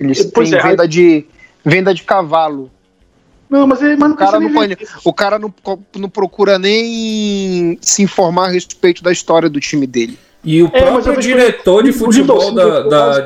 Eles 0.00 0.24
pois 0.24 0.48
têm 0.48 0.58
é, 0.58 0.62
venda, 0.62 0.88
de, 0.88 1.26
venda 1.62 1.94
de 1.94 2.02
cavalo. 2.02 2.70
Não, 3.48 3.66
mas, 3.66 3.82
ele, 3.82 3.96
mas 3.96 4.12
o 4.12 4.16
cara, 4.16 4.40
não, 4.40 4.52
pode, 4.52 4.78
o 5.04 5.12
cara 5.12 5.38
não, 5.38 5.54
não 5.96 6.08
procura 6.08 6.58
nem 6.58 7.78
se 7.80 8.02
informar 8.02 8.46
a 8.46 8.52
respeito 8.52 9.02
da 9.02 9.12
história 9.12 9.48
do 9.48 9.60
time 9.60 9.86
dele. 9.86 10.18
E 10.42 10.62
o 10.62 10.70
é, 10.72 10.82
próprio 10.82 11.20
diretor 11.20 11.82
de 11.82 11.92
futebol 11.92 12.52
da, 12.52 12.80
da... 12.82 13.24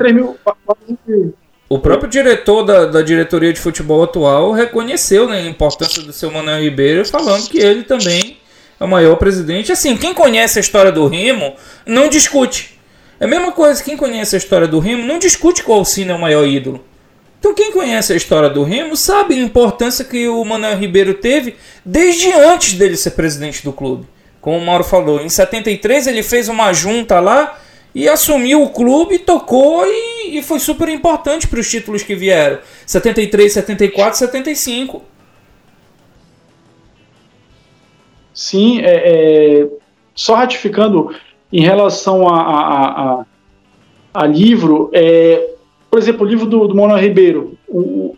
O 1.67 1.77
próprio 1.77 2.09
diretor 2.09 2.63
da, 2.63 2.85
da, 2.85 3.01
diretoria 3.01 3.53
de 3.53 3.59
futebol 3.59 4.03
atual 4.03 4.51
reconheceu 4.53 5.27
né, 5.27 5.41
a 5.41 5.47
importância 5.47 6.01
do 6.01 6.11
seu 6.11 6.31
Manuel 6.31 6.63
Ribeiro, 6.63 7.05
falando 7.05 7.47
que 7.47 7.59
ele 7.59 7.83
também 7.83 8.37
é 8.79 8.83
o 8.83 8.87
maior 8.87 9.15
presidente. 9.17 9.71
Assim, 9.71 9.95
quem 9.95 10.13
conhece 10.13 10.57
a 10.57 10.61
história 10.61 10.91
do 10.91 11.05
Remo 11.07 11.53
não 11.85 12.09
discute. 12.09 12.79
É 13.19 13.25
a 13.25 13.27
mesma 13.27 13.51
coisa, 13.51 13.83
quem 13.83 13.95
conhece 13.95 14.35
a 14.35 14.39
história 14.39 14.67
do 14.67 14.79
Remo 14.79 15.05
não 15.05 15.19
discute 15.19 15.61
qual 15.61 15.77
o 15.77 15.81
Alcino 15.81 16.11
é 16.11 16.15
o 16.15 16.19
maior 16.19 16.47
ídolo. 16.47 16.83
Então 17.39 17.53
quem 17.53 17.71
conhece 17.71 18.11
a 18.11 18.15
história 18.17 18.49
do 18.49 18.63
Remo 18.63 18.97
sabe 18.97 19.33
a 19.33 19.41
importância 19.41 20.03
que 20.03 20.27
o 20.27 20.43
Manuel 20.43 20.77
Ribeiro 20.77 21.13
teve 21.13 21.55
desde 21.85 22.31
antes 22.33 22.73
dele 22.73 22.97
ser 22.97 23.11
presidente 23.11 23.63
do 23.63 23.71
clube. 23.71 24.05
Como 24.41 24.57
o 24.57 24.65
Mauro 24.65 24.83
falou, 24.83 25.21
em 25.21 25.29
73 25.29 26.07
ele 26.07 26.21
fez 26.21 26.49
uma 26.49 26.73
junta 26.73 27.19
lá 27.19 27.57
e 27.95 28.07
assumiu 28.07 28.61
o 28.63 28.69
clube, 28.69 29.19
tocou 29.19 29.85
e, 29.85 30.37
e 30.37 30.43
foi 30.43 30.59
super 30.59 30.89
importante 30.89 31.47
para 31.47 31.59
os 31.59 31.69
títulos 31.69 32.03
que 32.03 32.13
vieram. 32.13 32.59
73, 32.85 33.51
74, 33.51 34.19
75. 34.19 35.01
Sim, 38.33 38.79
é, 38.81 39.63
é, 39.63 39.67
só 40.13 40.35
ratificando 40.35 41.13
em 41.51 41.61
relação 41.61 42.27
a, 42.27 42.41
a, 42.41 43.03
a, 43.03 43.25
a 44.13 44.25
livro, 44.27 44.89
é, 44.93 45.55
por 45.89 45.99
exemplo, 45.99 46.25
o 46.25 46.29
livro 46.29 46.45
do, 46.45 46.67
do 46.67 46.75
Manuel 46.75 46.99
Ribeiro, 46.99 47.57
o, 47.67 48.15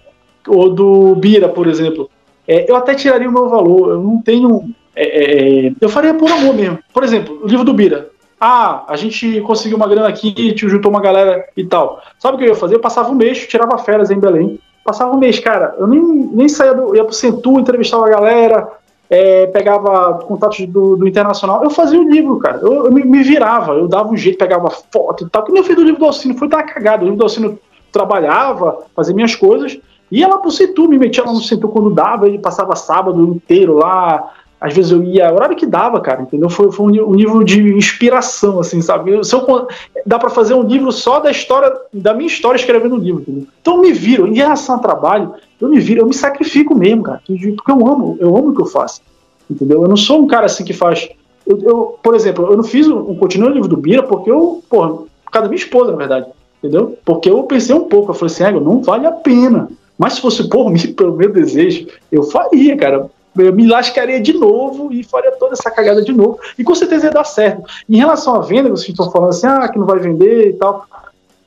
ou 0.47 0.69
do 0.69 1.15
Bira, 1.15 1.47
por 1.47 1.67
exemplo, 1.67 2.09
é, 2.47 2.69
eu 2.69 2.75
até 2.75 2.93
tiraria 2.93 3.29
o 3.29 3.31
meu 3.31 3.49
valor. 3.49 3.91
Eu 3.91 4.01
não 4.01 4.21
tenho. 4.21 4.73
É, 4.95 5.03
é, 5.03 5.67
é, 5.67 5.71
eu 5.79 5.89
faria 5.89 6.13
por 6.13 6.29
amor 6.29 6.53
mesmo. 6.53 6.79
Por 6.93 7.03
exemplo, 7.03 7.39
o 7.43 7.47
livro 7.47 7.63
do 7.63 7.73
Bira. 7.73 8.09
Ah, 8.39 8.85
a 8.87 8.95
gente 8.95 9.39
conseguiu 9.41 9.77
uma 9.77 9.87
grana 9.87 10.07
aqui, 10.07 10.53
juntou 10.57 10.89
uma 10.89 11.01
galera 11.01 11.47
e 11.55 11.63
tal. 11.63 12.01
Sabe 12.17 12.35
o 12.35 12.37
que 12.39 12.45
eu 12.45 12.49
ia 12.49 12.55
fazer? 12.55 12.75
Eu 12.75 12.79
passava 12.79 13.11
um 13.11 13.15
mês, 13.15 13.45
tirava 13.45 13.77
férias 13.77 14.09
em 14.09 14.19
Belém. 14.19 14.59
Passava 14.83 15.15
um 15.15 15.19
mês, 15.19 15.37
cara. 15.37 15.75
Eu 15.77 15.85
nem, 15.85 16.01
nem 16.01 16.49
saía 16.49 16.73
do. 16.73 16.95
ia 16.95 17.03
pro 17.03 17.13
Centu, 17.13 17.59
entrevistava 17.59 18.07
a 18.07 18.09
galera, 18.09 18.67
é, 19.11 19.45
pegava 19.47 20.13
contatos 20.25 20.65
do, 20.67 20.95
do, 20.95 21.05
Internacional, 21.05 21.61
eu 21.61 21.69
fazia 21.69 21.99
o 21.99 22.09
livro, 22.09 22.39
cara. 22.39 22.59
Eu, 22.61 22.85
eu 22.85 22.91
me, 22.91 23.21
virava, 23.21 23.73
eu 23.73 23.85
dava 23.85 24.09
um 24.09 24.15
jeito, 24.15 24.37
pegava 24.37 24.69
foto 24.69 25.25
e 25.25 25.29
tal. 25.29 25.43
Que 25.43 25.51
nem 25.51 25.61
eu 25.61 25.67
fiz 25.67 25.75
do 25.75 25.83
livro 25.83 25.99
do 25.99 26.05
Alcino, 26.05 26.37
foi 26.37 26.47
dar 26.47 26.63
cagada. 26.63 27.01
O 27.01 27.03
livro 27.03 27.17
do 27.17 27.23
Alcino 27.23 27.59
trabalhava, 27.91 28.85
fazia 28.95 29.13
minhas 29.13 29.35
coisas, 29.35 29.77
ia 30.09 30.29
lá 30.29 30.37
pro 30.37 30.49
Centur, 30.49 30.87
me 30.87 30.97
metia 30.97 31.25
lá 31.25 31.33
no 31.33 31.41
Centur 31.41 31.69
quando 31.71 31.93
dava, 31.93 32.25
ele 32.25 32.39
passava 32.39 32.73
sábado 32.77 33.21
inteiro 33.21 33.73
lá. 33.73 34.31
Às 34.61 34.75
vezes 34.75 34.91
eu 34.91 35.03
ia, 35.03 35.33
horário 35.33 35.55
que 35.55 35.65
dava, 35.65 35.99
cara, 35.99 36.21
entendeu? 36.21 36.47
Foi, 36.47 36.71
foi 36.71 37.01
um, 37.01 37.15
nível 37.15 37.43
de 37.43 37.75
inspiração, 37.75 38.59
assim, 38.59 38.79
sabe? 38.79 39.23
Se 39.25 39.33
eu, 39.33 39.67
dá 40.05 40.19
para 40.19 40.29
fazer 40.29 40.53
um 40.53 40.61
livro 40.61 40.91
só 40.91 41.19
da 41.19 41.31
história, 41.31 41.73
da 41.91 42.13
minha 42.13 42.27
história 42.27 42.59
escrevendo 42.59 42.93
um 42.93 42.99
livro, 42.99 43.21
entendeu? 43.21 43.47
Então 43.59 43.77
eu 43.77 43.81
me 43.81 43.91
viro, 43.91 44.27
em 44.27 44.35
relação 44.35 44.75
ao 44.75 44.81
trabalho, 44.81 45.33
eu 45.59 45.67
me 45.67 45.79
viro, 45.79 46.01
eu 46.01 46.05
me 46.05 46.13
sacrifico 46.13 46.75
mesmo, 46.75 47.01
cara, 47.01 47.23
porque 47.25 47.71
eu 47.71 47.87
amo, 47.87 48.17
eu 48.19 48.37
amo 48.37 48.49
o 48.49 48.55
que 48.55 48.61
eu 48.61 48.67
faço, 48.67 49.01
entendeu? 49.49 49.81
Eu 49.81 49.87
não 49.87 49.97
sou 49.97 50.21
um 50.21 50.27
cara 50.27 50.45
assim 50.45 50.63
que 50.63 50.73
faz. 50.73 51.09
Eu, 51.43 51.59
eu 51.63 51.99
por 52.03 52.13
exemplo, 52.13 52.45
eu 52.45 52.55
não 52.55 52.63
fiz 52.63 52.87
um, 52.87 52.99
um 52.99 53.15
continuo 53.15 53.49
livro 53.49 53.67
do 53.67 53.77
Bira 53.77 54.03
porque 54.03 54.29
eu, 54.29 54.63
porra, 54.69 54.89
por 54.89 55.31
causa 55.31 55.47
da 55.47 55.49
minha 55.49 55.63
esposa, 55.63 55.91
na 55.91 55.97
verdade, 55.97 56.27
entendeu? 56.59 56.95
Porque 57.03 57.31
eu 57.31 57.41
pensei 57.43 57.73
um 57.73 57.85
pouco, 57.85 58.11
eu 58.11 58.13
falei 58.13 58.31
assim, 58.31 58.43
ah, 58.43 58.51
não 58.51 58.83
vale 58.83 59.07
a 59.07 59.11
pena. 59.11 59.69
Mas 59.97 60.13
se 60.13 60.21
fosse 60.21 60.47
por 60.47 60.69
mim, 60.69 60.79
pelo 60.93 61.15
meu 61.15 61.31
desejo, 61.33 61.87
eu 62.11 62.21
faria, 62.23 62.77
cara. 62.77 63.09
Eu 63.37 63.53
me 63.53 63.65
lascaria 63.65 64.19
de 64.19 64.33
novo 64.33 64.91
e 64.91 65.03
faria 65.03 65.31
toda 65.31 65.53
essa 65.53 65.71
cagada 65.71 66.01
de 66.01 66.11
novo. 66.11 66.39
E 66.57 66.63
com 66.63 66.75
certeza 66.75 67.05
ia 67.05 67.11
dar 67.11 67.23
certo. 67.23 67.63
Em 67.89 67.97
relação 67.97 68.35
à 68.35 68.41
venda, 68.41 68.69
vocês 68.69 68.89
estão 68.89 69.09
falando 69.09 69.29
assim, 69.29 69.47
ah, 69.47 69.67
que 69.69 69.79
não 69.79 69.85
vai 69.85 69.99
vender 69.99 70.49
e 70.49 70.53
tal. 70.53 70.85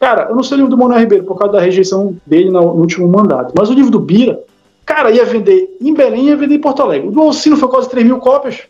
Cara, 0.00 0.28
eu 0.30 0.36
não 0.36 0.42
sei 0.42 0.56
o 0.56 0.58
livro 0.58 0.70
do 0.70 0.78
Manuel 0.78 1.00
Ribeiro 1.00 1.24
por 1.24 1.38
causa 1.38 1.54
da 1.54 1.60
rejeição 1.60 2.16
dele 2.26 2.50
no, 2.50 2.62
último 2.62 3.06
mandato. 3.08 3.52
Mas 3.56 3.70
o 3.70 3.74
livro 3.74 3.90
do 3.90 4.00
Bira, 4.00 4.40
cara, 4.84 5.10
ia 5.10 5.24
vender 5.24 5.76
em 5.80 5.94
Belém 5.94 6.28
ia 6.28 6.36
vender 6.36 6.54
em 6.54 6.60
Porto 6.60 6.82
Alegre. 6.82 7.08
O 7.08 7.10
do 7.10 7.20
Alcino 7.20 7.56
foi 7.56 7.68
quase 7.68 7.88
3 7.88 8.06
mil 8.06 8.18
cópias. 8.18 8.62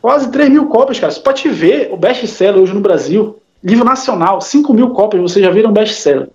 Quase 0.00 0.30
3 0.30 0.50
mil 0.50 0.66
cópias, 0.66 1.00
cara. 1.00 1.12
Você 1.12 1.20
pode 1.20 1.48
ver 1.48 1.90
o 1.92 1.96
best-seller 1.96 2.62
hoje 2.62 2.74
no 2.74 2.80
Brasil. 2.80 3.36
Livro 3.62 3.84
nacional, 3.84 4.40
5 4.40 4.72
mil 4.72 4.90
cópias, 4.90 5.22
vocês 5.22 5.44
já 5.44 5.50
viram 5.50 5.72
best-seller. 5.72 6.28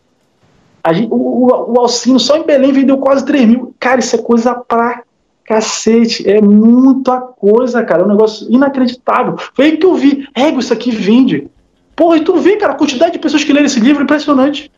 O, 1.10 1.16
o, 1.16 1.74
o 1.74 1.80
Alcino 1.80 2.20
só 2.20 2.36
em 2.38 2.44
Belém 2.44 2.72
vendeu 2.72 2.98
quase 2.98 3.24
3 3.26 3.48
mil. 3.48 3.76
Cara, 3.80 4.00
isso 4.00 4.16
é 4.16 4.20
coisa 4.20 4.56
pra 4.56 5.04
cacete. 5.52 6.28
É 6.30 6.40
muita 6.42 7.20
coisa, 7.20 7.84
cara. 7.84 8.04
É 8.04 8.06
um 8.06 8.10
negócio 8.10 8.50
inacreditável. 8.50 9.36
Foi 9.54 9.66
aí 9.66 9.78
que 9.78 9.86
eu 9.86 9.96
vi. 9.96 10.26
Ego, 10.34 10.62
isso 10.62 10.72
aqui 10.72 10.92
vende. 10.92 11.50
Porra, 11.94 12.18
e 12.18 12.22
tu 12.22 12.38
vê, 12.38 12.56
cara, 12.56 12.72
a 12.72 12.78
quantidade 12.78 13.12
de 13.12 13.20
pessoas 13.20 13.44
que 13.44 13.52
leram 13.52 13.66
esse 13.66 13.80
livro 13.82 14.02
é 14.02 14.06
impressionante. 14.06 14.72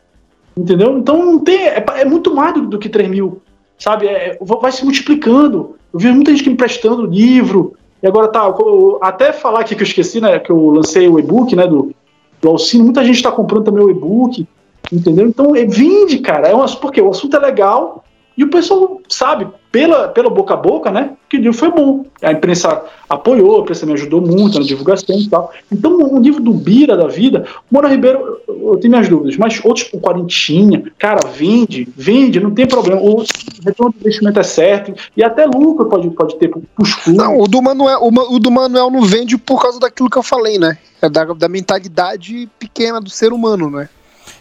Entendeu? 0.56 0.98
Então 0.98 1.24
não 1.24 1.38
tem. 1.38 1.60
É, 1.60 1.84
é 1.98 2.04
muito 2.04 2.34
mais 2.34 2.54
do, 2.54 2.66
do, 2.66 2.78
que 2.78 2.88
3 2.88 3.08
mil. 3.08 3.40
Sabe? 3.78 4.08
É, 4.08 4.36
vai 4.40 4.72
se 4.72 4.82
multiplicando. 4.82 5.76
Eu 5.92 6.00
vi 6.00 6.10
muita 6.10 6.32
gente 6.32 6.42
que 6.42 6.50
emprestando 6.50 7.06
livro. 7.06 7.74
E 8.02 8.06
agora 8.08 8.26
tá. 8.26 8.52
Até 9.00 9.32
falar 9.32 9.60
aqui 9.60 9.76
que 9.76 9.82
eu 9.82 9.86
esqueci, 9.86 10.20
né? 10.20 10.40
Que 10.40 10.50
eu 10.50 10.70
lancei 10.70 11.08
o 11.08 11.20
e-book, 11.20 11.54
né? 11.54 11.68
Do, 11.68 11.94
do 12.42 12.48
Alcino. 12.48 12.82
Muita 12.82 13.04
gente 13.04 13.16
está 13.16 13.30
comprando 13.30 13.64
também 13.64 13.84
o 13.84 13.90
e-book. 13.90 14.44
Entendeu? 14.92 15.28
Então, 15.28 15.54
é, 15.54 15.64
vende, 15.64 16.18
cara. 16.18 16.48
É 16.48 16.54
um, 16.54 16.66
porque 16.80 17.00
o 17.00 17.10
assunto 17.10 17.36
é 17.36 17.38
legal 17.38 18.04
e 18.36 18.42
o 18.42 18.50
pessoal 18.50 19.00
sabe, 19.08 19.46
pela, 19.70 20.08
pela 20.08 20.28
boca 20.28 20.54
a 20.54 20.56
boca, 20.56 20.90
né? 20.90 21.10
Que 21.28 21.36
o 21.36 21.40
livro 21.40 21.56
foi 21.56 21.70
bom. 21.70 22.04
A 22.20 22.32
imprensa 22.32 22.82
apoiou, 23.08 23.58
a 23.58 23.62
imprensa 23.62 23.86
me 23.86 23.92
ajudou 23.92 24.20
muito 24.20 24.58
na 24.58 24.64
divulgação 24.64 25.16
e 25.16 25.28
tal. 25.28 25.52
Então, 25.70 25.96
um 25.98 26.20
livro 26.20 26.42
do 26.42 26.52
Bira 26.52 26.96
da 26.96 27.06
vida, 27.06 27.46
o 27.70 27.74
Mora 27.74 27.88
Ribeiro, 27.88 28.38
eu 28.48 28.76
tenho 28.76 28.90
minhas 28.90 29.08
dúvidas, 29.08 29.36
mas 29.36 29.64
outros 29.64 29.88
com 29.88 30.00
Quarentinha, 30.00 30.82
cara, 30.98 31.20
vende, 31.28 31.88
vende, 31.96 32.40
não 32.40 32.52
tem 32.52 32.66
problema. 32.66 33.00
O 33.00 33.24
retorno 33.64 33.92
do 33.92 34.00
investimento 34.00 34.40
é 34.40 34.44
certo, 34.44 34.94
e 35.16 35.22
até 35.22 35.44
lucro 35.46 35.86
pode, 35.86 36.10
pode 36.10 36.36
ter 36.36 36.48
pros 36.48 36.94
clubes. 36.94 37.14
Não, 37.14 37.40
o 37.40 37.46
do, 37.46 37.62
Manuel, 37.62 38.00
o, 38.00 38.34
o 38.34 38.38
do 38.38 38.50
Manuel 38.50 38.90
não 38.90 39.02
vende 39.02 39.38
por 39.38 39.62
causa 39.62 39.78
daquilo 39.78 40.10
que 40.10 40.18
eu 40.18 40.22
falei, 40.22 40.58
né? 40.58 40.76
É 41.00 41.08
da, 41.08 41.24
da 41.24 41.48
mentalidade 41.48 42.48
pequena 42.58 43.00
do 43.00 43.10
ser 43.10 43.32
humano, 43.32 43.70
né? 43.70 43.88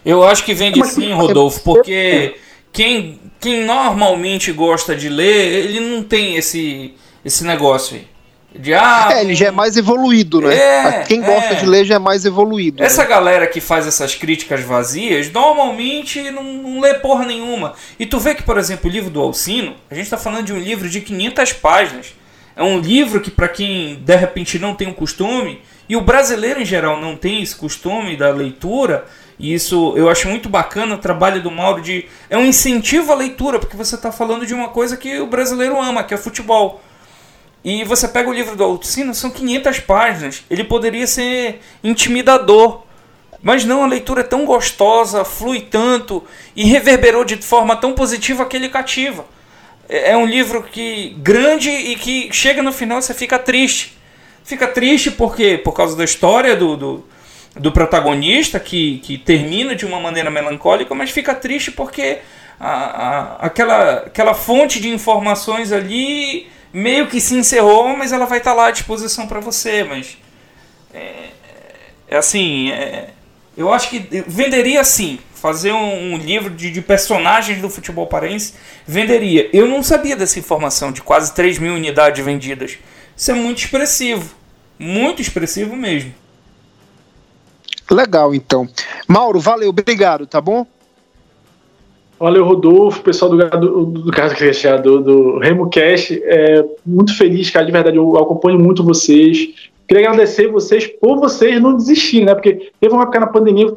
Eu 0.05 0.23
acho 0.23 0.43
que 0.43 0.53
vende 0.53 0.83
sim, 0.85 1.11
Rodolfo, 1.13 1.61
porque 1.63 2.35
quem, 2.73 3.21
quem 3.39 3.63
normalmente 3.63 4.51
gosta 4.51 4.95
de 4.95 5.07
ler, 5.07 5.65
ele 5.65 5.79
não 5.79 6.03
tem 6.03 6.35
esse, 6.35 6.95
esse 7.23 7.45
negócio 7.45 7.95
aí. 7.95 8.07
De, 8.55 8.71
ah, 8.73 9.09
é, 9.11 9.21
ele 9.21 9.33
já 9.33 9.47
é 9.47 9.51
mais 9.51 9.77
evoluído, 9.77 10.39
né? 10.39 10.55
É, 10.55 11.03
Quem 11.07 11.21
gosta 11.21 11.53
é. 11.53 11.55
de 11.55 11.65
ler 11.65 11.85
já 11.85 11.95
é 11.95 11.99
mais 11.99 12.23
evoluído. 12.23 12.83
Essa 12.83 13.01
né? 13.01 13.09
galera 13.09 13.47
que 13.47 13.59
faz 13.59 13.87
essas 13.87 14.13
críticas 14.13 14.61
vazias, 14.61 15.31
normalmente 15.31 16.29
não, 16.29 16.43
não, 16.43 16.79
lê 16.79 16.93
porra 16.93 17.25
nenhuma. 17.25 17.73
E 17.97 18.05
tu 18.05 18.19
vê 18.19 18.35
que, 18.35 18.43
por 18.43 18.59
exemplo, 18.59 18.87
o 18.87 18.93
livro 18.93 19.09
do 19.09 19.19
Alcino, 19.19 19.75
a 19.89 19.95
gente 19.95 20.07
tá 20.07 20.17
falando 20.17 20.45
de 20.45 20.53
um 20.53 20.59
livro 20.59 20.87
de 20.87 21.01
500 21.01 21.53
páginas. 21.53 22.13
É 22.55 22.61
um 22.61 22.79
livro 22.79 23.21
que, 23.21 23.31
para 23.31 23.47
quem 23.47 23.95
de 23.95 24.15
repente 24.15 24.59
não 24.59 24.75
tem 24.75 24.87
o 24.87 24.91
um 24.91 24.93
costume, 24.93 25.59
e 25.89 25.95
o 25.95 26.01
brasileiro 26.01 26.61
em 26.61 26.65
geral 26.65 27.01
não 27.01 27.15
tem 27.15 27.41
esse 27.41 27.55
costume 27.55 28.15
da 28.15 28.29
leitura, 28.29 29.05
e 29.39 29.53
isso 29.53 29.93
eu 29.95 30.09
acho 30.09 30.27
muito 30.27 30.49
bacana 30.49 30.95
o 30.95 30.97
trabalho 30.97 31.41
do 31.41 31.51
Mauro 31.51 31.81
de. 31.81 32.05
É 32.29 32.37
um 32.37 32.45
incentivo 32.45 33.11
à 33.11 33.15
leitura, 33.15 33.59
porque 33.59 33.75
você 33.75 33.95
está 33.95 34.11
falando 34.11 34.45
de 34.45 34.53
uma 34.53 34.69
coisa 34.69 34.95
que 34.95 35.19
o 35.19 35.27
brasileiro 35.27 35.81
ama, 35.81 36.03
que 36.03 36.13
é 36.13 36.17
futebol. 36.17 36.81
E 37.63 37.83
você 37.85 38.07
pega 38.07 38.29
o 38.29 38.33
livro 38.33 38.55
do 38.55 38.63
Alcino, 38.63 39.13
são 39.13 39.31
500 39.31 39.79
páginas. 39.79 40.43
Ele 40.49 40.63
poderia 40.63 41.07
ser 41.07 41.61
intimidador. 41.83 42.81
Mas 43.41 43.65
não, 43.65 43.83
a 43.83 43.87
leitura 43.87 44.21
é 44.21 44.23
tão 44.23 44.45
gostosa, 44.45 45.25
flui 45.25 45.61
tanto 45.61 46.23
e 46.55 46.63
reverberou 46.63 47.25
de 47.25 47.37
forma 47.37 47.75
tão 47.75 47.93
positiva 47.93 48.45
que 48.45 48.55
ele 48.55 48.69
cativa. 48.69 49.25
É, 49.89 50.11
é 50.11 50.17
um 50.17 50.25
livro 50.25 50.63
que 50.63 51.15
grande 51.19 51.69
e 51.69 51.95
que 51.95 52.29
chega 52.31 52.61
no 52.61 52.71
final 52.71 53.01
você 53.01 53.13
fica 53.13 53.37
triste. 53.37 53.97
Fica 54.43 54.67
triste 54.67 55.11
porque 55.11 55.57
por 55.57 55.73
causa 55.73 55.95
da 55.95 56.03
história 56.03 56.55
do, 56.55 56.75
do, 56.75 57.05
do 57.55 57.71
protagonista 57.71 58.59
que, 58.59 58.99
que 58.99 59.17
termina 59.17 59.75
de 59.75 59.85
uma 59.85 59.99
maneira 59.99 60.31
melancólica, 60.31 60.93
mas 60.95 61.11
fica 61.11 61.35
triste 61.35 61.71
porque 61.71 62.19
a, 62.59 62.69
a, 62.69 63.35
aquela, 63.45 63.93
aquela 63.99 64.33
fonte 64.33 64.79
de 64.79 64.89
informações 64.89 65.71
ali 65.71 66.47
meio 66.73 67.07
que 67.07 67.21
se 67.21 67.35
encerrou, 67.35 67.95
mas 67.95 68.11
ela 68.11 68.25
vai 68.25 68.39
estar 68.39 68.53
lá 68.53 68.67
à 68.67 68.71
disposição 68.71 69.27
para 69.27 69.39
você. 69.39 69.83
Mas 69.83 70.17
é, 70.93 71.29
é 72.07 72.17
assim, 72.17 72.71
é, 72.71 73.09
eu 73.55 73.71
acho 73.71 73.89
que 73.89 74.23
venderia 74.27 74.83
sim. 74.83 75.19
Fazer 75.35 75.73
um, 75.73 76.13
um 76.13 76.17
livro 76.17 76.49
de, 76.49 76.71
de, 76.71 76.81
personagens 76.81 77.61
do 77.61 77.69
futebol 77.69 78.07
paraense 78.07 78.53
venderia. 78.87 79.49
Eu 79.51 79.67
não 79.67 79.83
sabia 79.83 80.15
dessa 80.15 80.39
informação 80.39 80.89
de 80.89 81.01
quase 81.01 81.33
3 81.33 81.59
mil 81.59 81.73
unidades 81.73 82.23
vendidas. 82.23 82.77
Isso 83.15 83.29
é 83.29 83.33
muito 83.33 83.59
expressivo. 83.59 84.33
Muito 84.79 85.21
expressivo 85.21 85.75
mesmo. 85.75 86.15
Legal, 87.89 88.33
então. 88.33 88.67
Mauro, 89.07 89.39
valeu, 89.39 89.69
obrigado, 89.69 90.25
tá 90.25 90.39
bom? 90.39 90.65
Valeu, 92.19 92.45
Rodolfo, 92.45 93.01
pessoal 93.01 93.31
do, 93.31 93.37
do, 93.37 93.85
do, 93.85 93.85
do, 93.85 94.81
do, 94.81 95.01
do 95.01 95.39
Remo 95.39 95.69
Cash. 95.69 96.11
É, 96.11 96.63
muito 96.85 97.17
feliz, 97.17 97.49
cara, 97.49 97.65
de 97.65 97.71
verdade, 97.71 97.97
eu 97.97 98.17
acompanho 98.17 98.57
muito 98.57 98.83
vocês. 98.83 99.69
Queria 99.87 100.07
agradecer 100.07 100.47
vocês 100.47 100.87
por 100.87 101.19
vocês 101.19 101.61
não 101.61 101.75
desistirem, 101.75 102.25
né? 102.25 102.33
Porque 102.33 102.71
teve 102.79 102.93
uma 102.93 103.03
época 103.03 103.19
na 103.19 103.27
pandemia, 103.27 103.75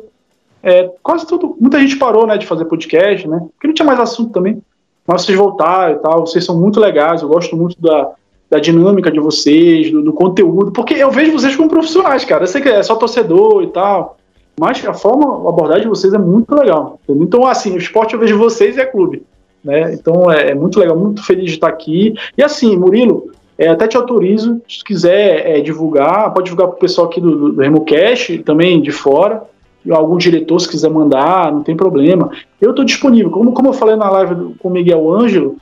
é, 0.63 0.91
quase 1.03 1.27
tudo, 1.27 1.57
muita 1.61 1.81
gente 1.81 1.97
parou, 1.97 2.27
né, 2.27 2.39
de 2.39 2.47
fazer 2.47 2.67
podcast, 2.67 3.27
né? 3.27 3.39
Porque 3.53 3.67
não 3.67 3.75
tinha 3.75 3.87
mais 3.87 3.99
assunto 3.99 4.33
também. 4.33 4.63
Mas 5.07 5.23
vocês 5.23 5.37
voltaram 5.37 5.95
e 5.95 5.99
tal, 5.99 6.27
vocês 6.27 6.45
são 6.45 6.59
muito 6.59 6.81
legais, 6.81 7.23
eu 7.23 7.29
gosto 7.29 7.57
muito 7.57 7.81
da, 7.81 8.13
da 8.51 8.59
dinâmica 8.59 9.11
de 9.11 9.19
vocês, 9.19 9.91
do, 9.91 10.03
do, 10.03 10.13
conteúdo, 10.13 10.71
porque 10.71 10.95
eu 10.95 11.11
vejo 11.11 11.33
vocês 11.33 11.57
como 11.57 11.69
profissionais, 11.69 12.25
cara. 12.25 12.45
Eu 12.45 12.49
sei 12.49 12.63
que 12.63 12.69
é 12.69 12.83
só 12.83 12.95
torcedor 12.95 13.63
e 13.63 13.69
tal, 13.69 14.17
mas 14.59 14.85
a 14.87 14.95
forma, 14.95 15.47
a 15.47 15.49
abordagem 15.49 15.83
de 15.83 15.89
vocês 15.89 16.15
é 16.15 16.19
muito 16.19 16.55
legal. 16.55 16.99
Então, 17.09 17.47
assim, 17.47 17.75
o 17.75 17.79
esporte 17.79 18.15
eu 18.15 18.21
vejo 18.21 18.39
vocês 18.39 18.77
e 18.77 18.81
é 18.81 18.87
clube. 18.87 19.23
Né? 19.67 19.95
Então 19.95 20.31
é, 20.31 20.51
é, 20.51 20.55
muito 20.55 20.79
legal, 20.79 20.97
muito 20.97 21.25
feliz 21.25 21.47
de 21.47 21.57
estar 21.57 21.67
aqui. 21.67 22.15
E 22.39 22.43
assim, 22.43 22.77
Murilo, 22.77 23.33
é, 23.59 23.69
até 23.69 23.89
te 23.89 23.97
autorizo, 23.97 24.63
se 24.69 24.85
quiser 24.85 25.59
é, 25.59 25.61
divulgar, 25.61 26.33
pode 26.33 26.45
divulgar 26.45 26.69
para 26.69 26.77
o 26.77 26.81
pessoal 26.81 27.09
aqui 27.09 27.21
do, 27.21 27.53
do 27.53 27.61
RemoCast, 27.61 28.39
também 28.39 28.81
de 28.81 28.93
fora, 28.93 29.43
algum 29.91 30.17
diretor 30.17 30.61
se 30.61 30.69
quiser 30.69 30.91
mandar, 30.91 31.53
não 31.53 31.63
tem 31.63 31.77
problema. 31.77 32.31
Eu 32.61 32.71
estou 32.71 32.85
disponível, 32.85 33.31
como, 33.31 33.53
como 33.53 33.69
eu 33.69 33.73
falei 33.73 33.97
na 33.97 34.09
live 34.11 34.55
com 34.59 34.69
o 34.69 34.73
Miguel 34.73 35.13
Ângelo, 35.13 35.57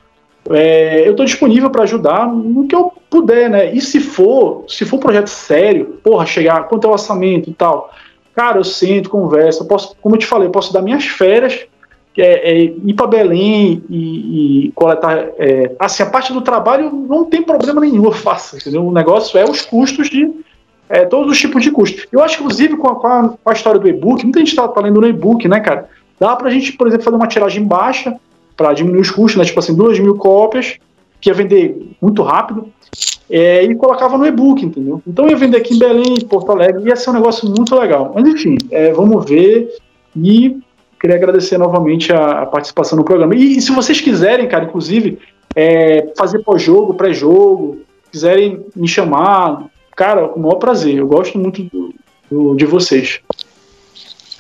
é, 0.51 1.07
eu 1.07 1.13
estou 1.13 1.25
disponível 1.25 1.71
para 1.71 1.85
ajudar 1.85 2.27
no 2.27 2.67
que 2.67 2.75
eu 2.75 2.93
puder, 3.09 3.49
né? 3.49 3.73
E 3.73 3.81
se 3.81 4.01
for, 4.01 4.65
se 4.69 4.85
for 4.85 4.97
um 4.97 5.01
projeto 5.01 5.29
sério, 5.29 5.99
porra, 6.03 6.27
chegar, 6.27 6.69
quanto 6.69 6.87
é 6.87 6.91
o 6.91 6.93
orçamento 6.93 7.49
e 7.49 7.55
tal, 7.55 7.91
cara, 8.35 8.59
eu 8.59 8.65
sento, 8.65 9.09
converso, 9.09 9.67
posso, 9.67 9.97
como 10.03 10.17
eu 10.17 10.19
te 10.19 10.27
falei, 10.27 10.49
eu 10.49 10.53
posso 10.53 10.73
dar 10.73 10.83
minhas 10.83 11.05
férias, 11.05 11.67
é, 12.17 12.53
é 12.53 12.63
ir 12.63 12.95
para 12.95 13.07
Belém 13.07 13.83
e, 13.89 14.67
e 14.67 14.73
coletar. 14.73 15.31
É, 15.39 15.75
assim, 15.79 16.03
a 16.03 16.07
parte 16.07 16.33
do 16.33 16.43
trabalho 16.43 16.91
não 16.93 17.25
tem 17.25 17.43
problema 17.43 17.81
nenhum, 17.81 18.05
eu 18.05 18.13
faço, 18.13 18.57
entendeu? 18.57 18.87
O 18.87 18.93
negócio 18.93 19.39
é 19.39 19.45
os 19.45 19.63
custos 19.63 20.11
de. 20.11 20.31
É, 20.87 21.07
todos 21.07 21.33
os 21.33 21.41
tipos 21.41 21.63
de 21.63 21.71
custos. 21.71 22.07
Eu 22.13 22.23
acho 22.23 22.37
que, 22.37 22.43
inclusive, 22.43 22.77
com 22.77 22.89
a, 22.89 22.95
com 22.97 23.07
a, 23.07 23.29
com 23.43 23.51
a 23.51 23.53
história 23.55 23.81
do 23.81 23.89
e-book, 23.89 24.23
muita 24.23 24.39
gente 24.41 24.51
está 24.51 24.69
tá 24.69 24.83
lendo 24.83 25.01
no 25.01 25.09
e-book, 25.09 25.49
né, 25.49 25.59
cara? 25.59 25.89
Dá 26.21 26.37
para 26.37 26.49
a 26.49 26.51
gente, 26.51 26.73
por 26.75 26.87
exemplo, 26.87 27.05
fazer 27.05 27.17
uma 27.17 27.27
tiragem 27.27 27.65
baixa 27.65 28.15
para 28.57 28.73
diminuir 28.73 29.01
os 29.01 29.11
custos, 29.11 29.37
né? 29.37 29.45
Tipo 29.45 29.61
assim, 29.61 29.75
duas 29.75 29.99
mil 29.99 30.17
cópias, 30.17 30.79
que 31.21 31.31
ia 31.31 31.35
vender 31.35 31.97
muito 32.01 32.23
rápido, 32.23 32.69
é, 33.29 33.65
e 33.65 33.75
colocava 33.75 34.19
no 34.19 34.27
e-book, 34.27 34.65
entendeu? 34.65 35.03
Então 35.07 35.29
ia 35.29 35.37
vender 35.37 35.57
aqui 35.57 35.75
em 35.75 35.79
Belém, 35.79 36.15
em 36.21 36.27
Porto 36.27 36.53
Alegre, 36.53 36.89
ia 36.89 36.97
ser 36.97 37.11
um 37.11 37.15
negócio 37.15 37.49
muito 37.49 37.75
legal. 37.75 38.13
Mas 38.15 38.27
enfim, 38.27 38.57
é, 38.71 38.93
vamos 38.93 39.25
ver 39.25 39.69
e 40.17 40.59
queria 41.01 41.17
agradecer 41.17 41.59
novamente 41.59 42.13
a, 42.13 42.43
a 42.43 42.47
participação 42.47 42.97
no 42.99 43.05
programa. 43.05 43.35
E, 43.35 43.57
e, 43.57 43.61
se 43.61 43.73
vocês 43.73 44.01
quiserem, 44.01 44.49
cara, 44.49 44.65
inclusive, 44.65 45.19
é, 45.55 46.13
fazer 46.17 46.41
pós-jogo, 46.41 46.95
pré-jogo, 46.95 47.79
quiserem 48.11 48.65
me 48.75 48.87
chamar, 48.89 49.67
cara, 49.97 50.29
com 50.29 50.39
o 50.39 50.43
maior 50.43 50.57
prazer. 50.57 50.97
Eu 50.97 51.07
gosto 51.07 51.39
muito 51.39 51.63
do, 51.65 51.95
do, 52.31 52.55
de 52.55 52.65
vocês. 52.65 53.21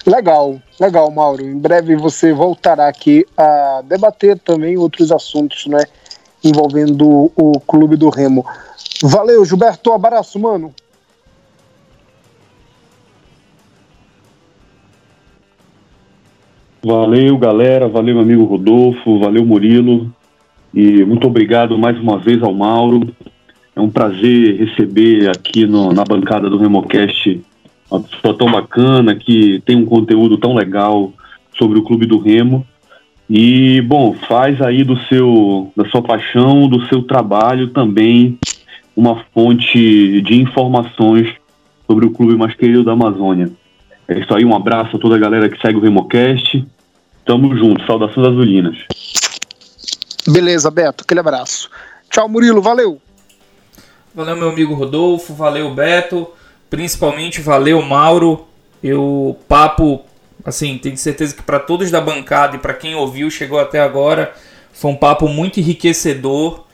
Legal, 0.06 0.60
legal, 0.78 1.10
Mauro. 1.10 1.42
Em 1.42 1.58
breve 1.58 1.96
você 1.96 2.32
voltará 2.32 2.88
aqui 2.88 3.24
a 3.36 3.82
debater 3.84 4.38
também 4.38 4.76
outros 4.76 5.10
assuntos, 5.10 5.66
né? 5.66 5.82
Envolvendo 6.42 7.32
o 7.34 7.58
Clube 7.60 7.96
do 7.96 8.10
Remo. 8.10 8.44
Valeu, 9.02 9.42
Gilberto. 9.46 9.90
Um 9.90 9.94
abraço, 9.94 10.38
mano. 10.38 10.74
Valeu, 16.84 17.38
galera. 17.38 17.88
Valeu, 17.88 18.20
amigo 18.20 18.44
Rodolfo. 18.44 19.18
Valeu, 19.18 19.46
Murilo. 19.46 20.12
E 20.74 21.02
muito 21.04 21.26
obrigado 21.26 21.78
mais 21.78 21.98
uma 21.98 22.18
vez 22.18 22.42
ao 22.42 22.52
Mauro. 22.52 23.08
É 23.74 23.80
um 23.80 23.88
prazer 23.88 24.58
receber 24.58 25.30
aqui 25.30 25.66
no, 25.66 25.94
na 25.94 26.04
bancada 26.04 26.50
do 26.50 26.58
Remocast 26.58 27.42
uma 27.90 28.00
pessoa 28.00 28.36
tão 28.36 28.50
bacana 28.50 29.14
que 29.14 29.62
tem 29.64 29.76
um 29.76 29.86
conteúdo 29.86 30.36
tão 30.38 30.54
legal 30.54 31.12
sobre 31.56 31.78
o 31.78 31.82
Clube 31.82 32.06
do 32.06 32.18
Remo. 32.18 32.66
E, 33.28 33.80
bom, 33.82 34.14
faz 34.28 34.60
aí 34.60 34.84
do 34.84 34.98
seu, 35.06 35.72
da 35.76 35.86
sua 35.86 36.02
paixão, 36.02 36.68
do 36.68 36.86
seu 36.86 37.02
trabalho 37.02 37.68
também 37.68 38.38
uma 38.96 39.24
fonte 39.34 40.22
de 40.22 40.40
informações 40.40 41.28
sobre 41.86 42.06
o 42.06 42.10
clube 42.10 42.36
mais 42.36 42.54
querido 42.54 42.84
da 42.84 42.92
Amazônia. 42.92 43.50
É 44.06 44.18
isso 44.18 44.32
aí, 44.34 44.44
um 44.44 44.54
abraço 44.54 44.96
a 44.96 44.98
toda 44.98 45.16
a 45.16 45.18
galera 45.18 45.48
que 45.48 45.60
segue 45.60 45.78
o 45.78 45.80
Remocast. 45.80 46.64
Tamo 47.24 47.56
junto, 47.56 47.84
saudações 47.86 48.26
azulinas. 48.26 48.76
Beleza, 50.28 50.70
Beto, 50.70 51.04
aquele 51.04 51.20
abraço. 51.20 51.70
Tchau, 52.10 52.28
Murilo, 52.28 52.62
valeu. 52.62 53.00
Valeu, 54.14 54.36
meu 54.36 54.50
amigo 54.50 54.74
Rodolfo, 54.74 55.34
valeu, 55.34 55.74
Beto, 55.74 56.28
principalmente 56.74 57.40
valeu, 57.40 57.80
Mauro. 57.80 58.48
Eu 58.82 59.38
papo, 59.48 60.00
assim, 60.44 60.76
tenho 60.76 60.96
certeza 60.96 61.32
que 61.32 61.42
para 61.42 61.60
todos 61.60 61.88
da 61.88 62.00
bancada 62.00 62.56
e 62.56 62.58
para 62.58 62.74
quem 62.74 62.96
ouviu, 62.96 63.30
chegou 63.30 63.60
até 63.60 63.78
agora, 63.80 64.34
foi 64.72 64.90
um 64.90 64.96
papo 64.96 65.28
muito 65.28 65.60
enriquecedor 65.60 66.64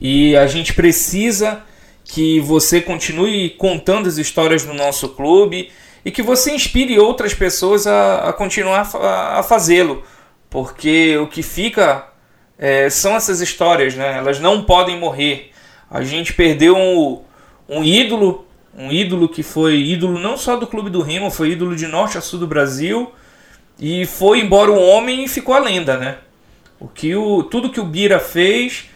e 0.00 0.34
a 0.36 0.46
gente 0.46 0.72
precisa 0.72 1.60
que 2.02 2.40
você 2.40 2.80
continue 2.80 3.50
contando 3.50 4.08
as 4.08 4.16
histórias 4.16 4.64
do 4.64 4.72
nosso 4.72 5.10
clube 5.10 5.70
e 6.02 6.10
que 6.10 6.22
você 6.22 6.52
inspire 6.52 6.98
outras 6.98 7.34
pessoas 7.34 7.86
a, 7.86 8.30
a 8.30 8.32
continuar 8.32 8.90
a, 8.94 9.40
a 9.40 9.42
fazê-lo, 9.42 10.02
porque 10.48 11.18
o 11.18 11.26
que 11.26 11.42
fica 11.42 12.06
é, 12.58 12.88
são 12.88 13.14
essas 13.14 13.42
histórias, 13.42 13.94
né? 13.94 14.16
Elas 14.16 14.40
não 14.40 14.64
podem 14.64 14.98
morrer. 14.98 15.50
A 15.90 16.02
gente 16.02 16.32
perdeu 16.32 16.74
um, 16.74 17.20
um 17.68 17.84
ídolo, 17.84 18.46
um 18.76 18.90
ídolo 18.90 19.28
que 19.28 19.42
foi 19.42 19.76
ídolo 19.76 20.18
não 20.18 20.36
só 20.36 20.56
do 20.56 20.66
Clube 20.66 20.90
do 20.90 21.02
Remo, 21.02 21.30
foi 21.30 21.50
ídolo 21.50 21.76
de 21.76 21.86
norte 21.86 22.16
a 22.16 22.20
sul 22.20 22.38
do 22.38 22.46
Brasil 22.46 23.12
e 23.78 24.06
foi 24.06 24.40
embora 24.40 24.70
um 24.70 24.80
homem 24.80 25.24
e 25.24 25.28
ficou 25.28 25.54
a 25.54 25.58
lenda, 25.58 25.96
né? 25.96 26.18
O 26.80 26.88
que 26.88 27.14
o, 27.14 27.42
tudo 27.42 27.70
que 27.70 27.80
o 27.80 27.84
Bira 27.84 28.18
fez 28.18 28.90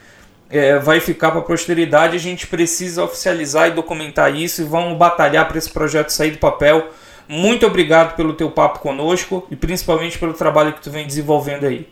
é, 0.48 0.78
vai 0.78 1.00
ficar 1.00 1.30
para 1.30 1.40
a 1.40 1.44
posteridade. 1.44 2.16
A 2.16 2.20
gente 2.20 2.46
precisa 2.46 3.04
oficializar 3.04 3.68
e 3.68 3.72
documentar 3.72 4.34
isso 4.34 4.62
e 4.62 4.64
vamos 4.64 4.96
batalhar 4.96 5.46
para 5.46 5.58
esse 5.58 5.70
projeto 5.70 6.10
sair 6.10 6.32
do 6.32 6.38
papel. 6.38 6.88
Muito 7.28 7.66
obrigado 7.66 8.14
pelo 8.16 8.34
teu 8.34 8.50
papo 8.50 8.78
conosco 8.78 9.46
e 9.50 9.56
principalmente 9.56 10.18
pelo 10.18 10.32
trabalho 10.32 10.72
que 10.72 10.80
tu 10.80 10.90
vem 10.90 11.06
desenvolvendo 11.06 11.64
aí. 11.66 11.88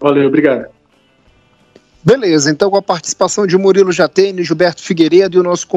Valeu, 0.00 0.26
obrigado. 0.26 0.66
Beleza, 2.04 2.50
então 2.50 2.70
com 2.70 2.76
a 2.76 2.82
participação 2.82 3.46
de 3.46 3.56
Murilo 3.56 3.92
Jatene, 3.92 4.42
Gilberto 4.42 4.82
Figueiredo 4.82 5.36
e 5.36 5.40
o 5.40 5.42
nosso 5.42 5.68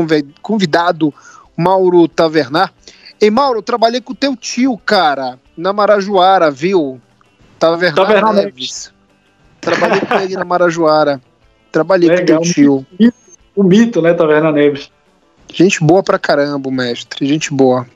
convidado 0.41 1.13
Mauro 1.55 2.07
Tavernar. 2.07 2.73
Ei, 3.21 3.29
Mauro, 3.29 3.61
trabalhei 3.61 4.01
com 4.01 4.13
o 4.13 4.15
teu 4.15 4.35
tio, 4.35 4.77
cara, 4.77 5.39
na 5.55 5.71
Marajoara, 5.71 6.49
viu? 6.49 6.99
Tavernar, 7.59 8.07
Tavernar 8.07 8.33
Neves. 8.33 8.91
Trabalhei 9.61 10.01
com 10.01 10.15
ele 10.15 10.35
na 10.35 10.45
Marajoara. 10.45 11.21
Trabalhei 11.71 12.09
Legal. 12.09 12.39
com 12.39 12.43
teu 12.43 12.53
tio. 12.53 12.87
O 13.55 13.63
mito, 13.63 14.01
né, 14.01 14.13
Taverna 14.13 14.51
Neves? 14.51 14.91
Gente 15.53 15.83
boa 15.83 16.03
pra 16.03 16.19
caramba, 16.19 16.69
mestre. 16.69 17.25
Gente 17.25 17.53
boa. 17.53 17.87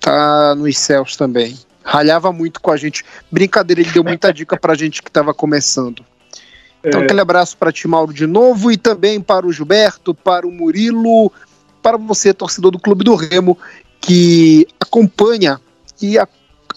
Tá 0.00 0.54
nos 0.54 0.76
céus 0.78 1.16
também. 1.16 1.56
Ralhava 1.84 2.32
muito 2.32 2.60
com 2.60 2.70
a 2.70 2.76
gente. 2.76 3.04
Brincadeira, 3.30 3.82
ele 3.82 3.90
deu 3.90 4.02
muita 4.02 4.32
dica 4.32 4.58
pra 4.58 4.74
gente 4.74 5.02
que 5.02 5.10
tava 5.10 5.32
começando. 5.32 6.04
Então, 6.84 7.00
é. 7.00 7.04
aquele 7.04 7.20
abraço 7.20 7.56
para 7.56 7.72
ti, 7.72 7.88
Mauro, 7.88 8.12
de 8.12 8.26
novo, 8.26 8.70
e 8.70 8.76
também 8.76 9.20
para 9.20 9.46
o 9.46 9.52
Gilberto, 9.52 10.14
para 10.14 10.46
o 10.46 10.52
Murilo, 10.52 11.32
para 11.82 11.96
você, 11.96 12.34
torcedor 12.34 12.70
do 12.70 12.78
Clube 12.78 13.04
do 13.04 13.14
Remo, 13.14 13.58
que 14.00 14.66
acompanha 14.78 15.60
e 16.00 16.18
a, 16.18 16.28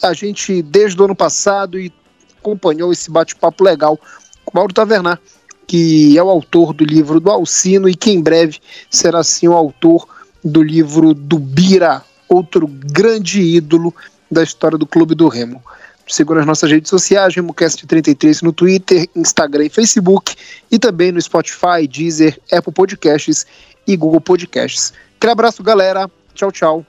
a 0.01 0.13
gente 0.13 0.61
desde 0.61 1.01
o 1.01 1.05
ano 1.05 1.15
passado 1.15 1.79
e 1.79 1.91
acompanhou 2.39 2.91
esse 2.91 3.11
bate-papo 3.11 3.63
legal 3.63 3.97
com 4.45 4.51
o 4.51 4.55
Mauro 4.55 4.73
Tavernar 4.73 5.19
que 5.67 6.17
é 6.17 6.23
o 6.23 6.29
autor 6.29 6.73
do 6.73 6.85
livro 6.85 7.19
do 7.19 7.29
Alcino 7.29 7.89
e 7.89 7.93
que 7.93 8.09
em 8.09 8.21
breve 8.21 8.57
será 8.89 9.21
sim 9.21 9.49
o 9.49 9.53
autor 9.53 10.07
do 10.43 10.63
livro 10.63 11.13
do 11.13 11.37
Bira, 11.37 12.01
outro 12.29 12.65
grande 12.67 13.41
ídolo 13.41 13.93
da 14.31 14.41
história 14.41 14.77
do 14.77 14.87
Clube 14.87 15.13
do 15.13 15.27
Remo. 15.27 15.61
Siga 16.07 16.35
nas 16.35 16.45
nossas 16.45 16.71
redes 16.71 16.89
sociais, 16.89 17.35
RemoCast33 17.35 18.41
no 18.41 18.53
Twitter, 18.53 19.07
Instagram 19.15 19.65
e 19.65 19.69
Facebook, 19.69 20.35
e 20.71 20.79
também 20.79 21.11
no 21.11 21.21
Spotify, 21.21 21.87
Deezer, 21.87 22.39
Apple 22.51 22.73
Podcasts 22.73 23.45
e 23.85 23.95
Google 23.95 24.21
Podcasts. 24.21 24.93
Aquele 25.17 25.31
abraço, 25.31 25.61
galera. 25.61 26.09
Tchau, 26.33 26.51
tchau. 26.51 26.85